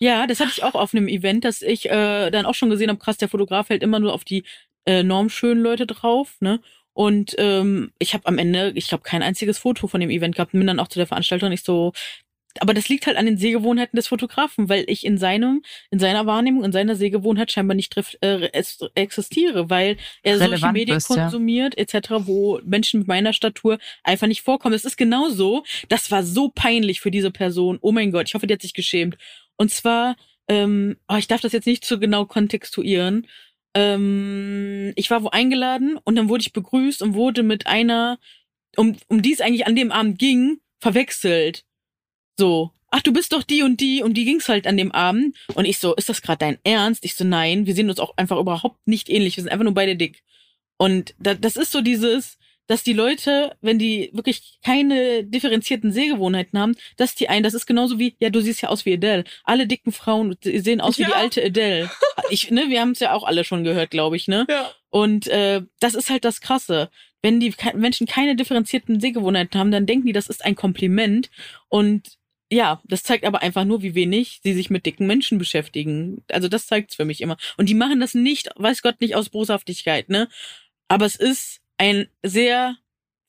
Ja, 0.00 0.26
das 0.28 0.38
hatte 0.38 0.52
ich 0.52 0.62
auch 0.62 0.74
auf 0.74 0.94
einem 0.94 1.08
Event, 1.08 1.44
dass 1.44 1.60
ich 1.60 1.90
äh, 1.90 2.30
dann 2.30 2.46
auch 2.46 2.54
schon 2.54 2.70
gesehen 2.70 2.88
habe, 2.88 3.00
krass, 3.00 3.16
der 3.16 3.28
Fotograf 3.28 3.68
hält 3.68 3.82
immer 3.82 3.98
nur 3.98 4.14
auf 4.14 4.24
die 4.24 4.44
äh, 4.86 5.02
normschönen 5.02 5.62
Leute 5.62 5.86
drauf, 5.86 6.36
ne? 6.40 6.60
Und 6.92 7.34
ähm, 7.38 7.92
ich 7.98 8.14
habe 8.14 8.26
am 8.26 8.38
Ende, 8.38 8.72
ich 8.74 8.88
glaube, 8.88 9.04
kein 9.04 9.22
einziges 9.22 9.58
Foto 9.58 9.86
von 9.86 10.00
dem 10.00 10.10
Event 10.10 10.34
gehabt. 10.34 10.50
Bin 10.50 10.66
dann 10.66 10.80
auch 10.80 10.88
zu 10.88 10.98
der 10.98 11.06
Veranstaltung 11.06 11.48
nicht 11.48 11.64
so, 11.64 11.92
aber 12.60 12.74
das 12.74 12.88
liegt 12.88 13.06
halt 13.06 13.16
an 13.16 13.26
den 13.26 13.36
Sehgewohnheiten 13.36 13.96
des 13.96 14.08
Fotografen, 14.08 14.68
weil 14.68 14.84
ich 14.88 15.04
in 15.04 15.18
seinem, 15.18 15.62
in 15.90 15.98
seiner 15.98 16.26
Wahrnehmung, 16.26 16.64
in 16.64 16.72
seiner 16.72 16.96
Sehgewohnheit 16.96 17.52
scheinbar 17.52 17.74
nicht 17.74 17.94
äh, 18.20 18.50
existiere, 18.94 19.70
weil 19.70 19.96
er 20.22 20.36
Relevant 20.36 20.60
solche 20.60 20.72
Medien 20.72 20.96
bist, 20.96 21.08
konsumiert, 21.08 21.74
ja. 21.76 21.82
etc., 21.82 22.10
wo 22.20 22.60
Menschen 22.64 23.00
mit 23.00 23.08
meiner 23.08 23.32
Statur 23.32 23.78
einfach 24.02 24.26
nicht 24.26 24.42
vorkommen. 24.42 24.74
Es 24.74 24.84
ist 24.84 24.96
genauso, 24.96 25.64
das 25.88 26.10
war 26.10 26.22
so 26.22 26.48
peinlich 26.48 27.00
für 27.00 27.10
diese 27.10 27.30
Person. 27.30 27.78
Oh 27.80 27.92
mein 27.92 28.12
Gott, 28.12 28.28
ich 28.28 28.34
hoffe, 28.34 28.46
die 28.46 28.54
hat 28.54 28.62
sich 28.62 28.74
geschämt. 28.74 29.16
Und 29.56 29.70
zwar, 29.70 30.16
ähm, 30.48 30.96
oh, 31.08 31.16
ich 31.16 31.28
darf 31.28 31.40
das 31.40 31.52
jetzt 31.52 31.66
nicht 31.66 31.84
zu 31.84 31.98
genau 31.98 32.24
kontextuieren. 32.24 33.26
Ähm, 33.74 34.92
ich 34.96 35.10
war 35.10 35.22
wo 35.22 35.28
eingeladen 35.28 35.98
und 36.04 36.16
dann 36.16 36.28
wurde 36.28 36.42
ich 36.42 36.52
begrüßt 36.52 37.02
und 37.02 37.14
wurde 37.14 37.42
mit 37.42 37.66
einer, 37.66 38.18
um, 38.76 38.96
um 39.08 39.20
die 39.20 39.34
es 39.34 39.40
eigentlich 39.40 39.66
an 39.66 39.76
dem 39.76 39.92
Abend 39.92 40.18
ging, 40.18 40.60
verwechselt. 40.80 41.64
So, 42.38 42.70
ach, 42.90 43.02
du 43.02 43.12
bist 43.12 43.32
doch 43.32 43.42
die 43.42 43.62
und 43.62 43.80
die 43.80 44.02
und 44.02 44.14
die 44.14 44.24
ging's 44.24 44.48
halt 44.48 44.66
an 44.66 44.76
dem 44.76 44.92
Abend. 44.92 45.36
Und 45.54 45.64
ich 45.64 45.78
so, 45.78 45.94
ist 45.96 46.08
das 46.08 46.22
gerade 46.22 46.38
dein 46.38 46.58
Ernst? 46.64 47.04
Ich 47.04 47.16
so, 47.16 47.24
nein, 47.24 47.66
wir 47.66 47.74
sehen 47.74 47.90
uns 47.90 47.98
auch 47.98 48.16
einfach 48.16 48.38
überhaupt 48.38 48.86
nicht 48.86 49.10
ähnlich. 49.10 49.36
Wir 49.36 49.42
sind 49.42 49.52
einfach 49.52 49.64
nur 49.64 49.74
beide 49.74 49.96
dick. 49.96 50.22
Und 50.76 51.14
da, 51.18 51.34
das 51.34 51.56
ist 51.56 51.72
so 51.72 51.80
dieses, 51.80 52.38
dass 52.68 52.84
die 52.84 52.92
Leute, 52.92 53.56
wenn 53.60 53.80
die 53.80 54.10
wirklich 54.12 54.58
keine 54.62 55.24
differenzierten 55.24 55.90
Sehgewohnheiten 55.90 56.58
haben, 56.58 56.76
dass 56.96 57.16
die 57.16 57.28
einen, 57.28 57.42
das 57.42 57.54
ist 57.54 57.66
genauso 57.66 57.98
wie, 57.98 58.14
ja, 58.20 58.30
du 58.30 58.40
siehst 58.40 58.62
ja 58.62 58.68
aus 58.68 58.84
wie 58.84 58.94
Adele. 58.94 59.24
Alle 59.42 59.66
dicken 59.66 59.90
Frauen 59.90 60.36
sehen 60.42 60.80
aus 60.80 60.96
ja. 60.96 61.06
wie 61.06 61.10
die 61.10 61.16
alte 61.16 61.44
Adele. 61.44 61.90
Ich, 62.30 62.50
ne, 62.50 62.68
wir 62.68 62.82
haben 62.82 62.90
es 62.90 62.98
ja 62.98 63.14
auch 63.14 63.24
alle 63.24 63.42
schon 63.42 63.64
gehört, 63.64 63.90
glaube 63.90 64.14
ich, 64.16 64.28
ne? 64.28 64.44
Ja. 64.50 64.70
Und 64.90 65.28
äh, 65.28 65.62
das 65.80 65.94
ist 65.94 66.10
halt 66.10 66.26
das 66.26 66.42
Krasse 66.42 66.90
wenn 67.22 67.40
die 67.40 67.54
Menschen 67.74 68.06
keine 68.06 68.36
differenzierten 68.36 69.00
Sehgewohnheiten 69.00 69.58
haben, 69.58 69.70
dann 69.70 69.86
denken 69.86 70.06
die, 70.06 70.12
das 70.12 70.28
ist 70.28 70.44
ein 70.44 70.54
Kompliment. 70.54 71.30
Und 71.68 72.17
ja, 72.50 72.80
das 72.84 73.02
zeigt 73.02 73.24
aber 73.24 73.42
einfach 73.42 73.64
nur, 73.64 73.82
wie 73.82 73.94
wenig 73.94 74.40
sie 74.42 74.54
sich 74.54 74.70
mit 74.70 74.86
dicken 74.86 75.06
Menschen 75.06 75.38
beschäftigen. 75.38 76.24
Also 76.30 76.48
das 76.48 76.66
zeigt's 76.66 76.94
für 76.94 77.04
mich 77.04 77.20
immer. 77.20 77.36
Und 77.56 77.68
die 77.68 77.74
machen 77.74 78.00
das 78.00 78.14
nicht, 78.14 78.48
weiß 78.56 78.82
Gott, 78.82 79.00
nicht 79.00 79.14
aus 79.16 79.28
Boshaftigkeit, 79.28 80.08
ne? 80.08 80.28
Aber 80.88 81.04
es 81.04 81.16
ist 81.16 81.60
ein 81.76 82.08
sehr 82.24 82.76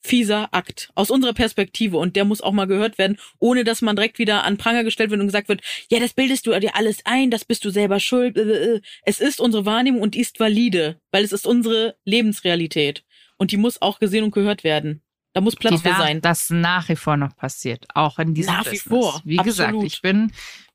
fieser 0.02 0.54
Akt 0.54 0.92
aus 0.96 1.12
unserer 1.12 1.34
Perspektive 1.34 1.98
und 1.98 2.16
der 2.16 2.24
muss 2.24 2.42
auch 2.42 2.54
mal 2.54 2.68
gehört 2.68 2.98
werden, 2.98 3.18
ohne 3.40 3.66
dass 3.66 3.82
man 3.82 3.98
direkt 3.98 4.18
wieder 4.18 4.46
an 4.46 4.58
Pranger 4.58 4.84
gestellt 4.86 5.10
wird 5.10 5.20
und 5.20 5.28
gesagt 5.28 5.50
wird, 5.50 5.62
ja, 5.92 6.00
das 6.00 6.14
bildest 6.14 6.48
du 6.48 6.58
dir 6.58 6.76
alles 6.76 7.06
ein, 7.06 7.32
das 7.32 7.44
bist 7.44 7.66
du 7.66 7.70
selber 7.70 8.00
schuld. 8.00 8.38
Äh, 8.38 8.42
äh, 8.42 8.76
äh. 8.76 8.82
Es 9.04 9.20
ist 9.20 9.42
unsere 9.42 9.66
Wahrnehmung 9.66 10.02
und 10.02 10.16
die 10.16 10.22
ist 10.22 10.40
valide, 10.40 11.02
weil 11.12 11.24
es 11.24 11.34
ist 11.34 11.46
unsere 11.46 11.98
Lebensrealität 12.06 13.04
und 13.38 13.52
die 13.52 13.58
muss 13.58 13.82
auch 13.82 14.00
gesehen 14.00 14.24
und 14.24 14.32
gehört 14.32 14.64
werden. 14.64 15.02
Da 15.34 15.42
muss 15.42 15.56
Platz 15.56 15.82
für 15.82 15.90
sein. 15.90 16.22
Das 16.22 16.50
nach 16.50 16.90
wie 16.90 16.96
vor 16.96 17.16
noch 17.16 17.36
passiert, 17.36 17.86
auch 17.94 18.18
in 18.20 18.34
diesem 18.34 18.54
Nach 18.54 18.64
Business. 18.64 18.86
wie 18.86 18.90
vor. 18.90 19.22
Wie 19.24 19.40
Absolut. 19.40 19.46
gesagt, 19.46 19.84
ich 19.84 20.02
bin, 20.02 20.32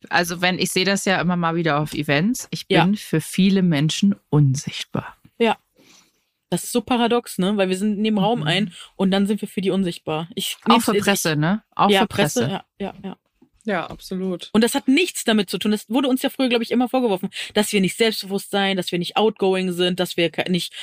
also 0.09 0.41
wenn 0.41 0.59
ich 0.59 0.71
sehe 0.71 0.85
das 0.85 1.05
ja 1.05 1.21
immer 1.21 1.37
mal 1.37 1.57
wieder 1.57 1.81
auf 1.81 1.93
Events, 1.93 2.47
ich 2.51 2.69
bin 2.69 2.95
ja. 2.95 2.99
für 2.99 3.21
viele 3.21 3.63
Menschen 3.63 4.15
unsichtbar. 4.31 5.17
Ja. 5.39 5.57
Das 6.51 6.65
ist 6.65 6.73
so 6.73 6.83
paradox, 6.83 7.39
ne? 7.39 7.57
Weil 7.57 7.69
wir 7.69 7.77
sind 7.77 7.99
in 7.99 8.05
dem 8.05 8.19
Raum 8.19 8.41
mhm. 8.41 8.47
ein 8.47 8.73
und 8.95 9.11
dann 9.11 9.27
sind 9.27 9.41
wir 9.41 9.49
für 9.49 9.61
die 9.61 9.71
unsichtbar. 9.71 10.29
Ich, 10.37 10.57
auch 10.65 10.81
für 10.81 10.95
Presse, 10.95 11.33
ich, 11.33 11.39
ne? 11.39 11.65
Auch 11.75 11.91
ja, 11.91 12.03
für 12.03 12.07
Presse. 12.07 12.41
Presse. 12.41 12.53
Ja, 12.53 12.65
ja, 12.79 12.95
ja. 13.03 13.17
Ja, 13.67 13.87
absolut. 13.87 14.51
Und 14.53 14.63
das 14.63 14.75
hat 14.75 14.89
nichts 14.89 15.25
damit 15.25 15.49
zu 15.49 15.59
tun. 15.59 15.71
Das 15.71 15.89
wurde 15.89 16.09
uns 16.09 16.21
ja 16.21 16.29
früher, 16.29 16.51
glaube 16.51 16.65
ich, 16.65 16.71
immer 16.71 16.89
vorgeworfen, 16.89 17.31
dass 17.55 17.73
wir 17.73 17.81
nicht 17.81 17.97
selbstbewusst 17.97 18.51
sein, 18.51 18.77
dass 18.77 18.93
wir 18.93 18.99
nicht 18.99 19.17
outgoing 19.17 19.73
sind, 19.73 20.01
dass 20.01 20.19
wir 20.19 20.31
nicht 20.49 20.75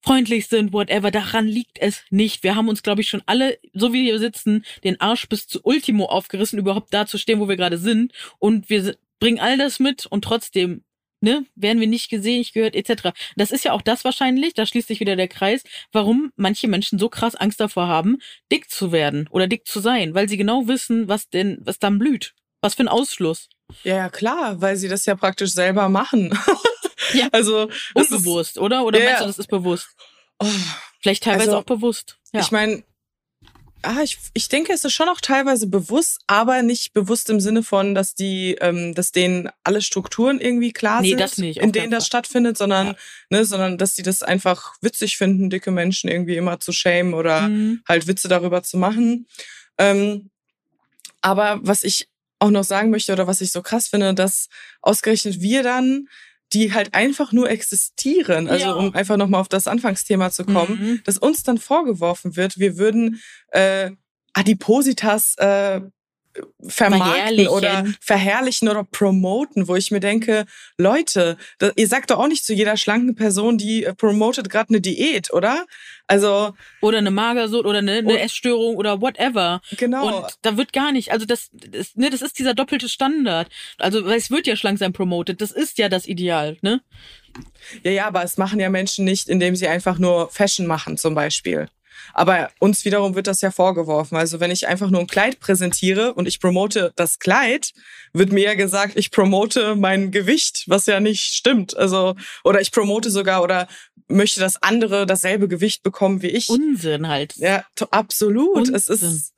freundlich 0.00 0.46
sind, 0.48 0.72
whatever. 0.72 1.10
Daran 1.10 1.46
liegt 1.46 1.78
es 1.80 2.02
nicht. 2.10 2.42
Wir 2.42 2.54
haben 2.54 2.68
uns, 2.68 2.82
glaube 2.82 3.00
ich, 3.00 3.08
schon 3.08 3.22
alle, 3.26 3.58
so 3.72 3.92
wie 3.92 4.04
wir 4.04 4.18
sitzen, 4.18 4.64
den 4.84 5.00
Arsch 5.00 5.28
bis 5.28 5.46
zu 5.46 5.60
Ultimo 5.62 6.06
aufgerissen, 6.06 6.58
überhaupt 6.58 6.92
da 6.94 7.06
zu 7.06 7.18
stehen, 7.18 7.40
wo 7.40 7.48
wir 7.48 7.56
gerade 7.56 7.78
sind. 7.78 8.12
Und 8.38 8.70
wir 8.70 8.96
bringen 9.20 9.40
all 9.40 9.58
das 9.58 9.80
mit 9.80 10.06
und 10.06 10.22
trotzdem 10.22 10.84
ne, 11.20 11.44
werden 11.54 11.80
wir 11.80 11.86
nicht 11.86 12.10
gesehen, 12.10 12.38
nicht 12.38 12.54
gehört, 12.54 12.74
etc. 12.74 13.10
Das 13.36 13.50
ist 13.50 13.64
ja 13.64 13.72
auch 13.72 13.82
das 13.82 14.04
wahrscheinlich, 14.04 14.54
da 14.54 14.66
schließt 14.66 14.88
sich 14.88 15.00
wieder 15.00 15.16
der 15.16 15.28
Kreis, 15.28 15.62
warum 15.92 16.32
manche 16.36 16.68
Menschen 16.68 16.98
so 16.98 17.08
krass 17.08 17.34
Angst 17.34 17.60
davor 17.60 17.88
haben, 17.88 18.18
dick 18.52 18.70
zu 18.70 18.92
werden 18.92 19.28
oder 19.30 19.46
dick 19.46 19.66
zu 19.66 19.80
sein, 19.80 20.14
weil 20.14 20.28
sie 20.28 20.36
genau 20.36 20.68
wissen, 20.68 21.08
was 21.08 21.28
denn, 21.28 21.58
was 21.62 21.78
dann 21.78 21.98
blüht. 21.98 22.34
Was 22.60 22.74
für 22.74 22.82
ein 22.82 22.88
Ausschluss. 22.88 23.48
Ja, 23.84 23.96
ja, 23.96 24.08
klar, 24.08 24.60
weil 24.60 24.76
sie 24.76 24.88
das 24.88 25.06
ja 25.06 25.14
praktisch 25.14 25.52
selber 25.52 25.88
machen. 25.88 26.36
ja. 27.12 27.28
Also 27.32 27.68
unbewusst, 27.94 28.56
ist, 28.56 28.58
oder? 28.58 28.84
Oder 28.84 28.98
ja, 28.98 29.04
meinst 29.06 29.22
du, 29.22 29.26
das 29.26 29.38
ist 29.38 29.48
bewusst? 29.48 29.88
Oh, 30.38 30.46
Vielleicht 31.00 31.24
teilweise 31.24 31.50
also, 31.50 31.58
auch 31.58 31.64
bewusst. 31.64 32.18
Ja. 32.32 32.40
Ich 32.40 32.50
meine, 32.50 32.82
ah, 33.82 34.02
ich, 34.02 34.18
ich 34.34 34.48
denke, 34.48 34.72
es 34.72 34.84
ist 34.84 34.92
schon 34.92 35.08
auch 35.08 35.20
teilweise 35.20 35.66
bewusst, 35.66 36.20
aber 36.26 36.62
nicht 36.62 36.92
bewusst 36.92 37.30
im 37.30 37.40
Sinne 37.40 37.62
von, 37.62 37.94
dass 37.94 38.14
die, 38.14 38.56
ähm, 38.60 38.94
dass 38.94 39.12
denen 39.12 39.48
alle 39.64 39.82
Strukturen 39.82 40.40
irgendwie 40.40 40.72
klar 40.72 41.00
nee, 41.00 41.10
sind, 41.10 41.20
das 41.20 41.38
nicht, 41.38 41.58
in 41.58 41.72
denen 41.72 41.90
das 41.90 42.06
stattfindet, 42.06 42.58
sondern, 42.58 42.88
ja. 42.88 42.96
ne, 43.30 43.44
sondern 43.44 43.78
dass 43.78 43.94
die 43.94 44.02
das 44.02 44.22
einfach 44.22 44.74
witzig 44.80 45.16
finden, 45.16 45.50
dicke 45.50 45.70
Menschen 45.70 46.10
irgendwie 46.10 46.36
immer 46.36 46.60
zu 46.60 46.72
schämen 46.72 47.14
oder 47.14 47.42
mhm. 47.42 47.82
halt 47.88 48.06
Witze 48.06 48.28
darüber 48.28 48.62
zu 48.62 48.76
machen. 48.76 49.26
Ähm, 49.78 50.30
aber 51.20 51.60
was 51.62 51.84
ich 51.84 52.08
auch 52.40 52.50
noch 52.50 52.64
sagen 52.64 52.90
möchte 52.90 53.12
oder 53.12 53.26
was 53.26 53.40
ich 53.40 53.50
so 53.50 53.62
krass 53.62 53.88
finde, 53.88 54.14
dass 54.14 54.48
ausgerechnet 54.80 55.40
wir 55.40 55.62
dann 55.62 56.08
die 56.52 56.72
halt 56.72 56.94
einfach 56.94 57.32
nur 57.32 57.50
existieren. 57.50 58.48
Also 58.48 58.66
ja. 58.66 58.72
um 58.72 58.94
einfach 58.94 59.16
nochmal 59.16 59.40
auf 59.40 59.48
das 59.48 59.66
Anfangsthema 59.66 60.30
zu 60.30 60.44
kommen, 60.44 60.78
mhm. 60.80 61.00
dass 61.04 61.18
uns 61.18 61.42
dann 61.42 61.58
vorgeworfen 61.58 62.36
wird, 62.36 62.58
wir 62.58 62.78
würden 62.78 63.20
äh, 63.48 63.90
Adipositas 64.32 65.34
äh, 65.38 65.80
vermarkten 66.66 67.48
oder 67.48 67.86
verherrlichen 68.00 68.68
oder 68.68 68.84
promoten, 68.84 69.68
wo 69.68 69.76
ich 69.76 69.90
mir 69.90 70.00
denke, 70.00 70.46
Leute, 70.76 71.36
ihr 71.76 71.88
sagt 71.88 72.10
doch 72.10 72.18
auch 72.18 72.28
nicht 72.28 72.44
zu 72.44 72.54
jeder 72.54 72.76
schlanken 72.76 73.14
Person, 73.14 73.58
die 73.58 73.84
äh, 73.84 73.94
promotet 73.94 74.50
gerade 74.50 74.70
eine 74.70 74.80
Diät, 74.80 75.32
oder? 75.32 75.66
Also 76.06 76.54
oder 76.80 76.98
eine 76.98 77.10
Magersucht 77.10 77.66
oder 77.66 77.78
eine, 77.78 77.98
eine 77.98 78.20
Essstörung 78.20 78.76
oder 78.76 79.00
whatever. 79.00 79.60
Genau. 79.76 80.18
Und 80.18 80.26
da 80.42 80.56
wird 80.56 80.72
gar 80.72 80.92
nicht, 80.92 81.12
also 81.12 81.26
das, 81.26 81.50
das, 81.52 81.94
ne, 81.96 82.10
das 82.10 82.22
ist 82.22 82.38
dieser 82.38 82.54
doppelte 82.54 82.88
Standard. 82.88 83.48
Also 83.78 84.06
es 84.08 84.30
wird 84.30 84.46
ja 84.46 84.56
schlank 84.56 84.78
sein 84.78 84.92
promoted, 84.92 85.40
das 85.40 85.50
ist 85.50 85.78
ja 85.78 85.88
das 85.88 86.06
Ideal, 86.06 86.56
ne? 86.62 86.80
Ja, 87.82 87.90
ja, 87.90 88.06
aber 88.06 88.24
es 88.24 88.38
machen 88.38 88.58
ja 88.58 88.68
Menschen 88.68 89.04
nicht, 89.04 89.28
indem 89.28 89.54
sie 89.54 89.68
einfach 89.68 89.98
nur 89.98 90.30
Fashion 90.30 90.66
machen, 90.66 90.96
zum 90.96 91.14
Beispiel. 91.14 91.68
Aber 92.14 92.50
uns 92.58 92.84
wiederum 92.84 93.14
wird 93.14 93.26
das 93.26 93.40
ja 93.40 93.50
vorgeworfen. 93.50 94.16
Also 94.16 94.40
wenn 94.40 94.50
ich 94.50 94.68
einfach 94.68 94.90
nur 94.90 95.00
ein 95.00 95.06
Kleid 95.06 95.40
präsentiere 95.40 96.14
und 96.14 96.26
ich 96.26 96.40
promote 96.40 96.92
das 96.96 97.18
Kleid, 97.18 97.72
wird 98.12 98.32
mir 98.32 98.44
ja 98.44 98.54
gesagt, 98.54 98.96
ich 98.96 99.10
promote 99.10 99.76
mein 99.76 100.10
Gewicht, 100.10 100.64
was 100.66 100.86
ja 100.86 101.00
nicht 101.00 101.34
stimmt. 101.34 101.76
Also, 101.76 102.14
oder 102.44 102.60
ich 102.60 102.72
promote 102.72 103.10
sogar 103.10 103.42
oder 103.42 103.68
möchte, 104.08 104.40
dass 104.40 104.62
andere 104.62 105.06
dasselbe 105.06 105.48
Gewicht 105.48 105.82
bekommen 105.82 106.22
wie 106.22 106.28
ich. 106.28 106.48
Unsinn 106.48 107.08
halt. 107.08 107.36
Ja, 107.36 107.64
absolut. 107.90 108.56
Unsinn. 108.56 108.74
Es 108.74 108.88
ist, 108.88 109.34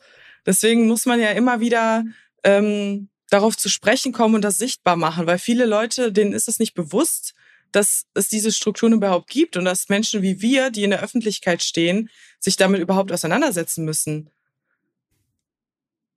deswegen 0.47 0.87
muss 0.87 1.07
man 1.07 1.21
ja 1.21 1.31
immer 1.31 1.61
wieder, 1.61 2.05
ähm, 2.45 3.09
darauf 3.31 3.57
zu 3.57 3.69
sprechen 3.69 4.13
kommen 4.13 4.35
und 4.35 4.43
das 4.43 4.59
sichtbar 4.59 4.97
machen, 4.97 5.27
weil 5.27 5.39
viele 5.39 5.65
Leute, 5.65 6.13
denen 6.13 6.33
ist 6.33 6.49
es 6.49 6.59
nicht 6.59 6.75
bewusst, 6.75 7.35
dass 7.73 8.07
es 8.15 8.29
diese 8.29 8.53
Strukturen 8.53 8.93
überhaupt 8.93 9.31
gibt 9.31 9.57
und 9.57 9.65
dass 9.65 9.89
Menschen 9.89 10.23
wie 10.23 10.41
wir, 10.41 10.71
die 10.71 10.85
in 10.85 10.91
der 10.91 11.03
Öffentlichkeit 11.03 11.63
stehen, 11.63 12.11
sich 12.39 12.57
damit 12.57 12.81
überhaupt 12.81 13.13
auseinandersetzen 13.13 13.85
müssen. 13.85 14.31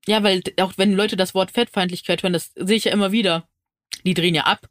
Ja, 0.06 0.24
weil 0.24 0.42
auch 0.60 0.74
wenn 0.78 0.94
Leute 0.94 1.16
das 1.16 1.34
Wort 1.34 1.52
Fettfeindlichkeit 1.52 2.24
hören, 2.24 2.34
das 2.34 2.52
sehe 2.56 2.78
ich 2.78 2.86
ja 2.86 2.92
immer 2.92 3.12
wieder. 3.12 3.48
Die 4.06 4.14
drehen 4.14 4.36
ja 4.36 4.44
ab. 4.44 4.68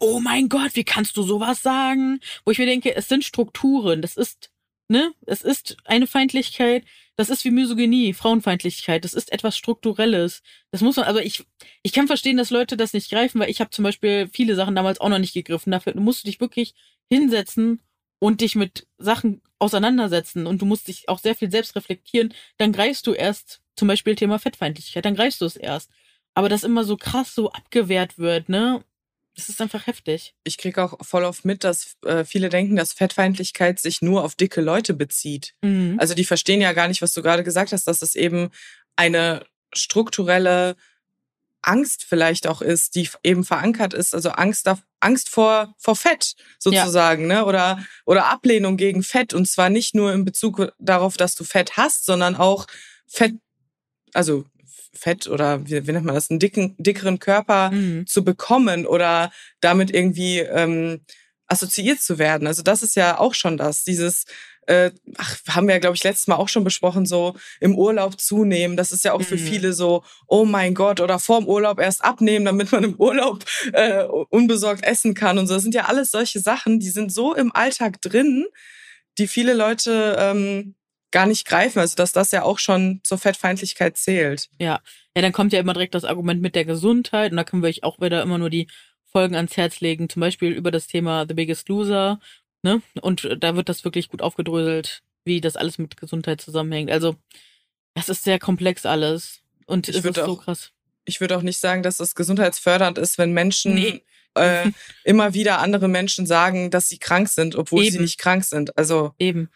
Oh 0.00 0.20
mein 0.20 0.48
Gott, 0.48 0.74
wie 0.74 0.84
kannst 0.84 1.16
du 1.16 1.22
sowas 1.22 1.62
sagen? 1.62 2.20
Wo 2.44 2.50
ich 2.50 2.58
mir 2.58 2.66
denke, 2.66 2.94
es 2.94 3.08
sind 3.08 3.24
Strukturen. 3.24 4.02
Das 4.02 4.16
ist, 4.16 4.50
ne? 4.88 5.12
Es 5.26 5.42
ist 5.42 5.76
eine 5.84 6.06
Feindlichkeit. 6.06 6.84
Das 7.16 7.30
ist 7.30 7.44
wie 7.44 7.50
Misogynie, 7.50 8.12
Frauenfeindlichkeit. 8.12 9.04
Das 9.04 9.14
ist 9.14 9.32
etwas 9.32 9.56
Strukturelles. 9.56 10.42
Das 10.70 10.82
muss 10.82 10.96
man, 10.96 11.06
also 11.06 11.20
ich, 11.20 11.44
ich 11.82 11.92
kann 11.92 12.06
verstehen, 12.06 12.36
dass 12.36 12.50
Leute 12.50 12.76
das 12.76 12.92
nicht 12.92 13.10
greifen, 13.10 13.40
weil 13.40 13.50
ich 13.50 13.60
habe 13.60 13.70
zum 13.70 13.84
Beispiel 13.84 14.28
viele 14.32 14.54
Sachen 14.54 14.74
damals 14.74 15.00
auch 15.00 15.08
noch 15.08 15.18
nicht 15.18 15.32
gegriffen. 15.32 15.70
Dafür 15.70 15.94
musst 15.96 16.24
du 16.24 16.26
dich 16.26 16.40
wirklich 16.40 16.74
hinsetzen 17.10 17.80
und 18.18 18.40
dich 18.40 18.54
mit 18.54 18.86
Sachen 18.98 19.40
auseinandersetzen 19.58 20.46
und 20.46 20.60
du 20.60 20.66
musst 20.66 20.88
dich 20.88 21.08
auch 21.08 21.18
sehr 21.18 21.34
viel 21.34 21.50
selbst 21.50 21.76
reflektieren, 21.76 22.34
dann 22.58 22.72
greifst 22.72 23.06
du 23.06 23.12
erst 23.12 23.62
zum 23.76 23.88
Beispiel 23.88 24.14
Thema 24.14 24.38
Fettfeindlichkeit, 24.38 25.04
dann 25.04 25.14
greifst 25.14 25.40
du 25.40 25.44
es 25.46 25.56
erst. 25.56 25.90
Aber 26.34 26.48
das 26.48 26.64
immer 26.64 26.84
so 26.84 26.96
krass 26.96 27.34
so 27.34 27.50
abgewehrt 27.50 28.18
wird, 28.18 28.48
ne? 28.48 28.84
Das 29.36 29.50
ist 29.50 29.60
einfach 29.60 29.86
heftig. 29.86 30.34
Ich 30.44 30.56
kriege 30.56 30.82
auch 30.82 30.96
voll 31.04 31.24
oft 31.24 31.44
mit, 31.44 31.62
dass 31.62 31.96
äh, 32.04 32.24
viele 32.24 32.48
denken, 32.48 32.74
dass 32.74 32.94
Fettfeindlichkeit 32.94 33.78
sich 33.78 34.00
nur 34.00 34.24
auf 34.24 34.34
dicke 34.34 34.62
Leute 34.62 34.94
bezieht. 34.94 35.52
Mhm. 35.62 35.96
Also 36.00 36.14
die 36.14 36.24
verstehen 36.24 36.62
ja 36.62 36.72
gar 36.72 36.88
nicht, 36.88 37.02
was 37.02 37.12
du 37.12 37.22
gerade 37.22 37.44
gesagt 37.44 37.72
hast, 37.72 37.86
dass 37.86 38.00
es 38.00 38.14
eben 38.14 38.50
eine 38.96 39.44
strukturelle 39.74 40.74
Angst 41.60 42.04
vielleicht 42.04 42.46
auch 42.46 42.62
ist, 42.62 42.94
die 42.94 43.08
eben 43.22 43.44
verankert 43.44 43.92
ist, 43.92 44.14
also 44.14 44.30
Angst, 44.30 44.70
Angst 45.00 45.28
vor, 45.28 45.74
vor 45.76 45.96
Fett 45.96 46.34
sozusagen, 46.58 47.28
ja. 47.28 47.40
ne? 47.40 47.44
Oder, 47.44 47.84
oder 48.06 48.26
Ablehnung 48.26 48.76
gegen 48.76 49.02
Fett. 49.02 49.34
Und 49.34 49.46
zwar 49.48 49.68
nicht 49.68 49.94
nur 49.94 50.12
in 50.12 50.24
Bezug 50.24 50.72
darauf, 50.78 51.16
dass 51.16 51.34
du 51.34 51.44
Fett 51.44 51.76
hast, 51.76 52.06
sondern 52.06 52.36
auch 52.36 52.66
Fett, 53.06 53.34
also 54.14 54.46
Fett 54.96 55.26
oder 55.26 55.66
wie, 55.66 55.86
wie 55.86 55.92
nennt 55.92 56.06
man 56.06 56.14
das, 56.14 56.30
einen 56.30 56.40
dicken, 56.40 56.74
dickeren 56.78 57.18
Körper 57.18 57.70
mhm. 57.70 58.06
zu 58.06 58.24
bekommen 58.24 58.86
oder 58.86 59.30
damit 59.60 59.92
irgendwie 59.92 60.40
ähm, 60.40 61.00
assoziiert 61.46 62.00
zu 62.00 62.18
werden. 62.18 62.46
Also 62.46 62.62
das 62.62 62.82
ist 62.82 62.96
ja 62.96 63.18
auch 63.18 63.34
schon 63.34 63.56
das, 63.56 63.84
dieses 63.84 64.24
äh, 64.66 64.90
ach, 65.16 65.38
haben 65.48 65.68
wir 65.68 65.74
ja, 65.74 65.80
glaube 65.80 65.96
ich, 65.96 66.04
letztes 66.04 66.26
Mal 66.26 66.36
auch 66.36 66.48
schon 66.48 66.64
besprochen, 66.64 67.06
so 67.06 67.36
im 67.60 67.76
Urlaub 67.76 68.20
zunehmen. 68.20 68.76
Das 68.76 68.92
ist 68.92 69.04
ja 69.04 69.12
auch 69.12 69.22
für 69.22 69.36
mhm. 69.36 69.40
viele 69.46 69.72
so, 69.72 70.04
oh 70.26 70.44
mein 70.44 70.74
Gott, 70.74 71.00
oder 71.00 71.18
vorm 71.18 71.46
Urlaub 71.46 71.78
erst 71.78 72.04
abnehmen, 72.04 72.44
damit 72.44 72.72
man 72.72 72.84
im 72.84 72.96
Urlaub 72.96 73.44
äh, 73.72 74.04
unbesorgt 74.04 74.84
essen 74.84 75.14
kann 75.14 75.38
und 75.38 75.46
so. 75.46 75.54
Das 75.54 75.62
sind 75.62 75.74
ja 75.74 75.84
alles 75.84 76.10
solche 76.10 76.40
Sachen, 76.40 76.80
die 76.80 76.90
sind 76.90 77.12
so 77.12 77.34
im 77.34 77.54
Alltag 77.54 78.00
drin, 78.02 78.46
die 79.18 79.28
viele 79.28 79.54
Leute 79.54 80.16
ähm, 80.18 80.74
gar 81.16 81.26
nicht 81.26 81.46
greifen. 81.46 81.78
Also 81.78 81.96
dass 81.96 82.12
das 82.12 82.30
ja 82.30 82.42
auch 82.42 82.58
schon 82.58 83.00
zur 83.02 83.18
Fettfeindlichkeit 83.18 83.96
zählt. 83.96 84.48
Ja, 84.58 84.80
ja, 85.14 85.22
dann 85.22 85.32
kommt 85.32 85.52
ja 85.52 85.60
immer 85.60 85.72
direkt 85.72 85.94
das 85.94 86.04
Argument 86.04 86.42
mit 86.42 86.54
der 86.54 86.64
Gesundheit 86.64 87.30
und 87.30 87.36
da 87.36 87.44
können 87.44 87.62
wir 87.62 87.68
euch 87.68 87.84
auch 87.84 88.00
wieder 88.00 88.22
immer 88.22 88.38
nur 88.38 88.50
die 88.50 88.68
Folgen 89.04 89.34
ans 89.34 89.56
Herz 89.56 89.80
legen, 89.80 90.08
zum 90.08 90.20
Beispiel 90.20 90.52
über 90.52 90.70
das 90.70 90.88
Thema 90.88 91.24
The 91.26 91.34
Biggest 91.34 91.68
Loser, 91.68 92.18
Ne? 92.66 92.82
Und 93.00 93.28
da 93.38 93.54
wird 93.54 93.68
das 93.68 93.84
wirklich 93.84 94.08
gut 94.08 94.22
aufgedröselt, 94.22 95.04
wie 95.24 95.40
das 95.40 95.54
alles 95.54 95.78
mit 95.78 95.96
Gesundheit 95.96 96.40
zusammenhängt. 96.40 96.90
Also, 96.90 97.14
es 97.94 98.08
ist 98.08 98.24
sehr 98.24 98.40
komplex 98.40 98.84
alles. 98.84 99.40
Und 99.66 99.88
ich 99.88 99.96
es 99.96 100.04
ist 100.04 100.18
auch, 100.18 100.26
so 100.26 100.36
krass. 100.36 100.72
Ich 101.04 101.20
würde 101.20 101.36
auch 101.36 101.42
nicht 101.42 101.60
sagen, 101.60 101.84
dass 101.84 101.98
das 101.98 102.16
gesundheitsfördernd 102.16 102.98
ist, 102.98 103.18
wenn 103.18 103.32
Menschen 103.32 103.74
nee. 103.74 104.02
äh, 104.34 104.70
immer 105.04 105.32
wieder 105.32 105.60
andere 105.60 105.86
Menschen 105.86 106.26
sagen, 106.26 106.72
dass 106.72 106.88
sie 106.88 106.98
krank 106.98 107.28
sind, 107.28 107.54
obwohl 107.54 107.84
Eben. 107.84 107.92
sie 107.92 108.00
nicht 108.00 108.18
krank 108.18 108.44
sind. 108.44 108.76
Also 108.76 109.14
Eben. 109.20 109.48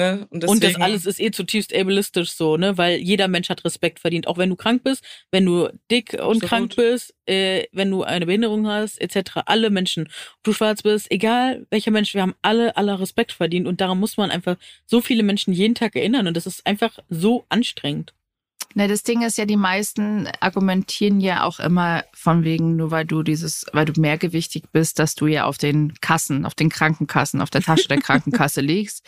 Ne? 0.00 0.26
Und, 0.30 0.46
und 0.46 0.64
das 0.64 0.76
alles 0.76 1.04
ist 1.04 1.20
eh 1.20 1.30
zutiefst 1.30 1.76
ableistisch 1.76 2.30
so, 2.30 2.56
ne? 2.56 2.78
Weil 2.78 2.96
jeder 3.00 3.28
Mensch 3.28 3.50
hat 3.50 3.66
Respekt 3.66 3.98
verdient. 3.98 4.26
Auch 4.28 4.38
wenn 4.38 4.48
du 4.48 4.56
krank 4.56 4.82
bist, 4.82 5.04
wenn 5.30 5.44
du 5.44 5.68
dick 5.90 6.14
und 6.14 6.20
Absolut. 6.20 6.42
krank 6.42 6.76
bist, 6.76 7.14
äh, 7.26 7.64
wenn 7.72 7.90
du 7.90 8.02
eine 8.02 8.24
Behinderung 8.24 8.66
hast, 8.66 8.98
etc. 8.98 9.40
Alle 9.44 9.68
Menschen, 9.68 10.04
ob 10.06 10.42
du 10.42 10.52
schwarz 10.54 10.82
bist, 10.82 11.12
egal 11.12 11.66
welcher 11.68 11.90
Mensch, 11.90 12.14
wir 12.14 12.22
haben 12.22 12.34
alle 12.40 12.78
aller 12.78 12.98
Respekt 12.98 13.32
verdient. 13.32 13.66
Und 13.66 13.82
daran 13.82 14.00
muss 14.00 14.16
man 14.16 14.30
einfach 14.30 14.56
so 14.86 15.02
viele 15.02 15.22
Menschen 15.22 15.52
jeden 15.52 15.74
Tag 15.74 15.94
erinnern. 15.94 16.26
Und 16.26 16.34
das 16.34 16.46
ist 16.46 16.66
einfach 16.66 16.98
so 17.10 17.44
anstrengend. 17.50 18.14
Na, 18.74 18.86
das 18.86 19.02
Ding 19.02 19.22
ist 19.22 19.36
ja, 19.36 19.46
die 19.46 19.56
meisten 19.56 20.28
argumentieren 20.38 21.20
ja 21.20 21.42
auch 21.42 21.58
immer 21.58 22.04
von 22.12 22.44
wegen, 22.44 22.76
nur 22.76 22.92
weil 22.92 23.04
du 23.04 23.24
dieses, 23.24 23.66
weil 23.72 23.84
du 23.84 24.00
mehrgewichtig 24.00 24.64
bist, 24.70 25.00
dass 25.00 25.16
du 25.16 25.26
ja 25.26 25.44
auf 25.46 25.58
den 25.58 25.94
Kassen, 26.00 26.46
auf 26.46 26.54
den 26.54 26.68
Krankenkassen, 26.68 27.40
auf 27.40 27.50
der 27.50 27.62
Tasche 27.62 27.88
der 27.88 27.98
Krankenkasse 28.00 28.60
liegst. 28.60 29.04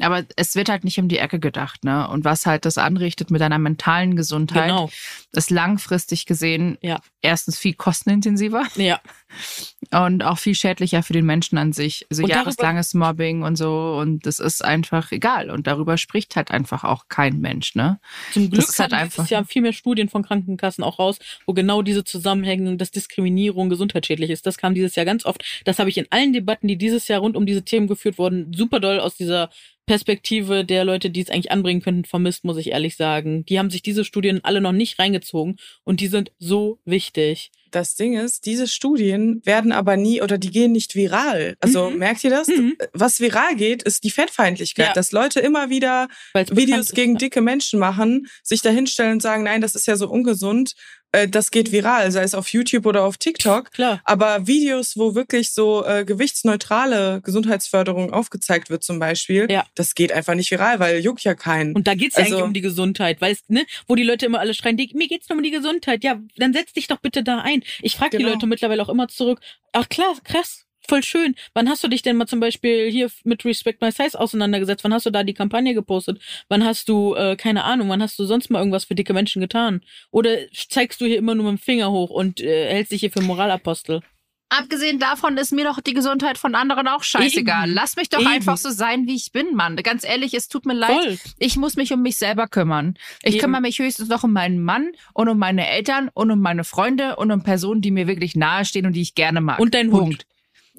Aber 0.00 0.24
es 0.34 0.56
wird 0.56 0.68
halt 0.68 0.82
nicht 0.82 0.98
um 0.98 1.08
die 1.08 1.18
Ecke 1.18 1.38
gedacht, 1.38 1.84
ne? 1.84 2.08
Und 2.08 2.24
was 2.24 2.44
halt 2.44 2.64
das 2.64 2.76
anrichtet 2.76 3.30
mit 3.30 3.40
deiner 3.40 3.58
mentalen 3.58 4.16
Gesundheit, 4.16 4.70
genau. 4.70 4.90
ist 5.30 5.50
langfristig 5.50 6.26
gesehen 6.26 6.76
ja. 6.80 7.00
erstens 7.22 7.56
viel 7.56 7.74
kostenintensiver. 7.74 8.64
Ja. 8.74 9.00
Und 9.90 10.24
auch 10.24 10.38
viel 10.38 10.54
schädlicher 10.54 11.02
für 11.02 11.12
den 11.12 11.26
Menschen 11.26 11.58
an 11.58 11.72
sich. 11.72 12.06
Also 12.10 12.22
und 12.22 12.30
jahreslanges 12.30 12.94
Mobbing 12.94 13.42
und 13.42 13.56
so. 13.56 13.96
Und 14.00 14.26
das 14.26 14.38
ist 14.38 14.64
einfach 14.64 15.12
egal. 15.12 15.50
Und 15.50 15.66
darüber 15.66 15.98
spricht 15.98 16.36
halt 16.36 16.50
einfach 16.50 16.84
auch 16.84 17.04
kein 17.08 17.40
Mensch, 17.40 17.74
ne? 17.74 18.00
Zum 18.32 18.50
Glück 18.50 18.66
das 18.66 18.78
halt 18.78 18.92
einfach. 19.04 19.28
ja 19.30 19.44
viel 19.44 19.62
mehr 19.62 19.72
Studien 19.72 20.08
von 20.08 20.22
Krankenkassen 20.22 20.84
auch 20.84 20.98
raus, 20.98 21.18
wo 21.46 21.52
genau 21.52 21.82
diese 21.82 22.04
Zusammenhänge, 22.04 22.76
dass 22.76 22.90
Diskriminierung 22.90 23.68
gesundheitsschädlich 23.68 24.30
ist. 24.30 24.46
Das 24.46 24.58
kam 24.58 24.74
dieses 24.74 24.94
Jahr 24.96 25.06
ganz 25.06 25.24
oft. 25.24 25.44
Das 25.64 25.78
habe 25.78 25.90
ich 25.90 25.98
in 25.98 26.06
allen 26.10 26.32
Debatten, 26.32 26.68
die 26.68 26.76
dieses 26.76 27.08
Jahr 27.08 27.20
rund 27.20 27.36
um 27.36 27.46
diese 27.46 27.64
Themen 27.64 27.86
geführt 27.86 28.18
wurden, 28.18 28.52
super 28.54 28.80
doll 28.80 29.00
aus 29.00 29.16
dieser 29.16 29.50
Perspektive 29.86 30.64
der 30.64 30.84
Leute, 30.84 31.10
die 31.10 31.20
es 31.20 31.28
eigentlich 31.28 31.50
anbringen 31.50 31.82
könnten, 31.82 32.04
vermisst, 32.04 32.44
muss 32.44 32.56
ich 32.56 32.70
ehrlich 32.70 32.96
sagen. 32.96 33.44
Die 33.44 33.58
haben 33.58 33.70
sich 33.70 33.82
diese 33.82 34.04
Studien 34.04 34.42
alle 34.42 34.60
noch 34.60 34.72
nicht 34.72 34.98
reingezogen 34.98 35.56
und 35.84 36.00
die 36.00 36.06
sind 36.06 36.32
so 36.38 36.78
wichtig. 36.84 37.50
Das 37.74 37.96
Ding 37.96 38.16
ist, 38.16 38.46
diese 38.46 38.68
Studien 38.68 39.40
werden 39.44 39.72
aber 39.72 39.96
nie 39.96 40.22
oder 40.22 40.38
die 40.38 40.52
gehen 40.52 40.70
nicht 40.70 40.94
viral. 40.94 41.56
Also 41.58 41.90
mhm. 41.90 41.98
merkt 41.98 42.22
ihr 42.22 42.30
das? 42.30 42.46
Mhm. 42.46 42.76
Was 42.92 43.18
viral 43.18 43.56
geht, 43.56 43.82
ist 43.82 44.04
die 44.04 44.12
Fettfeindlichkeit, 44.12 44.86
ja. 44.88 44.92
dass 44.92 45.10
Leute 45.10 45.40
immer 45.40 45.70
wieder 45.70 46.06
Weil's 46.34 46.54
Videos 46.54 46.92
gegen 46.92 47.16
dicke 47.16 47.40
Menschen 47.40 47.80
machen, 47.80 48.28
sich 48.44 48.62
dahinstellen 48.62 49.14
und 49.14 49.22
sagen, 49.22 49.42
nein, 49.42 49.60
das 49.60 49.74
ist 49.74 49.88
ja 49.88 49.96
so 49.96 50.08
ungesund 50.08 50.74
äh, 51.14 51.28
das 51.28 51.50
geht 51.50 51.72
viral, 51.72 52.10
sei 52.10 52.22
es 52.22 52.34
auf 52.34 52.48
YouTube 52.48 52.86
oder 52.86 53.04
auf 53.04 53.16
TikTok. 53.16 53.70
Klar. 53.72 54.00
Aber 54.04 54.46
Videos, 54.46 54.96
wo 54.96 55.14
wirklich 55.14 55.50
so 55.52 55.84
äh, 55.84 56.04
gewichtsneutrale 56.04 57.20
Gesundheitsförderung 57.22 58.12
aufgezeigt 58.12 58.70
wird 58.70 58.84
zum 58.84 58.98
Beispiel, 58.98 59.46
ja. 59.50 59.64
das 59.74 59.94
geht 59.94 60.12
einfach 60.12 60.34
nicht 60.34 60.50
viral, 60.50 60.80
weil 60.80 61.00
juckt 61.00 61.24
ja 61.24 61.34
keinen. 61.34 61.74
Und 61.74 61.86
da 61.86 61.94
geht's 61.94 62.16
ja 62.16 62.24
also, 62.24 62.36
eigentlich 62.36 62.46
um 62.46 62.52
die 62.54 62.60
Gesundheit, 62.60 63.20
weil 63.20 63.32
es, 63.32 63.44
ne, 63.48 63.64
wo 63.86 63.94
die 63.94 64.02
Leute 64.02 64.26
immer 64.26 64.40
alle 64.40 64.54
schreien, 64.54 64.76
mir 64.76 65.08
geht's 65.08 65.28
nur 65.28 65.38
um 65.38 65.44
die 65.44 65.50
Gesundheit. 65.50 66.04
Ja, 66.04 66.20
dann 66.36 66.52
setz 66.52 66.72
dich 66.72 66.88
doch 66.88 66.98
bitte 66.98 67.22
da 67.22 67.38
ein. 67.38 67.62
Ich 67.80 67.96
frage 67.96 68.16
genau. 68.16 68.28
die 68.28 68.34
Leute 68.34 68.46
mittlerweile 68.46 68.82
auch 68.82 68.88
immer 68.88 69.08
zurück, 69.08 69.40
ach 69.72 69.88
klar, 69.88 70.14
krass, 70.24 70.63
voll 70.88 71.02
schön. 71.02 71.34
Wann 71.54 71.68
hast 71.68 71.82
du 71.84 71.88
dich 71.88 72.02
denn 72.02 72.16
mal 72.16 72.26
zum 72.26 72.40
Beispiel 72.40 72.90
hier 72.90 73.10
mit 73.24 73.44
Respect 73.44 73.80
My 73.80 73.90
Size 73.90 74.18
auseinandergesetzt? 74.18 74.84
Wann 74.84 74.94
hast 74.94 75.06
du 75.06 75.10
da 75.10 75.22
die 75.22 75.34
Kampagne 75.34 75.74
gepostet? 75.74 76.20
Wann 76.48 76.64
hast 76.64 76.88
du, 76.88 77.14
äh, 77.14 77.36
keine 77.36 77.64
Ahnung, 77.64 77.88
wann 77.88 78.02
hast 78.02 78.18
du 78.18 78.24
sonst 78.24 78.50
mal 78.50 78.58
irgendwas 78.58 78.84
für 78.84 78.94
dicke 78.94 79.12
Menschen 79.12 79.40
getan? 79.40 79.82
Oder 80.10 80.36
zeigst 80.52 81.00
du 81.00 81.06
hier 81.06 81.18
immer 81.18 81.34
nur 81.34 81.50
mit 81.50 81.60
dem 81.60 81.62
Finger 81.62 81.90
hoch 81.90 82.10
und 82.10 82.40
äh, 82.40 82.72
hältst 82.72 82.92
dich 82.92 83.00
hier 83.00 83.10
für 83.10 83.22
Moralapostel? 83.22 84.02
Abgesehen 84.50 85.00
davon 85.00 85.36
ist 85.36 85.52
mir 85.52 85.64
doch 85.64 85.80
die 85.80 85.94
Gesundheit 85.94 86.38
von 86.38 86.54
anderen 86.54 86.86
auch 86.86 87.02
scheißegal. 87.02 87.64
Eben. 87.66 87.74
Lass 87.74 87.96
mich 87.96 88.08
doch 88.08 88.20
Eben. 88.20 88.28
einfach 88.28 88.56
so 88.56 88.70
sein, 88.70 89.06
wie 89.08 89.16
ich 89.16 89.32
bin, 89.32 89.54
Mann. 89.54 89.74
Ganz 89.76 90.04
ehrlich, 90.04 90.32
es 90.34 90.48
tut 90.48 90.64
mir 90.64 90.74
leid. 90.74 90.90
Voll. 90.90 91.18
Ich 91.38 91.56
muss 91.56 91.74
mich 91.74 91.92
um 91.92 92.02
mich 92.02 92.18
selber 92.18 92.46
kümmern. 92.46 92.94
Ich 93.22 93.34
Eben. 93.34 93.40
kümmere 93.40 93.62
mich 93.62 93.80
höchstens 93.80 94.08
noch 94.08 94.22
um 94.22 94.32
meinen 94.32 94.62
Mann 94.62 94.92
und 95.12 95.28
um 95.28 95.38
meine 95.38 95.68
Eltern 95.68 96.08
und 96.14 96.30
um 96.30 96.40
meine 96.40 96.62
Freunde 96.62 97.16
und 97.16 97.32
um 97.32 97.42
Personen, 97.42 97.80
die 97.80 97.90
mir 97.90 98.06
wirklich 98.06 98.36
nahestehen 98.36 98.86
und 98.86 98.92
die 98.92 99.02
ich 99.02 99.16
gerne 99.16 99.40
mag. 99.40 99.58
Und 99.58 99.74
dein 99.74 99.90
Punkt. 99.90 100.04
Hund. 100.04 100.26
Mhm. 100.28 100.33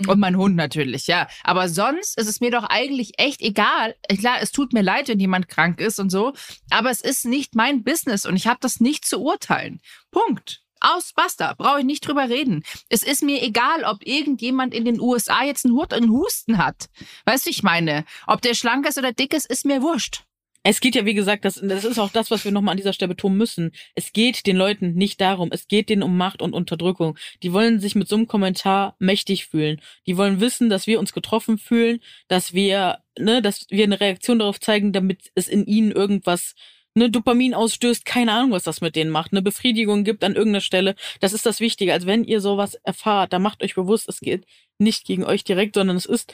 Und 0.08 0.20
mein 0.20 0.36
Hund 0.36 0.56
natürlich, 0.56 1.08
ja. 1.08 1.28
Aber 1.43 1.70
sonst 1.70 2.18
ist 2.18 2.28
es 2.28 2.41
mir 2.41 2.52
doch 2.52 2.66
eigentlich 2.66 3.14
echt 3.18 3.41
egal. 3.41 3.96
Klar, 4.20 4.38
es 4.41 4.52
tut 4.52 4.74
mir 4.74 4.82
leid, 4.82 5.08
wenn 5.08 5.20
jemand 5.20 5.48
krank 5.48 5.80
ist 5.80 6.00
und 6.00 6.10
so, 6.10 6.34
aber 6.70 6.89
es 6.91 7.02
ist 7.02 7.26
nicht 7.26 7.56
mein 7.56 7.84
Business 7.84 8.26
und 8.26 8.36
ich 8.36 8.48
habe 8.48 8.60
das 8.60 8.82
nicht 8.82 9.06
zu 9.06 9.22
urteilen. 9.22 9.80
Punkt. 10.12 10.62
Aus, 10.82 11.14
basta. 11.14 11.54
Brauche 11.54 11.80
ich 11.80 11.86
nicht 11.86 12.06
drüber 12.06 12.30
reden. 12.30 12.64
Es 12.89 13.02
ist 13.02 13.24
mir 13.24 13.41
egal, 13.41 13.86
ob 13.86 14.06
irgendjemand 14.06 14.74
in 14.74 14.86
den 14.86 15.00
USA 15.00 15.43
jetzt 15.43 15.66
einen 15.66 16.12
Husten 16.12 16.58
hat. 16.58 16.89
Weißt 17.24 17.46
du, 17.46 17.50
ich 17.50 17.64
meine, 17.64 18.06
ob 18.28 18.41
der 18.41 18.54
schlank 18.54 18.88
ist 18.88 18.98
oder 18.98 19.14
dick 19.14 19.34
ist, 19.34 19.50
ist 19.50 19.66
mir 19.66 19.82
wurscht. 19.82 20.26
Es 20.68 20.80
geht 20.80 20.95
ja, 20.95 21.05
wie 21.05 21.13
gesagt, 21.13 21.45
das, 21.45 21.61
das 21.63 21.86
ist 21.86 21.99
auch 21.99 22.09
das, 22.09 22.32
was 22.32 22.43
wir 22.43 22.51
nochmal 22.51 22.72
an 22.72 22.78
dieser 22.78 22.91
Stelle 22.91 23.09
betonen 23.09 23.38
müssen. 23.38 23.72
Es 23.93 24.13
geht 24.13 24.47
den 24.47 24.57
Leuten 24.57 24.95
nicht 24.95 25.22
darum. 25.22 25.49
Es 25.51 25.68
geht 25.68 25.89
denen 25.89 26.01
um 26.01 26.18
Macht 26.18 26.41
und 26.41 26.53
Unterdrückung. 26.53 27.20
Die 27.43 27.53
wollen 27.53 27.80
sich 27.80 27.93
mit 27.93 28.07
so 28.07 28.16
einem 28.16 28.28
Kommentar 28.28 28.95
mächtig 28.97 29.45
fühlen. 29.45 29.80
Die 30.07 30.18
wollen 30.18 30.39
wissen, 30.39 30.68
dass 30.68 30.88
wir 30.88 30.99
uns 30.99 31.13
getroffen 31.13 31.59
fühlen, 31.59 31.99
dass 32.30 32.55
wir, 32.55 32.97
ne, 33.16 33.43
dass 33.43 33.68
wir 33.70 33.84
eine 33.84 33.99
Reaktion 33.99 34.39
darauf 34.39 34.59
zeigen, 34.59 34.91
damit 34.91 35.30
es 35.36 35.47
in 35.47 35.68
ihnen 35.68 35.91
irgendwas 35.91 36.55
ne, 36.95 37.11
Dopamin 37.11 37.53
ausstößt, 37.53 38.03
keine 38.03 38.32
Ahnung, 38.32 38.49
was 38.49 38.63
das 38.63 38.82
mit 38.82 38.95
denen 38.95 39.11
macht, 39.11 39.34
eine 39.34 39.43
Befriedigung 39.43 40.03
gibt 40.03 40.24
an 40.24 40.34
irgendeiner 40.34 40.61
Stelle. 40.61 40.95
Das 41.20 41.34
ist 41.34 41.45
das 41.45 41.59
Wichtige. 41.59 41.93
Als 41.93 42.07
wenn 42.07 42.24
ihr 42.24 42.41
sowas 42.41 42.74
erfahrt, 42.84 43.34
da 43.34 43.38
macht 43.38 43.61
euch 43.61 43.76
bewusst, 43.76 44.09
es 44.09 44.20
geht 44.20 44.47
nicht 44.80 45.05
gegen 45.05 45.26
euch 45.26 45.43
direkt, 45.43 45.76
sondern 45.76 45.95
es 45.95 46.07
ist 46.07 46.34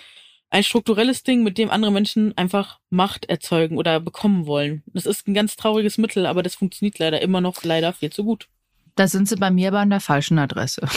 ein 0.51 0.63
strukturelles 0.63 1.23
Ding, 1.23 1.43
mit 1.43 1.57
dem 1.57 1.71
andere 1.71 1.91
Menschen 1.91 2.37
einfach 2.37 2.79
Macht 2.89 3.25
erzeugen 3.25 3.77
oder 3.77 3.99
bekommen 3.99 4.45
wollen. 4.45 4.83
Das 4.87 5.05
ist 5.05 5.27
ein 5.27 5.33
ganz 5.33 5.55
trauriges 5.55 5.97
Mittel, 5.97 6.25
aber 6.25 6.43
das 6.43 6.55
funktioniert 6.55 6.99
leider 6.99 7.21
immer 7.21 7.41
noch 7.41 7.63
leider 7.63 7.93
viel 7.93 8.11
zu 8.11 8.25
gut. 8.25 8.47
Da 8.95 9.07
sind 9.07 9.29
sie 9.29 9.37
bei 9.37 9.49
mir 9.49 9.69
aber 9.69 9.79
an 9.79 9.89
der 9.89 10.01
falschen 10.01 10.37
Adresse. 10.37 10.87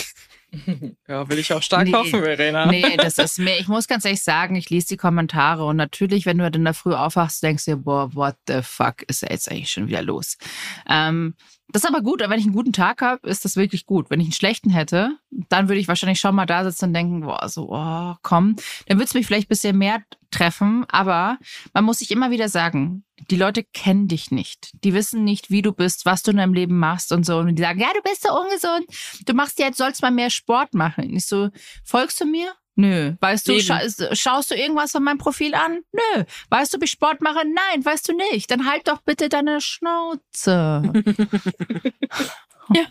Ja, 1.09 1.29
will 1.29 1.39
ich 1.39 1.53
auch 1.53 1.63
stark 1.63 1.85
nee, 1.85 1.93
hoffen, 1.93 2.23
Verena. 2.23 2.67
Nee, 2.67 2.97
das 2.97 3.19
ist 3.19 3.39
mir, 3.39 3.59
ich 3.59 3.69
muss 3.69 3.87
ganz 3.87 4.05
ehrlich 4.05 4.23
sagen, 4.23 4.57
ich 4.57 4.71
lese 4.71 4.89
die 4.89 4.97
Kommentare 4.97 5.65
und 5.65 5.77
natürlich, 5.77 6.25
wenn 6.27 6.39
du 6.39 6.45
dann 6.45 6.61
in 6.61 6.65
der 6.65 6.75
Früh 6.75 6.95
aufwachst, 6.95 7.43
denkst 7.43 7.65
du 7.67 7.73
dir, 7.73 7.77
boah, 7.77 8.15
what 8.15 8.37
the 8.49 8.63
fuck 8.63 9.03
ist 9.09 9.23
da 9.23 9.27
jetzt 9.29 9.51
eigentlich 9.51 9.71
schon 9.71 9.89
wieder 9.89 10.03
los? 10.03 10.39
Ähm, 10.89 11.35
das 11.69 11.83
ist 11.83 11.89
aber 11.89 12.03
gut, 12.03 12.21
wenn 12.21 12.39
ich 12.39 12.45
einen 12.45 12.55
guten 12.55 12.73
Tag 12.73 13.03
habe, 13.03 13.27
ist 13.29 13.45
das 13.45 13.57
wirklich 13.57 13.87
gut. 13.87 14.11
Wenn 14.11 14.21
ich 14.21 14.27
einen 14.27 14.33
schlechten 14.33 14.71
hätte, 14.71 15.17
dann 15.49 15.69
würde 15.69 15.81
ich 15.81 15.89
wahrscheinlich 15.89 16.21
schon 16.21 16.35
mal 16.35 16.47
da 16.47 16.63
sitzen 16.65 16.87
und 16.87 16.95
denken, 16.95 17.21
boah, 17.23 17.49
so, 17.49 17.69
oh, 17.71 18.15
komm. 18.23 18.57
Dann 18.87 18.99
würde 18.99 19.07
es 19.07 19.15
mich 19.15 19.27
vielleicht 19.27 19.47
ein 19.47 19.49
bisschen 19.49 19.79
mehr 19.79 20.03
treffen, 20.35 20.85
aber 20.89 21.39
man 21.73 21.85
muss 21.85 21.99
sich 21.99 22.11
immer 22.11 22.31
wieder 22.31 22.49
sagen, 22.49 23.05
die 23.31 23.37
Leute 23.37 23.63
kennen 23.63 24.09
dich 24.09 24.31
nicht. 24.31 24.71
Die 24.85 24.93
wissen 24.93 25.25
nicht, 25.25 25.51
wie 25.51 25.63
du 25.63 25.73
bist, 25.73 26.05
was 26.05 26.23
du 26.23 26.33
in 26.33 26.39
deinem 26.39 26.55
Leben 26.55 26.79
machst 26.79 27.13
und 27.13 27.25
so. 27.25 27.39
Und 27.39 27.55
die 27.55 27.63
sagen, 27.63 27.81
ja, 27.81 27.89
du 27.95 28.03
bist 28.03 28.23
so 28.23 28.39
ungesund. 28.39 28.87
Du 29.27 29.35
machst 29.35 29.59
jetzt, 29.59 29.79
sollst 29.79 30.03
mal 30.03 30.11
mehr 30.11 30.31
Sport 30.31 30.75
machen. 30.75 31.05
Und 31.05 31.17
ich 31.17 31.27
so, 31.27 31.51
folgst 31.85 32.21
du 32.21 32.27
mir? 32.27 32.53
Nö. 32.77 33.15
Weißt 33.21 33.47
du, 33.47 33.61
scha 33.61 33.81
schaust 34.13 34.51
du 34.51 34.57
irgendwas 34.57 34.91
von 34.91 35.05
meinem 35.05 35.19
Profil 35.19 35.55
an? 35.55 35.81
Nö. 35.93 36.25
Weißt 36.51 36.73
du, 36.73 36.79
ob 36.79 36.83
ich 36.83 36.91
Sport 36.91 37.21
mache? 37.21 37.45
Nein, 37.47 37.85
weißt 37.85 38.09
du 38.09 38.17
nicht. 38.17 38.51
Dann 38.51 38.69
halt 38.69 38.89
doch 38.89 39.01
bitte 39.03 39.29
deine 39.29 39.61
Schnauze. 39.61 40.83
ja. 42.75 42.87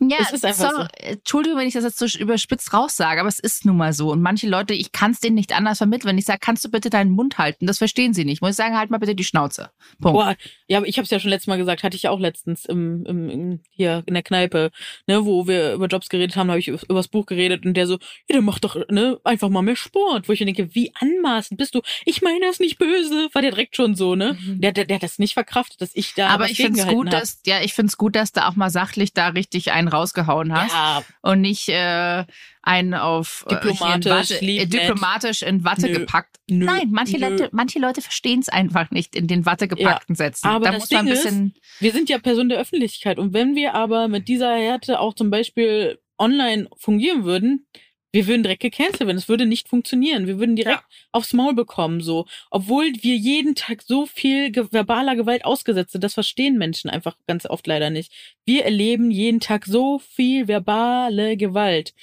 Ja, 0.00 0.16
es 0.20 0.32
ist 0.32 0.46
einfach 0.46 0.70
so, 0.70 0.76
so. 0.78 0.86
Entschuldigung, 0.96 1.58
wenn 1.58 1.68
ich 1.68 1.74
das 1.74 1.84
jetzt 1.84 1.98
so 1.98 2.18
überspitzt 2.18 2.72
raussage, 2.72 3.20
aber 3.20 3.28
es 3.28 3.38
ist 3.38 3.66
nun 3.66 3.76
mal 3.76 3.92
so. 3.92 4.10
Und 4.10 4.22
manche 4.22 4.48
Leute, 4.48 4.72
ich 4.72 4.92
kann 4.92 5.10
es 5.10 5.20
denen 5.20 5.34
nicht 5.34 5.52
anders 5.52 5.78
vermitteln. 5.78 6.08
Wenn 6.08 6.18
ich 6.18 6.24
sage, 6.24 6.38
kannst 6.40 6.64
du 6.64 6.70
bitte 6.70 6.88
deinen 6.88 7.10
Mund 7.10 7.36
halten? 7.36 7.66
Das 7.66 7.78
verstehen 7.78 8.14
sie 8.14 8.24
nicht. 8.24 8.40
Muss 8.40 8.52
ich 8.52 8.56
sagen, 8.56 8.78
halt 8.78 8.90
mal 8.90 8.98
bitte 8.98 9.14
die 9.14 9.24
Schnauze. 9.24 9.70
Punkt. 10.00 10.18
Boah, 10.18 10.36
ja, 10.68 10.78
aber 10.78 10.88
ich 10.88 10.96
habe 10.96 11.04
es 11.04 11.10
ja 11.10 11.20
schon 11.20 11.28
letztes 11.28 11.48
Mal 11.48 11.58
gesagt, 11.58 11.82
hatte 11.82 11.96
ich 11.96 12.04
ja 12.04 12.10
auch 12.10 12.18
letztens 12.18 12.64
im, 12.64 13.04
im, 13.04 13.28
im, 13.28 13.60
hier 13.68 14.02
in 14.06 14.14
der 14.14 14.22
Kneipe, 14.22 14.70
ne, 15.06 15.26
wo 15.26 15.46
wir 15.46 15.74
über 15.74 15.86
Jobs 15.86 16.08
geredet 16.08 16.34
haben, 16.36 16.48
habe 16.48 16.60
ich 16.60 16.68
über 16.68 16.94
das 16.94 17.08
Buch 17.08 17.26
geredet 17.26 17.66
und 17.66 17.74
der 17.74 17.86
so, 17.86 17.94
ja, 18.28 18.36
dann 18.36 18.44
mach 18.44 18.58
doch 18.58 18.76
ne, 18.88 19.20
einfach 19.24 19.50
mal 19.50 19.62
mehr 19.62 19.76
Sport. 19.76 20.28
Wo 20.28 20.32
ich 20.32 20.38
denke, 20.38 20.74
wie 20.74 20.92
anmaßend 20.94 21.58
bist 21.58 21.74
du? 21.74 21.82
Ich 22.06 22.22
meine 22.22 22.40
das 22.46 22.58
nicht 22.58 22.78
böse. 22.78 23.28
War 23.34 23.42
der 23.42 23.50
direkt 23.50 23.76
schon 23.76 23.94
so, 23.94 24.14
ne? 24.14 24.38
Mhm. 24.40 24.62
Der, 24.62 24.72
der, 24.72 24.86
der 24.86 24.96
hat 24.96 25.02
das 25.02 25.18
nicht 25.18 25.34
verkraftet, 25.34 25.82
dass 25.82 25.90
ich 25.94 26.14
da. 26.14 26.28
Aber 26.28 26.48
ich 26.48 26.56
finde 26.56 26.80
es 26.80 26.86
gut, 26.86 27.08
hab. 27.08 27.20
dass, 27.20 27.40
ja, 27.44 27.60
ich 27.60 27.74
finde 27.74 27.90
es 27.90 27.98
gut, 27.98 28.16
dass 28.16 28.32
da 28.32 28.48
auch 28.48 28.56
mal 28.56 28.70
sachlich 28.70 29.12
da 29.12 29.28
richtig 29.28 29.72
einen 29.72 29.89
rausgehauen 29.92 30.52
hast 30.52 30.72
ja. 30.72 31.02
und 31.22 31.40
nicht 31.40 31.68
äh, 31.68 32.24
einen 32.62 32.94
auf 32.94 33.44
äh, 33.48 33.54
diplomatisch, 33.54 34.06
in 34.06 34.10
Watte, 34.10 34.46
äh, 34.46 34.66
diplomatisch 34.66 35.42
in 35.42 35.64
Watte 35.64 35.86
Nö. 35.86 35.98
gepackt. 36.00 36.36
Nö. 36.48 36.64
Nein, 36.64 36.88
manche 36.90 37.18
Nö. 37.18 37.28
Leute, 37.28 37.48
manche 37.52 37.78
Leute 37.78 38.00
verstehen 38.02 38.40
es 38.40 38.48
einfach 38.48 38.90
nicht 38.90 39.14
in 39.16 39.26
den 39.26 39.46
Watte 39.46 39.68
gepackten 39.68 40.14
ja. 40.14 40.16
Sätzen. 40.16 40.46
Aber 40.48 40.66
da 40.66 40.72
das 40.72 40.80
muss 40.82 40.90
man 40.90 41.06
Ding 41.06 41.14
ein 41.14 41.18
bisschen 41.18 41.46
ist, 41.54 41.82
wir 41.82 41.92
sind 41.92 42.08
ja 42.08 42.18
Personen 42.18 42.48
der 42.48 42.58
Öffentlichkeit 42.58 43.18
und 43.18 43.32
wenn 43.32 43.54
wir 43.54 43.74
aber 43.74 44.08
mit 44.08 44.28
dieser 44.28 44.54
Härte 44.54 45.00
auch 45.00 45.14
zum 45.14 45.30
Beispiel 45.30 45.98
online 46.18 46.68
fungieren 46.76 47.24
würden, 47.24 47.66
wir 48.12 48.26
würden 48.26 48.42
direkt 48.42 48.62
gecancelt 48.62 49.00
werden. 49.00 49.16
Es 49.16 49.28
würde 49.28 49.46
nicht 49.46 49.68
funktionieren. 49.68 50.26
Wir 50.26 50.38
würden 50.38 50.56
direkt 50.56 50.80
ja. 50.80 50.96
aufs 51.12 51.32
Maul 51.32 51.54
bekommen, 51.54 52.00
so. 52.00 52.26
Obwohl 52.50 52.92
wir 53.00 53.16
jeden 53.16 53.54
Tag 53.54 53.82
so 53.82 54.06
viel 54.06 54.50
ge 54.50 54.66
verbaler 54.70 55.16
Gewalt 55.16 55.44
ausgesetzt 55.44 55.92
sind. 55.92 56.02
Das 56.04 56.14
verstehen 56.14 56.58
Menschen 56.58 56.90
einfach 56.90 57.16
ganz 57.26 57.46
oft 57.46 57.66
leider 57.66 57.90
nicht. 57.90 58.12
Wir 58.44 58.64
erleben 58.64 59.10
jeden 59.10 59.40
Tag 59.40 59.66
so 59.66 59.98
viel 59.98 60.48
verbale 60.48 61.36
Gewalt 61.36 61.94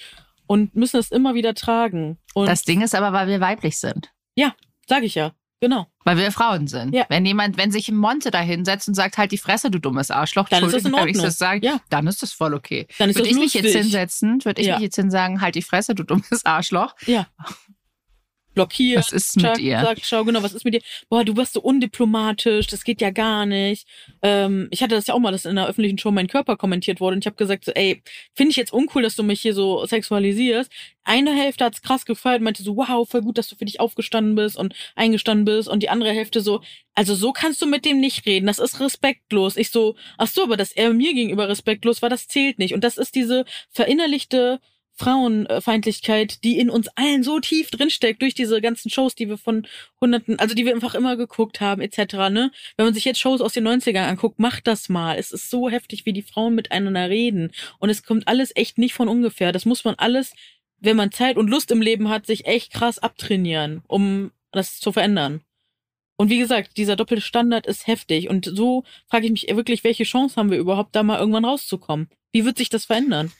und 0.46 0.74
müssen 0.74 0.98
es 0.98 1.10
immer 1.10 1.34
wieder 1.34 1.54
tragen. 1.54 2.18
Und 2.34 2.46
das 2.46 2.64
Ding 2.64 2.82
ist 2.82 2.94
aber, 2.94 3.12
weil 3.12 3.28
wir 3.28 3.40
weiblich 3.40 3.78
sind. 3.78 4.10
Ja, 4.34 4.54
sage 4.86 5.06
ich 5.06 5.14
ja. 5.14 5.32
Genau. 5.60 5.86
Weil 6.04 6.16
wir 6.16 6.30
Frauen 6.30 6.66
sind. 6.68 6.94
Ja. 6.94 7.04
Wenn 7.08 7.26
jemand, 7.26 7.56
wenn 7.56 7.70
sich 7.70 7.88
ein 7.88 7.96
Monte 7.96 8.30
da 8.30 8.40
hinsetzt 8.40 8.88
und 8.88 8.94
sagt, 8.94 9.18
halt 9.18 9.32
die 9.32 9.38
Fresse, 9.38 9.70
du 9.70 9.78
dummes 9.78 10.10
Arschloch, 10.10 10.48
dann 10.48 10.64
ist 10.64 10.74
das 10.74 10.84
in 10.84 10.94
Ordnung. 10.94 11.14
Ich 11.14 11.20
das 11.20 11.38
sagen, 11.38 11.62
ja. 11.62 11.80
Dann 11.90 12.06
ist 12.06 12.22
das 12.22 12.32
voll 12.32 12.54
okay. 12.54 12.86
Dann 12.98 13.10
ist 13.10 13.16
würde 13.16 13.28
ich 13.28 13.36
lustig. 13.36 13.62
mich 13.62 13.72
jetzt 13.72 13.82
hinsetzen, 13.82 14.44
würde 14.44 14.60
ich 14.60 14.68
ja. 14.68 14.74
mich 14.74 14.84
jetzt 14.84 14.96
hinsagen, 14.96 15.40
halt 15.40 15.54
die 15.54 15.62
Fresse, 15.62 15.94
du 15.94 16.04
dummes 16.04 16.44
Arschloch. 16.44 16.94
Ja 17.06 17.26
blockiert. 18.54 18.98
Was 18.98 19.12
ist 19.12 19.36
mit 19.36 19.46
Chuck 19.46 19.58
ihr? 19.60 19.80
Sagt, 19.80 20.00
schau 20.04 20.24
genau, 20.24 20.42
was 20.42 20.52
ist 20.52 20.64
mit 20.64 20.74
dir? 20.74 20.80
Boah, 21.08 21.24
du 21.24 21.36
wirst 21.36 21.52
so 21.52 21.60
undiplomatisch, 21.60 22.66
das 22.66 22.84
geht 22.84 23.00
ja 23.00 23.10
gar 23.10 23.46
nicht. 23.46 23.86
Ähm, 24.22 24.68
ich 24.70 24.82
hatte 24.82 24.94
das 24.94 25.06
ja 25.06 25.14
auch 25.14 25.18
mal, 25.18 25.32
dass 25.32 25.44
in 25.44 25.52
einer 25.52 25.68
öffentlichen 25.68 25.98
Show 25.98 26.10
mein 26.10 26.26
Körper 26.28 26.56
kommentiert 26.56 27.00
wurde 27.00 27.14
und 27.14 27.20
ich 27.20 27.26
habe 27.26 27.36
gesagt, 27.36 27.64
so, 27.64 27.72
ey, 27.72 28.02
finde 28.34 28.50
ich 28.50 28.56
jetzt 28.56 28.72
uncool, 28.72 29.02
dass 29.02 29.16
du 29.16 29.22
mich 29.22 29.40
hier 29.40 29.54
so 29.54 29.84
sexualisierst. 29.86 30.70
Eine 31.04 31.34
Hälfte 31.34 31.64
hat's 31.64 31.82
krass 31.82 32.04
gefeiert, 32.04 32.42
meinte 32.42 32.62
so, 32.62 32.76
wow, 32.76 33.08
voll 33.08 33.22
gut, 33.22 33.38
dass 33.38 33.48
du 33.48 33.56
für 33.56 33.64
dich 33.64 33.80
aufgestanden 33.80 34.34
bist 34.34 34.56
und 34.56 34.74
eingestanden 34.94 35.44
bist 35.44 35.68
und 35.68 35.82
die 35.82 35.88
andere 35.88 36.12
Hälfte 36.12 36.40
so, 36.40 36.60
also 36.94 37.14
so 37.14 37.32
kannst 37.32 37.62
du 37.62 37.66
mit 37.66 37.84
dem 37.84 38.00
nicht 38.00 38.26
reden, 38.26 38.46
das 38.46 38.58
ist 38.58 38.80
respektlos. 38.80 39.56
Ich 39.56 39.70
so, 39.70 39.96
ach 40.16 40.26
so, 40.26 40.42
aber 40.42 40.56
dass 40.56 40.72
er 40.72 40.92
mir 40.92 41.14
gegenüber 41.14 41.48
respektlos 41.48 42.02
war, 42.02 42.10
das 42.10 42.28
zählt 42.28 42.58
nicht. 42.58 42.74
Und 42.74 42.84
das 42.84 42.98
ist 42.98 43.14
diese 43.14 43.44
verinnerlichte 43.70 44.60
Frauenfeindlichkeit, 44.98 46.42
die 46.44 46.58
in 46.58 46.70
uns 46.70 46.88
allen 46.96 47.22
so 47.22 47.38
tief 47.40 47.70
drinsteckt 47.70 48.20
durch 48.20 48.34
diese 48.34 48.60
ganzen 48.60 48.90
Shows, 48.90 49.14
die 49.14 49.28
wir 49.28 49.38
von 49.38 49.66
hunderten, 50.00 50.38
also 50.38 50.54
die 50.54 50.66
wir 50.66 50.74
einfach 50.74 50.94
immer 50.94 51.16
geguckt 51.16 51.60
haben, 51.60 51.80
etc. 51.80 52.14
Ne? 52.30 52.50
Wenn 52.76 52.86
man 52.86 52.94
sich 52.94 53.04
jetzt 53.04 53.20
Shows 53.20 53.40
aus 53.40 53.52
den 53.52 53.66
90ern 53.66 54.08
anguckt, 54.08 54.38
macht 54.38 54.66
das 54.66 54.88
mal. 54.88 55.16
Es 55.16 55.30
ist 55.30 55.50
so 55.50 55.70
heftig, 55.70 56.04
wie 56.04 56.12
die 56.12 56.22
Frauen 56.22 56.54
miteinander 56.54 57.08
reden. 57.08 57.52
Und 57.78 57.90
es 57.90 58.02
kommt 58.02 58.26
alles 58.28 58.54
echt 58.56 58.78
nicht 58.78 58.94
von 58.94 59.08
ungefähr. 59.08 59.52
Das 59.52 59.64
muss 59.64 59.84
man 59.84 59.94
alles, 59.96 60.34
wenn 60.80 60.96
man 60.96 61.12
Zeit 61.12 61.36
und 61.36 61.48
Lust 61.48 61.70
im 61.70 61.80
Leben 61.80 62.08
hat, 62.08 62.26
sich 62.26 62.46
echt 62.46 62.72
krass 62.72 62.98
abtrainieren, 62.98 63.82
um 63.86 64.32
das 64.52 64.80
zu 64.80 64.92
verändern. 64.92 65.42
Und 66.16 66.30
wie 66.30 66.38
gesagt, 66.38 66.76
dieser 66.76 66.96
doppelte 66.96 67.22
Standard 67.22 67.66
ist 67.66 67.86
heftig. 67.86 68.28
Und 68.28 68.50
so 68.52 68.82
frage 69.06 69.26
ich 69.26 69.30
mich 69.30 69.46
wirklich, 69.48 69.84
welche 69.84 70.02
Chance 70.02 70.34
haben 70.36 70.50
wir 70.50 70.58
überhaupt, 70.58 70.96
da 70.96 71.04
mal 71.04 71.20
irgendwann 71.20 71.44
rauszukommen? 71.44 72.08
Wie 72.32 72.44
wird 72.44 72.58
sich 72.58 72.68
das 72.68 72.86
verändern? 72.86 73.32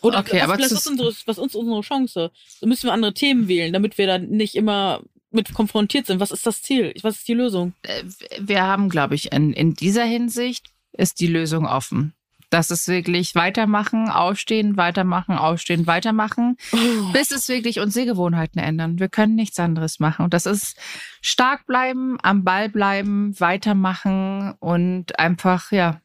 Oder 0.00 0.18
okay, 0.18 0.36
was, 0.36 0.42
aber 0.42 0.58
was, 0.58 0.72
ist 0.72 0.86
unsere, 0.86 1.08
was 1.26 1.38
ist 1.38 1.56
unsere 1.56 1.80
Chance? 1.80 2.30
So 2.60 2.66
müssen 2.66 2.86
wir 2.86 2.92
andere 2.92 3.14
Themen 3.14 3.48
wählen, 3.48 3.72
damit 3.72 3.98
wir 3.98 4.06
dann 4.06 4.28
nicht 4.28 4.54
immer 4.54 5.02
mit 5.30 5.52
konfrontiert 5.52 6.06
sind. 6.06 6.20
Was 6.20 6.30
ist 6.30 6.46
das 6.46 6.62
Ziel? 6.62 6.94
Was 7.02 7.16
ist 7.16 7.28
die 7.28 7.34
Lösung? 7.34 7.74
Äh, 7.82 8.04
wir 8.38 8.62
haben, 8.62 8.88
glaube 8.88 9.14
ich, 9.14 9.32
in, 9.32 9.52
in 9.52 9.74
dieser 9.74 10.04
Hinsicht 10.04 10.70
ist 10.92 11.20
die 11.20 11.26
Lösung 11.26 11.66
offen. 11.66 12.14
Das 12.50 12.70
ist 12.70 12.86
wirklich 12.86 13.34
weitermachen, 13.34 14.08
aufstehen, 14.08 14.76
weitermachen, 14.76 15.36
aufstehen, 15.36 15.88
weitermachen, 15.88 16.56
oh. 16.72 17.12
bis 17.12 17.32
es 17.32 17.48
wirklich 17.48 17.80
unsere 17.80 18.06
Gewohnheiten 18.06 18.60
ändern. 18.60 19.00
Wir 19.00 19.08
können 19.08 19.34
nichts 19.34 19.58
anderes 19.58 19.98
machen. 19.98 20.24
Und 20.24 20.34
das 20.34 20.46
ist 20.46 20.78
stark 21.20 21.66
bleiben, 21.66 22.16
am 22.22 22.44
Ball 22.44 22.68
bleiben, 22.68 23.34
weitermachen 23.40 24.54
und 24.60 25.18
einfach, 25.18 25.72
ja, 25.72 26.00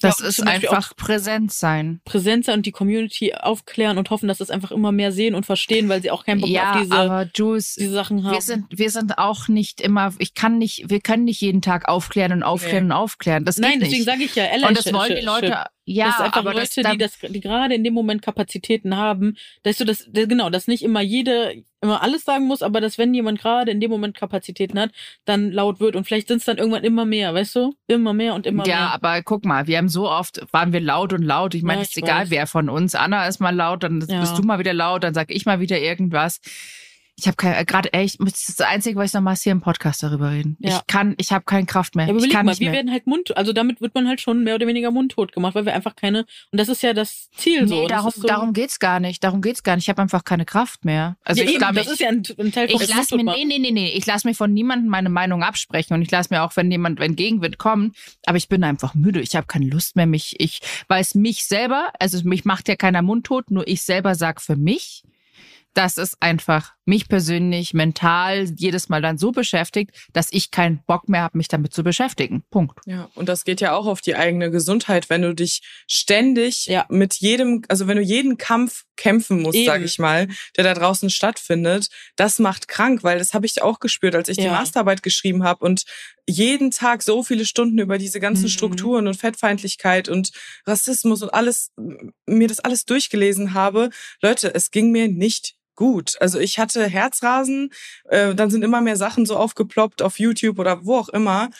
das 0.00 0.20
ja, 0.20 0.26
ist 0.26 0.46
einfach 0.46 0.94
präsent 0.96 1.52
sein. 1.52 2.00
Präsent 2.04 2.44
sein 2.44 2.58
und 2.58 2.66
die 2.66 2.72
Community 2.72 3.34
aufklären 3.34 3.98
und 3.98 4.10
hoffen, 4.10 4.28
dass 4.28 4.40
es 4.40 4.50
einfach 4.50 4.70
immer 4.70 4.92
mehr 4.92 5.12
sehen 5.12 5.34
und 5.34 5.46
verstehen, 5.46 5.88
weil 5.88 6.02
sie 6.02 6.10
auch 6.10 6.24
keinen 6.24 6.40
Bock 6.40 6.50
ja, 6.50 6.72
auf 6.72 6.80
diese, 6.82 6.94
aber 6.94 7.30
Jules, 7.34 7.74
diese 7.74 7.92
Sachen 7.92 8.24
haben. 8.24 8.34
Wir 8.34 8.42
sind, 8.42 8.66
wir 8.70 8.90
sind 8.90 9.18
auch 9.18 9.48
nicht 9.48 9.80
immer, 9.80 10.12
ich 10.18 10.34
kann 10.34 10.58
nicht, 10.58 10.88
wir 10.88 11.00
können 11.00 11.24
nicht 11.24 11.40
jeden 11.40 11.62
Tag 11.62 11.88
aufklären 11.88 12.32
und 12.32 12.42
aufklären 12.42 12.88
nee. 12.88 12.94
und 12.94 12.98
aufklären. 12.98 13.44
Das 13.44 13.58
Nein, 13.58 13.80
deswegen 13.80 14.04
sage 14.04 14.24
ich 14.24 14.34
ja, 14.34 14.44
Ella 14.44 14.68
Und 14.68 14.78
das 14.78 14.92
wollen 14.92 15.16
die 15.16 15.24
Leute, 15.24 15.64
ja, 15.90 16.06
das 16.06 16.14
ist 16.16 16.20
einfach 16.20 16.36
aber 16.38 16.54
Leute, 16.54 16.82
das, 16.82 16.92
die 16.92 16.98
das, 16.98 17.18
die 17.18 17.40
gerade 17.40 17.74
in 17.74 17.82
dem 17.82 17.94
Moment 17.94 18.20
Kapazitäten 18.22 18.96
haben, 18.96 19.36
dass 19.62 19.78
du 19.78 19.84
das, 19.84 20.08
genau, 20.12 20.50
dass 20.50 20.68
nicht 20.68 20.82
immer 20.82 21.00
jede 21.00 21.64
immer 21.80 22.02
alles 22.02 22.24
sagen 22.24 22.46
muss, 22.46 22.62
aber 22.62 22.80
dass 22.80 22.98
wenn 22.98 23.14
jemand 23.14 23.40
gerade 23.40 23.70
in 23.70 23.80
dem 23.80 23.90
Moment 23.90 24.16
Kapazitäten 24.16 24.78
hat, 24.78 24.90
dann 25.24 25.50
laut 25.50 25.80
wird 25.80 25.96
und 25.96 26.04
vielleicht 26.04 26.28
sind 26.28 26.38
es 26.38 26.44
dann 26.44 26.58
irgendwann 26.58 26.84
immer 26.84 27.04
mehr, 27.04 27.32
weißt 27.34 27.54
du? 27.54 27.74
Immer 27.86 28.12
mehr 28.12 28.34
und 28.34 28.46
immer 28.46 28.66
ja, 28.66 28.74
mehr. 28.74 28.84
Ja, 28.86 28.90
aber 28.90 29.22
guck 29.22 29.44
mal, 29.44 29.66
wir 29.66 29.78
haben 29.78 29.88
so 29.88 30.10
oft, 30.10 30.44
waren 30.52 30.72
wir 30.72 30.80
laut 30.80 31.12
und 31.12 31.22
laut. 31.22 31.54
Ich 31.54 31.62
meine, 31.62 31.78
ja, 31.78 31.82
es 31.82 31.90
ist 31.90 31.98
egal, 31.98 32.22
weiß. 32.22 32.30
wer 32.30 32.46
von 32.46 32.68
uns. 32.68 32.94
Anna 32.94 33.26
ist 33.26 33.40
mal 33.40 33.54
laut, 33.54 33.82
dann 33.82 34.04
ja. 34.08 34.20
bist 34.20 34.36
du 34.36 34.42
mal 34.42 34.58
wieder 34.58 34.74
laut, 34.74 35.04
dann 35.04 35.14
sag 35.14 35.30
ich 35.30 35.46
mal 35.46 35.60
wieder 35.60 35.78
irgendwas 35.78 36.40
ich 37.18 37.26
habe 37.26 37.36
kein 37.36 37.66
gerade 37.66 37.92
echt 37.92 38.20
das 38.20 38.48
ist 38.48 38.60
das 38.60 38.66
einzige, 38.68 38.96
was 38.96 39.10
ich 39.10 39.14
noch 39.14 39.20
mal 39.20 39.34
hier 39.34 39.50
im 39.50 39.60
Podcast 39.60 40.04
darüber 40.04 40.30
reden. 40.30 40.56
Ja. 40.60 40.76
Ich 40.76 40.86
kann, 40.86 41.14
ich 41.18 41.32
habe 41.32 41.44
keine 41.44 41.66
Kraft 41.66 41.96
mehr. 41.96 42.06
Ja, 42.06 42.14
aber 42.14 42.24
ich 42.24 42.30
kann 42.30 42.46
mal, 42.46 42.52
nicht 42.52 42.60
wir 42.60 42.70
mehr. 42.70 42.78
werden 42.78 42.92
halt 42.92 43.08
mund, 43.08 43.36
also 43.36 43.52
damit 43.52 43.80
wird 43.80 43.94
man 43.96 44.06
halt 44.06 44.20
schon 44.20 44.44
mehr 44.44 44.54
oder 44.54 44.68
weniger 44.68 44.92
mundtot 44.92 45.32
gemacht, 45.32 45.56
weil 45.56 45.66
wir 45.66 45.74
einfach 45.74 45.96
keine 45.96 46.20
und 46.52 46.60
das 46.60 46.68
ist 46.68 46.80
ja 46.82 46.92
das 46.92 47.28
Ziel 47.32 47.62
nee, 47.62 47.68
so. 47.68 47.88
darum, 47.88 48.12
so. 48.14 48.26
darum 48.26 48.52
geht's 48.52 48.78
gar 48.78 49.00
nicht. 49.00 49.24
Darum 49.24 49.42
geht's 49.42 49.64
gar 49.64 49.74
nicht. 49.74 49.86
Ich 49.86 49.88
habe 49.88 50.00
einfach 50.00 50.22
keine 50.22 50.44
Kraft 50.44 50.84
mehr. 50.84 51.16
Also 51.24 51.42
ja, 51.42 51.50
ich 51.50 51.58
glaube, 51.58 51.74
das 51.74 51.88
ist 51.88 52.00
ja 52.00 52.08
ein, 52.08 52.22
ein 52.38 52.52
Teil 52.52 52.68
von 52.68 52.80
ich 52.80 52.88
lass 52.88 53.10
mir 53.10 53.24
nee, 53.24 53.44
nee, 53.44 53.58
nee, 53.58 53.72
nee, 53.72 53.88
ich 53.88 54.06
lasse 54.06 54.28
mir 54.28 54.34
von 54.34 54.52
niemandem 54.52 54.88
meine 54.88 55.08
Meinung 55.08 55.42
absprechen 55.42 55.94
und 55.94 56.02
ich 56.02 56.10
lasse 56.12 56.32
mir 56.32 56.44
auch, 56.44 56.54
wenn 56.54 56.70
jemand 56.70 57.00
wenn 57.00 57.16
Gegenwind 57.16 57.58
kommt, 57.58 57.96
aber 58.26 58.36
ich 58.36 58.48
bin 58.48 58.62
einfach 58.62 58.94
müde. 58.94 59.20
Ich 59.20 59.34
habe 59.34 59.48
keine 59.48 59.66
Lust 59.66 59.96
mehr 59.96 60.06
mich 60.06 60.36
ich 60.38 60.60
weiß 60.86 61.16
mich 61.16 61.46
selber, 61.46 61.90
also 61.98 62.20
mich 62.22 62.44
macht 62.44 62.68
ja 62.68 62.76
keiner 62.76 63.02
mundtot, 63.02 63.50
nur 63.50 63.66
ich 63.66 63.82
selber 63.82 64.14
sag 64.14 64.40
für 64.40 64.54
mich 64.54 65.02
das 65.78 65.96
ist 65.96 66.16
einfach 66.18 66.72
mich 66.86 67.08
persönlich 67.08 67.72
mental 67.72 68.46
jedes 68.56 68.88
Mal 68.88 69.00
dann 69.00 69.16
so 69.16 69.30
beschäftigt, 69.30 69.92
dass 70.12 70.26
ich 70.32 70.50
keinen 70.50 70.82
Bock 70.88 71.08
mehr 71.08 71.20
habe, 71.20 71.38
mich 71.38 71.46
damit 71.46 71.72
zu 71.72 71.84
beschäftigen. 71.84 72.42
Punkt. 72.50 72.80
Ja, 72.84 73.08
und 73.14 73.28
das 73.28 73.44
geht 73.44 73.60
ja 73.60 73.76
auch 73.76 73.86
auf 73.86 74.00
die 74.00 74.16
eigene 74.16 74.50
Gesundheit, 74.50 75.08
wenn 75.08 75.22
du 75.22 75.36
dich 75.36 75.62
ständig 75.86 76.66
ja. 76.66 76.84
mit 76.88 77.14
jedem, 77.14 77.62
also 77.68 77.86
wenn 77.86 77.96
du 77.96 78.02
jeden 78.02 78.38
Kampf 78.38 78.86
kämpfen 78.96 79.40
musst, 79.40 79.64
sage 79.64 79.84
ich 79.84 80.00
mal, 80.00 80.26
der 80.56 80.64
da 80.64 80.74
draußen 80.74 81.10
stattfindet, 81.10 81.90
das 82.16 82.40
macht 82.40 82.66
krank, 82.66 83.04
weil 83.04 83.18
das 83.18 83.34
habe 83.34 83.46
ich 83.46 83.62
auch 83.62 83.78
gespürt, 83.78 84.16
als 84.16 84.28
ich 84.28 84.38
ja. 84.38 84.44
die 84.44 84.50
Masterarbeit 84.50 85.04
geschrieben 85.04 85.44
habe 85.44 85.64
und 85.64 85.84
jeden 86.26 86.72
Tag 86.72 87.04
so 87.04 87.22
viele 87.22 87.46
Stunden 87.46 87.78
über 87.78 87.98
diese 87.98 88.18
ganzen 88.18 88.44
mhm. 88.44 88.48
Strukturen 88.48 89.06
und 89.06 89.14
Fettfeindlichkeit 89.14 90.08
und 90.08 90.32
Rassismus 90.66 91.22
und 91.22 91.32
alles 91.32 91.70
mir 92.26 92.48
das 92.48 92.58
alles 92.58 92.84
durchgelesen 92.84 93.54
habe. 93.54 93.90
Leute, 94.20 94.52
es 94.52 94.72
ging 94.72 94.90
mir 94.90 95.06
nicht 95.06 95.54
gut. 95.78 96.16
Also 96.20 96.40
ich 96.40 96.58
hatte 96.58 96.88
Herzrasen, 96.88 97.72
äh, 98.08 98.34
dann 98.34 98.50
sind 98.50 98.64
immer 98.64 98.80
mehr 98.80 98.96
Sachen 98.96 99.26
so 99.26 99.36
aufgeploppt 99.36 100.02
auf 100.02 100.18
YouTube 100.18 100.58
oder 100.58 100.84
wo 100.84 100.96
auch 100.96 101.08
immer. 101.08 101.50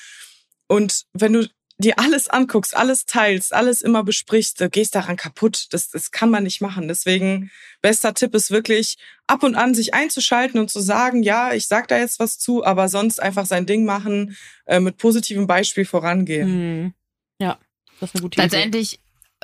Und 0.67 1.05
wenn 1.13 1.35
du 1.35 1.49
dir 1.79 2.01
alles 2.01 2.29
anguckst, 2.29 2.77
alles 2.77 3.07
teilst, 3.07 3.55
alles 3.55 3.81
immer 3.81 4.03
besprichst, 4.03 4.61
du 4.61 4.69
gehst 4.69 4.97
daran 4.97 5.17
kaputt. 5.17 5.69
Das, 5.71 5.91
das 5.91 6.11
kann 6.11 6.31
man 6.31 6.43
nicht 6.43 6.61
machen. 6.61 6.89
Deswegen, 6.89 7.53
bester 7.81 8.13
Tipp 8.13 8.35
ist 8.35 8.51
wirklich, 8.51 8.97
ab 9.29 9.45
und 9.45 9.55
an 9.55 9.73
sich 9.73 9.95
einzuschalten 9.95 10.59
und 10.59 10.69
zu 10.69 10.81
sagen, 10.81 11.23
ja, 11.23 11.55
ich 11.55 11.69
sag 11.69 11.87
da 11.87 11.97
jetzt 11.97 12.19
was 12.19 12.41
zu, 12.41 12.65
aber 12.65 12.89
sonst 12.89 13.23
einfach 13.23 13.47
sein 13.47 13.67
Ding 13.67 13.85
machen, 13.85 14.37
äh, 14.67 14.81
mit 14.81 14.97
positivem 14.97 15.47
Beispiel 15.47 15.85
vorangehen. 15.85 16.49
Hm. 16.49 16.95
Ja, 17.41 17.61
das 18.01 18.11
ist 18.11 18.17
eine 18.17 18.23
gute 18.23 18.41
Idee. 18.41 18.43
Letztendlich 18.43 18.99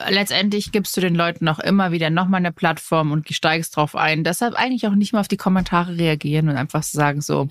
letztendlich 0.08 0.72
gibst 0.72 0.96
du 0.96 1.00
den 1.00 1.14
Leuten 1.14 1.48
auch 1.48 1.58
immer 1.58 1.92
wieder 1.92 2.10
nochmal 2.10 2.38
eine 2.38 2.52
Plattform 2.52 3.12
und 3.12 3.28
steigst 3.32 3.76
drauf 3.76 3.94
ein. 3.94 4.24
Deshalb 4.24 4.54
eigentlich 4.54 4.86
auch 4.86 4.94
nicht 4.94 5.12
mehr 5.12 5.20
auf 5.20 5.28
die 5.28 5.36
Kommentare 5.36 5.96
reagieren 5.96 6.48
und 6.48 6.56
einfach 6.56 6.82
sagen 6.82 7.20
so. 7.20 7.48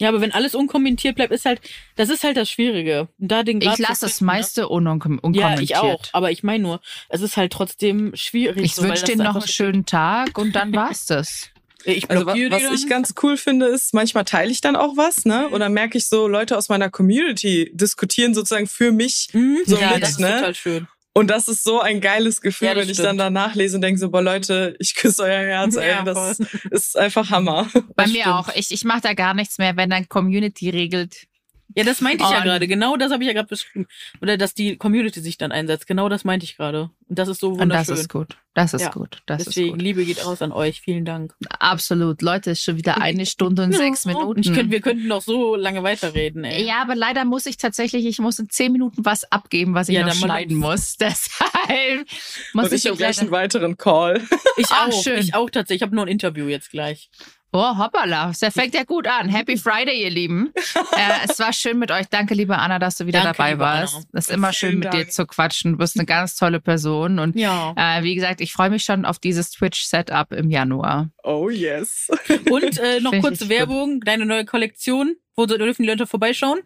Ja, 0.00 0.08
aber 0.08 0.20
wenn 0.20 0.32
alles 0.32 0.54
unkommentiert 0.54 1.16
bleibt, 1.16 1.32
ist 1.32 1.44
halt, 1.44 1.60
das 1.96 2.08
ist 2.08 2.22
halt 2.22 2.36
das 2.36 2.48
Schwierige. 2.48 3.08
Da 3.18 3.42
den 3.42 3.60
ich 3.60 3.78
lasse 3.78 4.06
das 4.06 4.20
meiste 4.20 4.60
ne? 4.60 4.68
unkommentiert. 4.68 5.34
Ja, 5.34 5.58
ich 5.58 5.76
auch. 5.76 6.00
Aber 6.12 6.30
ich 6.30 6.44
meine 6.44 6.62
nur, 6.62 6.80
es 7.08 7.20
ist 7.20 7.36
halt 7.36 7.52
trotzdem 7.52 8.12
schwierig. 8.14 8.64
Ich 8.64 8.74
so, 8.76 8.84
wünsche 8.84 9.06
dir 9.06 9.16
noch 9.16 9.34
einen 9.34 9.48
schönen 9.48 9.86
Tag 9.86 10.38
und 10.38 10.54
dann 10.54 10.72
war's 10.72 11.06
das. 11.06 11.50
Ich 11.84 12.10
also 12.10 12.26
was, 12.26 12.34
was 12.34 12.82
ich 12.82 12.88
ganz 12.88 13.14
cool 13.22 13.36
finde, 13.36 13.66
ist, 13.66 13.94
manchmal 13.94 14.24
teile 14.24 14.50
ich 14.50 14.60
dann 14.60 14.76
auch 14.76 14.96
was, 14.96 15.24
ne? 15.24 15.48
Oder 15.50 15.68
merke 15.68 15.96
ich 15.96 16.08
so, 16.08 16.26
Leute 16.26 16.56
aus 16.56 16.68
meiner 16.68 16.90
Community 16.90 17.70
diskutieren 17.72 18.34
sozusagen 18.34 18.66
für 18.66 18.90
mich 18.90 19.28
mhm. 19.32 19.58
so 19.64 19.78
ja, 19.78 19.92
mit, 19.92 20.02
das 20.02 20.10
ist 20.10 20.20
ne? 20.20 20.34
total 20.34 20.54
schön. 20.54 20.88
Und 21.18 21.28
das 21.28 21.48
ist 21.48 21.64
so 21.64 21.80
ein 21.80 22.00
geiles 22.00 22.40
Gefühl, 22.40 22.68
ja, 22.68 22.76
wenn 22.76 22.88
ich 22.88 22.98
dann 22.98 23.18
danach 23.18 23.56
lese 23.56 23.76
und 23.76 23.82
denke 23.82 23.98
so, 23.98 24.08
boah 24.08 24.22
Leute, 24.22 24.76
ich 24.78 24.94
küsse 24.94 25.22
euer 25.24 25.40
Herz, 25.40 25.74
ey, 25.76 25.88
ja, 25.88 26.02
das 26.02 26.38
ist 26.70 26.96
einfach 26.96 27.30
Hammer. 27.30 27.68
Bei 27.96 28.04
das 28.04 28.12
mir 28.12 28.20
stimmt. 28.20 28.36
auch. 28.36 28.48
Ich, 28.54 28.70
ich 28.70 28.84
mache 28.84 29.00
da 29.00 29.14
gar 29.14 29.34
nichts 29.34 29.58
mehr, 29.58 29.76
wenn 29.76 29.90
dann 29.90 30.08
Community 30.08 30.70
regelt. 30.70 31.26
Ja, 31.74 31.84
das 31.84 32.00
meinte 32.00 32.24
ich 32.24 32.30
ja 32.30 32.40
gerade. 32.40 32.66
Genau 32.66 32.96
das 32.96 33.12
habe 33.12 33.22
ich 33.22 33.26
ja 33.26 33.34
gerade 33.34 33.48
beschrieben. 33.48 33.86
Oder 34.22 34.36
dass 34.36 34.54
die 34.54 34.76
Community 34.76 35.20
sich 35.20 35.36
dann 35.36 35.52
einsetzt. 35.52 35.86
Genau 35.86 36.08
das 36.08 36.24
meinte 36.24 36.44
ich 36.44 36.56
gerade. 36.56 36.90
Und 37.08 37.18
das 37.18 37.28
ist 37.28 37.40
so 37.40 37.58
wunderschön. 37.58 37.70
Und 37.70 37.72
das 37.72 37.88
ist 37.88 38.08
gut. 38.08 38.36
Das 38.54 38.74
ist 38.74 38.82
ja. 38.82 38.90
gut. 38.90 39.18
Das 39.26 39.44
Deswegen, 39.44 39.68
ist 39.68 39.72
gut. 39.74 39.82
Liebe 39.82 40.04
geht 40.04 40.24
aus 40.24 40.42
an 40.42 40.50
euch. 40.50 40.80
Vielen 40.80 41.04
Dank. 41.04 41.34
Absolut. 41.60 42.22
Leute, 42.22 42.50
ist 42.50 42.64
schon 42.64 42.76
wieder 42.76 43.00
eine 43.00 43.24
Stunde 43.26 43.62
und 43.62 43.72
sechs 43.74 44.04
Minuten. 44.04 44.40
Ich 44.40 44.52
könnte, 44.52 44.72
wir 44.72 44.80
könnten 44.80 45.06
noch 45.06 45.22
so 45.22 45.54
lange 45.54 45.82
weiterreden, 45.82 46.44
ey. 46.44 46.66
Ja, 46.66 46.82
aber 46.82 46.96
leider 46.96 47.24
muss 47.24 47.46
ich 47.46 47.56
tatsächlich, 47.56 48.04
ich 48.06 48.18
muss 48.18 48.38
in 48.38 48.50
zehn 48.50 48.72
Minuten 48.72 49.04
was 49.04 49.30
abgeben, 49.30 49.74
was 49.74 49.88
ich 49.88 49.94
ja, 49.94 50.06
noch 50.06 50.14
schneiden 50.14 50.56
muss. 50.56 50.96
Deshalb 51.00 52.06
muss 52.52 52.64
und 52.64 52.72
ich, 52.72 52.84
ich 52.84 52.96
gleich 52.96 53.20
einen 53.20 53.30
weiteren 53.30 53.76
Call. 53.76 54.22
Ich 54.60 54.66
auch. 54.72 54.88
Ach, 54.88 54.92
schön. 54.92 55.20
Ich 55.20 55.34
auch 55.36 55.48
tatsächlich. 55.50 55.82
Ich 55.82 55.82
habe 55.82 55.94
nur 55.94 56.04
ein 56.04 56.08
Interview 56.08 56.48
jetzt 56.48 56.72
gleich. 56.72 57.10
Oh, 57.52 57.78
hoppala. 57.78 58.32
Das 58.38 58.52
fängt 58.52 58.74
ja 58.74 58.82
gut 58.82 59.06
an. 59.06 59.28
Happy 59.28 59.56
Friday, 59.58 60.02
ihr 60.02 60.10
Lieben. 60.10 60.52
äh, 60.74 61.28
es 61.28 61.38
war 61.38 61.52
schön 61.52 61.78
mit 61.78 61.90
euch. 61.90 62.08
Danke, 62.08 62.34
liebe 62.34 62.58
Anna, 62.58 62.78
dass 62.78 62.96
du 62.96 63.06
wieder 63.06 63.22
Danke, 63.22 63.38
dabei 63.38 63.58
warst. 63.58 64.06
Es 64.12 64.28
ist 64.28 64.34
immer 64.34 64.52
schön, 64.52 64.80
mit 64.80 64.86
Dank. 64.86 64.96
dir 64.96 65.08
zu 65.08 65.26
quatschen. 65.26 65.72
Du 65.72 65.78
bist 65.78 65.96
eine 65.96 66.04
ganz 66.06 66.34
tolle 66.34 66.60
Person. 66.60 67.18
Und 67.18 67.36
ja. 67.36 67.72
äh, 67.76 68.02
wie 68.02 68.14
gesagt, 68.14 68.40
ich 68.40 68.48
ich 68.48 68.54
freue 68.54 68.70
mich 68.70 68.82
schon 68.82 69.04
auf 69.04 69.18
dieses 69.18 69.50
Twitch-Setup 69.50 70.32
im 70.32 70.50
Januar. 70.50 71.10
Oh 71.22 71.50
yes. 71.50 72.08
Und 72.50 72.78
äh, 72.78 72.98
noch 73.00 73.12
kurze 73.20 73.50
Werbung, 73.50 73.96
gut. 74.00 74.08
deine 74.08 74.24
neue 74.24 74.46
Kollektion. 74.46 75.16
Wo 75.36 75.44
dürfen 75.44 75.82
die 75.82 75.88
Leute 75.88 76.06
vorbeischauen? 76.06 76.60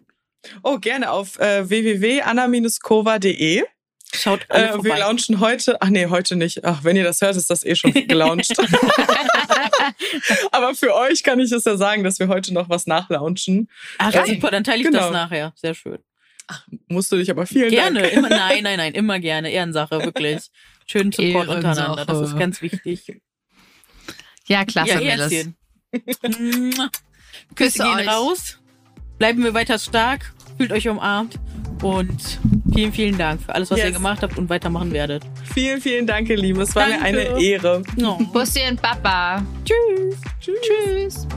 Oh, 0.63 0.77
gerne 0.79 1.11
auf 1.11 1.37
äh, 1.39 1.69
www.anna-kova.de. 1.69 3.63
Schaut 4.15 4.45
alle 4.49 4.69
äh, 4.69 4.83
Wir 4.83 4.97
launchen 4.97 5.39
heute, 5.39 5.81
ach 5.81 5.89
nee, 5.89 6.07
heute 6.07 6.35
nicht. 6.35 6.63
Ach, 6.63 6.83
wenn 6.83 6.95
ihr 6.95 7.03
das 7.03 7.21
hört, 7.21 7.35
ist 7.35 7.49
das 7.49 7.65
eh 7.65 7.75
schon 7.75 7.93
gelauncht. 8.07 8.53
Aber 10.51 10.75
für 10.75 10.93
euch 10.95 11.23
kann 11.23 11.39
ich 11.39 11.51
es 11.51 11.65
ja 11.65 11.77
sagen, 11.77 12.03
dass 12.03 12.19
wir 12.19 12.27
heute 12.27 12.53
noch 12.53 12.69
was 12.69 12.85
nachlaunchen. 12.85 13.69
Ach, 13.97 14.13
äh, 14.13 14.25
super, 14.27 14.51
dann 14.51 14.63
teile 14.63 14.79
ich 14.79 14.85
genau. 14.85 14.99
das 14.99 15.11
nachher. 15.11 15.53
Sehr 15.55 15.73
schön. 15.73 15.99
Ach, 16.47 16.67
musst 16.87 17.11
du 17.11 17.15
dich 17.15 17.31
aber 17.31 17.45
vielen 17.45 17.69
gerne, 17.69 18.01
Dank. 18.01 18.13
Immer, 18.17 18.29
nein, 18.29 18.63
nein, 18.63 18.77
nein, 18.77 18.93
immer 18.93 19.19
gerne. 19.19 19.49
Ehrensache, 19.49 20.03
wirklich. 20.03 20.49
Schönen 20.85 21.11
Support 21.11 21.47
Ehrensache. 21.47 21.55
untereinander, 21.55 22.05
das 22.05 22.29
ist 22.29 22.37
ganz 22.37 22.61
wichtig. 22.61 23.21
Ja, 24.45 24.65
klasse, 24.65 24.89
ja, 24.89 24.99
Mädels. 24.99 25.49
Küsse 27.55 27.83
gehen 27.83 27.95
euch. 27.95 28.07
raus. 28.07 28.59
Bleiben 29.17 29.43
wir 29.43 29.53
weiter 29.53 29.79
stark. 29.79 30.33
Fühlt 30.57 30.73
euch 30.73 30.87
umarmt. 30.89 31.39
Und 31.83 32.39
vielen, 32.73 32.93
vielen 32.93 33.17
Dank 33.17 33.41
für 33.41 33.53
alles, 33.53 33.69
was 33.69 33.77
yes. 33.77 33.87
ihr 33.87 33.91
gemacht 33.93 34.23
habt 34.23 34.37
und 34.37 34.49
weitermachen 34.49 34.91
werdet. 34.93 35.23
Vielen, 35.53 35.81
vielen 35.81 36.07
Dank, 36.07 36.29
ihr 36.29 36.37
Lieben. 36.37 36.61
Es 36.61 36.73
war 36.75 36.87
Danke. 36.87 36.99
mir 37.01 37.05
eine 37.05 37.43
Ehre. 37.43 37.83
No. 37.97 38.17
Bussi 38.31 38.61
und 38.69 38.81
Papa. 38.81 39.43
Tschüss. 39.65 40.15
Tschüss. 40.39 40.55
Tschüss. 40.61 41.27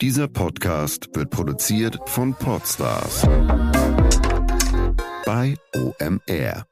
Dieser 0.00 0.28
Podcast 0.28 1.08
wird 1.14 1.30
produziert 1.30 1.98
von 2.06 2.32
Podstars 2.32 3.26
bei 5.26 5.56
OMR. 5.74 6.67